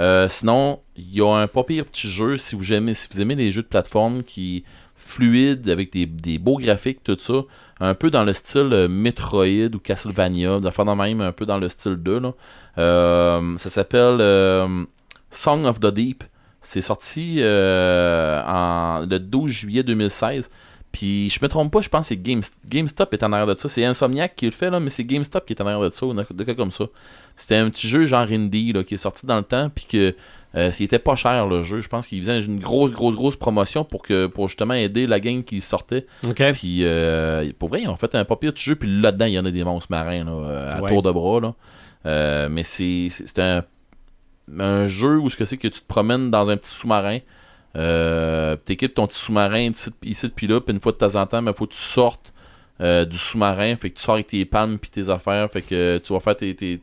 Euh, 0.00 0.28
sinon, 0.28 0.80
il 0.96 1.14
y 1.14 1.20
a 1.22 1.32
un 1.34 1.46
pas 1.46 1.64
pire 1.64 1.84
petit 1.86 2.08
jeu, 2.08 2.36
si 2.36 2.54
vous 2.56 2.72
aimez, 2.72 2.94
si 2.94 3.08
vous 3.12 3.20
aimez 3.20 3.34
les 3.34 3.50
jeux 3.50 3.62
de 3.62 3.66
plateforme 3.68 4.22
qui 4.22 4.64
fluides, 4.96 5.68
avec 5.68 5.92
des, 5.92 6.06
des 6.06 6.38
beaux 6.38 6.56
graphiques, 6.58 7.02
tout 7.04 7.16
ça, 7.18 7.34
un 7.80 7.94
peu 7.94 8.10
dans 8.10 8.24
le 8.24 8.32
style 8.32 8.86
Metroid 8.88 9.74
ou 9.74 9.78
Castlevania, 9.78 10.60
d'affaires 10.60 10.84
de 10.84 10.92
même, 10.92 11.20
un 11.20 11.32
peu 11.32 11.44
dans 11.46 11.58
le 11.58 11.68
style 11.68 11.96
2, 11.96 12.20
là. 12.20 12.32
Euh, 12.78 13.56
ça 13.58 13.70
s'appelle 13.70 14.18
euh, 14.20 14.84
Song 15.30 15.64
of 15.64 15.80
the 15.80 15.86
Deep. 15.92 16.24
C'est 16.60 16.80
sorti 16.80 17.38
euh, 17.40 18.42
en, 18.46 19.04
le 19.08 19.18
12 19.18 19.50
juillet 19.50 19.82
2016. 19.82 20.50
Puis 20.92 21.30
je 21.30 21.38
me 21.42 21.48
trompe 21.48 21.72
pas, 21.72 21.80
je 21.80 21.88
pense 21.88 22.02
que 22.02 22.08
c'est 22.08 22.22
Game, 22.22 22.42
GameStop 22.68 23.14
est 23.14 23.22
en 23.22 23.32
arrière 23.32 23.46
de 23.46 23.58
ça. 23.58 23.68
C'est 23.68 23.84
Insomniac 23.84 24.36
qui 24.36 24.44
le 24.44 24.52
fait, 24.52 24.68
là, 24.70 24.78
mais 24.78 24.90
c'est 24.90 25.04
GameStop 25.04 25.46
qui 25.46 25.54
est 25.54 25.62
en 25.62 25.66
arrière 25.66 25.80
de 25.80 25.94
ça, 25.94 26.04
ou 26.06 26.12
de 26.12 26.44
cas 26.44 26.54
comme 26.54 26.70
ça. 26.70 26.84
C'était 27.34 27.56
un 27.56 27.70
petit 27.70 27.88
jeu 27.88 28.04
genre 28.04 28.26
indie 28.30 28.72
là, 28.74 28.84
qui 28.84 28.94
est 28.94 28.98
sorti 28.98 29.24
dans 29.24 29.38
le 29.38 29.42
temps, 29.42 29.70
puis 29.74 29.86
que 29.86 30.14
euh, 30.54 30.70
il 30.78 30.84
était 30.84 30.98
pas 30.98 31.16
cher 31.16 31.46
le 31.46 31.62
jeu. 31.62 31.80
Je 31.80 31.88
pense 31.88 32.06
qu'il 32.06 32.20
faisait 32.20 32.42
une 32.42 32.60
grosse, 32.60 32.92
grosse, 32.92 33.16
grosse 33.16 33.36
promotion 33.36 33.84
pour 33.84 34.02
que 34.02 34.26
pour 34.26 34.48
justement 34.48 34.74
aider 34.74 35.06
la 35.06 35.18
gang 35.18 35.42
qui 35.42 35.62
sortait. 35.62 36.06
Puis 36.52 36.84
euh, 36.84 37.50
pour 37.58 37.70
vrai, 37.70 37.80
ils 37.82 37.88
ont 37.88 37.96
fait 37.96 38.14
un 38.14 38.26
pire 38.26 38.36
petit 38.52 38.62
jeu, 38.62 38.76
puis 38.76 39.00
là-dedans, 39.00 39.24
il 39.26 39.32
y 39.32 39.38
en 39.38 39.46
a 39.46 39.50
des 39.50 39.64
monstres 39.64 39.90
marins 39.90 40.24
là, 40.24 40.68
à 40.72 40.82
Ouais. 40.82 40.90
tour 40.90 41.02
de 41.02 41.10
bras. 41.10 41.40
Là. 41.40 41.54
Euh, 42.06 42.48
mais 42.50 42.62
c'est 42.62 43.10
un, 43.38 43.62
un 44.58 44.86
jeu 44.86 45.18
où 45.18 45.30
ce 45.30 45.36
que 45.36 45.44
c'est 45.44 45.56
que 45.56 45.68
tu 45.68 45.80
te 45.80 45.86
promènes 45.86 46.30
dans 46.30 46.48
un 46.50 46.56
petit 46.56 46.70
sous-marin. 46.72 47.18
Euh, 47.76 48.56
T'équipes 48.56 48.94
ton 48.94 49.06
petit 49.06 49.18
sous-marin 49.18 49.70
ici, 49.70 49.90
ici 50.02 50.28
puis 50.28 50.46
là, 50.46 50.60
puis 50.60 50.74
une 50.74 50.80
fois 50.80 50.92
de 50.92 50.98
temps 50.98 51.16
en 51.16 51.26
temps, 51.26 51.44
il 51.44 51.54
faut 51.54 51.66
que 51.66 51.72
tu 51.72 51.78
sortes 51.78 52.32
euh, 52.80 53.04
du 53.04 53.16
sous-marin. 53.18 53.76
Fait 53.76 53.90
que 53.90 53.96
tu 53.96 54.02
sors 54.02 54.14
avec 54.14 54.26
tes 54.26 54.44
palmes 54.44 54.78
puis 54.78 54.90
tes 54.90 55.08
affaires. 55.08 55.50
Fait 55.50 55.62
que 55.62 55.98
tu 56.04 56.12
vas 56.12 56.20
faire 56.20 56.36
tes, 56.36 56.54
tes- 56.54 56.80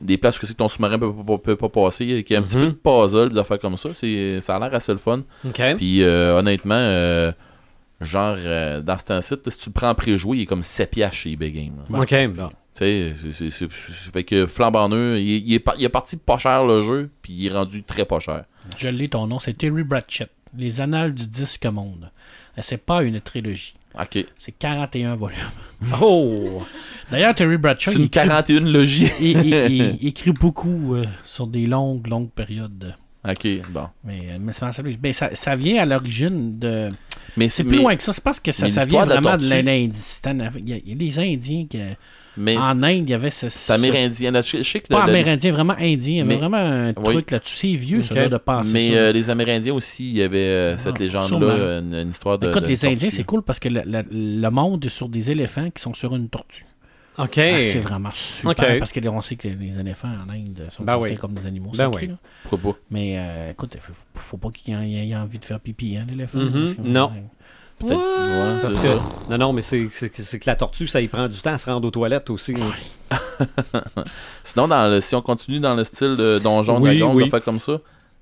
des 0.00 0.16
places 0.16 0.38
que 0.38 0.46
c'est 0.46 0.52
que 0.52 0.58
ton 0.58 0.68
sous-marin 0.68 0.98
peut, 0.98 1.12
pas- 1.12 1.38
peut 1.38 1.56
pas 1.56 1.68
passer. 1.68 2.04
Il 2.04 2.24
y 2.30 2.34
a 2.36 2.38
un 2.38 2.42
petit 2.42 2.56
Mhm. 2.56 2.66
peu 2.66 2.72
de 2.72 2.78
puzzle, 3.06 3.30
des 3.32 3.38
affaires 3.38 3.58
comme 3.58 3.76
ça. 3.76 3.92
Ça 3.94 4.06
a 4.56 4.58
l'air 4.60 4.74
assez 4.74 4.92
le 4.92 4.98
fun. 4.98 5.22
OK. 5.44 5.60
Puis 5.76 6.02
euh, 6.04 6.38
honnêtement, 6.38 6.74
euh, 6.76 7.32
genre, 8.00 8.36
euh, 8.38 8.80
dans 8.80 8.96
ce 8.98 9.20
site, 9.22 9.50
si 9.50 9.58
tu 9.58 9.70
le 9.70 9.72
prends 9.72 9.88
en 9.90 9.94
pré-joué, 9.96 10.36
il 10.36 10.42
est 10.42 10.46
comme 10.46 10.62
7 10.62 10.90
piastres 10.90 11.16
chez 11.16 11.32
eBay 11.32 11.50
Game. 11.50 11.72
là. 11.90 12.00
OK, 12.00 12.14
bon. 12.28 12.50
Tu 12.78 12.84
sais, 12.84 13.14
c'est- 13.20 13.32
c'est- 13.32 13.50
c'est- 13.50 13.68
c'est- 13.68 14.10
fait 14.12 14.24
que 14.24 14.46
flambant 14.46 14.88
neuf, 14.88 15.18
il, 15.20 15.30
est- 15.34 15.40
il 15.40 15.54
est 15.54 15.64
il 15.78 15.84
est 15.84 15.88
parti 15.88 16.16
pas 16.16 16.38
cher 16.38 16.64
le 16.64 16.82
jeu, 16.82 17.10
puis 17.22 17.32
il 17.32 17.46
est 17.46 17.52
rendu 17.52 17.82
très 17.82 18.04
pas 18.04 18.20
cher. 18.20 18.44
Je 18.76 18.88
l'ai, 18.88 19.08
ton 19.08 19.26
nom, 19.26 19.38
c'est 19.38 19.54
Terry 19.54 19.82
Pratchett. 19.84 20.30
Les 20.56 20.80
Annales 20.80 21.12
du 21.14 21.26
Disque 21.26 21.66
Monde. 21.66 22.10
C'est 22.62 22.84
pas 22.84 23.02
une 23.02 23.20
trilogie. 23.20 23.74
Ok. 23.98 24.24
C'est 24.38 24.52
41 24.52 25.16
volumes. 25.16 25.36
Oh! 26.00 26.62
D'ailleurs, 27.10 27.34
Terry 27.34 27.56
Bradshaw, 27.56 27.90
C'est 27.92 27.98
une 27.98 28.04
écrit- 28.04 28.10
41 28.28 28.60
logis. 28.60 29.10
il- 29.20 29.38
il- 29.44 29.54
il- 29.54 29.98
il 30.02 30.08
écrit 30.08 30.32
beaucoup 30.32 30.94
euh, 30.94 31.04
sur 31.24 31.46
des 31.46 31.66
longues, 31.66 32.06
longues 32.06 32.30
périodes. 32.30 32.94
ok, 33.26 33.46
bon. 33.70 33.88
Mais, 34.04 34.20
euh, 34.30 34.38
mais 34.40 34.52
ça, 34.52 34.72
ça- 34.72 34.82
ben, 34.82 35.12
ça- 35.12 35.34
ça 35.34 35.54
vient 35.54 35.82
à 35.82 35.86
l'origine 35.86 36.58
de. 36.58 36.90
Mais 37.36 37.48
C'est 37.48 37.62
mais- 37.64 37.68
plus 37.70 37.78
loin 37.78 37.96
que 37.96 38.02
ça. 38.02 38.12
C'est 38.12 38.24
parce 38.24 38.40
que 38.40 38.50
ça, 38.52 38.66
mais 38.66 38.70
ça 38.70 38.84
vient 38.84 39.04
vraiment 39.04 39.36
de 39.36 39.42
tortue- 39.48 39.62
l'Inde. 39.64 39.92
C'est 39.94 40.26
en 40.26 40.40
Afrique. 40.40 40.64
Il 40.66 40.70
y, 40.70 40.72
a, 40.74 40.76
il 40.84 40.88
y 40.88 40.92
a 40.92 40.96
les 40.96 41.18
Indiens 41.34 41.66
qui. 41.68 41.78
Mais 42.38 42.56
en 42.56 42.82
Inde, 42.82 43.08
il 43.08 43.10
y 43.10 43.14
avait 43.14 43.30
ce. 43.30 43.48
c'est 43.48 43.72
amérindien. 43.72 44.30
là, 44.30 44.40
Je, 44.40 44.58
je 44.58 44.62
sais 44.62 44.80
que 44.80 44.88
Pas 44.88 45.06
le- 45.06 45.12
le- 45.12 45.18
amérindien, 45.18 45.52
vraiment 45.52 45.74
indien. 45.78 46.12
Il 46.12 46.16
y 46.16 46.20
avait 46.20 46.28
Mais- 46.28 46.36
vraiment 46.36 46.56
un 46.58 46.88
Oui. 46.96 47.14
truc 47.14 47.30
là-dessus. 47.32 47.56
C'est 47.56 47.72
vieux, 47.74 48.02
ça, 48.02 48.14
Ok. 48.14 48.20
là, 48.20 48.28
de 48.28 48.36
penser 48.36 48.72
mais 48.72 48.88
ça. 48.90 48.94
euh, 48.96 49.12
les 49.12 49.30
Amérindiens 49.30 49.74
aussi, 49.74 50.10
il 50.10 50.16
y 50.18 50.22
avait 50.22 50.38
euh, 50.38 50.78
cette 50.78 50.94
Ah, 50.96 51.02
légende-là, 51.02 51.28
sûrement. 51.28 51.46
euh, 51.48 51.80
une, 51.80 51.94
une 51.94 52.10
histoire 52.10 52.38
de. 52.38 52.48
Écoute, 52.48 52.62
de 52.62 52.68
les 52.68 52.76
tortue. 52.76 52.94
Indiens, 52.94 53.10
c'est 53.10 53.24
cool 53.24 53.42
parce 53.42 53.58
que 53.58 53.68
le, 53.68 53.82
le- 53.84 54.04
le 54.40 54.48
monde 54.50 54.84
est 54.84 54.88
sur 54.88 55.08
des 55.08 55.30
éléphants 55.30 55.68
qui 55.70 55.82
sont 55.82 55.94
sur 55.94 56.14
une 56.14 56.28
tortue. 56.28 56.64
OK. 57.18 57.36
Ah, 57.38 57.62
c'est 57.64 57.80
vraiment 57.80 58.10
super 58.14 58.50
Ok. 58.52 58.78
parce 58.78 58.92
qu'on 58.92 59.20
sait 59.20 59.34
que 59.34 59.48
les 59.48 59.80
éléphants 59.80 60.06
en 60.08 60.30
Inde 60.32 60.68
sont 60.70 60.84
Ben 60.84 60.94
considérés 60.94 61.14
oui. 61.16 61.20
comme 61.20 61.32
des 61.34 61.46
animaux 61.46 61.70
Ben 61.72 61.90
sacrés. 61.90 62.06
oui. 62.06 62.08
là. 62.12 62.14
Pourquoi 62.48 62.72
pas? 62.74 62.78
Mais 62.92 63.14
euh, 63.18 63.50
écoute, 63.50 63.76
faut, 63.80 63.92
faut 64.14 64.36
pas 64.36 64.50
qu'il 64.50 64.72
ait, 64.72 64.88
il 64.88 65.10
ait 65.10 65.16
envie 65.16 65.40
de 65.40 65.44
faire 65.44 65.58
pipi, 65.58 65.96
hein, 65.96 66.06
l'éléphant. 66.08 66.38
Mhm. 66.38 66.76
Que- 66.76 66.80
Non. 66.82 67.10
Peut-être. 67.78 67.96
Ouais, 67.96 68.58
Parce 68.60 68.74
c'est 68.74 68.88
que- 68.88 68.98
ça. 68.98 69.02
Non, 69.30 69.38
non, 69.38 69.52
mais 69.52 69.62
c'est 69.62 69.86
que 69.88 70.46
la 70.46 70.56
tortue, 70.56 70.86
ça 70.86 71.00
y 71.00 71.08
prend 71.08 71.28
du 71.28 71.40
temps 71.40 71.52
à 71.52 71.58
se 71.58 71.70
rendre 71.70 71.86
aux 71.86 71.90
toilettes 71.90 72.28
aussi. 72.30 72.54
hein. 73.10 73.16
Sinon, 74.44 74.68
dans 74.68 74.88
le- 74.90 75.00
si 75.00 75.14
on 75.14 75.22
continue 75.22 75.60
dans 75.60 75.74
le 75.74 75.84
style 75.84 76.16
de 76.16 76.38
Donjon 76.38 76.80
Oui, 76.80 76.98
Dragon, 76.98 77.14
oui. 77.14 77.22
des 77.24 77.28
affaires 77.28 77.44
comme 77.44 77.60
ça, 77.60 77.78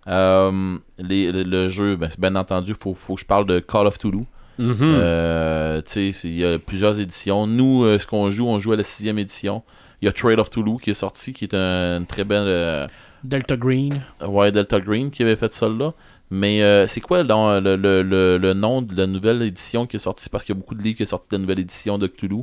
euh, 0.08 0.76
les- 0.98 1.32
le, 1.32 1.42
le 1.42 1.68
jeu, 1.68 1.96
ben, 1.96 2.08
c'est 2.08 2.20
bien 2.20 2.34
entendu, 2.36 2.74
faut, 2.80 2.94
faut 2.94 3.14
que 3.14 3.20
je 3.20 3.26
parle 3.26 3.46
de 3.46 3.58
Call 3.60 3.86
of 3.86 3.98
Toulouse. 3.98 4.26
Mhm. 4.58 4.76
Euh, 4.80 5.82
il 5.96 6.34
y 6.36 6.44
a 6.44 6.58
plusieurs 6.58 6.98
éditions. 7.00 7.46
Nous, 7.46 7.84
euh, 7.84 7.98
ce 7.98 8.06
qu'on 8.06 8.30
joue, 8.30 8.46
on 8.46 8.58
joue 8.58 8.72
à 8.72 8.76
la 8.76 8.82
sixième 8.82 9.18
édition. 9.18 9.62
Il 10.00 10.06
y 10.06 10.08
a 10.08 10.12
Trade 10.12 10.38
of 10.38 10.50
Toulouse 10.50 10.80
qui 10.82 10.90
est 10.90 10.94
sorti, 10.94 11.32
qui 11.32 11.44
est 11.44 11.54
un- 11.54 11.98
une 11.98 12.06
très 12.06 12.24
belle. 12.24 12.88
Delta 13.24 13.56
Green. 13.56 14.00
ouais, 14.26 14.52
Delta 14.52 14.78
Green 14.80 15.10
qui 15.10 15.22
avait 15.22 15.36
fait 15.36 15.52
ça 15.52 15.68
là. 15.68 15.92
Mais 16.30 16.62
euh, 16.62 16.86
c'est 16.86 17.00
quoi 17.00 17.22
dans 17.22 17.60
le, 17.60 17.76
le- 17.76 18.02
le- 18.02 18.36
le 18.36 18.52
nom 18.54 18.82
de 18.82 18.96
la 18.96 19.06
nouvelle 19.06 19.42
édition 19.42 19.86
qui 19.86 19.96
est 19.96 20.00
sortie? 20.00 20.28
Parce 20.28 20.44
qu'il 20.44 20.54
y 20.54 20.58
a 20.58 20.60
beaucoup 20.60 20.74
de 20.74 20.82
livres 20.82 20.96
qui 20.96 21.04
sont 21.06 21.10
sortis 21.10 21.28
de 21.30 21.36
la 21.36 21.40
nouvelle 21.40 21.60
édition 21.60 21.98
de 21.98 22.06
Cthulhu. 22.06 22.42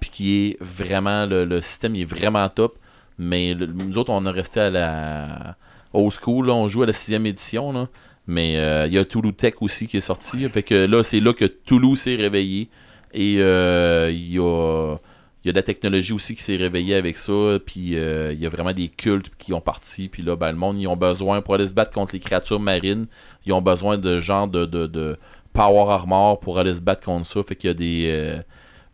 Puis 0.00 0.10
qui 0.10 0.46
est 0.46 0.56
vraiment. 0.60 1.26
Le, 1.26 1.60
système 1.60 1.94
est 1.96 2.04
vraiment 2.04 2.48
top. 2.48 2.78
Mais 3.18 3.54
nous 3.54 3.98
autres, 3.98 4.10
on 4.10 4.26
est 4.26 4.30
resté 4.30 4.60
à 4.60 4.70
la. 4.70 5.56
Old 5.94 6.10
school, 6.12 6.46
là, 6.46 6.54
on 6.54 6.68
joue 6.68 6.82
à 6.82 6.86
la 6.86 6.92
sixième 6.92 7.26
édition. 7.26 7.72
Là. 7.72 7.88
Mais 8.26 8.56
euh, 8.56 8.86
il 8.86 8.94
y 8.94 8.98
a 8.98 9.04
Toulouse 9.04 9.34
Tech 9.36 9.54
aussi 9.60 9.86
qui 9.86 9.96
est 9.98 10.00
sorti. 10.02 10.48
Fait 10.48 10.62
que 10.62 10.74
là, 10.86 11.02
c'est 11.02 11.20
là 11.20 11.32
que 11.32 11.44
Toulouse 11.44 12.00
s'est 12.00 12.16
réveillé. 12.16 12.68
Et 13.14 13.36
euh, 13.38 14.10
il 14.10 14.32
y 14.32 14.38
a. 14.38 14.96
Il 15.44 15.48
y 15.48 15.50
a 15.50 15.52
de 15.52 15.58
la 15.58 15.62
technologie 15.62 16.12
aussi 16.12 16.34
qui 16.36 16.42
s'est 16.42 16.56
réveillée 16.56 16.94
avec 16.94 17.16
ça, 17.16 17.58
puis 17.64 17.96
euh, 17.96 18.32
il 18.32 18.40
y 18.40 18.46
a 18.46 18.48
vraiment 18.48 18.72
des 18.72 18.88
cultes 18.88 19.30
qui 19.38 19.52
ont 19.52 19.60
parti, 19.60 20.08
puis 20.08 20.22
là, 20.22 20.36
ben, 20.36 20.52
le 20.52 20.58
monde, 20.58 20.78
ils 20.80 20.86
ont 20.86 20.96
besoin, 20.96 21.40
pour 21.42 21.54
aller 21.54 21.66
se 21.66 21.72
battre 21.72 21.92
contre 21.92 22.14
les 22.14 22.20
créatures 22.20 22.60
marines, 22.60 23.06
ils 23.44 23.52
ont 23.52 23.62
besoin 23.62 23.98
de 23.98 24.20
genre 24.20 24.46
de, 24.46 24.66
de, 24.66 24.86
de 24.86 25.16
power 25.52 25.90
armor 25.90 26.38
pour 26.40 26.58
aller 26.58 26.74
se 26.74 26.80
battre 26.80 27.04
contre 27.04 27.26
ça, 27.26 27.42
fait 27.42 27.56
qu'il 27.56 27.68
y 27.68 27.70
a 27.70 27.74
des... 27.74 28.02
euh, 28.06 28.42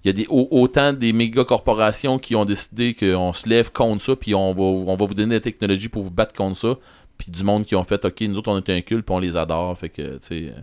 il 0.04 0.06
y 0.06 0.10
a 0.10 0.12
des, 0.12 0.26
au- 0.30 0.48
autant 0.52 0.92
des 0.92 1.12
méga 1.12 1.44
corporations 1.44 2.18
qui 2.20 2.36
ont 2.36 2.44
décidé 2.44 2.94
qu'on 2.94 3.32
se 3.32 3.48
lève 3.48 3.70
contre 3.72 4.02
ça, 4.02 4.16
puis 4.16 4.34
on 4.34 4.52
va, 4.54 4.62
on 4.62 4.96
va 4.96 5.04
vous 5.06 5.14
donner 5.14 5.34
la 5.34 5.40
technologie 5.40 5.88
pour 5.88 6.02
vous 6.04 6.10
battre 6.10 6.32
contre 6.34 6.56
ça, 6.56 6.76
puis 7.18 7.30
du 7.32 7.42
monde 7.44 7.64
qui 7.66 7.74
ont 7.74 7.84
fait, 7.84 8.04
ok, 8.04 8.20
nous 8.22 8.38
autres 8.38 8.50
on 8.50 8.56
est 8.56 8.70
un 8.70 8.80
culte, 8.80 9.04
puis 9.04 9.14
on 9.14 9.18
les 9.18 9.36
adore, 9.36 9.76
fait 9.76 9.88
que, 9.90 10.02
tu 10.12 10.18
sais, 10.22 10.52
euh, 10.56 10.60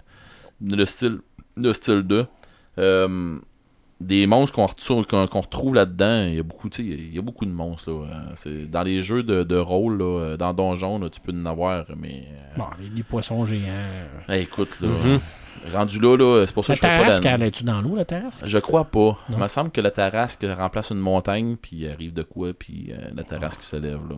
le 0.65 0.85
style, 0.85 1.19
le 1.57 1.73
style 1.73 2.01
2. 2.01 2.25
Euh, 2.79 3.37
des 4.01 4.27
monstres 4.27 4.53
qu'on 4.55 4.65
retrouve, 5.41 5.73
là-dedans, 5.73 6.25
il 6.27 6.35
y 6.35 6.39
a 6.39 6.43
beaucoup, 6.43 6.69
tu 6.69 6.83
sais, 6.83 6.89
il 6.89 7.15
y 7.15 7.17
a 7.17 7.21
beaucoup 7.21 7.45
de 7.45 7.51
monstres. 7.51 7.91
Là. 7.91 7.97
Euh, 8.05 8.31
c'est- 8.35 8.69
Dans 8.69 8.83
les 8.83 9.01
jeux 9.01 9.23
de, 9.23 9.43
de 9.43 9.55
rôle, 9.57 9.97
là, 9.97 10.19
euh, 10.19 10.37
dans 10.37 10.53
Donjon, 10.53 10.99
là, 10.99 11.09
tu 11.09 11.21
peux 11.21 11.31
en 11.31 11.45
avoir, 11.45 11.85
mais. 11.97 12.25
euh, 12.29 12.55
Bon, 12.57 12.65
les, 12.81 12.89
les 12.89 13.03
poissons 13.03 13.45
géants. 13.45 13.71
hey, 14.27 14.43
écoute, 14.43 14.69
là, 14.81 14.89
Mhm. 14.89 15.19
rendu 15.73 15.99
là, 16.01 16.17
là 16.17 16.45
c'est 16.45 16.53
pour 16.53 16.65
ça 16.65 16.73
La 16.73 16.77
que 16.77 16.81
je 16.81 16.87
fais 16.87 16.97
pas 16.97 17.03
terrasse, 17.05 17.23
la- 17.23 17.31
elle 17.31 17.43
est-tu 17.43 17.63
dans 17.63 17.81
l'eau, 17.81 17.95
la 17.95 18.03
terrasse? 18.05 18.43
Je 18.45 18.57
crois 18.59 18.83
pas. 18.85 19.17
Il 19.29 19.37
me 19.37 19.47
semble 19.47 19.71
que 19.71 19.79
la 19.81 19.91
terrasse 19.91 20.37
remplace 20.43 20.89
une 20.91 20.99
montagne, 20.99 21.55
puis 21.55 21.77
il 21.77 21.87
arrive 21.89 22.13
de 22.13 22.23
quoi, 22.23 22.53
puis 22.53 22.87
euh, 22.91 22.97
la 23.15 23.23
terrasse 23.23 23.55
qui 23.57 23.65
se 23.65 23.77
lève. 23.77 24.01
Là. 24.09 24.15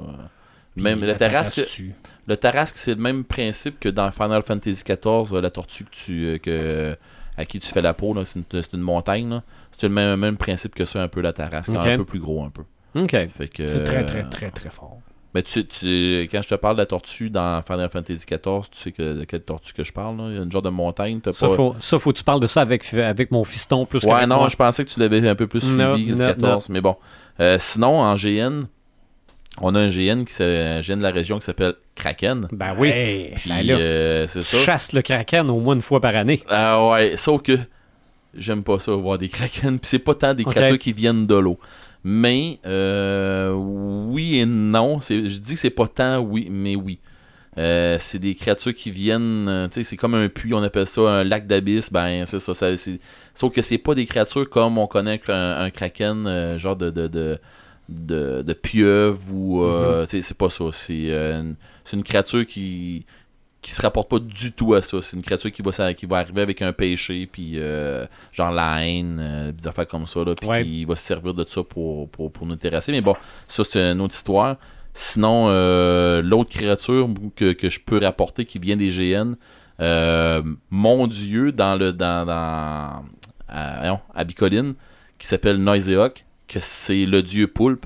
Même 0.75 1.03
la 1.03 1.15
terrasse, 1.15 1.53
que- 1.53 1.61
tue. 1.61 1.93
le 2.27 2.37
Tarasque, 2.37 2.77
c'est 2.77 2.93
le 2.93 3.01
même 3.01 3.23
principe 3.23 3.79
que 3.79 3.89
dans 3.89 4.11
Final 4.11 4.43
Fantasy 4.43 4.83
XIV, 4.83 5.33
euh, 5.33 5.41
la 5.41 5.49
tortue 5.49 5.85
que 5.85 5.89
tu, 5.91 6.25
euh, 6.25 6.37
que, 6.37 6.95
à 7.35 7.45
qui 7.45 7.59
tu 7.59 7.67
fais 7.67 7.81
la 7.81 7.93
peau, 7.95 8.13
là, 8.13 8.25
c'est, 8.25 8.37
une, 8.39 8.45
c'est 8.61 8.73
une 8.73 8.81
montagne. 8.81 9.27
là. 9.29 9.43
C'est 9.77 9.87
le 9.87 9.93
même, 9.93 10.19
même 10.19 10.37
principe 10.37 10.73
que 10.75 10.85
ça, 10.85 11.01
un 11.03 11.07
peu 11.07 11.21
la 11.21 11.33
Tarasque, 11.33 11.69
Ok. 11.69 11.85
un 11.85 11.97
peu 11.97 12.05
plus 12.05 12.19
gros 12.19 12.43
un 12.43 12.49
peu. 12.49 12.63
OK. 12.99 13.09
C'est 13.11 13.49
très, 13.83 13.97
euh, 14.03 14.05
très, 14.05 14.23
très, 14.29 14.49
très 14.51 14.69
fort. 14.69 14.97
Mais 15.35 15.43
tu, 15.43 15.67
tu- 15.67 16.27
quand 16.31 16.41
je 16.41 16.47
te 16.47 16.55
parle 16.55 16.77
de 16.77 16.81
la 16.81 16.85
tortue 16.87 17.29
dans 17.29 17.61
Final 17.61 17.89
Fantasy 17.91 18.25
XIV, 18.25 18.69
tu 18.71 18.79
sais 18.79 18.91
que, 18.91 19.19
de 19.19 19.23
quelle 19.25 19.41
tortue 19.43 19.73
que 19.73 19.83
je 19.83 19.91
parle. 19.93 20.17
Là? 20.17 20.23
Il 20.29 20.35
y 20.35 20.39
a 20.39 20.41
une 20.41 20.51
genre 20.51 20.61
de 20.63 20.69
montagne. 20.69 21.19
T'as 21.19 21.33
Ça, 21.33 21.47
pas... 21.47 21.53
faut, 21.55 21.75
ça, 21.79 21.99
faut 21.99 22.11
que 22.11 22.17
tu 22.17 22.23
parles 22.23 22.39
de 22.39 22.47
ça 22.47 22.61
avec, 22.61 22.91
avec 22.93 23.29
mon 23.29 23.43
fiston 23.43 23.85
plus 23.85 24.03
Ouais, 24.05 24.25
non, 24.25 24.37
moi. 24.37 24.47
je 24.47 24.55
pensais 24.55 24.83
que 24.83 24.89
tu 24.89 24.99
l'avais 24.99 25.27
un 25.27 25.35
peu 25.35 25.45
plus 25.45 25.59
suivi, 25.59 25.75
Non, 25.75 25.95
le 25.95 26.11
non, 26.15 26.25
14, 26.25 26.69
mais 26.69 26.81
bon. 26.81 26.95
Euh, 27.39 27.57
sinon, 27.59 27.99
en 27.99 28.15
GN, 28.15 28.63
on 29.61 29.75
a 29.75 29.79
un 29.79 29.89
GN, 29.89 30.23
qui, 30.23 30.41
un 30.41 30.79
GN 30.81 30.97
de 30.97 31.03
la 31.03 31.11
région 31.11 31.37
qui 31.37 31.45
s'appelle 31.45 31.75
Kraken. 31.93 32.47
Ben 32.51 32.73
oui. 32.77 32.89
Hey, 32.89 33.33
Puis, 33.35 33.49
ben 33.49 33.61
là, 33.65 33.73
euh, 33.75 34.27
c'est 34.27 34.39
tu 34.39 34.45
ça. 34.45 34.57
chasses 34.59 34.93
le 34.93 35.01
kraken 35.03 35.49
au 35.51 35.59
moins 35.59 35.75
une 35.75 35.81
fois 35.81 35.99
par 35.99 36.15
année. 36.15 36.41
Ah 36.49 36.87
ouais, 36.87 37.15
sauf 37.15 37.43
que 37.43 37.59
j'aime 38.37 38.63
pas 38.63 38.79
ça, 38.79 38.93
voir 38.93 39.17
des 39.17 39.29
kraken. 39.29 39.79
Puis 39.79 39.89
c'est 39.89 39.99
pas 39.99 40.15
tant 40.15 40.33
des 40.33 40.43
créatures 40.45 40.79
qui 40.79 40.93
viennent 40.93 41.27
de 41.27 41.35
l'eau. 41.35 41.59
Mais 42.03 42.59
euh, 42.65 43.51
oui 43.51 44.37
et 44.37 44.45
non. 44.45 44.99
Je 45.01 45.39
dis 45.39 45.53
que 45.53 45.59
c'est 45.59 45.69
pas 45.69 45.87
tant 45.87 46.19
oui, 46.19 46.47
mais 46.49 46.75
oui. 46.75 46.99
Euh, 47.57 47.97
c'est 47.99 48.19
des 48.19 48.35
créatures 48.35 48.73
qui 48.73 48.91
viennent, 48.91 49.47
euh, 49.47 49.67
tu 49.67 49.75
sais, 49.75 49.83
c'est 49.83 49.97
comme 49.97 50.13
un 50.13 50.29
puits, 50.29 50.53
on 50.53 50.61
appelle 50.61 50.85
ça 50.85 51.01
un 51.01 51.23
lac 51.23 51.47
d'abysse, 51.47 51.91
ben 51.91 52.23
c'est 52.27 52.37
ça, 52.37 52.53
ça 52.53 52.67
sauf 53.33 53.51
que 53.51 53.63
c'est 53.63 53.79
pas 53.79 53.95
des 53.95 54.05
créatures 54.05 54.47
comme 54.47 54.77
on 54.77 54.85
connaît 54.85 55.19
un, 55.27 55.63
un 55.63 55.71
kraken, 55.71 56.27
euh, 56.27 56.59
genre 56.59 56.75
de, 56.75 56.91
de, 56.91 57.07
de, 57.07 57.39
de, 57.89 58.43
de 58.43 58.53
pieuvre 58.53 59.19
ou, 59.33 59.65
tu 60.03 60.09
sais, 60.09 60.21
c'est 60.21 60.37
pas 60.37 60.49
ça, 60.49 60.65
c'est 60.71 61.09
une, 61.09 61.55
c'est 61.83 61.97
une 61.97 62.03
créature 62.03 62.45
qui, 62.45 63.07
qui 63.61 63.71
se 63.71 63.81
rapporte 63.81 64.09
pas 64.09 64.19
du 64.19 64.51
tout 64.51 64.73
à 64.75 64.81
ça. 64.81 65.01
C'est 65.01 65.15
une 65.17 65.23
créature 65.23 65.51
qui 65.51 65.61
va, 65.61 65.93
qui 65.93 66.05
va 66.05 66.17
arriver 66.17 66.41
avec 66.41 66.61
un 66.61 66.71
péché, 66.73 67.27
puis 67.31 67.53
euh, 67.55 68.05
genre 68.31 68.51
la 68.51 68.85
haine, 68.85 69.17
euh, 69.19 69.51
des 69.51 69.67
affaires 69.67 69.87
comme 69.87 70.05
ça, 70.07 70.23
là, 70.23 70.33
puis 70.39 70.47
Ouais. 70.47 70.63
qui 70.63 70.85
va 70.85 70.95
se 70.95 71.03
servir 71.03 71.33
de 71.33 71.43
ça 71.47 71.63
pour, 71.63 72.07
pour, 72.09 72.31
pour 72.31 72.45
nous 72.45 72.55
terrasser. 72.55 72.91
Mais 72.91 73.01
bon, 73.01 73.15
ça 73.47 73.63
c'est 73.63 73.81
une 73.91 73.99
autre 74.01 74.13
histoire. 74.15 74.57
Sinon, 74.93 75.47
euh, 75.49 76.21
l'autre 76.21 76.49
créature 76.49 77.09
que, 77.35 77.53
que 77.53 77.69
je 77.69 77.79
peux 77.79 77.99
rapporter 77.99 78.45
qui 78.45 78.57
vient 78.59 78.77
des 78.77 78.89
GN, 78.89 79.35
mon 80.69 81.07
dieu 81.07 81.51
dans 81.51 81.75
le 81.75 81.93
dans, 81.93 82.25
dans 82.25 83.03
à, 83.47 83.77
voyons, 83.79 83.99
à 84.13 84.23
Bicoline, 84.23 84.73
qui 85.17 85.27
s'appelle 85.27 85.57
Noiseok, 85.57 86.25
que 86.47 86.59
c'est 86.59 87.05
le 87.05 87.21
dieu 87.21 87.47
poulpe. 87.47 87.85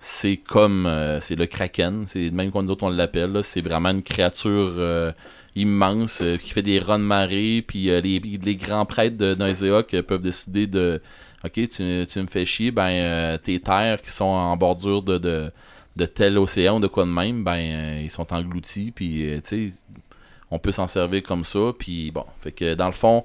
C'est 0.00 0.36
comme 0.36 0.86
euh, 0.86 1.18
c'est 1.20 1.34
le 1.34 1.46
kraken, 1.46 2.04
c'est 2.06 2.30
même 2.30 2.52
comme 2.52 2.66
nous 2.66 2.72
autres 2.72 2.84
on 2.84 2.90
l'appelle. 2.90 3.40
C'est 3.42 3.60
vraiment 3.60 3.90
une 3.90 4.02
créature 4.02 4.74
euh, 4.78 5.12
immense 5.56 6.20
euh, 6.22 6.36
qui 6.36 6.50
fait 6.50 6.62
des 6.62 6.78
runs 6.78 7.00
de 7.00 7.04
marée. 7.04 7.64
Puis 7.66 7.86
les, 7.86 8.20
les 8.20 8.56
grands 8.56 8.86
prêtres 8.86 9.16
de 9.16 9.34
Noiseok 9.34 10.00
peuvent 10.02 10.22
décider 10.22 10.66
de 10.66 11.02
Ok, 11.44 11.52
tu, 11.52 11.68
tu 11.68 12.20
me 12.20 12.26
fais 12.26 12.44
chier, 12.44 12.72
ben 12.72 13.38
tes 13.38 13.60
terres 13.60 14.02
qui 14.02 14.10
sont 14.10 14.24
en 14.24 14.56
bordure 14.56 15.02
de, 15.02 15.18
de, 15.18 15.52
de 15.94 16.04
tel 16.04 16.36
océan 16.36 16.78
ou 16.78 16.80
de 16.80 16.88
quoi 16.88 17.04
de 17.04 17.10
même, 17.10 17.44
ben 17.44 18.00
ils 18.02 18.10
sont 18.10 18.32
engloutis, 18.32 18.90
puis 18.90 19.40
tu 19.44 19.70
sais, 19.70 19.78
on 20.50 20.58
peut 20.58 20.72
s'en 20.72 20.88
servir 20.88 21.22
comme 21.22 21.44
ça, 21.44 21.72
puis 21.78 22.10
bon, 22.10 22.24
fait 22.40 22.50
que 22.50 22.74
dans 22.74 22.88
le 22.88 22.92
fond, 22.92 23.24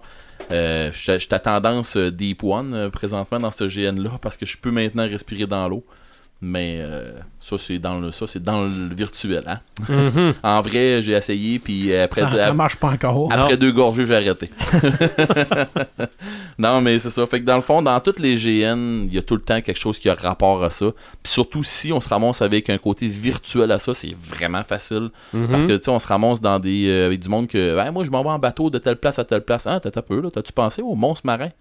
je 0.52 1.28
tendance 1.28 1.98
Deep 1.98 2.44
One 2.44 2.92
présentement 2.92 3.40
dans 3.40 3.50
ce 3.50 3.64
GN 3.64 4.00
là 4.00 4.12
parce 4.22 4.38
que 4.38 4.46
je 4.46 4.58
peux 4.58 4.70
maintenant 4.70 5.10
respirer 5.10 5.48
dans 5.48 5.68
l'eau. 5.68 5.84
Mais 6.46 6.80
euh, 6.82 7.14
ça, 7.40 7.58
c'est 7.58 7.80
dans 7.80 7.98
le 8.02 8.12
ça 8.12 8.28
c'est 8.28 8.44
dans 8.44 8.64
le 8.64 8.94
virtuel. 8.94 9.46
Hein? 9.48 9.60
Mhm. 9.88 10.34
En 10.44 10.62
vrai, 10.62 11.02
j'ai 11.02 11.14
essayé, 11.14 11.58
puis 11.58 11.96
après, 11.96 12.20
Ça, 12.20 12.38
ça 12.38 12.54
marche 12.54 12.76
pas 12.76 12.90
encore. 12.90 13.32
après 13.32 13.56
deux 13.56 13.72
gorgées, 13.72 14.06
j'ai 14.06 14.16
arrêté. 14.18 14.50
non, 16.58 16.82
mais 16.82 17.00
c'est 17.00 17.12
ça. 17.12 17.26
Fait 17.28 17.40
que 17.40 17.46
dans 17.46 17.56
le 17.56 17.62
fond, 17.62 17.82
dans 17.82 17.98
toutes 18.02 18.20
les 18.20 18.36
GN, 18.36 19.06
il 19.08 19.14
y 19.14 19.18
a 19.18 19.22
tout 19.22 19.36
le 19.36 19.42
temps 19.42 19.62
quelque 19.62 19.80
chose 19.80 19.98
qui 19.98 20.10
a 20.10 20.16
rapport 20.16 20.62
à 20.66 20.70
ça. 20.70 20.88
Puis 21.24 21.32
surtout, 21.32 21.64
si 21.64 21.94
on 21.94 22.02
se 22.02 22.10
ramasse 22.10 22.42
avec 22.42 22.70
un 22.70 22.78
côté 22.78 23.08
virtuel 23.08 23.72
à 23.72 23.78
ça, 23.80 23.94
c'est 23.94 24.14
vraiment 24.14 24.66
facile. 24.66 25.12
Mhm. 25.32 25.48
Parce 25.48 25.64
que, 25.64 25.78
tu 25.78 25.84
sais, 25.86 25.92
on 25.92 26.00
se 26.00 26.08
ramasse 26.08 26.42
dans 26.42 26.60
des, 26.60 26.88
euh, 26.90 27.06
avec 27.06 27.22
du 27.22 27.30
monde 27.30 27.48
que, 27.48 27.74
Ben, 27.78 27.90
moi, 27.92 28.04
je 28.04 28.12
m'en 28.12 28.22
vais 28.22 28.30
en 28.30 28.40
bateau 28.40 28.70
de 28.70 28.80
telle 28.80 28.98
place 28.98 29.18
à 29.18 29.24
telle 29.24 29.46
place. 29.46 29.66
Ah, 29.66 29.80
t'as 29.80 29.98
un 29.98 30.02
peu, 30.02 30.20
là. 30.20 30.30
T'as-tu 30.30 30.52
pensé 30.52 30.82
aux 30.82 30.96
monstres 30.96 31.26
marins? 31.26 31.52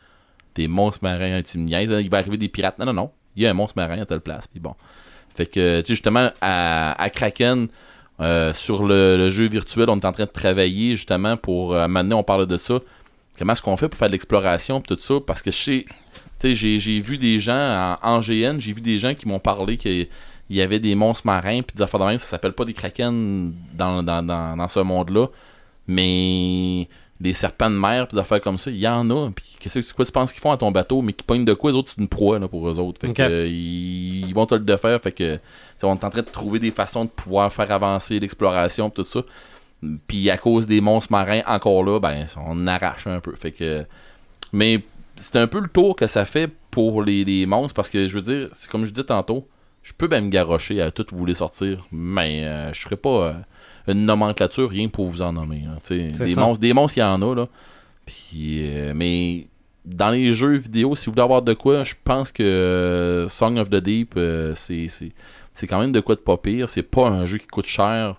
Des 0.56 0.66
monstres 0.66 1.04
marins, 1.04 1.36
hein, 1.38 1.42
tu 1.42 1.56
me 1.58 1.66
niaises, 1.66 1.92
hein, 1.92 2.00
il 2.00 2.10
va 2.10 2.18
arriver 2.18 2.36
des 2.36 2.48
pirates. 2.48 2.78
Non, 2.80 2.86
non, 2.86 2.92
non. 2.92 3.10
Il 3.36 3.42
y 3.42 3.46
a 3.46 3.50
un 3.50 3.54
monstre 3.54 3.74
marin 3.76 4.00
à 4.00 4.06
telle 4.06 4.20
place. 4.20 4.46
Puis 4.46 4.60
bon. 4.60 4.74
Fait 5.34 5.46
que, 5.46 5.80
tu 5.80 5.86
sais, 5.86 5.94
justement, 5.94 6.30
à, 6.40 7.00
à 7.02 7.10
Kraken, 7.10 7.68
euh, 8.20 8.52
sur 8.52 8.84
le, 8.84 9.30
jeu 9.30 9.48
virtuel, 9.48 9.88
on 9.88 9.98
est 9.98 10.04
en 10.04 10.12
train 10.12 10.24
de 10.24 10.30
travailler, 10.30 10.96
justement, 10.96 11.36
pour. 11.36 11.74
Euh, 11.74 11.88
maintenant, 11.88 12.18
on 12.18 12.22
parle 12.22 12.46
de 12.46 12.58
ça. 12.58 12.80
Comment 13.38 13.54
est-ce 13.54 13.62
qu'on 13.62 13.76
fait 13.76 13.88
pour 13.88 13.98
faire 13.98 14.08
de 14.08 14.12
l'exploration, 14.12 14.80
tout 14.80 14.98
ça? 14.98 15.14
Parce 15.26 15.40
que 15.40 15.50
j'ai- 15.50 15.86
j'ai 16.42 17.00
vu 17.00 17.16
des 17.16 17.40
gens 17.40 17.96
en, 18.02 18.20
GN, 18.20 18.60
j'ai 18.60 18.72
vu 18.72 18.82
des 18.82 18.98
gens 18.98 19.14
qui 19.14 19.26
m'ont 19.26 19.38
parlé 19.38 19.78
qu'il 19.78 20.08
y 20.50 20.60
avait 20.60 20.80
des 20.80 20.94
monstres 20.94 21.26
marins, 21.26 21.62
puis 21.62 21.74
des 21.74 21.82
affaires 21.82 22.00
de 22.00 22.04
même, 22.04 22.18
ça 22.18 22.26
s'appelle 22.26 22.52
pas 22.52 22.66
des 22.66 22.74
kraken 22.74 23.54
dans, 23.72 24.02
dans, 24.02 24.22
dans 24.22 24.68
ce 24.68 24.80
monde-là, 24.80 25.28
mais 25.88 26.88
des 27.22 27.32
serpents 27.32 27.70
de 27.70 27.76
mer, 27.76 28.08
puis 28.08 28.16
des 28.16 28.20
affaires 28.20 28.40
comme 28.40 28.58
ça, 28.58 28.70
il 28.70 28.78
y 28.78 28.88
en 28.88 29.08
a. 29.10 29.30
Puis 29.30 29.56
qu'est-ce 29.60 29.78
que 29.78 29.82
c'est 29.82 29.94
quoi 29.94 30.04
tu 30.04 30.10
penses 30.10 30.32
qu'ils 30.32 30.42
font 30.42 30.50
à 30.50 30.56
ton 30.56 30.72
bateau, 30.72 31.02
mais 31.02 31.12
qui 31.12 31.22
pognent 31.22 31.44
de 31.44 31.54
quoi, 31.54 31.70
les 31.70 31.76
autres, 31.76 31.90
c'est 31.94 32.00
une 32.00 32.08
proie 32.08 32.40
là, 32.40 32.48
pour 32.48 32.68
eux 32.68 32.80
autres. 32.80 33.00
Fait 33.00 33.12
que, 33.12 33.22
euh, 33.22 33.46
ils, 33.46 34.26
ils 34.28 34.34
vont 34.34 34.44
te 34.44 34.56
le 34.56 34.62
défaire, 34.62 35.00
fait 35.00 35.12
que 35.12 35.38
on 35.84 35.94
est 35.94 36.04
en 36.04 36.10
train 36.10 36.22
de 36.22 36.26
trouver 36.26 36.58
des 36.58 36.70
façons 36.72 37.04
de 37.04 37.10
pouvoir 37.10 37.52
faire 37.52 37.70
avancer 37.70 38.18
l'exploration, 38.18 38.90
tout 38.90 39.04
ça. 39.04 39.22
Puis 40.06 40.30
à 40.30 40.36
cause 40.36 40.66
des 40.66 40.80
monstres 40.80 41.12
marins 41.12 41.42
encore 41.46 41.82
là, 41.84 41.98
ben 41.98 42.24
on 42.46 42.66
arrache 42.66 43.06
un 43.06 43.20
peu. 43.20 43.34
Fait 43.36 43.52
que. 43.52 43.84
Mais 44.52 44.80
c'est 45.16 45.36
un 45.36 45.46
peu 45.46 45.60
le 45.60 45.68
tour 45.68 45.96
que 45.96 46.06
ça 46.06 46.24
fait 46.24 46.50
pour 46.70 47.02
les, 47.02 47.24
les 47.24 47.46
monstres 47.46 47.74
parce 47.74 47.90
que 47.90 48.06
je 48.06 48.14
veux 48.14 48.22
dire, 48.22 48.48
c'est 48.52 48.70
comme 48.70 48.84
je 48.84 48.92
dis 48.92 49.04
tantôt, 49.04 49.48
je 49.82 49.92
peux 49.92 50.08
même 50.08 50.26
me 50.26 50.30
garrocher 50.30 50.80
à 50.80 50.90
tout 50.90 51.06
vous 51.12 51.26
les 51.26 51.34
sortir, 51.34 51.86
mais 51.90 52.44
euh, 52.44 52.72
je 52.72 52.80
ferai 52.80 52.96
pas 52.96 53.08
euh, 53.08 53.32
une 53.88 54.04
nomenclature 54.04 54.70
rien 54.70 54.88
pour 54.88 55.06
vous 55.08 55.22
en 55.22 55.32
nommer. 55.32 55.62
hein, 55.66 55.78
des 55.88 56.34
monstres, 56.36 56.60
des 56.60 56.72
monstres, 56.72 56.98
il 56.98 57.00
y 57.00 57.04
en 57.04 57.20
a 57.22 57.34
là. 57.34 57.48
Puis 58.06 58.60
euh, 58.62 58.92
mais 58.94 59.46
dans 59.84 60.10
les 60.10 60.32
jeux 60.32 60.56
vidéo, 60.56 60.94
si 60.94 61.06
vous 61.06 61.12
voulez 61.12 61.22
avoir 61.22 61.42
de 61.42 61.54
quoi, 61.54 61.82
je 61.84 61.94
pense 62.04 62.30
que 62.30 62.42
euh, 62.42 63.28
Song 63.28 63.58
of 63.58 63.70
the 63.70 63.76
Deep, 63.76 64.14
euh, 64.16 64.54
c'est 64.54 65.66
quand 65.68 65.80
même 65.80 65.92
de 65.92 66.00
quoi 66.00 66.14
de 66.14 66.20
pas 66.20 66.36
pire. 66.36 66.68
C'est 66.68 66.82
pas 66.82 67.08
un 67.08 67.24
jeu 67.26 67.38
qui 67.38 67.46
coûte 67.46 67.66
cher. 67.66 68.16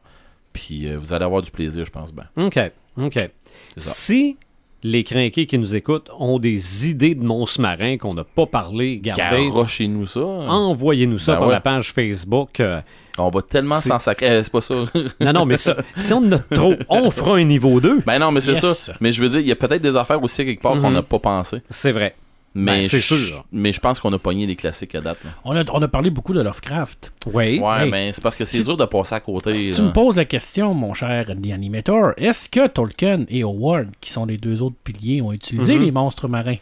Puis 0.52 0.94
vous 0.96 1.14
allez 1.14 1.26
avoir 1.26 1.42
du 1.42 1.50
plaisir, 1.50 1.84
je 1.86 1.92
pense 1.92 2.14
bien. 2.14 2.26
OK. 2.42 2.60
OK. 3.02 3.30
Si 3.76 4.38
les 4.84 5.04
crinqués 5.04 5.46
qui 5.46 5.58
nous 5.58 5.76
écoutent 5.76 6.10
ont 6.20 6.40
des 6.40 6.90
idées 6.90 7.16
de 7.16 7.24
monstres 7.24 7.62
marins 7.62 7.98
qu'on 7.98 8.14
n'a 8.14 8.24
pas 8.24 8.46
parlé, 8.46 9.00
gardez, 9.00 9.46
Garochez-nous 9.48 10.08
ça. 10.08 10.20
envoyez-nous 10.22 11.18
ça 11.18 11.34
Ben 11.34 11.40
par 11.40 11.48
ouais. 11.48 11.54
la 11.54 11.62
page 11.62 11.92
Facebook. 11.94 12.60
euh, 12.60 12.82
On 13.18 13.30
va 13.30 13.42
tellement 13.42 13.80
s'en 13.80 14.00
sacrer. 14.00 14.30
Euh, 14.30 14.44
c'est 14.44 14.52
pas 14.52 14.62
ça. 14.62 14.76
non, 15.22 15.34
non, 15.34 15.46
mais 15.46 15.58
ça, 15.58 15.76
si 15.96 16.14
on 16.14 16.18
en 16.18 16.32
a 16.34 16.40
trop, 16.40 16.74
on 16.90 17.12
fera 17.12 17.36
un 17.38 17.44
niveau 17.44 17.80
2. 17.80 18.02
ben 18.06 18.20
non, 18.20 18.32
mais 18.32 18.42
c'est 18.42 18.54
Yes. 18.54 18.78
ça. 18.78 18.94
Mais 19.00 19.12
je 19.12 19.22
veux 19.22 19.30
dire, 19.30 19.40
il 19.40 19.48
y 19.48 19.52
a 19.52 19.56
peut-être 19.56 19.82
des 19.82 19.96
affaires 19.96 20.22
aussi 20.22 20.44
quelque 20.46 20.62
part 20.62 20.74
qu'on 20.74 20.88
Mhm. 20.90 20.94
n'a 20.96 21.02
pas 21.04 21.20
pensé. 21.20 21.58
C'est 21.70 21.92
vrai. 21.92 22.16
Mais 22.56 22.82
Ben, 22.82 22.86
c'est 22.86 23.00
je- 23.00 23.16
sûr. 23.16 23.46
Mais 23.52 23.72
je 23.72 23.80
pense 23.80 24.00
qu'on 24.00 24.14
a 24.14 24.20
pogné 24.20 24.46
les 24.46 24.56
classiques 24.56 24.94
à 24.96 25.02
date. 25.02 25.18
là. 25.24 25.32
On 25.44 25.56
a, 25.56 25.64
on 25.72 25.82
a 25.82 25.88
parlé 25.88 26.10
beaucoup 26.12 26.34
de 26.34 26.42
Lovecraft. 26.42 27.12
Oui. 27.26 27.60
Ouais, 27.60 27.86
hey. 27.86 27.90
mais 27.92 28.12
c'est 28.12 28.22
parce 28.22 28.36
que 28.36 28.46
c'est 28.46 28.58
Si- 28.58 28.64
dur 28.64 28.78
de 28.78 28.86
passer 28.86 29.16
à 29.16 29.20
côté. 29.20 29.54
Si 29.56 29.70
là. 29.72 29.76
tu 29.76 29.82
me 29.82 29.92
poses 29.92 30.18
la 30.18 30.26
question, 30.26 30.74
mon 30.76 30.94
cher 30.94 31.26
The 31.26 31.52
Animator, 31.52 32.12
est-ce 32.18 32.50
que 32.50 32.68
Tolkien 32.68 33.26
et 33.30 33.42
Howard, 33.44 33.88
qui 34.02 34.12
sont 34.12 34.26
les 34.26 34.38
deux 34.38 34.62
autres 34.62 34.76
piliers, 34.84 35.22
ont 35.22 35.34
utilisé 35.34 35.76
Mhm. 35.76 35.82
les 35.82 35.92
monstres 35.92 36.28
marins? 36.28 36.58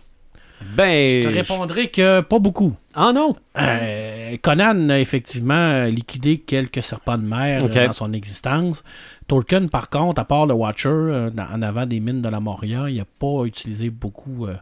Ben. 0.78 1.22
Je 1.22 1.28
te 1.28 1.34
répondrai 1.34 1.90
que 1.90 2.22
pas 2.22 2.38
beaucoup. 2.40 2.76
Ah 2.94 3.12
non. 3.14 3.36
Euh, 3.58 4.38
Conan 4.42 4.90
a 4.90 5.00
effectivement 5.00 5.86
liquidé 5.86 6.38
quelques 6.38 6.84
serpents 6.84 7.18
de 7.18 7.26
mer 7.26 7.64
euh, 7.64 7.88
dans 7.88 7.94
son 7.94 8.14
existence. 8.14 8.84
Tolkien, 9.28 9.68
par 9.68 9.90
contre, 9.90 10.22
à 10.22 10.26
part 10.26 10.46
le 10.46 10.54
Watcher, 10.54 10.90
euh, 10.90 11.30
en 11.52 11.62
avant 11.64 11.86
des 11.86 12.00
mines 12.00 12.22
de 12.22 12.30
la 12.30 12.40
Moria, 12.40 12.90
il 12.90 12.98
n'a 12.98 13.06
pas 13.20 13.44
utilisé 13.46 13.90
beaucoup 13.90 14.46
euh, 14.46 14.54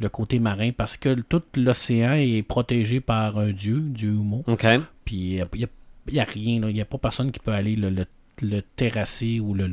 le 0.00 0.08
côté 0.08 0.38
marin 0.38 0.70
parce 0.76 0.96
que 0.96 1.14
tout 1.28 1.42
l'océan 1.56 2.12
est 2.14 2.42
protégé 2.42 3.00
par 3.00 3.38
un 3.38 3.50
dieu, 3.50 3.80
Dieu 3.80 4.10
Humo. 4.10 4.44
OK. 4.46 4.66
Puis 5.04 5.16
il 5.16 5.46
n'y 5.54 5.64
a, 5.64 5.68
y 6.12 6.20
a 6.20 6.24
rien, 6.24 6.60
il 6.68 6.74
n'y 6.74 6.80
a 6.80 6.84
pas 6.84 6.98
personne 6.98 7.32
qui 7.32 7.40
peut 7.40 7.52
aller 7.52 7.76
le, 7.76 7.90
le- 7.90 8.06
le 8.40 8.60
terrasser 8.76 9.40
ou 9.40 9.52
le, 9.54 9.68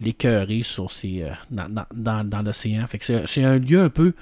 l'écœurer 0.00 0.62
sur 0.62 0.90
ses, 0.90 1.22
euh, 1.24 1.30
dans, 1.50 1.68
dans- 1.68 1.86
dans- 1.94 2.24
dans 2.28 2.40
l'océan. 2.42 2.86
Fait 2.86 2.98
que 2.98 3.04
c'est, 3.26 3.44
un 3.44 3.58
lieu 3.58 3.82
un 3.82 3.90
peu 3.90 4.14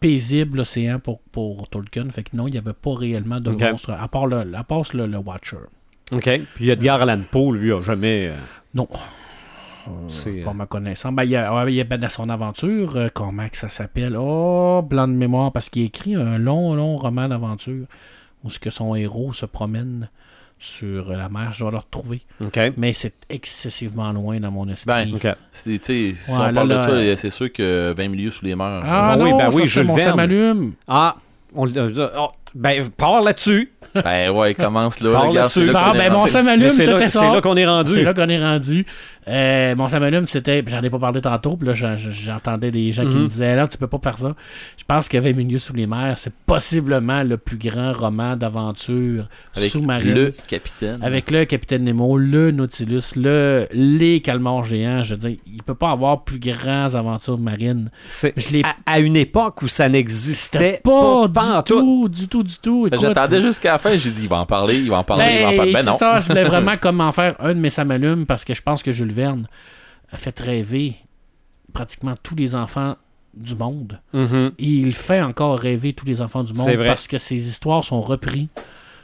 paisible, 0.00 0.58
l'océan, 0.58 0.98
pour, 0.98 1.20
pour 1.20 1.68
Tolkien. 1.68 2.10
Fait 2.10 2.22
que 2.24 2.36
non, 2.36 2.46
il 2.46 2.52
n'y 2.52 2.58
avait 2.58 2.74
pas 2.74 2.94
réellement 2.94 3.40
de 3.40 3.50
Ok. 3.50 3.60
monstres, 3.62 3.90
à 3.92 4.06
part 4.08 4.26
le, 4.26 4.54
à 4.54 4.64
part 4.64 4.82
le, 4.92 5.06
le 5.06 5.18
Watcher. 5.18 5.56
OK. 6.14 6.28
Puis 6.54 6.68
Edgar 6.68 7.00
Allan 7.02 7.22
Poe, 7.30 7.52
lui, 7.52 7.72
a 7.72 7.80
jamais. 7.80 8.28
euh, 8.28 8.36
Non. 8.74 8.86
C'est, 10.08 10.30
Pas 10.42 10.50
euh, 10.50 10.54
ma 10.54 10.66
connaissance. 10.66 11.12
Ben, 11.14 11.24
il 11.24 11.30
y 11.30 11.36
a, 11.36 11.54
ouais, 11.64 11.72
il 11.72 11.76
y 11.76 11.80
a 11.80 11.84
ben, 11.84 11.98
dans 11.98 12.08
son 12.08 12.28
aventure, 12.28 12.96
euh, 12.96 13.08
comment 13.12 13.48
que 13.48 13.56
ça 13.56 13.68
s'appelle? 13.68 14.16
Oh, 14.18 14.82
blanc 14.88 15.08
de 15.08 15.12
mémoire, 15.14 15.52
parce 15.52 15.68
qu'il 15.68 15.82
écrit 15.84 16.14
un 16.14 16.38
long, 16.38 16.74
long 16.74 16.96
roman 16.96 17.28
d'aventure 17.28 17.86
où 18.42 18.50
ce 18.50 18.58
que 18.58 18.70
son 18.70 18.94
héros 18.94 19.32
se 19.32 19.46
promène 19.46 20.08
sur 20.58 21.08
la 21.10 21.28
mer. 21.28 21.52
Je 21.52 21.60
dois 21.60 21.70
le 21.72 21.76
retrouver. 21.78 22.22
Mais 22.76 22.92
c'est 22.92 23.14
excessivement 23.28 24.12
loin 24.12 24.40
dans 24.40 24.50
mon 24.50 24.68
esprit. 24.68 24.86
Ben. 25.12 25.34
C'est- 25.50 25.78
si 25.82 26.14
Ouais, 26.30 26.36
on 26.36 26.38
là, 26.38 26.52
parle 26.52 26.68
là, 26.68 26.86
de 26.86 26.92
euh, 26.92 27.16
ça, 27.16 27.22
c'est 27.22 27.30
sûr 27.30 27.52
que 27.52 27.92
20 27.96 28.08
milieux 28.08 28.30
sous 28.30 28.44
les 28.44 28.54
mers. 28.54 28.82
Ah 28.84 29.16
Ben 29.16 29.24
oui, 29.24 29.30
non, 29.32 29.38
ben 29.38 29.50
ça, 29.50 29.56
oui, 29.56 29.62
c'est 29.66 29.72
Jules 29.72 29.84
mon 29.84 29.94
Verne. 29.96 30.18
s'allume. 30.18 30.72
Ah. 30.88 31.16
On, 31.54 31.68
euh, 31.68 32.08
oh, 32.18 32.28
ben, 32.54 32.88
parle 32.96 33.24
là-dessus. 33.26 33.70
Ben 33.94 34.30
ouais, 34.30 34.54
commence 34.54 34.98
là. 35.00 35.12
Parle 35.12 35.28
regarde, 35.28 35.50
c'est 35.50 35.60
là-dessus. 35.60 35.72
là 35.72 35.80
Ah, 35.84 35.90
c'est 35.92 35.98
ben, 35.98 36.08
lancé. 36.08 36.18
mon 36.20 36.26
Sam 36.26 36.46
Mais 36.46 36.52
allume, 36.52 36.70
c'est 36.70 36.86
là, 36.86 36.92
c'était 36.94 37.08
c'est 37.10 37.18
ça. 37.20 37.32
là 37.32 37.40
qu'on 37.40 37.56
est 37.56 37.66
rendu. 37.66 37.92
C'est 37.92 38.02
là 38.02 38.12
qu'on 38.14 38.28
est 38.28 38.40
rendu. 38.42 38.86
Euh, 39.28 39.74
mon 39.76 39.88
Sam 39.88 40.26
c'était. 40.26 40.62
J'en 40.66 40.82
ai 40.82 40.90
pas 40.90 40.98
parlé 40.98 41.20
tantôt, 41.20 41.56
puis 41.56 41.66
là, 41.66 41.72
j'en- 41.74 41.96
j'entendais 41.96 42.70
des 42.70 42.92
gens 42.92 43.02
qui 43.02 43.14
Mhm. 43.16 43.22
me 43.22 43.28
disaient 43.28 43.56
là, 43.56 43.66
tu 43.68 43.78
peux 43.78 43.86
pas 43.86 43.98
faire 44.02 44.18
ça. 44.18 44.34
Je 44.76 44.84
pense 44.84 45.08
que 45.08 45.16
20 45.16 45.32
milieux 45.34 45.58
sous 45.58 45.72
les 45.72 45.86
mers, 45.86 46.18
c'est 46.18 46.32
possiblement 46.46 47.22
le 47.22 47.36
plus 47.38 47.56
grand 47.56 47.92
roman 47.92 48.36
d'aventure 48.36 49.26
Avec 49.56 49.70
sous-marine. 49.70 50.14
le 50.14 50.34
capitaine. 50.46 50.98
Avec 51.02 51.30
le 51.30 51.44
Capitaine 51.44 51.84
Nemo, 51.84 52.18
le 52.18 52.50
Nautilus, 52.50 53.12
le, 53.16 53.66
les 53.72 54.20
calmars 54.20 54.64
géants. 54.64 55.02
Je 55.02 55.14
veux 55.14 55.28
dire, 55.28 55.38
il 55.46 55.62
peut 55.62 55.74
pas 55.74 55.90
avoir 55.90 56.24
plus 56.24 56.38
grandes 56.38 56.94
aventures 56.94 57.38
marines. 57.38 57.90
Je 58.10 58.62
à, 58.64 58.74
à 58.86 58.98
une 59.00 59.16
époque 59.16 59.62
où 59.62 59.68
ça 59.68 59.88
n'existait 59.88 60.80
pas, 60.84 61.28
pas 61.28 61.62
du 61.62 61.72
tout, 61.72 62.08
du 62.08 62.28
tout, 62.28 62.42
du 62.42 62.56
tout. 62.58 62.88
Ben, 62.90 63.00
J'attendais 63.00 63.40
jusqu'à 63.42 63.72
la 63.72 63.78
fin, 63.78 63.96
j'ai 63.96 64.10
dit, 64.10 64.22
il 64.22 64.28
va 64.28 64.36
en 64.38 64.46
parler, 64.46 64.76
il 64.78 64.90
va 64.90 64.98
en 64.98 65.04
parler, 65.04 65.24
il 65.30 65.40
va 65.42 65.46
en 65.48 65.50
ben, 65.50 65.56
parler. 65.56 65.72
Ben 65.72 65.82
non. 65.84 65.96
ça, 65.98 66.20
je 66.20 66.28
voulais 66.28 66.44
vraiment 66.54 66.76
comme 66.80 67.00
en 67.00 67.12
faire 67.12 67.34
un 67.40 67.54
de 67.54 67.60
mes 67.60 67.70
samalumes 67.70 68.26
parce 68.26 68.44
que 68.44 68.54
je 68.54 68.62
pense 68.62 68.82
que 68.82 68.92
Jules 68.92 69.13
Verne 69.14 69.48
a 70.10 70.16
fait 70.16 70.38
rêver 70.38 70.96
pratiquement 71.72 72.14
tous 72.22 72.34
les 72.34 72.54
enfants 72.54 72.96
du 73.34 73.54
monde. 73.54 74.00
Mhm. 74.12 74.52
Et 74.58 74.64
il 74.64 74.94
fait 74.94 75.22
encore 75.22 75.58
rêver 75.58 75.92
tous 75.92 76.06
les 76.06 76.20
enfants 76.20 76.44
du 76.44 76.52
monde 76.52 76.76
parce 76.84 77.08
que 77.08 77.18
ses 77.18 77.48
histoires 77.48 77.84
sont 77.84 78.00
reprises, 78.00 78.48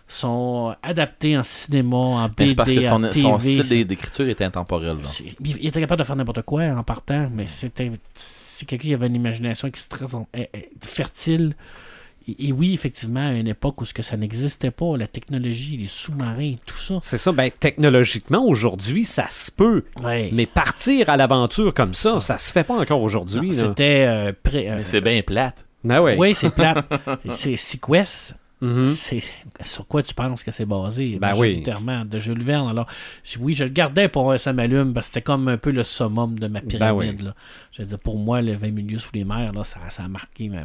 sont 0.06 0.74
adaptées 0.82 1.36
en 1.36 1.42
cinéma, 1.42 1.96
en 1.96 2.22
Mais 2.22 2.28
BD, 2.28 2.48
c'est 2.48 2.54
parce 2.54 2.70
que 2.70 2.80
son, 2.80 3.04
en 3.04 3.08
TV. 3.08 3.22
son 3.22 3.38
style 3.38 3.86
d'écriture 3.86 4.28
est 4.28 4.40
intemporel. 4.42 4.98
il 5.44 5.66
était 5.66 5.80
capable 5.80 6.00
de 6.00 6.06
faire 6.06 6.16
n'importe 6.16 6.42
quoi 6.42 6.64
en 6.64 6.82
partant, 6.82 7.28
mais 7.32 7.46
c'était 7.46 7.90
c'est 8.14 8.66
quelqu'un 8.66 8.88
qui 8.88 8.94
avait 8.94 9.06
une 9.06 9.16
imagination 9.16 9.68
extrêmement 9.68 10.28
eh, 10.34 10.48
eh, 10.52 10.68
fertile. 10.80 11.54
Et, 12.28 12.48
et 12.48 12.52
oui, 12.52 12.74
effectivement, 12.74 13.26
à 13.28 13.32
une 13.32 13.48
époque 13.48 13.80
où 13.80 13.84
ce 13.84 13.94
que 13.94 14.02
ça 14.02 14.16
n'existait 14.16 14.70
pas, 14.70 14.96
la 14.96 15.06
technologie, 15.06 15.76
les 15.76 15.86
sous-marins, 15.88 16.54
tout 16.66 16.76
ça. 16.78 16.98
C'est 17.00 17.18
ça. 17.18 17.32
Ben, 17.32 17.50
technologiquement, 17.50 18.44
aujourd'hui, 18.44 19.04
ça 19.04 19.26
se 19.28 19.50
peut. 19.50 19.84
Ouais. 20.02 20.30
Mais 20.32 20.46
partir 20.46 21.08
à 21.08 21.16
l'aventure 21.16 21.72
comme 21.74 21.94
ça, 21.94 22.20
ça, 22.20 22.38
se 22.38 22.52
fait 22.52 22.64
pas 22.64 22.74
encore 22.74 23.02
aujourd'hui. 23.02 23.52
C'était 23.52 24.04
euh, 24.06 24.32
pré- 24.42 24.70
euh, 24.70 24.76
Mais 24.78 24.84
c'est 24.84 25.00
bien 25.00 25.22
plate. 25.22 25.64
Ouais. 25.84 26.16
Oui, 26.18 26.34
c'est 26.34 26.54
plate. 26.54 26.84
c'est 27.32 27.56
Sequest. 27.56 28.36
Mhm. 28.60 28.84
C'est 28.84 29.22
sur 29.64 29.86
quoi 29.86 30.02
tu 30.02 30.12
penses 30.12 30.44
que 30.44 30.52
c'est 30.52 30.66
basé? 30.66 31.18
Ben 31.18 31.34
oui. 31.38 31.62
de 31.62 32.20
Jules 32.20 32.42
Verne. 32.42 32.68
Alors, 32.68 32.86
oui, 33.38 33.54
je 33.54 33.64
le 33.64 33.70
gardais 33.70 34.08
pour 34.08 34.32
un 34.32 34.36
ça 34.38 34.52
m'allume 34.52 34.92
parce 34.92 35.08
que 35.08 35.14
c'était 35.14 35.24
comme 35.24 35.48
un 35.48 35.56
peu 35.56 35.70
le 35.70 35.82
summum 35.82 36.38
de 36.38 36.46
ma 36.46 36.60
pyramide. 36.60 37.16
Ben 37.16 37.22
oui. 37.22 37.24
là. 37.24 37.34
Je 37.72 37.82
veux 37.82 37.88
dire, 37.88 37.98
pour 37.98 38.18
moi, 38.18 38.42
le 38.42 38.52
20 38.52 38.70
milieux 38.70 38.98
sous 38.98 39.12
les 39.14 39.24
mers, 39.24 39.52
là, 39.54 39.64
ça, 39.64 39.80
ça 39.88 40.04
a 40.04 40.08
marqué 40.08 40.50
ma, 40.50 40.64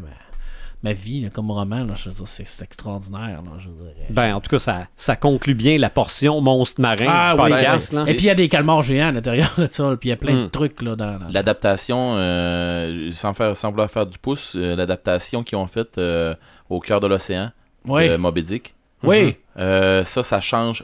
ma, 0.86 0.94
vie 0.94 1.22
là, 1.22 1.30
comme 1.30 1.52
roman. 1.52 1.84
Là, 1.84 1.94
je 1.95 2.10
veux 2.10 2.16
dire, 2.16 2.28
c'est, 2.28 2.48
c'est 2.48 2.64
extraordinaire. 2.64 3.41
Là, 3.44 3.52
je 3.60 3.68
veux 3.68 3.74
dire, 3.84 3.94
Ben, 4.10 4.34
en 4.36 4.40
tout 4.41 4.49
cas, 4.49 4.60
ça, 4.60 4.88
ça 4.95 5.16
conclut 5.16 5.53
bien 5.56 5.78
la 5.78 5.90
portion 5.90 6.41
monstre 6.41 6.80
marin 6.82 7.06
Ah 7.07 7.34
du 7.36 7.41
oui, 7.41 7.49
podcast. 7.52 7.94
Et 7.94 7.95
là. 7.95 8.03
puis 8.06 8.16
il 8.18 8.26
y 8.26 8.30
a 8.30 8.36
des 8.36 8.48
calmars 8.49 8.82
géants 8.84 9.07
à 9.10 9.12
l'intérieur 9.12 9.52
de 9.57 9.68
ça, 9.72 9.95
puis 9.99 10.10
il 10.10 10.12
y 10.12 10.14
a 10.14 10.18
plein 10.18 10.34
de 10.34 10.45
Mm. 10.45 10.49
trucs 10.49 10.82
là, 10.82 10.95
dans, 10.95 11.18
dans- 11.20 11.28
L'adaptation, 11.30 12.14
euh, 12.18 13.12
sans, 13.12 13.34
faire, 13.34 13.56
sans 13.57 13.70
vouloir 13.72 13.90
faire 13.90 14.06
du 14.06 14.18
pouce, 14.18 14.53
euh, 14.56 14.76
l'adaptation 14.76 15.44
qu'ils 15.44 15.57
ont 15.57 15.68
faite 15.68 15.98
euh, 15.98 16.36
au 16.70 16.80
cœur 16.80 16.99
de 16.99 17.07
l'océan, 17.07 17.52
de 17.86 18.16
Moby 18.18 18.44
Dick, 18.44 18.74
Oui. 19.03 19.36
Euh, 19.57 20.03
ça, 20.03 20.24
ça 20.24 20.41
change. 20.41 20.84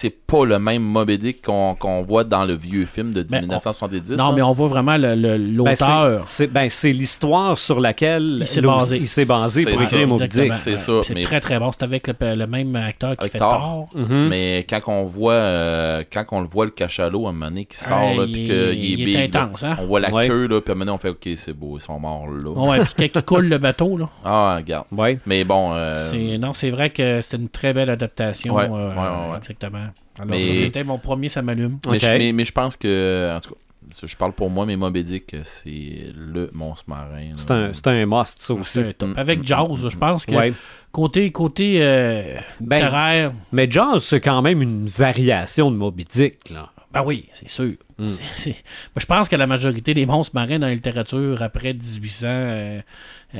C'est 0.00 0.10
pas 0.10 0.44
le 0.44 0.58
même 0.60 0.82
Moby 0.82 1.18
Dick 1.18 1.42
qu'on 1.44 1.74
qu'on 1.74 2.02
voit 2.02 2.22
dans 2.22 2.44
le 2.44 2.54
vieux 2.54 2.84
film 2.86 3.12
de 3.12 3.22
Ben, 3.24 3.38
on- 3.38 3.40
1970. 3.40 4.12
Non, 4.12 4.28
là. 4.28 4.32
mais 4.36 4.42
on 4.42 4.52
voit 4.52 4.68
vraiment 4.68 4.96
le- 4.96 5.16
le- 5.16 5.38
Ben, 5.64 5.74
c'est- 5.74 5.84
l'auteur. 5.84 6.22
c'est 6.26 6.46
ben, 6.46 6.68
c'est 6.68 6.92
l'histoire 6.92 7.58
sur 7.58 7.80
laquelle 7.80 8.38
Il 8.40 8.46
s'est 8.46 8.60
basé. 8.60 8.96
il 8.98 9.06
s'est 9.08 9.24
basé 9.24 9.64
C'est 9.64 9.72
pour 9.72 9.82
écrire 9.82 10.06
Moby. 10.06 10.28
Dick. 10.28 10.52
c'est 10.52 10.76
ça, 10.76 10.92
C'est 11.02 11.20
très 11.22 11.40
très 11.40 11.58
bon. 11.58 11.72
C'est 11.72 11.82
avec 11.82 12.06
le, 12.06 12.14
le 12.36 12.46
même 12.46 12.76
acteur 12.76 13.16
qui 13.16 13.28
fait. 13.28 13.38
Thor. 13.38 13.88
Mhm. 13.94 14.28
Mais 14.28 14.64
quand 14.70 14.80
on 14.86 15.06
voit 15.06 15.32
euh, 15.32 16.04
quand 16.12 16.24
on 16.30 16.42
le 16.42 16.46
voit 16.48 16.66
le 16.66 16.70
cachalot 16.70 17.26
à 17.26 17.30
un 17.30 17.32
moment 17.32 17.46
donné 17.46 17.64
qui 17.64 17.76
sort 17.76 18.14
là, 18.16 18.24
puis 18.24 18.44
qu'il 18.44 18.52
est 18.52 18.76
il 18.76 19.02
est 19.02 19.04
big, 19.06 19.16
intense, 19.36 19.64
hein? 19.64 19.76
on 19.80 19.86
voit 19.86 19.98
la 20.00 20.10
Ouais. 20.12 20.28
queue 20.28 20.46
là 20.46 20.60
puis 20.60 20.70
à 20.70 20.72
un 20.72 20.74
moment 20.76 20.92
donné, 20.92 20.94
on 20.94 20.98
fait 20.98 21.08
ok 21.10 21.36
c'est 21.36 21.52
beau 21.52 21.76
ils 21.78 21.82
sont 21.82 21.98
morts 21.98 22.28
là 22.28 22.50
Ouais, 22.50 22.78
puis 22.96 23.10
quand 23.10 23.18
il 23.20 23.24
coule 23.24 23.48
le 23.48 23.58
bateau, 23.58 23.96
là. 23.98 24.08
ah 24.24 24.56
regarde 24.58 24.86
Ouais. 24.92 25.18
mais 25.26 25.42
bon 25.44 25.72
euh, 25.72 26.10
C'est- 26.12 26.38
Non, 26.38 26.52
c'est 26.54 26.70
vrai 26.70 26.90
que 26.90 27.20
c'était 27.20 27.36
une 27.38 27.48
très 27.48 27.72
belle 27.72 27.90
adaptation. 27.90 28.54
Ouais, 28.54 28.68
euh. 28.70 29.36
Exactement. 29.38 29.87
Alors, 30.18 30.30
Mais- 30.30 30.40
ça, 30.40 30.54
c'était 30.54 30.84
mon 30.84 30.98
premier, 30.98 31.28
ça 31.28 31.42
m'allume. 31.42 31.78
mais, 31.90 31.98
je, 31.98 32.06
mais, 32.06 32.32
mais 32.32 32.44
je 32.44 32.52
pense 32.52 32.76
que 32.76 33.34
en 33.36 33.40
tout 33.40 33.50
cas 33.50 33.56
je 34.04 34.16
parle 34.18 34.32
pour 34.34 34.50
moi 34.50 34.66
mais 34.66 34.76
Moby 34.76 35.02
Dick 35.02 35.34
c'est 35.44 36.12
le 36.14 36.50
monstre 36.52 36.84
marin. 36.90 37.30
C'est 37.36 37.50
un, 37.50 37.72
c'est 37.72 37.86
un 37.86 38.04
must, 38.04 38.40
ça 38.40 38.52
aussi. 38.54 38.80
Mm, 38.80 39.14
Avec 39.16 39.40
mm, 39.40 39.46
Jaws, 39.46 39.76
mm, 39.78 39.88
je 39.90 39.96
pense 39.96 40.26
que 40.26 40.32
Ouais. 40.34 40.52
côté, 40.92 41.30
côté 41.32 41.78
euh, 41.80 42.38
Ben, 42.60 42.76
littéraire, 42.76 43.32
Mais 43.52 43.70
Jaws, 43.70 44.00
c'est 44.00 44.20
quand 44.20 44.42
même 44.42 44.60
une 44.60 44.86
variation 44.86 45.70
de 45.70 45.76
Moby 45.76 46.04
Dick. 46.04 46.50
Là. 46.50 46.70
ben 46.92 47.02
oui, 47.06 47.26
c'est 47.32 47.48
sûr. 47.48 47.72
Mm. 47.98 48.06
Moi, 48.06 48.54
je 48.98 49.06
pense 49.06 49.28
que 49.28 49.36
la 49.36 49.46
majorité 49.46 49.94
des 49.94 50.04
monstres 50.04 50.34
marins 50.34 50.58
dans 50.58 50.66
la 50.66 50.74
littérature 50.74 51.40
après 51.42 51.72
1800, 51.72 52.26
euh, 52.28 52.80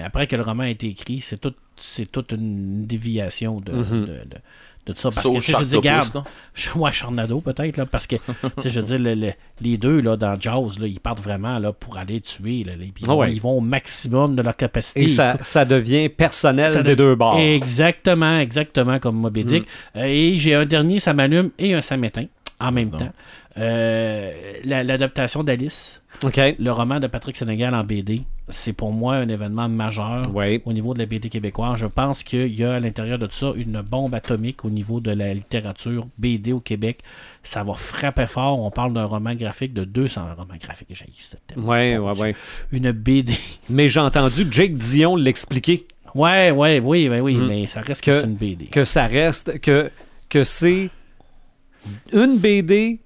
après 0.02 0.26
que 0.26 0.36
le 0.36 0.42
roman 0.42 0.62
a 0.62 0.68
été 0.70 0.86
écrit, 0.88 1.20
c'est 1.20 1.38
tout, 1.38 1.54
c'est 1.76 2.10
toute 2.10 2.32
une 2.32 2.86
déviation 2.86 3.60
de, 3.60 3.72
Mhm. 3.72 3.82
de, 3.90 3.96
de- 4.06 4.06
de 4.06 4.36
tout 4.93 5.01
ça. 5.01 5.10
Parce 5.10 5.27
que 5.28 5.35
je 5.35 5.39
dis, 5.40 5.51
Sharktopus, 5.52 5.81
garde, 5.81 6.15
là. 6.15 6.24
Je- 6.55 6.70
Ouais, 6.78 6.93
Charnado 6.93 7.40
peut-être, 7.40 7.77
là, 7.77 7.86
parce 7.86 8.06
que, 8.06 8.16
tu 8.16 8.23
sais, 8.62 8.70
je 8.70 8.81
veux 8.81 8.86
dire, 8.86 8.98
le- 8.98 9.15
le- 9.15 9.32
les 9.60 9.77
deux, 9.77 10.01
là, 10.01 10.16
dans 10.16 10.39
Jaws, 10.40 10.70
là, 10.81 10.86
ils 10.86 10.98
partent 11.01 11.20
vraiment, 11.23 11.59
là, 11.59 11.73
pour 11.73 11.97
aller 11.98 12.20
tuer, 12.20 12.65
là, 12.65 12.73
les- 12.77 12.93
Ah 13.06 13.15
ouais. 13.15 13.32
ils 13.32 13.40
vont 13.40 13.59
au 13.59 13.60
maximum 13.60 14.35
de 14.36 14.43
leur 14.43 14.56
capacité. 14.56 15.02
Et 15.05 15.09
ça, 15.09 15.36
ça 15.40 15.65
devient 15.65 16.09
personnel 16.09 16.70
Ça 16.70 16.82
des 16.82 16.90
de- 16.90 16.94
deux 16.97 17.15
bords. 17.15 17.39
Exactement, 17.39 18.39
exactement 18.39 18.98
comme 18.98 19.16
Moby 19.16 19.44
Dick. 19.44 19.65
Euh, 19.97 20.05
Et 20.05 20.36
j'ai 20.39 20.55
un 20.55 20.66
dernier, 20.66 21.01
ça 21.01 21.12
m'allume, 21.15 21.51
et 21.59 21.74
un 21.74 21.82
ça 21.82 21.97
m'éteint, 21.97 22.27
en 22.60 22.73
même 22.73 22.90
temps. 22.90 23.10
Euh, 23.56 24.32
la- 24.65 24.85
L'adaptation 24.85 25.43
d'Alice, 25.43 25.97
Le 26.59 26.70
roman 26.70 26.99
de 26.99 27.07
Patrick 27.07 27.36
Sénégal 27.36 27.74
en 27.74 27.85
BD, 27.85 28.23
c'est 28.49 28.73
pour 28.73 28.93
moi 28.93 29.15
un 29.16 29.28
événement 29.28 29.69
majeur 29.69 30.23
au 30.65 30.73
niveau 30.73 30.93
de 30.95 30.99
la 30.99 31.07
BD 31.07 31.28
québécoise. 31.28 31.78
Je 31.78 31.86
pense 31.86 32.24
qu'il 32.24 32.59
y 32.59 32.65
a 32.65 32.74
à 32.74 32.81
l'intérieur 32.81 33.19
de 33.19 33.27
tout 33.27 33.35
ça 33.36 33.53
une 33.57 33.81
bombe 33.82 34.15
atomique 34.15 34.65
au 34.65 34.70
niveau 34.70 34.99
de 35.01 35.12
la 35.12 35.32
littérature 35.32 36.07
BD 36.19 36.53
au 36.53 36.59
Québec. 36.61 36.99
Ça 37.45 37.62
va 37.62 37.74
frapper 37.74 38.27
fort. 38.27 38.59
On 38.61 38.70
parle 38.73 38.95
d'un 38.95 39.05
roman 39.05 39.35
graphique 39.35 39.73
de 39.73 39.85
200 39.85 40.23
romans 40.36 40.55
graphiques. 40.61 40.89
Oui, 41.57 41.90
Dieu. 41.90 42.01
oui. 42.19 42.35
Une 42.73 42.90
BD. 42.90 43.35
Mais 43.70 43.89
j'ai 43.89 44.01
entendu 44.01 44.47
Jake 44.51 44.74
Dion 44.74 45.15
l'expliquer 45.16 45.86
Ouais, 46.15 46.51
ouais, 46.51 46.81
oui, 46.81 47.07
oui, 47.09 47.20
oui, 47.20 47.35
Mhm. 47.36 47.47
mais 47.47 47.66
ça 47.66 47.81
reste 47.82 48.03
que, 48.03 48.11
Que- 48.11 48.20
c'est 48.23 48.27
une 48.27 48.35
BD. 48.35 48.65
que 48.66 48.85
ça 48.86 49.07
reste, 49.07 49.61
que, 49.61 49.90
que 50.31 50.43
c'est 50.43 50.89
une 52.15 52.39
BD, 52.39 52.99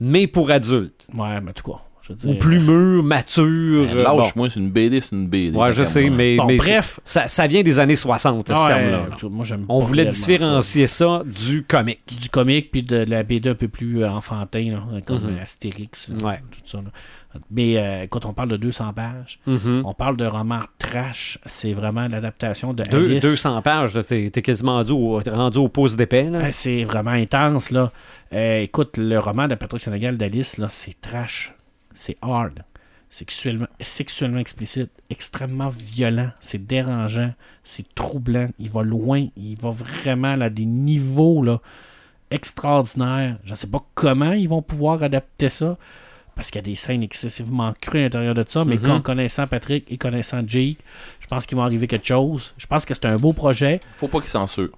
mais 0.00 0.26
pour 0.26 0.50
adultes. 0.50 1.06
Ouais, 1.14 1.40
mais 1.40 1.50
en 1.50 1.54
tout 1.54 1.70
cas, 1.70 1.78
je 2.02 2.12
veux 2.14 2.30
Ou 2.30 2.34
plus 2.38 2.58
mûr, 2.60 3.02
mature. 3.02 3.86
Ben, 3.86 3.96
euh, 3.98 4.04
bon. 4.04 4.18
Lâche-moi, 4.18 4.50
c'est 4.50 4.60
une 4.60 4.70
BD, 4.70 5.00
c'est 5.00 5.12
une 5.12 5.26
BD. 5.28 5.56
Ouais, 5.56 5.72
je 5.72 5.84
sais, 5.84 6.02
moi. 6.08 6.16
mais, 6.16 6.36
Bon, 6.36 6.46
mais 6.46 6.56
bref. 6.56 7.00
ça, 7.04 7.28
ça 7.28 7.46
vient 7.46 7.62
des 7.62 7.78
années 7.80 7.96
60, 7.96 8.48
ce 8.48 8.52
Ouais, 8.52 8.66
terme-là. 8.66 9.06
euh, 9.22 9.28
moi, 9.30 9.44
j'aime 9.44 9.64
On 9.68 9.80
pas 9.80 9.86
voulait 9.86 10.06
différencier 10.06 10.86
ça. 10.86 11.22
du 11.24 11.62
comique. 11.62 12.18
Du 12.20 12.28
comique 12.28 12.70
puis 12.72 12.82
de 12.82 12.96
la 12.96 13.22
BD 13.22 13.50
un 13.50 13.54
peu 13.54 13.68
plus 13.68 14.02
euh, 14.02 14.10
enfantin, 14.10 14.64
là, 14.72 15.00
comme 15.06 15.18
Mhm. 15.18 15.38
Astérix, 15.42 16.10
Ouais. 16.22 16.40
tout 16.50 16.60
ça. 16.64 16.78
là. 16.78 16.90
Mais 17.50 17.78
euh, 17.78 18.06
quand 18.10 18.26
on 18.26 18.34
parle 18.34 18.50
de 18.50 18.58
200 18.58 18.92
pages, 18.92 19.40
Mhm. 19.46 19.82
on 19.86 19.94
parle 19.94 20.18
de 20.18 20.26
roman 20.26 20.60
trash. 20.78 21.38
C'est 21.46 21.72
vraiment 21.72 22.06
l'adaptation 22.06 22.74
de 22.74 22.82
Deux- 22.82 23.06
Alice. 23.06 23.22
200 23.22 23.62
pages, 23.62 23.98
t'es 24.06 24.28
t'es 24.28 24.42
quasiment 24.42 24.72
rendu 24.76 24.92
au, 24.92 25.18
rendu 25.30 25.56
au 25.56 25.68
pouce 25.68 25.96
d'épais. 25.96 26.28
C'est 26.52 26.84
vraiment 26.84 27.12
intense, 27.12 27.70
là. 27.70 27.90
Euh, 28.34 28.60
écoute, 28.60 28.98
le 28.98 29.18
roman 29.18 29.48
de 29.48 29.54
Patrick 29.54 29.80
Sénégal 29.80 30.18
d'Alice, 30.18 30.58
là, 30.58 30.66
c'est 30.68 31.00
trash. 31.00 31.54
C'est 31.94 32.16
hard. 32.22 32.64
Sexuellement, 33.10 33.66
sexuellement 33.80 34.38
explicite, 34.38 34.90
extrêmement 35.10 35.68
violent, 35.68 36.30
c'est 36.40 36.66
dérangeant, 36.66 37.32
c'est 37.62 37.84
troublant, 37.94 38.48
il 38.58 38.70
va 38.70 38.82
loin, 38.82 39.26
il 39.36 39.56
va 39.60 39.70
vraiment 39.70 40.40
à 40.40 40.48
des 40.48 40.64
niveaux 40.64 41.42
là, 41.42 41.60
extraordinaires. 42.30 43.36
Je 43.44 43.50
ne 43.50 43.54
sais 43.54 43.66
pas 43.66 43.80
comment 43.94 44.32
ils 44.32 44.48
vont 44.48 44.62
pouvoir 44.62 45.02
adapter 45.02 45.50
ça, 45.50 45.76
parce 46.34 46.50
qu'il 46.50 46.56
y 46.60 46.64
a 46.64 46.70
des 46.70 46.74
scènes 46.74 47.02
excessivement 47.02 47.72
crues 47.80 47.98
à 48.00 48.02
l'intérieur 48.04 48.34
de 48.34 48.44
ça, 48.48 48.64
mais 48.64 48.76
Mhm. 48.76 48.82
quand 48.86 49.00
connaissant 49.02 49.46
Patrick 49.46 49.84
et 49.90 49.98
connaissant 49.98 50.40
Jake, 50.46 50.78
je 51.20 51.26
pense 51.26 51.44
qu'il 51.46 51.58
va 51.58 51.64
arriver 51.64 51.86
quelque 51.86 52.06
chose. 52.06 52.54
Je 52.56 52.66
pense 52.66 52.84
que 52.86 52.94
c'est 52.94 53.04
un 53.06 53.16
beau 53.16 53.32
projet. 53.34 53.80
Faut 53.98 54.08
pas 54.08 54.20
qu'ils 54.20 54.30
censurent. 54.30 54.70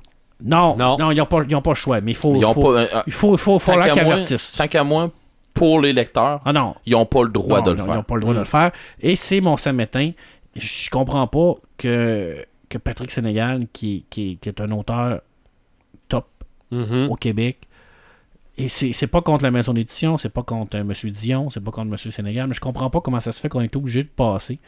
Non, 0.43 0.77
Non. 0.77 0.99
non, 0.99 1.11
ils 1.13 1.19
n'ont 1.19 1.27
pas, 1.27 1.43
ils 1.49 1.55
ont 1.55 1.63
pas 1.63 1.71
le 1.71 1.77
choix, 1.77 2.01
mais 2.01 2.11
il 2.11 2.17
faut, 2.17 2.35
faut- 2.53 2.61
pas, 2.73 2.81
euh, 2.81 2.87
il 3.07 3.13
faut, 3.13 3.35
il 3.35 3.39
faut, 3.39 3.59
faut 3.61 3.71
tant 3.71 3.79
leur 3.79 3.87
qu'à 3.87 3.93
qu'ils 3.95 4.03
moi- 4.03 4.15
avertissent. 4.15 4.55
tant 4.59 4.67
qu'à 4.67 4.83
moi, 4.83 5.13
pour 5.55 5.81
les 5.81 5.93
lecteurs, 5.93 6.41
Ah 6.45 6.53
non, 6.53 6.75
ils 6.85 6.95
ont 6.97 7.07
pas 7.07 7.23
le 7.23 7.31
droit 7.31 7.59
non, 7.61 7.65
de 7.67 7.71
le 7.71 7.77
non, 7.79 7.85
faire. 7.85 7.95
Ils 7.95 7.97
n'ont 7.99 8.03
pas 8.03 8.15
le 8.17 8.21
droit 8.21 8.35
de 8.35 8.39
le 8.41 8.45
faire. 8.45 8.73
Et 9.01 9.17
c'est 9.17 9.41
mon 9.41 9.57
samétain. 9.57 10.11
Je 10.57 10.91
comprends 10.91 11.27
pas 11.27 11.55
que, 11.79 12.45
que 12.69 12.79
Patrick 12.79 13.11
Sénégal, 13.11 13.67
qui, 13.73 14.05
qui, 14.11 14.37
qui 14.41 14.49
est 14.49 14.61
un 14.61 14.71
auteur 14.73 15.21
top 16.09 16.27
Mhm. 16.71 17.09
au 17.11 17.15
Québec, 17.15 17.59
et 18.57 18.69
c'est 18.69 18.93
c'est 18.93 19.07
pas 19.07 19.21
contre 19.21 19.45
la 19.45 19.51
maison 19.51 19.73
d'édition, 19.73 20.17
c'est 20.17 20.29
pas 20.29 20.43
contre 20.43 20.77
euh, 20.77 20.81
M. 20.81 20.93
Dion, 21.11 21.51
c'est 21.51 21.61
pas 21.61 21.71
contre 21.71 21.91
M. 21.93 21.97
Sénégal, 22.11 22.49
mais 22.49 22.55
je 22.55 22.61
comprends 22.61 22.91
pas 22.91 23.01
comment 23.01 23.21
ça 23.21 23.33
se 23.33 23.41
fait 23.41 23.49
qu'on 23.49 23.61
est 23.61 23.77
obligé 23.77 24.03
de 24.03 24.09
passer 24.09 24.59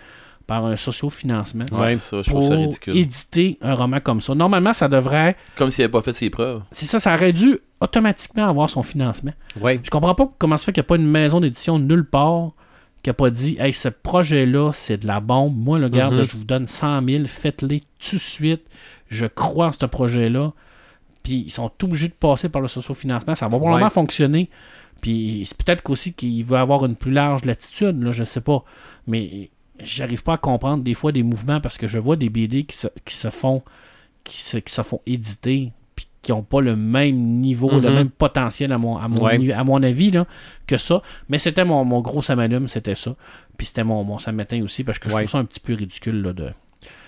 par 0.47 0.65
un 0.65 0.77
socio-financement 0.77 1.65
Ouais, 1.73 1.99
ça, 1.99 2.23
je 2.23 2.31
trouve 2.31 2.41
pour 2.41 2.49
ça 2.49 2.55
ridicule. 2.57 2.97
éditer 2.97 3.59
un 3.63 3.75
roman 3.75 3.99
comme 4.01 4.21
ça. 4.21 4.35
Normalement, 4.35 4.73
ça 4.73 4.89
devrait... 4.89 5.37
Comme 5.57 5.71
s'il 5.71 5.83
avait 5.85 5.91
pas 5.91 6.03
fait 6.03 6.13
ses 6.13 6.31
preuves. 6.31 6.63
C'est 6.71 6.87
ça, 6.87 7.01
ça 7.01 7.15
aurait 7.15 7.33
dû 7.33 7.59
automatiquement 7.81 8.49
avoir 8.49 8.71
son 8.71 8.83
financement. 8.83 9.33
Ouais. 9.61 9.81
Je 9.83 9.91
comprends 9.91 10.15
pas 10.15 10.31
comment 10.39 10.57
ça 10.57 10.67
fait 10.67 10.73
qu'il 10.73 10.81
n'y 10.83 10.87
a 10.87 10.89
pas 10.89 10.97
une 10.97 11.07
maison 11.11 11.41
d'édition 11.41 11.79
nulle 11.79 12.05
part 12.05 12.51
qui 13.03 13.11
a 13.11 13.15
pas 13.15 13.31
dit 13.31 13.57
Hey, 13.59 13.73
ce 13.73 13.89
projet-là, 13.89 14.73
c'est 14.73 14.99
de 14.99 15.07
la 15.07 15.21
bombe. 15.21 15.57
Moi, 15.57 15.79
le 15.79 15.89
gars, 15.89 16.11
Mhm. 16.11 16.23
je 16.25 16.37
vous 16.37 16.45
donne 16.45 16.67
100 16.67 17.03
000, 17.07 17.25
faites-les 17.27 17.83
tout 17.99 18.17
de 18.17 18.21
suite. 18.21 18.63
Je 19.09 19.27
crois 19.27 19.67
en 19.69 19.73
ce 19.73 19.85
projet-là. 19.87 20.53
Puis 21.25 21.45
ils 21.47 21.51
sont 21.51 21.71
obligés 21.83 22.09
de 22.09 22.15
passer 22.15 22.49
par 22.49 22.63
le 22.63 22.69
socio-financement. 22.69 23.35
Ça 23.35 23.47
va 23.49 23.59
probablement 23.59 23.87
Ouais. 23.87 23.91
fonctionner. 23.91 24.49
Puis 25.01 25.45
c'est 25.47 25.57
peut-être 25.59 25.83
qu'aussi 25.83 26.15
qu'il 26.15 26.45
veut 26.45 26.57
avoir 26.57 26.87
une 26.87 26.97
plus 26.97 27.13
large 27.13 27.45
latitude, 27.45 28.01
là, 28.03 28.13
je 28.13 28.25
sais 28.25 28.41
pas. 28.41 28.65
Mais 29.07 29.51
j'arrive 29.83 30.23
pas 30.23 30.35
à 30.35 30.39
comprendre 30.39 30.83
des 30.83 30.95
fois 30.95 31.13
des 31.13 31.23
mouvements 31.23 31.61
parce 31.61 31.77
que 31.79 31.87
je 31.89 31.99
vois 31.99 32.17
des 32.17 32.29
BD 32.31 32.65
qui 32.65 32.77
se, 32.77 32.89
qui 33.05 33.15
se 33.15 33.31
font 33.31 33.63
qui 34.25 34.39
se, 34.41 34.57
qui 34.59 34.73
se 34.73 34.83
font 34.83 35.01
éditer 35.07 35.73
puis 35.95 36.09
qui 36.23 36.33
n'ont 36.33 36.43
pas 36.43 36.61
le 36.61 36.75
même 36.75 37.17
niveau, 37.17 37.71
le 37.71 37.89
Mhm. 37.89 37.95
même 37.95 38.11
potentiel 38.11 38.73
à 38.73 38.79
mon, 38.79 38.97
à 38.97 39.07
mon, 39.09 39.23
Ouais. 39.25 39.53
à 39.53 39.63
mon 39.65 39.81
avis 39.83 40.11
là, 40.11 40.27
que 40.67 40.77
ça. 40.77 41.01
Mais 41.29 41.39
c'était 41.39 41.65
mon, 41.65 41.85
mon 41.85 42.01
gros 42.01 42.23
samalume, 42.23 42.67
c'était 42.69 42.97
ça. 42.97 43.15
Puis 43.57 43.69
c'était 43.69 43.85
mon, 43.85 44.03
mon 44.03 44.17
aussi 44.63 44.83
parce 44.85 44.99
que 44.99 45.09
je 45.09 45.15
Ouais. 45.15 45.23
trouve 45.23 45.31
ça 45.31 45.39
un 45.39 45.45
petit 45.45 45.61
peu 45.61 45.75
ridicule 45.75 46.21
là, 46.23 46.33
de, 46.33 46.51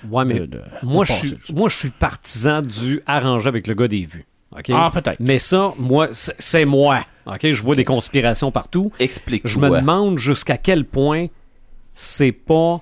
Ouais, 0.08 0.24
mais 0.24 0.40
de- 0.40 0.46
de- 0.46 0.62
moi, 0.84 1.04
de 1.04 1.08
je 1.08 1.12
suis, 1.14 1.36
moi, 1.52 1.68
je 1.68 1.76
suis 1.76 1.90
partisan 1.90 2.62
du 2.62 3.02
arranger 3.06 3.48
avec 3.48 3.66
le 3.66 3.74
gars 3.74 3.88
des 3.88 4.04
vues. 4.04 4.24
OK? 4.52 4.70
Ah, 4.72 4.90
peut-être. 4.92 5.20
Mais 5.20 5.38
ça, 5.38 5.74
moi, 5.78 6.08
c'est 6.12 6.64
moi. 6.64 7.04
OK? 7.26 7.50
Je 7.50 7.62
vois 7.62 7.74
des 7.76 7.84
conspirations 7.84 8.50
partout. 8.50 8.92
Explique-toi. 8.98 9.50
Je 9.50 9.58
me 9.58 9.70
demande 9.70 10.18
jusqu'à 10.18 10.56
quel 10.56 10.84
point 10.84 11.26
c'est 12.00 12.30
pas 12.32 12.80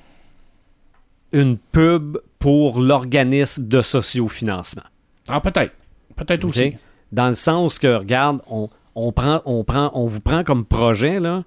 une 1.32 1.56
pub 1.56 2.18
pour 2.38 2.80
l'organisme 2.80 3.66
de 3.66 3.80
sociofinancement. 3.80 4.82
Ah, 5.26 5.40
peut-être. 5.40 5.72
Peut-être 6.16 6.44
aussi. 6.44 6.76
Dans 7.12 7.28
le 7.28 7.34
sens 7.34 7.78
que, 7.78 7.96
regarde, 7.96 8.40
on, 8.50 8.68
on 8.94 9.12
prend, 9.12 9.40
on, 9.46 9.64
prend, 9.64 9.90
on 9.94 10.06
vous 10.06 10.20
prend 10.20 10.44
comme 10.44 10.64
projet, 10.66 11.18
là, 11.18 11.42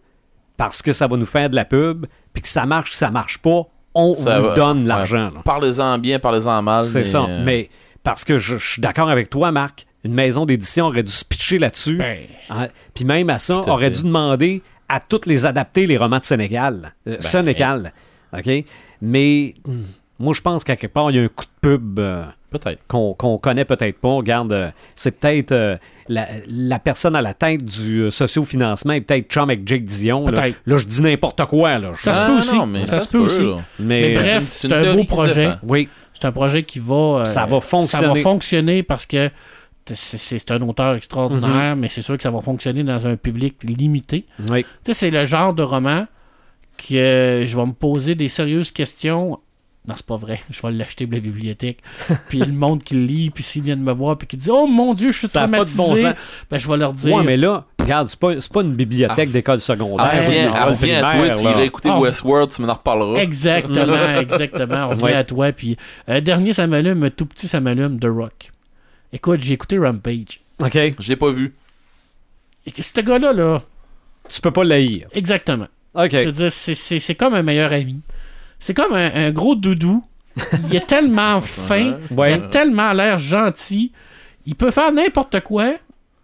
parce 0.58 0.82
que 0.82 0.94
ça 0.94 1.06
va 1.08 1.16
nous 1.16 1.26
faire 1.26 1.50
de 1.52 1.56
la 1.56 1.66
pub, 1.66 2.08
puis 2.34 2.42
que 2.42 2.48
ça 2.48 2.66
marche, 2.66 2.90
que 2.92 2.96
ça 2.96 3.12
marche 3.12 3.38
pas, 3.38 3.62
on 3.94 4.16
Ça 4.16 4.40
vous 4.40 4.48
va- 4.48 4.54
donne 4.56 4.88
l'argent. 4.88 5.32
Parlez-en 5.46 6.00
bien, 6.00 6.18
parlez-en 6.20 6.62
mal. 6.64 6.84
C'est 6.84 7.00
mais, 7.00 7.04
ça. 7.04 7.24
euh, 7.26 7.44
Mais 7.46 7.70
parce 8.04 8.24
que 8.24 8.38
je, 8.40 8.58
je 8.58 8.72
suis 8.74 8.82
d'accord 8.82 9.10
avec 9.10 9.30
toi, 9.30 9.52
Marc, 9.52 9.86
une 10.04 10.14
maison 10.14 10.46
d'édition 10.46 10.88
aurait 10.88 11.04
dû 11.04 11.12
se 11.12 11.24
pitcher 11.26 11.60
là-dessus. 11.60 11.98
Ben, 11.98 12.20
Hein, 12.50 12.68
Puis 12.96 13.06
même 13.06 13.30
à 13.30 13.38
ça, 13.38 13.58
aurait 13.58 13.86
fait. 13.92 13.98
dû 13.98 14.04
demander 14.04 14.64
à 14.90 15.00
toutes 15.00 15.26
les 15.26 15.46
adapter 15.46 15.86
les 15.86 15.98
romans 15.98 16.20
de 16.20 16.24
Sénégal. 16.24 16.94
Euh, 17.08 17.14
Ben, 17.14 17.22
Sénégal. 17.22 17.94
OK? 18.38 18.50
Mais 19.02 19.54
hmm, 19.66 19.82
moi, 20.20 20.34
je 20.36 20.42
pense 20.42 20.64
qu'à 20.64 20.76
quelque 20.76 20.92
part, 20.94 21.12
il 21.12 21.18
y 21.18 21.20
a 21.20 21.24
un 21.24 21.28
coup 21.28 21.46
de 21.46 21.50
pub 21.70 22.00
euh, 22.00 22.24
Peut-être. 22.52 22.82
qu'on 22.88 23.14
qu'on 23.14 23.38
connaît 23.38 23.66
peut-être 23.66 24.00
pas. 24.00 24.10
Regarde, 24.10 24.52
euh, 24.52 24.70
c'est 24.96 25.12
peut-être 25.12 25.52
euh, 25.52 25.78
la, 26.08 26.28
la 26.50 26.80
personne 26.80 27.16
à 27.16 27.22
la 27.22 27.34
tête 27.36 27.64
du 27.64 28.00
euh, 28.02 28.10
sociofinancement 28.10 28.94
est 28.94 29.02
peut-être 29.02 29.30
chum 29.32 29.44
avec 29.50 29.68
Jake 29.68 29.86
Dion. 29.86 30.26
Là, 30.28 30.42
Peut-être. 30.42 30.62
Là, 30.66 30.78
je 30.78 30.86
dis 30.86 31.02
n'importe 31.02 31.46
quoi. 31.46 31.78
Là. 31.80 31.92
Ça 32.02 32.16
se 32.16 32.22
peut 32.26 32.40
aussi. 32.40 32.56
non, 32.56 32.66
mais 32.66 32.86
Ça 32.88 33.00
se 33.00 33.08
peut 33.08 33.20
aussi. 33.20 33.44
mais, 33.80 34.16
bref, 34.16 34.50
c'est 34.52 34.72
un 34.74 34.96
beau 34.96 35.04
projet. 35.06 35.52
oui. 35.64 35.88
C'est 36.22 36.28
un 36.28 36.32
projet 36.34 36.64
qui 36.64 36.80
va. 36.80 36.96
euh, 37.22 37.26
Ça 37.26 37.46
va 37.46 37.62
fonctionner. 37.62 38.08
Ça 38.08 38.14
va 38.14 38.20
fonctionner 38.22 38.84
parce 38.84 39.06
que 39.06 39.30
c'est- 39.96 40.52
un 40.52 40.62
auteur 40.62 40.96
extraordinaire, 40.96 41.76
Mhm. 41.76 41.80
mais 41.82 41.88
c'est 41.88 42.02
sûr 42.02 42.18
que 42.18 42.24
ça 42.24 42.32
va 42.32 42.42
fonctionner 42.42 42.84
dans 42.84 43.06
un 43.08 43.16
public 43.16 43.56
limité. 43.64 44.26
Oui. 44.50 44.64
Tu 44.64 44.68
sais, 44.86 44.94
c'est 44.94 45.12
le 45.12 45.26
genre 45.26 45.54
de 45.54 45.64
roman 45.64 46.06
que 46.78 46.96
euh, 46.96 47.46
je 47.48 47.58
vais 47.58 47.66
me 47.66 47.74
poser 47.74 48.16
des 48.16 48.30
sérieuses 48.30 48.72
questions. 48.72 49.40
Non, 49.88 49.96
c'est 49.96 50.06
pas 50.06 50.18
vrai. 50.18 50.42
Je 50.52 50.62
vais 50.62 50.72
l'acheter 50.72 51.06
de 51.08 51.14
la 51.16 51.20
bibliothèque. 51.22 51.80
puis 52.30 52.40
le 52.40 52.52
monde 52.52 52.84
qui 52.84 52.94
le 52.96 53.06
lit, 53.06 53.30
puis 53.32 53.44
s'ils 53.44 53.64
viennent 53.64 53.82
me 53.82 53.92
voir, 53.94 54.18
puis 54.18 54.28
qui 54.28 54.38
dit 54.38 54.50
Oh 54.52 54.68
mon 54.68 54.94
Dieu, 54.94 55.12
je 55.12 55.18
suis 55.20 55.28
Ça 55.28 55.44
a 55.44 55.48
pas 55.48 55.64
de 55.64 55.70
traumatisé. 55.72 56.04
bon 56.04 56.10
sens. 56.12 56.16
ben, 56.52 56.58
je 56.58 56.68
vais 56.68 56.78
leur 56.78 56.94
dire 56.94 57.16
Ouais, 57.16 57.24
mais 57.24 57.38
là, 57.38 57.66
regarde, 57.80 58.08
c'est 58.10 58.20
pas, 58.20 58.40
c'est 58.40 58.52
pas 58.52 58.62
une 58.62 58.76
bibliothèque 58.76 59.32
d'école 59.32 59.62
secondaire. 59.62 60.06
Ah, 60.12 60.18
reviens, 60.26 60.48
une 60.50 60.54
ah, 60.56 60.66
reviens 60.66 61.04
à 61.04 61.16
toi, 61.16 61.30
tu 61.36 61.44
iras 61.44 61.62
écouter 61.64 61.90
Ah. 61.92 62.00
Westworld, 62.00 62.52
tu 62.52 62.62
m'en 62.62 62.74
reparleras. 62.74 63.20
Exactement, 63.20 63.96
exactement. 64.22 64.86
On 64.86 64.90
revient 64.90 65.04
Ouais. 65.04 65.14
à 65.14 65.24
toi. 65.24 65.52
Puis, 65.54 65.76
euh, 66.10 66.22
dernier, 66.22 66.54
ça 66.54 66.68
m'allume, 66.68 67.04
un 67.04 67.10
tout 67.10 67.26
petit, 67.26 67.48
ça 67.48 67.60
m'allume, 67.60 68.00
The 68.00 68.06
Rock. 68.08 68.52
Écoute, 69.14 69.42
j'ai 69.42 69.54
écouté 69.54 69.78
Rampage. 69.80 70.40
OK. 70.60 70.78
Je 71.00 71.10
l'ai 71.10 71.16
pas 71.16 71.32
vu. 71.32 71.54
Et 72.66 72.72
que 72.72 72.84
ce 72.84 73.00
gars-là, 73.02 73.34
là, 73.34 73.62
Tu 74.30 74.42
peux 74.42 74.52
pas 74.52 74.64
l'haïr. 74.64 75.08
exactement. 75.14 75.68
OK. 75.96 76.10
Je 76.12 76.18
veux 76.26 76.32
dire, 76.32 76.52
c'est- 76.52 76.76
c'est 76.76 77.00
c'est 77.00 77.16
comme 77.16 77.34
un 77.34 77.42
meilleur 77.42 77.72
ami. 77.72 78.02
C'est 78.60 78.74
comme 78.74 78.94
un, 78.94 79.12
un 79.28 79.32
gros 79.32 79.56
doudou. 79.56 80.04
Il 80.70 80.76
est 80.76 80.86
tellement 80.86 81.42
fin. 81.42 81.98
Ouais. 82.12 82.32
Il 82.32 82.44
a 82.44 82.48
tellement 82.50 82.94
l'air 82.94 83.18
gentil. 83.18 83.92
Il 84.46 84.56
peut 84.56 84.72
faire 84.72 84.92
n'importe 84.92 85.40
quoi. 85.42 85.74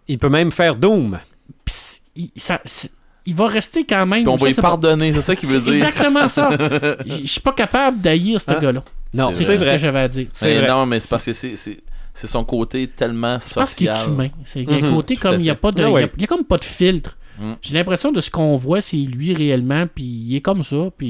Il 0.08 0.18
peut 0.18 0.28
même 0.28 0.52
faire 0.52 0.76
Doom. 0.76 1.18
Puis 1.64 1.74
c- 1.74 2.00
il, 2.14 2.30
ça- 2.36 2.60
c'est- 2.64 2.92
il 3.24 3.34
va 3.34 3.48
rester 3.48 3.84
quand 3.84 4.06
même. 4.06 4.20
Puis 4.22 4.28
on 4.28 4.36
va 4.36 4.46
lui 4.46 4.54
pardonner, 4.54 5.12
c'est 5.12 5.22
ça 5.22 5.34
qu'il 5.34 5.48
veut 5.48 5.58
C'est 5.58 5.64
dire. 5.64 5.72
exactement 5.74 6.28
ça. 6.28 6.50
Je 7.06 7.24
suis 7.26 7.40
pas 7.40 7.52
capable 7.52 8.00
d'haïr 8.00 8.40
ce 8.40 8.52
Hein? 8.52 8.60
gars-là. 8.60 8.84
Non, 9.14 9.30
C'est 9.32 9.38
tout 9.40 9.44
ce 9.46 9.52
que 9.52 9.56
vrai. 9.58 9.78
j'avais 9.78 10.00
à 10.00 10.08
dire. 10.08 10.28
C'est 10.32 10.56
vrai. 10.58 10.68
Non, 10.68 10.86
mais 10.86 11.00
c'est 11.00 11.08
parce 11.10 11.24
que 11.24 11.32
c'est- 11.32 11.56
c'est 12.16 12.26
son 12.26 12.44
côté 12.44 12.88
tellement 12.88 13.38
Je 13.38 13.54
pense 13.54 13.74
qu'il 13.74 13.86
social. 13.86 13.96
est 14.10 14.12
humain. 14.12 14.28
C'est- 14.44 14.62
Il 14.62 14.70
y 14.70 14.74
a 14.74 14.76
un 14.78 14.88
Mhm, 14.90 14.94
côté 14.96 15.16
comme 15.16 15.34
il 15.36 15.42
n'y 15.42 15.50
a 15.50 15.54
pas 15.54 15.70
de. 15.70 15.76
Ah 15.82 15.82
il 15.82 15.84
y 15.84 15.90
a- 15.90 15.92
ouais. 15.92 16.10
il 16.16 16.20
y 16.22 16.24
a 16.24 16.26
comme 16.26 16.44
pas 16.44 16.58
de 16.58 16.64
filtre. 16.64 17.16
Mm. 17.38 17.52
J'ai 17.60 17.74
l'impression 17.74 18.12
de 18.12 18.20
ce 18.22 18.30
qu'on 18.30 18.56
voit, 18.56 18.80
c'est 18.80 18.96
lui 18.96 19.34
réellement, 19.34 19.86
puis 19.94 20.04
il 20.04 20.36
est 20.36 20.40
comme 20.40 20.62
ça, 20.62 20.90
puis 20.96 21.06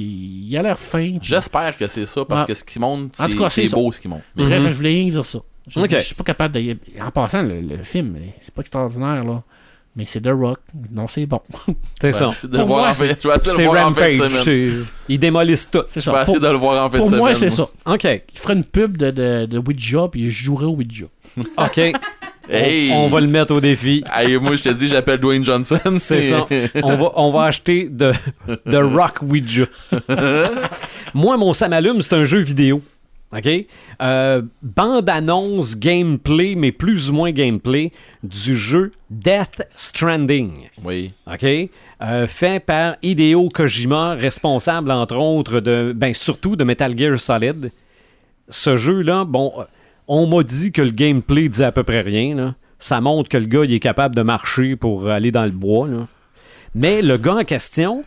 il 0.49 0.57
a 0.57 0.63
l'air 0.63 0.79
fin. 0.79 1.17
J'espère 1.23 1.77
que 1.77 1.87
c'est 1.87 2.05
ça, 2.07 2.25
parce 2.25 2.43
Ah. 2.43 2.47
que 2.47 2.55
ce 2.55 2.65
qui 2.65 2.81
tout 3.29 3.49
c'est 3.49 3.71
beau 3.73 3.93
ce 3.93 4.01
qui 4.01 4.09
montre. 4.09 4.25
Bref, 4.35 4.63
Mhm. 4.63 4.71
je 4.71 4.77
voulais 4.77 4.89
rien 4.91 5.09
dire 5.09 5.25
ça. 5.25 5.39
Je, 5.69 5.79
Ok. 5.81 5.87
je 5.91 5.99
suis 5.99 6.15
pas 6.15 6.25
capable 6.25 6.55
de. 6.55 6.77
En 7.01 7.11
passant, 7.11 7.43
le, 7.43 7.61
le 7.61 7.77
film, 7.85 8.17
c'est 8.41 8.53
pas 8.55 8.61
extraordinaire, 8.63 9.25
là. 9.25 9.43
Mais 9.97 10.05
c'est 10.07 10.21
The 10.21 10.29
Rock. 10.31 10.61
Non, 10.93 11.09
c'est 11.09 11.25
bon. 11.25 11.41
C'est 12.01 12.13
ça. 12.13 12.31
C'est 12.37 12.51
de 12.51 12.59
Pour 12.59 12.61
le 12.61 12.67
voir 12.67 12.79
moi, 12.81 12.91
en 12.91 12.93
fait. 12.93 13.19
Je 13.23 13.29
vais 13.29 13.35
essayer 13.37 13.51
de 13.53 13.57
C'est 13.57 13.63
le 13.63 13.69
voir 13.71 13.83
en 13.83 13.87
Rampage. 13.87 14.17
semaine. 14.19 14.85
Ils 15.09 15.19
démolissent 15.19 15.71
tout. 15.71 15.83
C'est 15.87 16.01
Je 16.01 16.05
ça. 16.05 16.13
vais 16.13 16.23
essayer 16.23 16.39
Pour, 16.39 16.47
de 16.47 16.53
le 16.53 16.59
voir 16.59 16.85
en 16.85 16.89
de 16.91 16.97
pour 16.99 17.07
semaine. 17.07 17.21
moi, 17.21 17.35
c'est 17.35 17.49
ça. 17.51 17.63
OK. 17.87 18.05
Il 18.05 18.39
ferait 18.39 18.53
une 18.55 18.65
pub 18.65 18.99
de, 18.99 19.11
de, 19.11 19.47
de 19.47 19.59
Ouija, 19.59 20.09
puis 20.13 20.31
je 20.31 20.45
jouerais 20.45 20.67
au 20.67 20.75
Ouija. 20.75 21.07
OK. 21.57 21.79
Hey! 22.49 22.93
On, 22.93 23.07
on 23.07 23.09
va 23.09 23.21
le 23.21 23.27
mettre 23.27 23.55
au 23.55 23.61
défi. 23.61 24.05
Hey, 24.15 24.37
moi, 24.37 24.55
je 24.55 24.63
te 24.65 24.69
dis, 24.69 24.87
j'appelle 24.87 25.19
Dwayne 25.19 25.45
Johnson. 25.45 25.81
C'est 25.97 26.21
ça. 26.23 26.47
On 26.83 26.95
va, 26.97 27.13
on 27.17 27.33
va 27.33 27.45
acheter 27.45 27.89
de, 27.91 28.13
de 28.67 28.77
Rock 28.77 29.21
Ouija. 29.23 29.65
Moi, 31.15 31.37
mon 31.39 31.53
ça 31.55 31.69
m'allume, 31.69 32.03
c'est 32.03 32.15
un 32.15 32.25
jeu 32.25 32.39
vidéo. 32.41 32.83
OK? 33.37 33.49
Euh, 34.03 34.43
Bande-annonce 34.63 35.79
gameplay, 35.79 36.55
mais 36.55 36.73
plus 36.73 37.11
ou 37.11 37.15
moins 37.15 37.33
gameplay, 37.33 37.93
du 38.23 38.57
jeu 38.57 38.93
Death 39.11 39.63
Stranding. 39.75 40.69
Oui. 40.85 41.13
OK? 41.31 41.45
Euh, 42.03 42.27
fait 42.27 42.61
par 42.65 42.97
Hideo 43.03 43.49
Kojima, 43.49 44.15
responsable, 44.15 44.91
entre 44.91 45.17
autres, 45.17 45.61
de, 45.61 45.93
ben, 45.95 46.15
surtout 46.15 46.57
de 46.57 46.65
Metal 46.65 46.97
Gear 46.97 47.19
Solid. 47.19 47.71
Ce 48.49 48.77
jeu-là, 48.77 49.25
bon, 49.25 49.53
on 50.09 50.27
m'a 50.27 50.43
dit 50.43 50.73
que 50.73 50.83
le 50.83 50.91
gameplay 50.91 51.49
disait 51.49 51.65
à 51.65 51.73
peu 51.73 51.83
près 51.83 52.01
rien. 52.03 52.35
là. 52.35 52.55
Ça 52.79 53.01
montre 53.01 53.29
que 53.29 53.39
le 53.39 53.47
gars, 53.47 53.65
il 53.65 53.73
est 53.73 53.81
capable 53.81 54.15
de 54.15 54.23
marcher 54.23 54.77
pour 54.77 55.09
aller 55.09 55.33
dans 55.33 55.45
le 55.45 55.51
bois. 55.51 55.89
là. 55.89 56.07
Mais 56.75 57.01
le 57.03 57.17
gars 57.17 57.37
en 57.37 57.45
question, 57.45 58.05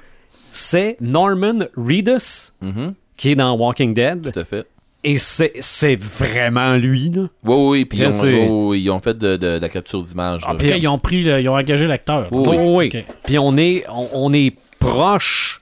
c'est 0.51 0.95
Norman 1.01 1.65
Reedus, 1.75 2.51
Mhm, 2.61 2.93
qui 3.17 3.31
est 3.31 3.35
dans 3.35 3.55
Walking 3.57 3.93
Dead. 3.93 4.31
Tout 4.31 4.39
à 4.39 4.45
fait. 4.45 4.65
Et 5.03 5.17
c'est 5.17 5.53
c'est 5.61 5.95
vraiment 5.95 6.75
lui. 6.75 7.09
Là. 7.09 7.21
Oui, 7.45 7.55
oui, 7.55 7.67
oui. 7.69 7.85
Puis 7.85 7.99
ils 7.99 8.83
ils 8.83 8.89
ont 8.91 8.99
fait 8.99 9.17
de, 9.17 9.37
de- 9.37 9.57
de 9.57 9.59
la 9.61 9.69
capture 9.69 10.03
d'image. 10.03 10.41
Ah, 10.45 10.55
ils 10.61 10.87
ont 10.89 10.97
pris, 10.99 11.23
le- 11.23 11.39
ils 11.39 11.47
ont 11.47 11.55
engagé 11.55 11.87
l'acteur. 11.87 12.27
Oui, 12.31 12.57
Oui. 12.57 12.91
Puis 13.25 13.39
on 13.39 13.55
est, 13.57 13.85
on, 13.89 14.07
on 14.13 14.33
est 14.33 14.53
proche, 14.79 15.61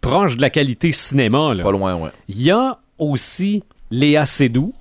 proche 0.00 0.36
de 0.36 0.42
la 0.42 0.50
qualité 0.50 0.92
cinéma. 0.92 1.54
Là. 1.54 1.64
Pas 1.64 1.72
loin, 1.72 1.96
ouais. 1.96 2.10
Il 2.28 2.40
y 2.40 2.50
a 2.52 2.78
aussi 2.98 3.64
Léa 3.90 4.26
Seydoux, 4.26 4.72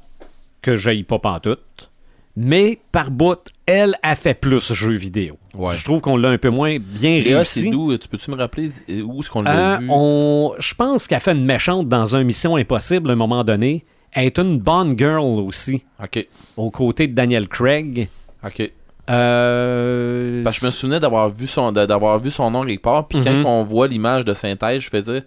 que 0.61 0.75
j'aille 0.75 1.03
pas 1.03 1.17
pantoute, 1.19 1.89
mais 2.35 2.77
par 2.91 3.09
bout, 3.09 3.39
elle 3.67 3.95
a 4.01 4.15
fait 4.15 4.33
plus 4.33 4.73
jeux 4.73 4.95
vidéo. 4.95 5.37
Ouais. 5.53 5.75
Je 5.75 5.83
trouve 5.83 6.01
qu'on 6.01 6.17
l'a 6.17 6.29
un 6.29 6.37
peu 6.39 6.49
moins 6.49 6.77
bien 6.79 7.21
réussi. 7.21 7.63
c'est 7.65 7.69
d'où 7.69 7.95
Tu 7.97 8.07
peux-tu 8.07 8.31
me 8.31 8.37
rappeler 8.37 8.71
euh, 8.89 9.01
où 9.01 9.19
est-ce 9.19 9.29
qu'on 9.29 9.41
l'a 9.43 9.75
Euh, 9.75 9.77
vu? 9.77 9.87
on, 9.91 10.53
je 10.57 10.73
pense 10.73 11.07
qu'elle 11.07 11.19
fait 11.19 11.33
une 11.33 11.45
méchante 11.45 11.87
dans 11.87 12.15
un 12.15 12.23
Mission 12.23 12.55
Impossible 12.55 13.09
à 13.09 13.13
un 13.13 13.17
moment 13.17 13.43
donné. 13.43 13.85
Elle 14.13 14.25
est 14.25 14.39
une 14.39 14.57
bonne 14.57 14.97
girl 14.97 15.21
aussi, 15.41 15.83
Ok. 16.01 16.25
aux 16.55 16.71
côtés 16.71 17.07
de 17.07 17.13
Daniel 17.13 17.47
Craig. 17.47 18.07
Ok. 18.43 18.71
Euh, 19.09 20.43
Parce 20.43 20.55
que 20.57 20.61
je 20.61 20.65
me 20.67 20.71
souvenais 20.71 20.99
d'avoir 20.99 21.29
vu 21.29 21.47
son 21.47 21.71
d'avoir 21.71 22.19
vu 22.19 22.31
son 22.31 22.51
nom 22.51 22.65
quelque 22.65 22.81
part, 22.81 23.07
puis 23.07 23.19
Mhm. 23.19 23.43
quand 23.43 23.45
on 23.45 23.63
voit 23.63 23.87
l'image 23.87 24.25
de 24.25 24.33
synthèse, 24.33 24.81
je 24.81 24.89
faisais 24.89 25.23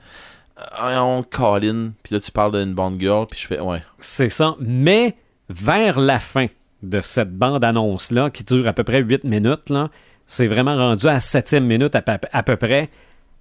on 0.83 1.25
Colin, 1.29 1.93
puis 2.03 2.15
là 2.15 2.21
tu 2.21 2.31
parles 2.31 2.53
d'une 2.63 2.75
bonne 2.75 3.01
girl, 3.01 3.27
puis 3.27 3.41
je 3.41 3.47
fais 3.47 3.61
ouais. 3.61 3.83
C'est 3.99 4.29
ça. 4.29 4.57
Mais 4.61 5.15
vers 5.49 5.99
la 5.99 6.19
fin 6.21 6.47
de 6.83 7.01
cette 7.01 7.33
bande-annonce-là, 7.37 8.31
qui 8.31 8.45
dure 8.45 8.67
à 8.69 8.73
peu 8.73 8.85
près 8.85 9.03
8 9.03 9.25
minutes, 9.25 9.69
là, 9.71 9.89
c'est 10.27 10.47
vraiment 10.47 10.77
rendu 10.77 11.07
à 11.07 11.15
la 11.15 11.21
septième 11.21 11.67
minute 11.67 11.95
à, 11.95 12.03
peu- 12.03 12.29
à 12.33 12.43
peu 12.43 12.57
près, 12.57 12.89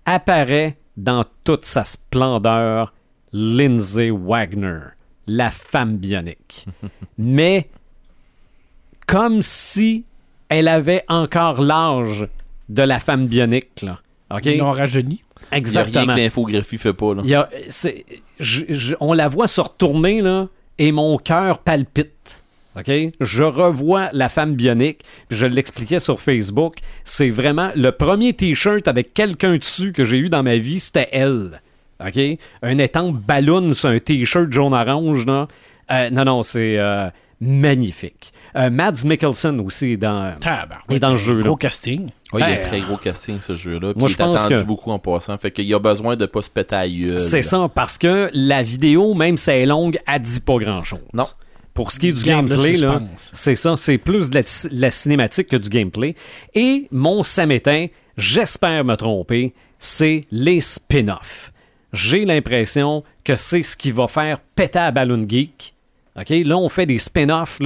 apparaît 0.05 0.77
dans 0.97 1.23
toute 1.43 1.65
sa 1.65 1.85
splendeur 1.85 2.93
Lindsay 3.31 4.09
Wagner, 4.09 4.79
la 5.27 5.51
femme 5.51 5.97
bionique. 5.97 6.65
Mais 7.17 7.69
comme 9.07 9.41
si 9.41 10.05
elle 10.49 10.67
avait 10.67 11.03
encore 11.07 11.61
l'âge 11.61 12.27
de 12.69 12.81
la 12.83 12.99
femme 12.99 13.27
bionique. 13.27 13.81
Là. 13.83 13.99
OK? 14.31 14.45
Ils 14.45 14.57
l'ont 14.57 14.71
rajeuni. 14.71 15.13
Il 15.13 15.13
y 15.13 15.17
a 15.17 15.49
rien 15.51 15.57
Exactement. 15.57 16.13
que 16.13 16.19
l'infographie 16.19 16.77
fait 16.77 16.93
pas 16.93 17.13
là. 17.15 17.21
Il 17.23 17.29
y 17.29 17.35
a- 17.35 17.49
c'est- 17.69 18.05
je- 18.39 18.65
je- 18.69 18.95
on 18.99 19.13
la 19.13 19.27
voit 19.27 19.47
se 19.47 19.61
retourner, 19.61 20.21
là, 20.21 20.47
et 20.77 20.91
mon 20.91 21.17
cœur 21.17 21.59
palpite. 21.59 22.38
OK? 22.79 22.91
Je 23.19 23.43
revois 23.43 24.09
la 24.13 24.29
femme 24.29 24.55
bionique, 24.55 24.99
puis 25.27 25.37
je 25.37 25.45
l'expliquais 25.45 25.99
sur 25.99 26.19
Facebook. 26.19 26.77
C'est 27.03 27.29
vraiment 27.29 27.69
le 27.75 27.91
premier 27.91 28.33
T-shirt 28.33 28.87
avec 28.87 29.13
quelqu'un 29.13 29.57
dessus 29.57 29.91
que 29.93 30.03
j'ai 30.05 30.17
eu 30.17 30.29
dans 30.29 30.43
ma 30.43 30.55
vie, 30.57 30.79
c'était 30.79 31.09
elle. 31.11 31.61
OK? 32.05 32.19
Un 32.61 32.77
étang 32.77 33.11
ballon 33.11 33.73
sur 33.73 33.89
un 33.89 33.99
T-shirt 33.99 34.51
jaune-orange, 34.51 35.25
là. 35.25 35.47
Euh, 35.91 36.09
non, 36.11 36.23
non, 36.23 36.43
c'est 36.43 36.77
euh, 36.77 37.09
magnifique. 37.41 38.31
Euh, 38.55 38.69
Mads 38.69 39.03
Mikkelsen 39.05 39.59
aussi 39.59 39.91
est 39.93 39.97
dans, 39.97 40.35
Tabarouette. 40.39 40.91
est 40.91 40.99
dans 40.99 41.11
le 41.11 41.17
jeu. 41.17 41.37
là. 41.37 41.43
Gros 41.43 41.55
casting. 41.55 42.09
Ouais, 42.33 42.41
il 42.41 42.49
y 42.49 42.53
a 42.53 42.61
un 42.63 42.67
très 42.67 42.79
gros 42.79 42.97
casting 42.97 43.39
ce 43.41 43.55
jeu-là. 43.55 43.93
Moi, 43.95 44.07
il 44.09 44.09
je 44.09 44.13
est 44.15 44.17
pense 44.17 44.45
attendu 44.45 44.61
que- 44.61 44.67
beaucoup 44.67 44.91
en 44.91 44.97
passant. 44.99 45.37
Fait 45.37 45.51
qu'il 45.51 45.65
y 45.65 45.73
a 45.73 45.79
besoin 45.79 46.15
de 46.15 46.25
pas 46.25 46.41
se 46.41 46.49
péter. 46.49 47.17
C'est 47.17 47.41
ça, 47.43 47.69
parce 47.73 47.97
que 47.97 48.29
la 48.33 48.63
vidéo, 48.63 49.13
même 49.13 49.37
si 49.37 49.49
elle 49.51 49.61
est 49.61 49.65
longue, 49.67 49.99
elle 50.07 50.21
dit 50.21 50.39
pas 50.41 50.57
grand-chose. 50.57 50.99
Non. 51.13 51.25
Pour 51.73 51.91
ce 51.91 51.99
qui 51.99 52.09
est 52.09 52.13
du 52.13 52.23
Garde 52.23 52.49
gameplay, 52.49 52.75
là, 52.75 53.01
c'est 53.15 53.55
ça, 53.55 53.77
c'est 53.77 53.97
plus 53.97 54.29
de 54.29 54.39
la, 54.39 54.41
la 54.71 54.91
cinématique 54.91 55.47
que 55.47 55.55
du 55.55 55.69
gameplay. 55.69 56.15
Et 56.53 56.87
mon 56.91 57.23
samétain, 57.23 57.87
j'espère 58.17 58.83
me 58.83 58.95
tromper, 58.95 59.53
c'est 59.77 60.25
les 60.29 60.59
spin-offs. 60.59 61.53
J'ai 61.93 62.25
l'impression 62.25 63.03
que 63.23 63.35
c'est 63.35 63.63
ce 63.63 63.77
qui 63.77 63.91
va 63.91 64.07
faire 64.07 64.39
péter 64.39 64.79
à 64.79 64.91
Balloon 64.91 65.25
Geek. 65.27 65.73
OK? 66.19 66.29
Là, 66.29 66.57
on 66.57 66.69
fait 66.69 66.85
des 66.85 66.97
spin-offs 66.97 67.59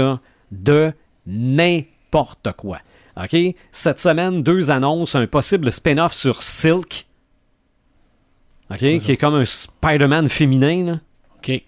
de 0.52 0.94
n'importe 1.26 2.52
quoi. 2.56 2.80
OK? 3.18 3.36
Cette 3.72 4.00
semaine, 4.00 4.44
deux 4.44 4.72
annonces, 4.72 5.16
un 5.16 5.28
possible 5.28 5.72
spin-off 5.72 6.14
sur 6.14 6.44
Silk. 6.44 7.08
OK? 8.70 8.78
Qui 8.78 9.12
est 9.12 9.18
comme 9.18 9.36
un 9.36 9.46
Spider-Man 9.46 10.30
féminin, 10.30 10.86
là. 10.86 11.00
OK. 11.38 11.64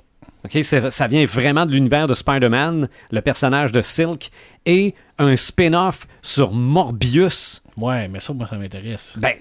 OK, 0.46 0.58
c'est- 0.64 0.92
ça 0.92 1.08
vient 1.08 1.26
vraiment 1.26 1.66
de 1.66 1.72
l'univers 1.72 2.08
de 2.08 2.14
Spider-Man, 2.14 2.88
le 3.12 3.22
personnage 3.22 3.72
de 3.72 3.82
Silk, 3.82 4.30
et 4.66 4.96
un 5.20 5.36
spin-off 5.36 6.08
sur 6.22 6.52
Morbius. 6.52 7.62
Ouais, 7.78 8.08
mais 8.08 8.20
ça, 8.20 8.34
moi, 8.34 8.48
ça 8.48 8.58
m'intéresse. 8.58 9.14
Ben, 9.18 9.34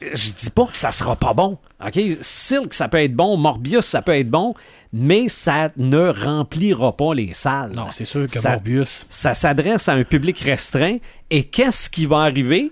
je 0.00 0.32
dis 0.32 0.50
pas 0.50 0.66
que 0.66 0.76
ça 0.76 0.92
sera 0.92 1.16
pas 1.16 1.34
bon. 1.34 1.58
OK, 1.84 2.00
Silk, 2.20 2.72
ça 2.74 2.88
peut 2.88 3.02
être 3.02 3.14
bon, 3.14 3.36
Morbius, 3.36 3.84
ça 3.86 4.02
peut 4.02 4.16
être 4.16 4.30
bon, 4.30 4.54
mais 4.92 5.28
ça 5.28 5.70
ne 5.76 6.08
remplira 6.08 6.96
pas 6.96 7.14
les 7.14 7.32
salles. 7.32 7.72
Non, 7.72 7.86
c'est 7.90 8.04
sûr 8.04 8.26
que 8.26 8.32
Ça- 8.32 8.50
Morbius. 8.52 9.06
Ça 9.08 9.34
s'adresse 9.34 9.88
à 9.88 9.92
un 9.94 10.04
public 10.04 10.38
restreint, 10.40 10.96
et 11.30 11.44
qu'est-ce 11.44 11.90
qui 11.90 12.06
va 12.06 12.18
arriver? 12.20 12.70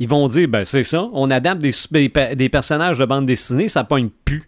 Ils 0.00 0.08
vont 0.08 0.26
dire, 0.26 0.48
ben 0.48 0.64
c'est 0.64 0.82
ça, 0.82 1.08
on 1.12 1.30
adapte 1.30 1.60
des, 1.60 1.72
des 2.34 2.48
personnages 2.48 2.98
de 2.98 3.04
bande 3.04 3.26
dessinée, 3.26 3.68
ça 3.68 3.84
pogne 3.84 4.08
plus. 4.24 4.42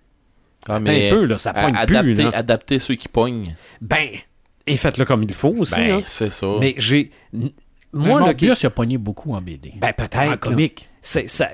Ah, 0.68 0.74
un 0.76 0.80
peu, 1.10 1.24
là, 1.24 1.38
ça 1.38 1.51
a- 1.51 1.64
pogne 1.64 1.76
adapter, 1.76 2.02
plus. 2.02 2.14
là. 2.14 2.30
adapter 2.34 2.78
ceux 2.78 2.94
qui 2.94 3.09
pognent. 3.09 3.55
Ben, 3.80 4.09
et 4.66 4.76
faites-le 4.76 5.05
comme 5.05 5.22
il 5.22 5.32
faut 5.32 5.55
aussi. 5.59 5.76
Ben, 5.76 5.88
là. 5.97 6.01
c'est 6.05 6.30
ça. 6.30 6.47
Mais 6.60 6.74
j'ai. 6.78 7.10
Moi, 7.93 8.20
là, 8.20 8.26
Morbius, 8.26 8.62
il 8.62 8.66
a 8.66 8.70
pogné 8.70 8.98
beaucoup 8.98 9.32
en 9.32 9.40
BD. 9.40 9.72
Ben, 9.76 9.88
en 9.88 9.93
peut-être. 9.93 10.40
comique. 10.40 10.88
C'est 11.01 11.28
ça, 11.28 11.48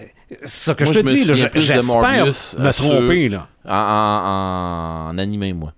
ça 0.44 0.74
que 0.74 0.84
Moi, 0.84 0.92
je 0.94 1.00
te 1.00 1.06
je 1.06 1.12
dis, 1.12 1.60
j'espère 1.60 2.26
me 2.26 2.70
tromper. 2.72 3.28
Là. 3.28 3.48
En, 3.66 3.74
en, 3.74 5.14
en 5.14 5.18
animé, 5.18 5.52
moi. 5.52 5.74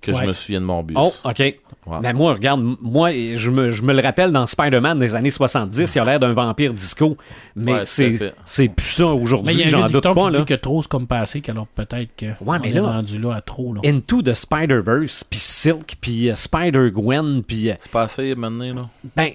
Que 0.00 0.12
Ouais. 0.12 0.18
je 0.22 0.26
me 0.28 0.32
souviens 0.32 0.60
de 0.62 0.64
Morbius. 0.66 0.98
Oh, 0.98 1.12
OK. 1.24 1.58
Mais 2.02 2.12
moi, 2.14 2.32
regarde, 2.34 2.62
moi, 2.80 3.10
je 3.12 3.50
me, 3.50 3.68
je 3.70 3.82
me 3.82 3.92
le 3.92 4.00
rappelle 4.00 4.32
dans 4.32 4.46
Spider-Man 4.46 4.98
des 4.98 5.14
années 5.14 5.30
70, 5.30 5.94
il 5.94 5.98
a 5.98 6.04
l'air 6.04 6.20
d'un 6.20 6.32
vampire 6.32 6.72
disco. 6.72 7.16
Mais 7.56 7.72
Ouais, 7.80 7.84
c'est 7.84 8.68
plus 8.68 8.86
ça 8.86 9.04
Mais 9.04 9.16
il 9.16 9.22
aujourd'hui, 9.22 9.54
y 9.56 9.62
a 9.62 9.66
un 9.66 9.68
j'en 9.68 9.86
doute 9.86 10.02
pas. 10.04 10.14
qui 10.14 10.32
Là. 10.32 10.38
dit 10.38 10.44
que 10.46 10.54
trop, 10.54 10.82
c'est 10.82 10.88
comme 10.90 11.06
passé, 11.06 11.40
qu'alors 11.42 11.66
peut-être 11.66 12.14
que 12.16 12.26
Ouais, 12.42 12.58
mais 12.60 12.70
on 12.72 12.74
là- 12.74 12.80
est 12.92 12.94
rendu 12.94 13.18
là 13.18 13.34
à 13.34 13.40
trop. 13.42 13.74
Là. 13.74 13.80
Into 13.84 14.22
the 14.22 14.32
Spider-Verse, 14.34 15.24
puis 15.24 15.38
Silk, 15.40 15.96
puis 16.00 16.30
euh, 16.30 16.34
Spider-Gwen, 16.34 17.42
puis... 17.42 17.70
euh, 17.70 17.74
C'est 17.80 17.90
pas 17.92 18.02
assez 18.02 18.34
maintenant, 18.34 18.72
là. 18.74 18.88
ben, 19.16 19.32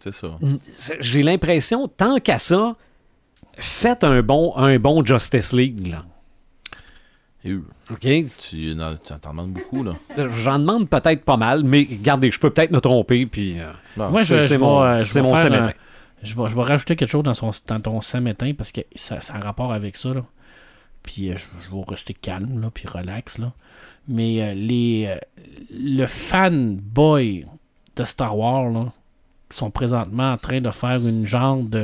C'est 0.00 0.12
ça. 0.12 0.28
j'ai 1.00 1.22
l'impression, 1.22 1.88
tant 1.88 2.18
qu'à 2.18 2.38
ça, 2.38 2.76
faites 3.56 4.04
un 4.04 4.22
bon, 4.22 4.52
un 4.56 4.78
bon 4.78 5.04
Justice 5.04 5.52
League, 5.52 5.88
là. 5.88 6.04
Euh, 7.46 7.62
OK? 7.90 8.00
tu 8.50 8.74
non, 8.74 8.98
tu 9.04 9.12
en 9.12 9.30
demandes 9.30 9.52
beaucoup, 9.52 9.82
là. 9.84 9.94
J'en 10.30 10.58
demande 10.58 10.88
peut-être 10.88 11.24
pas 11.24 11.36
mal, 11.36 11.62
mais 11.64 11.86
regardez, 11.90 12.30
je 12.30 12.38
peux 12.40 12.50
peut-être 12.50 12.70
me 12.70 12.80
tromper, 12.80 13.26
puis... 13.26 13.58
euh, 13.60 13.72
Non, 13.96 14.10
Moi, 14.10 14.24
c'est 14.24 14.40
je, 14.40 14.46
c'est 14.46 14.54
je 14.54 14.60
mon, 14.60 14.80
vais, 14.80 14.86
euh, 14.86 15.04
je 15.04 15.18
mon 15.20 15.36
Samétain. 15.36 15.72
je 16.22 16.34
vais, 16.36 16.48
je 16.48 16.54
vais 16.56 16.62
rajouter 16.62 16.96
quelque 16.96 17.10
chose 17.10 17.22
dans, 17.24 17.34
son, 17.34 17.50
dans 17.66 17.80
ton 17.80 18.00
samétain 18.00 18.52
parce 18.54 18.72
que 18.72 18.80
ça, 18.94 19.20
ça 19.20 19.34
a 19.34 19.36
un 19.38 19.40
rapport 19.40 19.72
avec 19.72 19.96
ça. 19.96 20.12
Là. 20.14 20.24
Puis 21.02 21.30
euh, 21.30 21.36
je, 21.36 21.44
je 21.68 21.74
vais 21.74 21.82
rester 21.88 22.14
calme, 22.14 22.60
là, 22.60 22.70
puis 22.72 22.86
relax. 22.88 23.38
Là. 23.38 23.52
Mais 24.08 24.40
euh, 24.42 24.54
les, 24.54 25.06
euh, 25.08 25.16
le 25.70 26.06
fanboy 26.06 27.46
de 27.96 28.04
Star 28.04 28.36
Wars 28.36 28.70
là, 28.70 28.86
sont 29.50 29.70
présentement 29.70 30.32
en 30.32 30.36
train 30.36 30.60
de 30.60 30.70
faire 30.70 31.06
une 31.06 31.24
genre 31.26 31.58
de, 31.62 31.80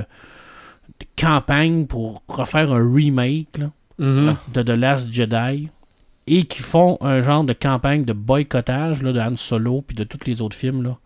de 1.01 1.06
campagne 1.16 1.86
pour 1.86 2.22
refaire 2.28 2.72
un 2.72 2.93
remake 2.94 3.59
là, 3.59 3.70
Mhm. 3.98 4.36
de 4.52 4.62
The 4.62 4.69
Last 4.70 5.12
Jedi 5.12 5.69
et 6.27 6.44
qui 6.44 6.62
font 6.62 6.98
un 7.01 7.20
genre 7.20 7.44
de 7.44 7.52
campagne 7.52 8.05
de 8.05 8.12
boycottage 8.12 9.02
là, 9.02 9.12
de 9.12 9.20
Han 9.20 9.36
Solo 9.36 9.82
puis 9.82 9.94
de 9.97 10.05
tous 10.05 10.20
les 10.27 10.40
autres 10.40 10.56
films. 10.56 10.82
Là. 10.82 10.97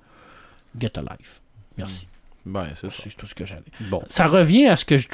Get 0.79 0.93
a 0.99 1.03
life. 1.03 1.41
Merci. 1.79 2.07
Ben, 2.45 2.69
c'est 2.75 2.91
ça. 2.91 2.97
C'est 3.03 3.17
tout 3.17 3.27
ce 3.27 3.35
que 3.35 3.45
j'avais. 3.45 3.63
Bon. 3.91 4.03
Ça 4.09 4.27
revient 4.27 4.67
à 4.67 4.77
ce 4.77 4.85
que 4.85 4.99
je, 4.99 5.09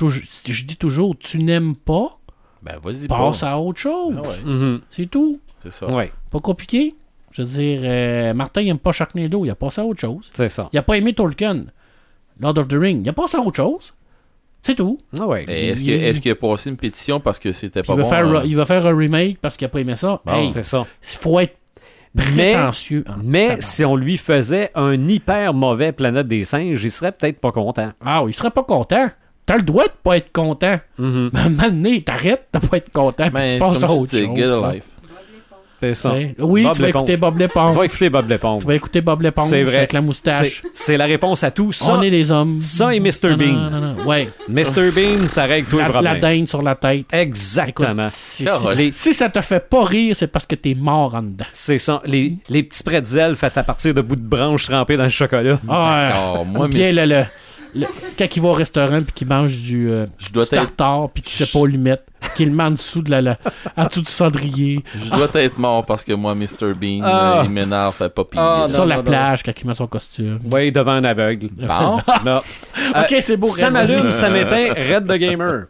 dis 0.65 0.77
toujours 0.77 1.17
tu 1.19 1.39
n'aimes 1.39 1.75
pas, 1.77 2.19
Ben, 2.63 2.79
vas-y, 2.83 3.07
passe 3.09 3.41
pas. 3.41 3.51
à 3.53 3.59
autre 3.59 3.79
chose. 3.79 4.15
Ah 4.19 4.29
ouais, 4.29 4.39
Mhm. 4.45 4.81
C'est 4.91 5.07
tout. 5.07 5.41
c'est 5.63 5.73
ça. 5.73 5.87
Ouais, 5.93 6.13
Pas 6.31 6.41
compliqué. 6.41 6.95
Je 7.31 7.41
veux 7.43 7.49
dire, 7.49 7.81
euh, 7.85 8.35
Martin, 8.35 8.61
il 8.61 8.69
aime 8.69 8.79
pas 8.79 8.93
Sharknado, 8.93 9.47
il 9.47 9.51
a 9.51 9.55
passé 9.55 9.81
à 9.81 9.87
autre 9.87 10.01
chose. 10.01 10.29
c'est 10.35 10.51
ça. 10.51 10.69
Il 10.73 10.79
a 10.79 10.83
pas 10.83 10.99
aimé 10.99 11.15
Tolkien, 11.15 11.65
Lord 12.39 12.59
of 12.59 12.69
the 12.69 12.75
Ring, 12.75 13.07
il 13.07 13.09
a 13.09 13.13
passé 13.15 13.39
à 13.39 13.41
autre 13.41 13.57
chose. 13.57 13.95
C'est 14.63 14.75
tout. 14.77 14.97
Ah 15.19 15.27
ouais. 15.27 15.45
Est-ce 15.49 15.83
que- 15.85 15.91
est-ce 15.91 16.21
qu'il 16.21 16.31
a 16.31 16.35
passé 16.37 16.71
une 16.71 16.77
pétition 16.77 17.19
parce 17.21 17.39
que 17.39 17.51
c'était 17.53 17.83
pas 17.83 17.95
il, 17.95 18.01
bon? 18.03 18.09
faire, 18.09 18.27
hein? 18.27 18.43
il 18.45 18.57
va 18.57 18.65
faire 18.65 18.87
un 18.87 18.97
remake 18.97 19.39
parce 19.41 19.57
qu'il 19.57 19.65
a 19.67 19.69
pas 19.69 19.81
aimé 19.81 19.97
ça. 19.97 20.21
Bon. 20.25 20.33
Hey, 20.35 20.53
C'est 20.53 20.63
ça. 20.63 20.87
il 21.03 21.19
faut 21.19 21.41
être 21.41 21.57
Mais- 22.15 22.55
Mais 23.23 23.57
si 23.61 23.85
on 23.85 23.97
lui 23.97 24.17
faisait 24.19 24.71
un 24.75 25.09
hyper 25.09 25.55
mauvais 25.55 25.93
Planète 25.93 26.29
des 26.29 26.45
singes, 26.45 26.85
il 26.85 26.91
serait 26.93 27.11
peut-être 27.13 27.41
pas 27.41 27.53
content. 27.53 27.91
Ah, 28.05 28.23
il 28.29 28.35
serait 28.35 28.51
pas 28.51 28.63
content. 28.63 29.09
T'as 29.47 29.57
le 29.57 29.63
droit 29.63 29.85
de 29.85 29.93
pas 30.03 30.19
être 30.19 30.31
content. 30.31 30.79
Mais 30.99 31.07
à 31.35 31.45
un 31.47 31.49
moment 31.49 31.63
donné, 31.69 32.03
t'arrêtes 32.05 32.47
de 32.55 32.59
pas 32.65 32.77
être 32.77 32.93
content 32.93 33.25
puis 33.25 33.33
Ben, 33.33 33.53
tu 33.55 33.59
passes 33.59 33.83
à 33.83 33.91
autre 33.91 34.11
chose. 34.17 34.37
Get 34.37 34.45
a 34.45 34.61
ça. 34.61 34.73
life. 34.73 34.85
C'est 35.83 35.95
ça. 35.95 36.13
C'est- 36.15 36.37
Oui, 36.41 36.63
Bob 36.63 36.77
tu 36.77 36.83
vas 36.83 36.89
écouter 36.91 37.17
Bob 37.17 37.39
l'éponge. 37.39 37.77
Va 37.77 37.85
écouter 37.85 38.09
Bob 38.11 38.29
l'éponge. 38.31 38.61
Tu 38.61 38.67
vas 38.69 38.75
écouter 38.75 39.01
Bob 39.01 39.23
l'éponge 39.23 39.49
C'est 39.49 39.65
vrai. 39.65 39.79
avec 39.79 39.93
la 39.93 40.01
moustache. 40.01 40.63
C'est- 40.63 40.69
C'est 40.93 40.97
la 40.97 41.07
réponse 41.07 41.43
à 41.43 41.51
tout. 41.51 41.73
Ça, 41.73 41.95
On 41.95 42.03
est 42.03 42.11
des 42.11 42.31
hommes. 42.31 42.61
ça 42.61 42.95
et 42.95 43.01
Mr. 43.01 43.31
Non, 43.31 43.37
Bean. 43.37 43.47
non, 43.71 43.81
non. 43.81 43.95
Ouais. 44.05 44.29
Mr. 44.49 44.91
Bean, 44.95 45.27
ça 45.27 45.45
règle 45.45 45.67
tous 45.69 45.77
les 45.79 45.83
La, 45.83 45.89
la 45.89 45.93
problèmes. 45.95 46.21
dinde 46.21 46.49
sur 46.49 46.63
la 46.63 46.75
tête. 46.75 47.07
Exactement. 47.13 48.07
Écoute, 48.07 48.93
si, 48.95 49.15
ça 49.15 49.29
te 49.29 49.41
fait 49.41 49.69
pas 49.69 49.85
rire, 49.85 50.15
c'est 50.17 50.27
parce 50.29 50.47
que 50.47 50.55
t'es 50.55 50.75
mort 50.75 51.15
en 51.15 51.23
dedans. 51.23 51.45
C'est 51.53 51.79
ça. 51.79 52.01
Les, 52.05 52.35
les 52.49 52.63
petits 52.63 52.83
pretzels 52.83 53.35
faits 53.37 53.59
à 53.59 53.63
partir 53.63 53.93
de 53.95 54.01
bouts 54.03 54.17
de 54.17 54.21
branches 54.23 54.67
trempés 54.67 54.97
dans 54.97 55.03
le 55.05 55.09
chocolat. 55.09 55.59
Ah, 55.69 56.09
D'accord. 56.13 56.45
Moi, 56.47 56.69
bien 56.69 56.93
mais 56.93 57.07
le, 57.07 57.15
le- 57.15 57.25
le- 57.75 57.87
quand 58.19 58.37
il 58.37 58.43
va 58.43 58.49
au 58.49 58.53
restaurant 58.53 59.03
puis 59.03 59.13
qu'il 59.15 59.29
mange 59.29 59.57
du, 59.59 59.91
euh, 59.91 60.07
je 60.19 60.33
dois 60.33 60.45
du 60.45 60.55
être, 60.55 60.67
tartare 60.77 61.11
puis 61.11 61.23
qu'il 61.23 61.33
sait 61.33 61.51
pas 61.51 61.59
où 61.61 61.67
lui 61.67 61.79
mettre, 61.79 62.05
qu'il 62.37 62.49
le 62.51 62.55
met 62.55 62.63
en 62.65 62.71
dessous 62.73 63.03
de 63.03 63.11
la, 63.11 63.21
la 63.23 63.39
en 63.77 63.87
dessous 63.87 64.03
du 64.03 64.11
cendrier, 64.11 64.85
je 65.05 65.11
dois 65.11 65.29
être 65.35 65.59
mort 65.59 65.85
parce 65.85 66.05
que 66.05 66.13
moi, 66.13 66.35
Mr. 66.35 66.75
Bean, 66.75 67.01
Ah. 67.05 67.41
euh, 67.41 67.45
il 67.45 67.51
m'énerve, 67.51 67.95
fait 67.95 68.09
pas 68.09 68.25
pire. 68.25 68.41
Ah, 68.41 68.59
non, 68.63 68.69
sur 68.69 68.87
la 68.87 68.97
non. 68.97 69.03
plage 69.05 69.43
quand 69.43 69.53
il 69.61 69.67
met 69.67 69.75
son 69.75 69.87
costume. 69.87 70.41
Oui, 70.51 70.71
devant 70.73 70.93
un 70.93 71.05
aveugle. 71.05 71.49
Bon. 71.53 71.99
Non. 72.25 72.41
ok, 72.95 73.17
c'est 73.21 73.37
beau. 73.37 73.47
Ça 73.49 73.71
m'allume, 73.71 74.11
ça 74.13 74.29
m'éteint. 74.31 74.73
Red 74.77 75.07
the 75.07 75.15
Gamer. 75.19 75.65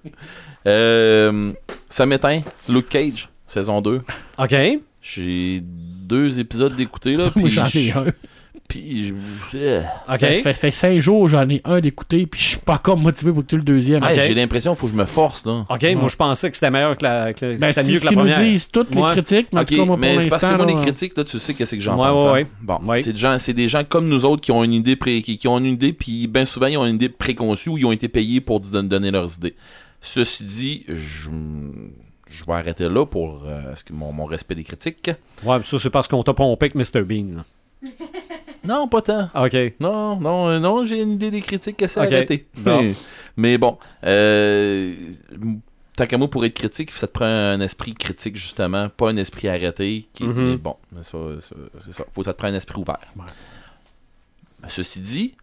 Euh, 0.66 1.52
ça 1.88 2.06
m'éteint. 2.06 2.40
Luke 2.68 2.88
Cage, 2.88 3.28
saison 3.46 3.80
2. 3.80 4.00
OK. 4.38 4.54
J'ai 5.02 5.60
deux 5.64 6.38
épisodes 6.38 6.74
d'écouter, 6.76 7.16
là. 7.16 7.30
Puis 7.34 7.50
j'en 7.50 7.64
ai 7.66 7.90
un. 7.92 8.04
Puis, 8.68 9.08
je- 9.08 9.58
euh, 9.58 9.80
OK. 9.80 9.84
Ça 10.08 10.18
fait, 10.18 10.36
ça 10.42 10.54
fait 10.54 10.70
cinq 10.70 10.98
jours, 10.98 11.28
j'en 11.28 11.46
ai 11.50 11.60
un 11.64 11.80
d'écouter, 11.80 12.26
puis 12.26 12.40
je 12.40 12.46
suis 12.48 12.58
pas 12.58 12.74
encore 12.74 12.96
motivé 12.96 13.30
pour 13.30 13.40
écouter 13.40 13.56
le 13.56 13.62
deuxième. 13.62 14.02
hey, 14.02 14.18
j'ai 14.18 14.32
l'impression 14.32 14.72
qu'il 14.72 14.80
faut 14.80 14.86
que 14.86 14.92
je 14.92 14.96
me 14.98 15.04
force, 15.04 15.44
là. 15.44 15.66
OK, 15.68 15.82
moi, 15.96 16.08
je 16.08 16.16
pensais 16.16 16.48
que 16.48 16.56
c'était 16.56 16.70
meilleur 16.70 16.96
que 16.96 17.04
la, 17.04 17.34
que, 17.34 17.56
Ben, 17.58 17.68
c'était 17.68 17.82
c'est 17.82 17.92
mieux 17.92 17.98
ce 17.98 18.00
que 18.00 18.04
la 18.06 18.10
qu'ils 18.10 18.18
nous 18.18 18.24
première. 18.32 18.40
disent 18.50 18.70
toutes 18.70 18.94
les 18.94 19.02
critiques, 19.02 19.48
mais 19.52 19.58
en 19.58 19.62
Ok, 19.62 19.68
tout 19.68 19.74
cas, 19.76 19.84
moi, 19.84 19.86
pour 19.88 19.98
mais 19.98 20.20
c'est 20.20 20.28
parce 20.28 20.42
que 20.42 20.46
l'instant, 20.46 20.64
moi, 20.64 20.72
là, 20.74 20.78
les 20.80 20.86
critiques, 20.86 21.16
là, 21.18 21.24
tu 21.24 21.38
sais 21.38 21.52
qu'est-ce 21.54 21.74
que 21.76 21.82
j'en 21.82 21.98
Ouais, 22.00 22.08
pense. 22.08 22.20
ouais, 22.24 22.28
hein. 22.28 22.32
ouais. 22.32 22.46
Bon, 22.62 22.78
Ouais. 22.84 23.00
c'est 23.02 23.12
des 23.12 23.18
gens, 23.18 23.38
c'est 23.38 23.52
des 23.52 23.68
gens 23.68 23.84
comme 23.84 24.08
nous 24.08 24.24
autres 24.24 24.40
qui 24.40 24.52
ont 24.52 24.64
une 24.64 24.72
idée 24.72 24.96
pré- 24.96 25.20
qui, 25.20 25.36
qui 25.36 25.48
ont 25.48 25.58
une 25.58 25.66
idée, 25.66 25.92
puis 25.92 26.26
bien 26.26 26.44
souvent 26.46 26.66
ils 26.68 26.78
ont 26.78 26.86
une 26.86 26.94
idée 26.94 27.10
préconçue 27.10 27.68
ou 27.68 27.76
ils 27.78 27.84
ont 27.84 27.92
été 27.92 28.08
payés 28.08 28.40
pour 28.40 28.60
don- 28.60 28.82
donner 28.84 29.10
leurs 29.10 29.34
idées. 29.34 29.54
Ceci 30.00 30.44
dit, 30.44 30.84
je, 30.88 31.28
je 32.30 32.44
vais 32.46 32.52
arrêter 32.54 32.88
là 32.88 33.04
pour 33.04 33.42
euh, 33.44 33.74
ce 33.74 33.84
que 33.84 33.92
mon, 33.92 34.12
mon 34.12 34.24
respect 34.24 34.54
des 34.54 34.64
critiques. 34.64 35.10
Ouais, 35.44 35.58
mais 35.58 35.64
ça, 35.64 35.78
c'est 35.78 35.90
parce 35.90 36.08
qu'on 36.08 36.22
t'a 36.22 36.32
pompé 36.32 36.72
avec 36.72 36.74
Mr. 36.74 37.02
Bean. 37.02 37.36
là. 37.36 37.44
Non, 38.64 38.86
pas 38.88 39.02
tant. 39.02 39.28
OK. 39.34 39.56
Non, 39.80 40.16
non, 40.20 40.48
euh, 40.48 40.58
non, 40.58 40.86
j'ai 40.86 41.00
une 41.02 41.12
idée 41.12 41.30
des 41.30 41.40
critiques 41.40 41.76
que 41.76 41.86
c'est 41.86 42.00
Ok. 42.00 42.06
arrêté. 42.06 42.46
Bon. 42.58 42.94
Mais 43.36 43.56
bon, 43.58 43.78
euh, 44.04 44.94
tant 45.96 46.06
qu'à 46.06 46.18
moi, 46.18 46.28
pour 46.28 46.44
être 46.44 46.54
critique, 46.54 46.90
ça 46.92 47.06
te 47.06 47.12
prend 47.12 47.24
un 47.24 47.60
esprit 47.60 47.94
critique, 47.94 48.36
justement, 48.36 48.88
pas 48.90 49.08
un 49.10 49.16
esprit 49.16 49.48
arrêté. 49.48 50.06
Qui, 50.12 50.24
Mhm. 50.24 50.50
mais 50.50 50.56
bon, 50.56 50.76
mais 50.92 51.02
ça, 51.02 51.18
ça- 51.40 51.56
c'est 51.80 51.92
ça. 51.92 52.04
Faut 52.12 52.20
que 52.20 52.26
ça 52.26 52.32
te 52.34 52.38
prenne 52.38 52.54
un 52.54 52.58
esprit 52.58 52.78
ouvert. 52.80 52.98
Ouais. 53.16 53.24
Ceci 54.68 55.00
dit, 55.00 55.34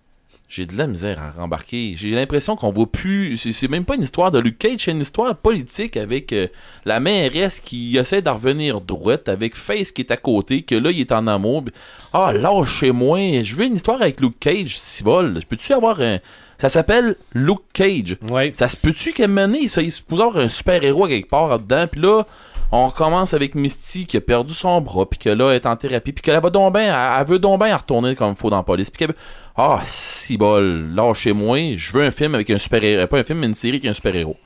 j'ai 0.49 0.65
de 0.65 0.75
la 0.75 0.87
misère 0.87 1.21
à 1.21 1.31
rembarquer. 1.39 1.93
J'ai 1.95 2.09
l'impression 2.09 2.55
qu'on 2.55 2.71
voit 2.71 2.91
plus. 2.91 3.37
C'est, 3.37 3.51
c'est 3.51 3.67
même 3.67 3.85
pas 3.85 3.95
une 3.95 4.01
histoire 4.01 4.31
de 4.31 4.39
Luke 4.39 4.57
Cage, 4.57 4.79
c'est 4.79 4.91
une 4.91 5.01
histoire 5.01 5.35
politique 5.35 5.95
avec 5.95 6.33
euh, 6.33 6.47
la 6.85 6.99
mairesse 6.99 7.59
qui 7.59 7.95
essaie 7.97 8.23
de 8.23 8.29
revenir 8.29 8.81
droite, 8.81 9.29
avec 9.29 9.55
Face 9.55 9.91
qui 9.91 10.01
est 10.01 10.11
à 10.11 10.17
côté, 10.17 10.63
que 10.63 10.73
là, 10.73 10.89
il 10.89 11.01
est 11.01 11.11
en 11.11 11.27
amour. 11.27 11.65
Ah, 12.13 12.33
lâchez-moi. 12.33 13.43
Je 13.43 13.55
veux 13.55 13.65
une 13.65 13.75
histoire 13.75 14.01
avec 14.01 14.19
Luke 14.19 14.39
Cage, 14.39 14.79
si 14.79 15.03
bol. 15.03 15.39
Je 15.39 15.45
peux-tu 15.45 15.71
avoir 15.71 16.01
un. 16.01 16.17
Ça 16.57 16.67
s'appelle 16.67 17.15
Luke 17.33 17.63
Cage. 17.71 18.17
Ouais. 18.29 18.51
Ça 18.53 18.67
se 18.67 18.75
peut-tu 18.75 19.13
qu'à 19.13 19.27
donné, 19.27 19.67
ça, 19.67 19.83
il 19.83 19.91
se 19.91 20.01
peut 20.01 20.15
avoir 20.15 20.37
un 20.37 20.49
super-héros 20.49 21.07
quelque 21.07 21.29
part 21.29 21.47
là-dedans, 21.47 21.85
puis 21.89 22.01
là, 22.01 22.23
on 22.71 22.87
recommence 22.87 23.33
avec 23.33 23.55
Misty 23.55 24.05
qui 24.05 24.17
a 24.17 24.21
perdu 24.21 24.53
son 24.53 24.81
bras, 24.81 25.05
puis 25.07 25.17
que 25.17 25.29
là, 25.29 25.51
elle 25.51 25.55
est 25.55 25.65
en 25.65 25.75
thérapie, 25.75 26.11
puis 26.11 26.21
qu'elle 26.21 26.39
va 26.41 26.49
donc 26.49 26.73
bien, 26.73 26.83
elle, 26.83 27.21
elle 27.21 27.27
veut 27.27 27.39
donc 27.39 27.63
bien 27.63 27.75
retourner 27.75 28.15
comme 28.15 28.31
il 28.31 28.35
faut 28.35 28.49
dans 28.49 28.57
la 28.57 28.63
police, 28.63 28.89
puis 28.89 29.05
qu'elle 29.05 29.15
Ah, 29.61 29.81
si 29.83 30.37
bol, 30.37 30.93
lâchez-moi, 30.95 31.75
je 31.75 31.91
veux 31.91 32.03
un 32.03 32.11
film 32.11 32.33
avec 32.35 32.49
un 32.49 32.57
super-héros, 32.57 33.07
pas 33.07 33.19
un 33.19 33.23
film, 33.25 33.39
mais 33.39 33.47
une 33.47 33.55
série 33.55 33.75
avec 33.77 33.85
un 33.85 33.93
super-héros. 33.93 34.37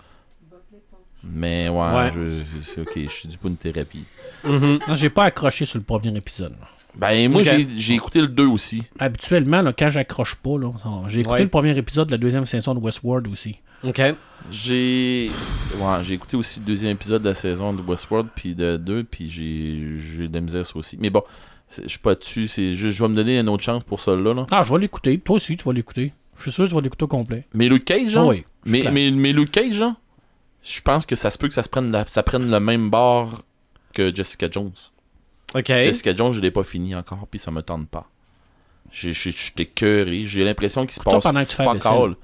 Mais 1.23 1.69
ouais, 1.69 1.77
Ouais. 1.77 2.11
je- 2.15 2.72
c'est 2.73 2.81
ok, 2.81 2.91
je 2.95 3.10
suis 3.10 3.30
dû 3.30 3.38
pour 3.38 3.49
une 3.49 3.57
thérapie. 3.57 4.06
Mhm. 4.44 4.80
Non, 4.88 4.95
j'ai 4.95 5.10
pas 5.10 5.26
accroché 5.26 5.65
sur 5.65 5.77
le 5.77 5.84
premier 5.84 6.15
épisode. 6.18 6.53
là. 6.60 6.68
Ben, 6.95 7.31
moi, 7.31 7.41
j'ai- 7.44 7.68
j'ai 7.77 7.94
écouté 7.95 8.22
le 8.22 8.27
2 8.27 8.45
aussi. 8.45 8.84
Habituellement, 8.99 9.61
là, 9.61 9.73
quand 9.77 9.90
j'accroche 9.90 10.35
pas, 10.35 10.57
là, 10.60 10.72
j'ai 11.07 11.22
écouté 11.22 11.35
Ouais. 11.35 11.41
le 11.44 11.49
premier 11.49 11.76
épisode 11.77 12.07
de 12.07 12.11
la 12.14 12.18
deuxième 12.19 12.45
saison 12.45 12.76
de 12.76 12.80
Westworld 12.80 13.27
aussi. 13.27 13.57
OK. 13.84 14.02
J'ai 14.52 15.31
ouais, 15.76 16.03
j'ai 16.03 16.14
écouté 16.15 16.38
aussi 16.38 16.60
le 16.60 16.65
deuxième 16.65 16.91
épisode 16.91 17.22
de 17.23 17.30
la 17.30 17.34
saison 17.34 17.73
de 17.73 17.81
Westworld 17.81 18.30
puis 18.35 18.53
de 18.56 18.77
2 18.77 19.03
puis 19.03 19.30
j'ai 19.31 19.98
j'ai 20.18 20.27
de 20.27 20.34
la 20.34 20.41
misère 20.41 20.65
ça 20.65 20.76
aussi. 20.77 20.98
Mais 20.99 21.10
bon, 21.10 21.23
je 21.83 21.87
suis 21.87 21.99
pas 21.99 22.15
dessus, 22.15 22.47
c'est 22.47 22.73
juste 22.73 22.97
je 22.97 23.03
vais 23.03 23.09
me 23.09 23.15
donner 23.15 23.39
une 23.39 23.49
autre 23.49 23.63
chance 23.63 23.83
pour 23.83 23.99
ça 23.99 24.15
là. 24.15 24.33
là. 24.33 24.45
Ah, 24.51 24.63
je 24.63 24.73
vais 24.73 24.79
l'écouter. 24.79 25.17
Toi 25.19 25.37
aussi, 25.37 25.57
tu 25.57 25.63
vas 25.63 25.73
l'écouter. 25.73 26.13
Je 26.37 26.43
suis 26.43 26.51
sûr 26.51 26.63
que 26.65 26.69
tu 26.69 26.75
vas 26.75 26.81
l'écouter 26.81 27.03
au 27.03 27.07
complet. 27.07 27.45
Mais 27.53 27.69
Luke 27.69 27.85
Cage, 27.85 28.01
Ah 28.07 28.09
genre, 28.09 28.27
oui. 28.29 28.43
mais, 28.65 28.89
mais, 28.91 29.11
mais 29.11 29.31
Luke 29.33 29.51
Cage, 29.51 29.73
genre, 29.73 29.93
je 30.63 30.81
pense 30.81 31.05
que 31.05 31.15
ça 31.15 31.29
se 31.29 31.37
peut 31.37 31.47
que 31.47 31.53
ça 31.53 31.63
se 31.63 31.69
prenne 31.69 31.91
la- 31.91 32.05
ça 32.07 32.23
prenne 32.23 32.49
le 32.49 32.59
même 32.59 32.89
bord 32.89 33.41
que 33.93 34.13
Jessica 34.13 34.47
Jones. 34.49 34.71
OK. 35.55 35.67
Jessica 35.67 36.15
Jones, 36.15 36.33
je 36.33 36.39
l'ai 36.41 36.51
pas 36.51 36.63
fini 36.63 36.95
encore 36.95 37.27
puis 37.29 37.39
ça 37.39 37.51
me 37.51 37.61
tente 37.61 37.87
pas. 37.89 38.09
J'ai- 38.91 39.13
j'ai- 39.13 39.31
J'étais 39.31 39.65
cœuré, 39.65 40.25
j'ai 40.25 40.43
l'impression 40.43 40.83
qu'il 40.85 40.93
se 40.93 40.99
passe 40.99 41.23
pendant 41.23 41.43
que 41.43 41.49
tu 41.49 41.55
fais 41.55 41.65
la 41.65 41.73
fuck 41.73 41.85
all. 41.85 42.15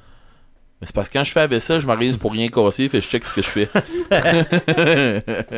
Mais 0.81 0.88
c'est 0.88 0.95
parce 0.95 1.10
que 1.10 1.14
quand 1.14 1.23
je 1.26 1.31
fais 1.34 1.41
la 1.41 1.47
vaisselle, 1.47 1.81
je 1.81 1.85
m'organise 1.88 2.15
pour 2.18 2.31
rien 2.31 2.47
casser, 2.47 2.88
fait 2.88 2.99
que 2.99 3.03
je 3.06 3.10
check 3.10 3.26
ce 3.26 3.34
que 3.34 3.41
je 3.41 3.49
fais. 3.49 3.69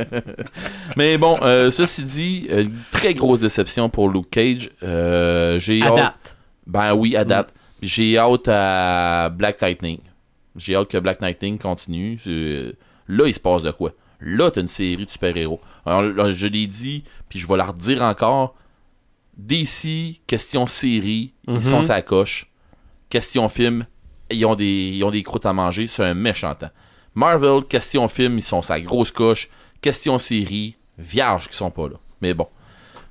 Mais 0.97 1.17
bon, 1.17 1.37
euh, 1.41 1.71
ceci 1.71 2.03
dit, 2.03 2.47
une 2.49 2.73
très 2.91 3.13
grosse 3.13 3.39
déception 3.39 3.89
pour 3.89 4.09
Luke 4.09 4.29
Cage. 4.29 4.69
Euh, 4.83 5.59
j'ai 5.59 5.81
hâte- 5.81 5.95
date. 5.95 6.37
Ben 6.67 6.93
oui, 6.93 7.15
à 7.15 7.25
date. 7.25 7.53
J'ai 7.81 8.17
hâte 8.17 8.47
à 8.47 9.29
Black 9.29 9.59
Lightning. 9.61 9.99
J'ai 10.55 10.75
hâte 10.75 10.89
que 10.89 10.97
Black 10.97 11.21
Lightning 11.21 11.57
continue. 11.57 12.19
Là, 13.07 13.27
il 13.27 13.33
se 13.33 13.39
passe 13.39 13.63
de 13.63 13.71
quoi? 13.71 13.91
Là, 14.19 14.51
t'as 14.51 14.61
une 14.61 14.67
série 14.67 15.05
de 15.05 15.09
super-héros. 15.11 15.59
Je 15.85 16.47
l'ai 16.47 16.67
dit, 16.67 17.03
puis 17.29 17.39
je 17.39 17.47
vais 17.47 17.57
la 17.57 17.65
redire 17.65 18.01
encore. 18.03 18.55
DC, 19.37 20.21
question 20.27 20.67
série, 20.67 21.33
ils 21.47 21.55
Mhm. 21.55 21.61
sont 21.61 21.81
sa 21.81 22.01
coche. 22.01 22.47
Question 23.09 23.49
film, 23.49 23.85
ils 24.31 24.45
ont 24.45 24.55
des, 24.55 24.91
ils 24.93 25.03
ont 25.03 25.11
des 25.11 25.23
croûtes 25.23 25.45
à 25.45 25.53
manger. 25.53 25.87
C'est 25.87 26.03
un 26.03 26.13
méchant 26.13 26.55
temps. 26.55 26.69
Marvel, 27.15 27.63
question 27.67 28.07
film, 28.07 28.37
ils 28.37 28.43
sont 28.43 28.61
sa 28.61 28.79
grosse 28.79 29.11
coche. 29.11 29.49
Question 29.81 30.17
série, 30.17 30.77
vierges 30.97 31.49
qui 31.49 31.55
sont 31.55 31.71
pas 31.71 31.87
là. 31.87 31.95
Mais 32.21 32.33
bon. 32.33 32.47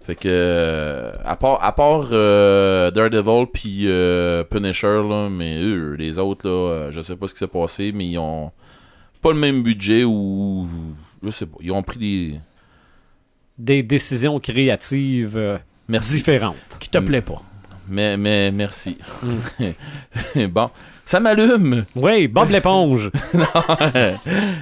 Fait 0.07 0.15
que, 0.15 0.23
euh, 0.27 1.13
à 1.25 1.37
part, 1.37 1.63
à 1.63 1.73
part 1.75 2.09
euh, 2.13 2.91
Daredevil 2.91 3.47
puis 3.53 3.83
euh, 3.87 4.45
Punisher, 4.45 5.03
là, 5.09 5.29
mais 5.29 5.61
eux, 5.61 5.95
les 5.99 6.19
autres, 6.19 6.49
là, 6.49 6.91
je 6.91 7.01
sais 7.03 7.17
pas 7.17 7.27
ce 7.27 7.35
qui 7.35 7.41
s'est 7.41 7.47
passé, 7.47 7.93
mais 7.93 8.07
ils 8.07 8.19
ont 8.19 8.51
pas 9.21 9.33
le 9.33 9.39
même 9.39 9.63
budget 9.63 10.05
ou. 10.05 10.69
Je 11.23 11.31
sais 11.31 11.47
pas. 11.47 11.59
Ils 11.61 11.73
ont 11.73 11.83
pris 11.83 11.99
des. 11.99 12.41
Des 13.59 13.83
décisions 13.83 14.41
créatives 14.41 15.37
euh, 15.37 15.59
Merci. 15.89 16.15
différentes. 16.15 16.57
Qui 16.79 16.89
te 16.89 16.99
plaît 16.99 17.21
pas. 17.21 17.43
Mais, 17.89 18.17
mais 18.17 18.51
merci. 18.51 18.97
bon. 20.49 20.71
Ça 21.11 21.19
m'allume. 21.19 21.87
Oui, 21.97 22.29
Bob 22.29 22.51
l'éponge. 22.51 23.11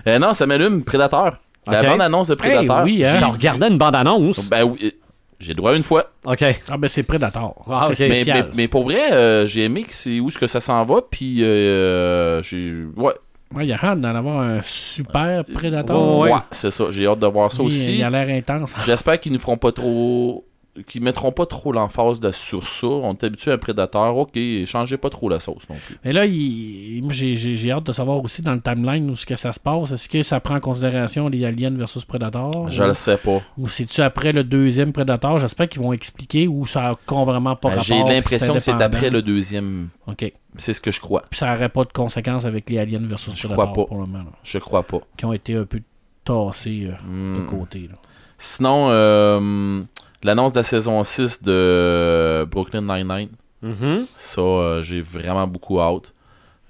Euh, 0.07 0.19
non, 0.19 0.33
ça 0.33 0.47
m'allume. 0.47 0.83
Prédateur. 0.83 1.37
La 1.71 1.81
Ok. 1.83 1.87
bande-annonce 1.89 2.29
de 2.29 2.35
Prédateur. 2.37 2.85
oui, 2.85 3.05
hein? 3.05 3.17
J'ai 3.19 3.25
regardé 3.27 3.67
une 3.67 3.77
bande-annonce. 3.77 4.49
Ben 4.49 4.65
oui. 4.65 4.79
euh, 4.83 4.91
J'ai 5.39 5.51
le 5.51 5.57
droit 5.57 5.77
une 5.77 5.83
fois. 5.83 6.07
OK. 6.25 6.43
Ah 6.71 6.79
ben 6.79 6.89
c'est 6.89 7.03
Predator. 7.03 7.67
Ah, 7.71 7.91
c'est. 7.93 8.09
Mais, 8.09 8.17
spécial. 8.23 8.47
mais, 8.49 8.57
mais 8.57 8.69
pour 8.69 8.85
vrai, 8.85 9.13
euh, 9.13 9.47
j'ai 9.47 9.65
aimé 9.65 9.83
que 9.83 9.95
c'est 9.95 10.21
où 10.21 10.29
est-ce 10.29 10.39
que 10.39 10.47
ça 10.47 10.61
s'en 10.61 10.83
va. 10.87 11.03
Puis, 11.11 11.45
euh, 11.45 12.43
j'ai. 12.43 12.73
Ouais. 12.97 13.13
Ouais, 13.55 13.67
il 13.67 13.69
y 13.69 13.73
a 13.75 13.79
hâte 13.83 14.01
d'en 14.01 14.15
avoir 14.15 14.41
un 14.41 14.61
super 14.65 15.45
Predator. 15.45 16.19
Ouais. 16.21 16.33
Ouais, 16.33 16.39
c'est 16.51 16.71
ça. 16.71 16.85
J'ai 16.89 17.07
hâte 17.07 17.19
de 17.19 17.27
voir 17.27 17.53
ça 17.53 17.59
Lui, 17.63 17.67
aussi. 17.67 17.97
Il 17.99 18.03
a 18.05 18.09
l'air 18.09 18.29
intense. 18.35 18.73
J'espère 18.87 19.21
qu'ils 19.21 19.33
ne 19.35 19.39
feront 19.39 19.57
pas 19.59 19.73
trop. 19.73 20.47
Qu'ils 20.87 21.03
mettront 21.03 21.33
pas 21.33 21.47
trop 21.47 21.73
l'emphase 21.73 22.21
de- 22.21 22.31
sur 22.31 22.63
ça. 22.65 22.87
On 22.87 23.13
est 23.15 23.25
habitué 23.25 23.51
à 23.51 23.55
un 23.55 23.59
prédateur. 23.59 24.17
Ok, 24.17 24.39
changez 24.67 24.97
pas 24.97 25.11
trop 25.11 25.29
la 25.29 25.41
sauce 25.41 25.69
non 25.69 25.77
plus. 25.87 25.99
Mais 26.05 26.13
là, 26.13 26.27
j'ai- 26.27 27.71
hâte 27.71 27.85
de 27.85 27.93
savoir 27.93 28.23
aussi 28.23 28.43
dans 28.43 28.53
le 28.53 28.61
timeline 28.61 29.11
où 29.11 29.17
ce 29.17 29.27
que 29.27 29.37
ça 29.37 29.53
se 29.53 29.61
passe. 29.61 29.91
Est-ce 29.93 30.09
que 30.09 30.23
ça 30.23 30.41
prend 30.41 30.57
en 30.57 30.61
considération 30.61 31.29
les 31.29 31.45
aliens 31.45 31.71
versus 31.71 32.05
Predator? 32.05 32.71
Je 32.71 32.83
ou, 32.83 32.87
le 32.87 32.95
sais 32.95 33.17
pas. 33.17 33.41
ou 33.57 33.69
c'est-tu 33.69 34.01
après 34.01 34.33
le 34.33 34.45
deuxième 34.45 34.93
Predator? 34.93 35.39
J'espère 35.39 35.69
qu'ils 35.69 35.83
vont 35.83 35.93
expliquer 35.93 36.49
où 36.49 36.67
ça 36.67 36.91
a 36.91 37.25
vraiment 37.25 37.57
pas 37.57 37.69
Euh, 37.69 37.71
rapport. 37.73 37.85
J'ai 37.85 38.03
l'impression 38.03 38.55
que 38.55 38.61
c'est 38.61 38.73
après 38.83 39.11
le 39.11 39.23
deuxième. 39.23 39.89
OK. 40.07 40.33
C'est 40.57 40.73
ce 40.73 40.81
que 40.81 40.91
je 40.91 41.01
crois. 41.01 41.23
Puis 41.31 41.39
ça 41.39 41.53
n'aurait 41.53 41.69
pas 41.69 41.85
de 41.85 41.93
conséquences 41.93 42.45
avec 42.45 42.69
les 42.71 42.79
aliens 42.79 42.99
versus 43.03 43.35
Je 43.35 43.47
Predator 43.47 43.73
crois 43.73 43.85
pas. 43.85 43.89
pour 43.89 43.99
le 44.01 44.07
moment. 44.07 44.19
là, 44.25 44.33
Je 44.43 44.59
crois 44.59 44.83
pas. 44.83 45.01
qui 45.17 45.25
ont 45.25 45.33
été 45.33 45.55
un 45.55 45.65
peu 45.65 45.81
tassés 46.25 46.89
euh, 46.91 46.95
Hmm. 47.07 47.43
de 47.45 47.47
côté. 47.49 47.81
là. 47.91 47.97
Sinon, 48.37 48.89
euh, 48.91 49.83
l'annonce 50.23 50.53
de 50.53 50.59
la 50.59 50.63
saison 50.63 51.03
6 51.05 51.43
de 51.43 52.47
Brooklyn 52.51 52.83
Nine-Nine. 52.83 53.31
Mhm. 53.63 54.07
Ça, 54.17 54.41
euh, 54.41 54.83
j'ai 54.83 55.01
vraiment 55.01 55.47
beaucoup 55.47 55.81
hâte. 55.81 56.13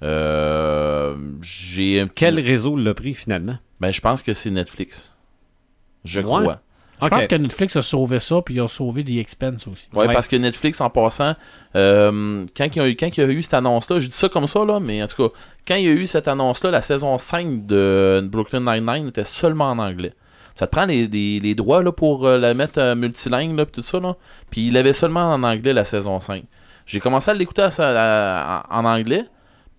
Euh, 0.01 1.15
j'ai 1.41 2.07
Quel 2.15 2.39
réseau 2.39 2.77
l'a 2.77 2.93
pris 2.93 3.13
finalement? 3.13 3.57
Ben, 3.79 3.91
je 3.91 4.01
pense 4.01 4.21
que 4.21 4.33
c'est 4.33 4.49
Netflix. 4.49 5.15
Je 6.05 6.19
Ouais. 6.21 6.25
crois. 6.25 6.59
Je 7.01 7.07
pense 7.07 7.27
que 7.27 7.35
Netflix 7.35 7.77
a 7.77 7.81
sauvé 7.81 8.19
ça, 8.19 8.41
puis 8.41 8.55
il 8.55 8.59
a 8.59 8.67
sauvé 8.67 9.05
The 9.05 9.11
Expense 9.21 9.65
aussi. 9.67 9.87
Ouais, 9.93 10.07
Ouais. 10.07 10.13
parce 10.13 10.27
que 10.27 10.35
Netflix, 10.35 10.81
en 10.81 10.89
passant, 10.89 11.33
euh, 11.77 12.45
quand, 12.57 12.65
il 12.65 12.77
y 12.77 12.81
a 12.81 12.89
eu, 12.89 12.95
quand 12.97 13.07
il 13.07 13.21
y 13.21 13.23
a 13.23 13.27
eu 13.29 13.41
cette 13.41 13.53
annonce-là, 13.53 13.99
je 14.01 14.07
dis 14.07 14.13
ça 14.13 14.27
comme 14.27 14.47
ça, 14.47 14.65
là, 14.65 14.81
mais 14.81 15.01
en 15.01 15.07
tout 15.07 15.29
cas, 15.29 15.33
quand 15.65 15.75
il 15.75 15.85
y 15.85 15.87
a 15.87 15.91
eu 15.91 16.05
cette 16.07 16.27
annonce-là, 16.27 16.71
la 16.71 16.81
saison 16.81 17.17
5 17.17 17.65
de 17.65 18.21
Brooklyn 18.29 18.59
Nine-Nine 18.59 19.07
était 19.07 19.23
seulement 19.23 19.69
en 19.71 19.79
anglais. 19.79 20.13
Ça 20.59 20.67
te 20.67 20.71
prend 20.75 20.85
les, 20.85 21.07
les- 21.07 21.39
les 21.39 21.55
droits 21.55 21.81
là, 21.83 21.91
pour 21.91 22.25
euh, 22.27 22.37
la 22.37 22.53
mettre 22.53 22.79
euh, 22.79 22.95
multilingue, 22.95 23.55
là, 23.57 23.65
pis 23.65 23.71
tout 23.71 23.83
ça, 23.83 23.99
là. 23.99 24.15
Puis 24.51 24.67
il 24.67 24.75
avait 24.77 24.93
seulement 24.93 25.31
en 25.33 25.41
anglais 25.43 25.71
la 25.73 25.83
saison 25.85 26.19
5. 26.19 26.43
J'ai 26.85 26.99
commencé 26.99 27.31
à 27.31 27.33
l'écouter 27.33 27.61
en 27.63 28.85
anglais, 28.85 29.25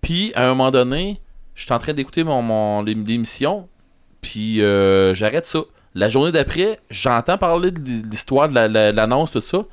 puis 0.01 0.31
à 0.35 0.45
un 0.45 0.49
moment 0.49 0.71
donné, 0.71 1.19
j'étais 1.55 1.73
en 1.73 1.79
train 1.79 1.93
d'écouter 1.93 2.23
mon, 2.23 2.41
mon, 2.41 2.81
l'ém- 2.83 3.05
l'émission, 3.05 3.67
puis 4.21 4.61
euh, 4.61 5.13
j'arrête 5.13 5.45
ça. 5.45 5.59
La 5.93 6.07
journée 6.09 6.31
d'après, 6.31 6.79
j'entends 6.89 7.37
parler 7.37 7.71
de 7.71 7.81
l'histoire 8.09 8.47
de 8.49 8.55
la- 8.55 8.67
la- 8.67 8.91
l'annonce, 8.91 9.29
tout 9.31 9.41
ça. 9.41 9.65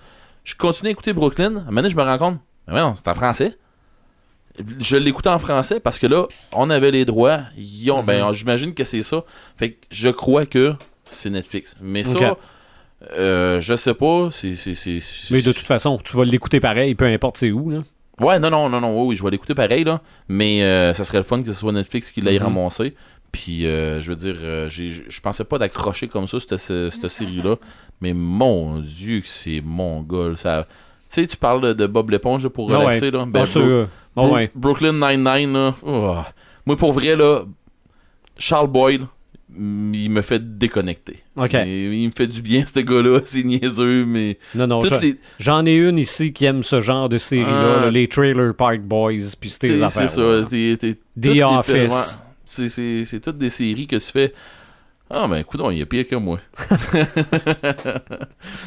Je 0.45 0.55
continue 0.57 0.89
à 0.89 0.93
écouter 0.93 1.13
Brooklyn. 1.13 1.65
Donné, 1.71 1.89
je 1.91 1.97
me 1.97 2.03
rends 2.03 2.19
compte, 2.19 2.39
mais 2.67 2.81
non, 2.81 2.95
c'est 2.97 3.07
en 3.09 3.15
français. 3.15 3.57
Je 4.81 4.97
l'écoutais 4.97 5.29
en 5.29 5.39
français 5.39 5.79
parce 5.79 6.01
que 6.01 6.09
là, 6.09 6.27
on 6.53 6.69
avait 6.71 6.91
les 6.91 7.05
droits. 7.05 7.43
Ils 7.57 7.91
ont, 7.93 8.03
ben, 8.03 8.33
j'imagine 8.33 8.75
que 8.75 8.83
c'est 8.83 9.03
ça. 9.03 9.23
Fait 9.57 9.73
que 9.73 9.87
je 9.93 10.09
crois 10.09 10.47
que 10.47 10.75
c'est 11.09 11.31
Netflix. 11.31 11.77
Mais 11.83 12.05
ça, 12.05 12.37
euh, 13.17 13.61
je 13.61 13.75
sais 13.75 13.95
pas. 13.95 14.29
C'est, 14.31 14.55
c'est, 14.55 14.75
c'est, 14.75 15.01
c'est- 15.01 15.35
Mais 15.35 15.43
de 15.43 15.53
toute 15.53 15.67
façon, 15.67 15.99
tu 16.03 16.17
vas 16.17 16.25
l'écouter 16.25 16.61
pareil, 16.61 16.95
peu 16.95 17.05
importe 17.07 17.37
c'est 17.37 17.51
où. 17.53 17.71
Là. 17.71 17.81
Ouais, 18.21 18.39
non, 18.41 18.51
non, 18.51 18.69
non, 18.69 18.81
non, 18.81 19.05
oui, 19.07 19.15
je 19.17 19.23
vais 19.23 19.31
l'écouter 19.31 19.55
pareil, 19.55 19.85
là. 19.85 20.01
Mais 20.29 20.63
euh, 20.63 20.93
ça 20.93 21.05
serait 21.05 21.19
le 21.19 21.25
fun 21.25 21.41
que 21.41 21.53
ce 21.53 21.59
soit 21.61 21.73
Netflix 21.73 22.11
qui 22.11 22.21
l'ait 22.21 22.39
Mhm. 22.39 22.45
ramassé. 22.45 22.95
Puis, 23.31 23.67
euh, 23.67 24.01
je 24.01 24.09
veux 24.11 24.17
dire, 24.17 24.37
euh, 24.41 24.69
je 24.71 25.21
pensais 25.21 25.45
pas 25.45 25.59
d'accrocher 25.59 26.09
comme 26.09 26.27
ça, 26.27 26.41
cette, 26.41 26.57
ce- 26.57 26.91
cette 26.91 27.09
série-là. 27.09 27.57
Mais 28.01 28.13
mon 28.15 28.79
Dieu, 28.79 29.21
que 29.21 29.29
c'est 29.29 29.61
mon 29.65 30.01
gars. 30.03 30.29
là, 30.31 30.37
Ça... 30.37 30.67
Tu 31.11 31.23
sais, 31.23 31.27
tu 31.27 31.37
parles 31.37 31.75
de, 31.75 31.87
Bob 31.87 32.11
l'éponge 32.11 32.47
pour 32.49 32.69
relaxer, 32.71 33.07
ouais. 33.07 33.11
là. 33.13 33.25
Ben, 33.27 33.45
ça, 33.47 33.61
Bro- 33.61 33.87
Bro- 34.15 34.35
ouais. 34.35 34.51
Brooklyn 34.55 34.93
Nine-Nine, 34.93 35.53
là. 35.53 35.75
oh. 35.87 36.17
Moi, 36.67 36.77
pour 36.77 36.93
vrai, 36.93 37.17
là, 37.17 37.45
Charles 38.39 38.67
Boyle, 38.69 39.07
il 39.57 40.11
me 40.11 40.23
fait 40.23 40.59
déconnecter. 40.59 41.19
Il 41.37 42.07
me 42.07 42.11
fait 42.11 42.27
du 42.27 42.43
bien, 42.43 42.65
ce 42.75 42.81
gars-là. 42.81 43.21
C'est 43.25 43.43
niaiseux, 43.45 44.05
mais. 44.05 44.39
Non, 44.55 44.67
non, 44.67 44.83
les- 44.83 45.17
j'en 45.39 45.65
ai 45.67 45.75
une 45.77 45.99
ici 45.99 46.33
qui 46.33 46.45
aime 46.45 46.63
ce 46.63 46.81
genre 46.81 47.09
de 47.09 47.19
série-là, 47.19 47.83
Ah. 47.85 47.91
les 47.91 48.09
Trailer 48.09 48.55
Park 48.55 48.81
Boys, 48.81 49.13
puis 49.41 49.51
ces 49.51 49.75
C'est 49.77 49.83
affaires. 49.83 50.09
ça. 50.09 50.23
t'es- 50.51 50.77
t'es- 50.79 50.95
toutes 50.95 51.39
The 51.39 51.43
Office. 51.43 51.93
ouais, 51.93 52.25
C'est 52.45 52.69
c'est- 52.69 53.05
c'est 53.05 53.21
toutes 53.21 53.39
des 53.39 53.51
séries 53.51 53.87
que 53.87 53.97
tu 53.97 54.11
fais. 54.13 54.33
Ah, 55.11 55.27
ben, 55.27 55.37
écoute, 55.37 55.63
il 55.73 55.81
est 55.81 55.87
pire 55.87 56.07
que 56.07 56.17
moi. 56.17 56.39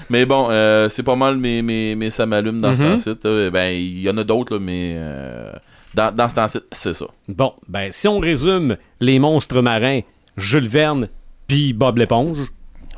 mais 0.09 0.25
bon, 0.25 0.47
euh, 0.49 0.89
c'est 0.89 1.03
pas 1.03 1.15
mal 1.15 1.37
mes, 1.37 1.61
mes, 1.61 1.95
mes 1.95 2.09
ça 2.09 2.25
m'allume 2.25 2.61
dans 2.61 2.75
ce 2.75 2.81
Mhm. 2.81 2.89
temps-ci. 2.95 3.49
Ben, 3.51 3.69
il 3.75 4.01
y 4.01 4.09
en 4.09 4.17
a 4.17 4.23
d'autres, 4.23 4.57
mais 4.57 4.95
euh, 4.97 5.51
dans, 5.93 6.13
dans 6.15 6.29
ce 6.29 6.35
temps-ci, 6.35 6.59
c'est 6.71 6.93
ça. 6.93 7.05
Bon, 7.27 7.53
ben, 7.67 7.91
si 7.91 8.07
on 8.07 8.19
résume 8.19 8.77
les 8.99 9.19
monstres 9.19 9.61
marins, 9.61 10.01
Jules 10.37 10.67
Verne, 10.67 11.09
puis 11.47 11.73
Bob 11.73 11.97
l'éponge, 11.97 12.37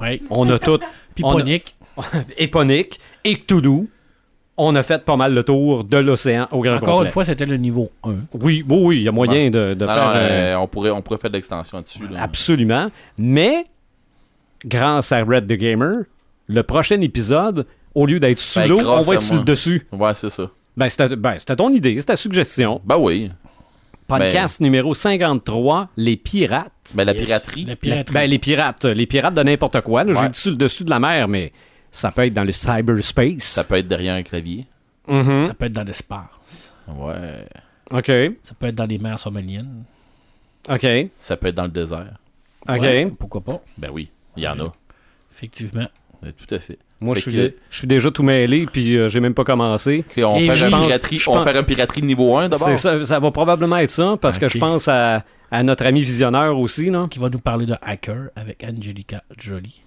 Ouais. 0.02 0.22
on 0.30 0.50
a 0.50 0.60
tout 0.60 0.80
Puis 1.16 1.24
On 1.24 1.30
a- 1.32 1.34
Ponic. 1.42 1.76
Éponique 2.38 3.00
et 3.24 3.36
Cthulhu. 3.40 3.88
On 4.58 4.76
a 4.76 4.84
fait 4.84 5.04
pas 5.04 5.16
mal 5.16 5.34
le 5.34 5.44
tour 5.44 5.84
de 5.84 5.98
l'océan 5.98 6.48
au 6.52 6.62
grand 6.62 6.76
Encore 6.76 6.90
complet. 6.98 7.06
une 7.08 7.12
fois, 7.12 7.26
c'était 7.26 7.46
le 7.48 7.58
niveau 7.58 7.90
1. 8.04 8.10
Oui, 8.36 8.64
oui, 8.68 8.78
oui, 8.84 8.96
il 8.98 9.02
y 9.04 9.08
a 9.08 9.12
moyen 9.12 9.50
de, 9.50 9.74
de 9.74 9.86
Non, 9.86 9.92
faire... 9.94 10.06
non, 10.08 10.12
euh, 10.16 10.20
euh, 10.30 10.56
on, 10.58 10.68
pourrait, 10.68 10.92
on 10.92 11.02
pourrait 11.02 11.18
faire 11.18 11.32
de 11.32 11.36
l'extension 11.38 11.78
là-dessus. 11.78 12.08
là. 12.08 12.22
Absolument. 12.22 12.90
Mais, 13.18 13.66
grâce 14.66 15.12
à 15.12 15.24
Red 15.24 15.48
the 15.48 15.54
Gamer, 15.54 16.04
le 16.48 16.64
prochain 16.64 17.02
épisode, 17.02 17.66
au 17.96 18.06
lieu 18.06 18.20
d'être 18.20 18.40
sous 18.40 18.60
Ben, 18.60 18.70
l'eau, 18.70 18.80
on 18.88 19.02
va 19.02 19.16
être 19.16 19.22
sur 19.22 19.36
le 19.36 19.44
dessus. 19.44 19.88
Ouais, 19.92 20.14
c'est 20.14 20.30
ça. 20.30 20.50
Ben, 20.78 20.90
c'était 20.90 21.16
ben, 21.16 21.36
c'était 21.40 21.56
ton 21.56 21.70
idée, 21.72 21.96
c'était 22.00 22.14
ta 22.14 22.18
suggestion. 22.18 22.80
Ben 22.86 22.98
oui. 22.98 23.32
Podcast 24.08 24.60
numéro 24.62 24.94
53, 24.94 25.90
Les 25.98 26.16
Pirates. 26.18 26.72
Ben, 26.96 27.06
la 27.06 27.14
Yes. 27.14 27.24
piraterie. 27.26 27.66
La 27.66 27.76
piraterie. 27.76 28.14
Ben, 28.14 28.30
les 28.30 28.40
pirates, 28.40 28.86
les 28.86 29.06
pirates 29.08 29.34
de 29.34 29.44
n'importe 29.44 29.82
quoi. 29.82 30.04
là. 30.04 30.14
Ouais. 30.14 30.20
J'ai 30.24 30.30
dit 30.30 30.40
sur 30.40 30.52
le 30.52 30.58
dessus 30.58 30.84
de 30.84 30.90
la 30.90 31.00
mer, 31.00 31.28
mais 31.28 31.52
ça 31.90 32.12
peut 32.12 32.26
être 32.26 32.34
dans 32.34 32.44
le 32.44 32.52
cyberspace. 32.52 33.44
Ça 33.44 33.64
peut 33.64 33.76
être 33.78 33.88
derrière 33.88 34.16
un 34.16 34.24
clavier. 34.24 34.66
Mhm. 35.08 35.48
Ça 35.48 35.54
peut 35.54 35.66
être 35.66 35.74
dans 35.74 35.84
l'espace. 35.84 36.74
Ouais. 36.88 37.46
OK, 37.92 38.08
Ça 38.42 38.54
peut 38.58 38.68
être 38.68 38.76
dans 38.76 38.86
les 38.86 38.98
mers 38.98 39.20
somaliennes. 39.20 39.84
OK, 40.70 40.88
Ça 41.18 41.38
peut 41.38 41.48
être 41.48 41.56
dans 41.56 41.64
le 41.64 41.70
désert. 41.70 42.14
OK. 42.68 42.80
Ouais, 42.82 43.12
pourquoi 43.20 43.42
pas? 43.42 43.62
Ben 43.78 43.90
oui, 43.92 44.10
il 44.38 44.44
y 44.44 44.48
en 44.48 44.58
a. 44.60 44.72
Effectivement. 45.32 45.88
Tout 46.32 46.56
à 46.56 46.60
fait. 46.60 46.78
Moi, 47.02 47.16
je 47.16 47.22
suis, 47.22 47.32
que- 47.34 47.54
je 47.70 47.78
suis 47.80 47.88
déjà 47.88 48.10
tout 48.12 48.24
mêlé, 48.24 48.66
puis 48.72 48.96
euh, 48.96 49.10
j'ai 49.10 49.20
même 49.20 49.34
pas 49.34 49.44
commencé. 49.44 50.06
On 50.18 50.40
fait 50.40 50.70
pense- 50.72 50.86
piraterie, 50.86 51.22
on 51.28 51.44
fait 51.44 51.58
un 51.58 51.64
piraterie 51.64 52.02
niveau 52.02 52.38
1 52.38 52.48
d'abord? 52.50 52.78
Ça, 52.78 53.04
ça 53.06 53.20
va 53.20 53.32
probablement 53.32 53.78
être 53.78 53.90
ça, 53.90 54.16
parce 54.22 54.40
que 54.40 54.48
je 54.48 54.58
pense 54.60 54.88
à, 54.88 55.24
à 55.52 55.64
notre 55.64 55.86
ami 55.86 56.02
visionneur 56.02 56.58
aussi. 56.58 56.90
Là. 56.90 57.08
Qui 57.10 57.20
va 57.20 57.30
nous 57.30 57.40
parler 57.40 57.66
de 57.66 57.76
Hacker 57.82 58.30
avec 58.36 58.64
Angelica 58.64 59.24
Jolie. 59.38 59.84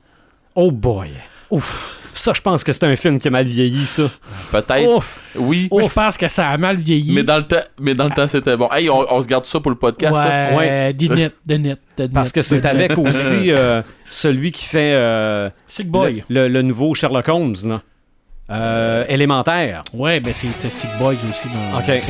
Oh 0.54 0.70
boy. 0.70 1.08
Ouf. 1.50 1.92
Ça, 2.14 2.32
je 2.32 2.40
pense 2.40 2.64
que 2.64 2.72
c'est 2.72 2.84
un 2.84 2.96
film 2.96 3.20
qui 3.20 3.28
a 3.28 3.30
mal 3.30 3.44
vieilli, 3.44 3.84
ça. 3.84 4.10
Peut-être. 4.50 4.88
Ouf. 4.96 5.22
Oui. 5.36 5.68
Moi, 5.70 5.82
je 5.82 5.88
pense 5.88 6.16
que 6.16 6.28
ça 6.28 6.48
a 6.48 6.56
mal 6.56 6.76
vieilli. 6.76 7.12
Mais 7.12 7.22
dans 7.22 7.36
le 7.36 7.44
temps, 7.46 7.60
mais 7.78 7.94
dans 7.94 8.04
le 8.06 8.10
temps, 8.10 8.26
c'était 8.26 8.56
bon. 8.56 8.68
Hey, 8.72 8.88
on, 8.90 9.06
on 9.14 9.20
se 9.22 9.26
garde 9.28 9.44
ça 9.44 9.60
pour 9.60 9.70
le 9.70 9.76
podcast. 9.76 10.14
ça? 10.14 10.48
Ouais, 10.50 10.56
Ouais. 10.56 10.66
nets, 10.94 10.96
des 10.96 11.08
nets, 11.08 11.34
des 11.46 11.58
nets. 11.58 12.12
Parce 12.12 12.32
que 12.32 12.42
c'est 12.42 12.64
avec 12.64 12.96
aussi 12.98 13.52
euh, 13.52 13.82
celui 14.08 14.50
qui 14.50 14.64
fait 14.64 14.94
euh, 14.94 15.50
Sick 15.66 15.88
Boy. 15.88 16.24
le, 16.28 16.42
le- 16.42 16.48
le 16.48 16.62
nouveau 16.62 16.94
Sherlock 16.94 17.28
Holmes, 17.28 17.54
là. 17.64 17.82
Euh, 18.48 19.04
élémentaire. 19.08 19.82
Ouais, 19.92 20.20
ben 20.20 20.32
c'est 20.32 20.70
Sick 20.70 20.90
Boy 20.98 21.16
aussi 21.28 21.48
dans 21.48 21.78
Ok. 21.78 22.02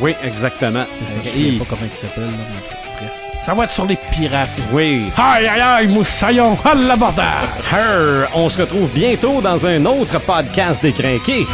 Oui, 0.00 0.14
exactement. 0.24 0.84
Je 1.24 1.28
Et- 1.28 1.32
souviens 1.44 1.58
pas 1.60 1.64
comment 1.70 1.82
il 1.90 1.94
s'appelle, 1.96 2.24
là, 2.24 2.30
mais. 2.30 2.85
Ça 3.46 3.54
va 3.54 3.62
être 3.62 3.70
sur 3.70 3.86
les 3.86 3.94
pirates. 3.94 4.50
Oui. 4.72 5.06
Aïe, 5.16 5.46
aïe, 5.46 5.60
aïe, 5.60 5.86
moussaillon 5.86 6.58
à 6.64 6.74
l'abordage. 6.74 7.46
On 8.34 8.48
se 8.48 8.60
retrouve 8.60 8.90
bientôt 8.90 9.40
dans 9.40 9.64
un 9.64 9.86
autre 9.86 10.18
podcast 10.18 10.82
décrinqué. 10.82 11.46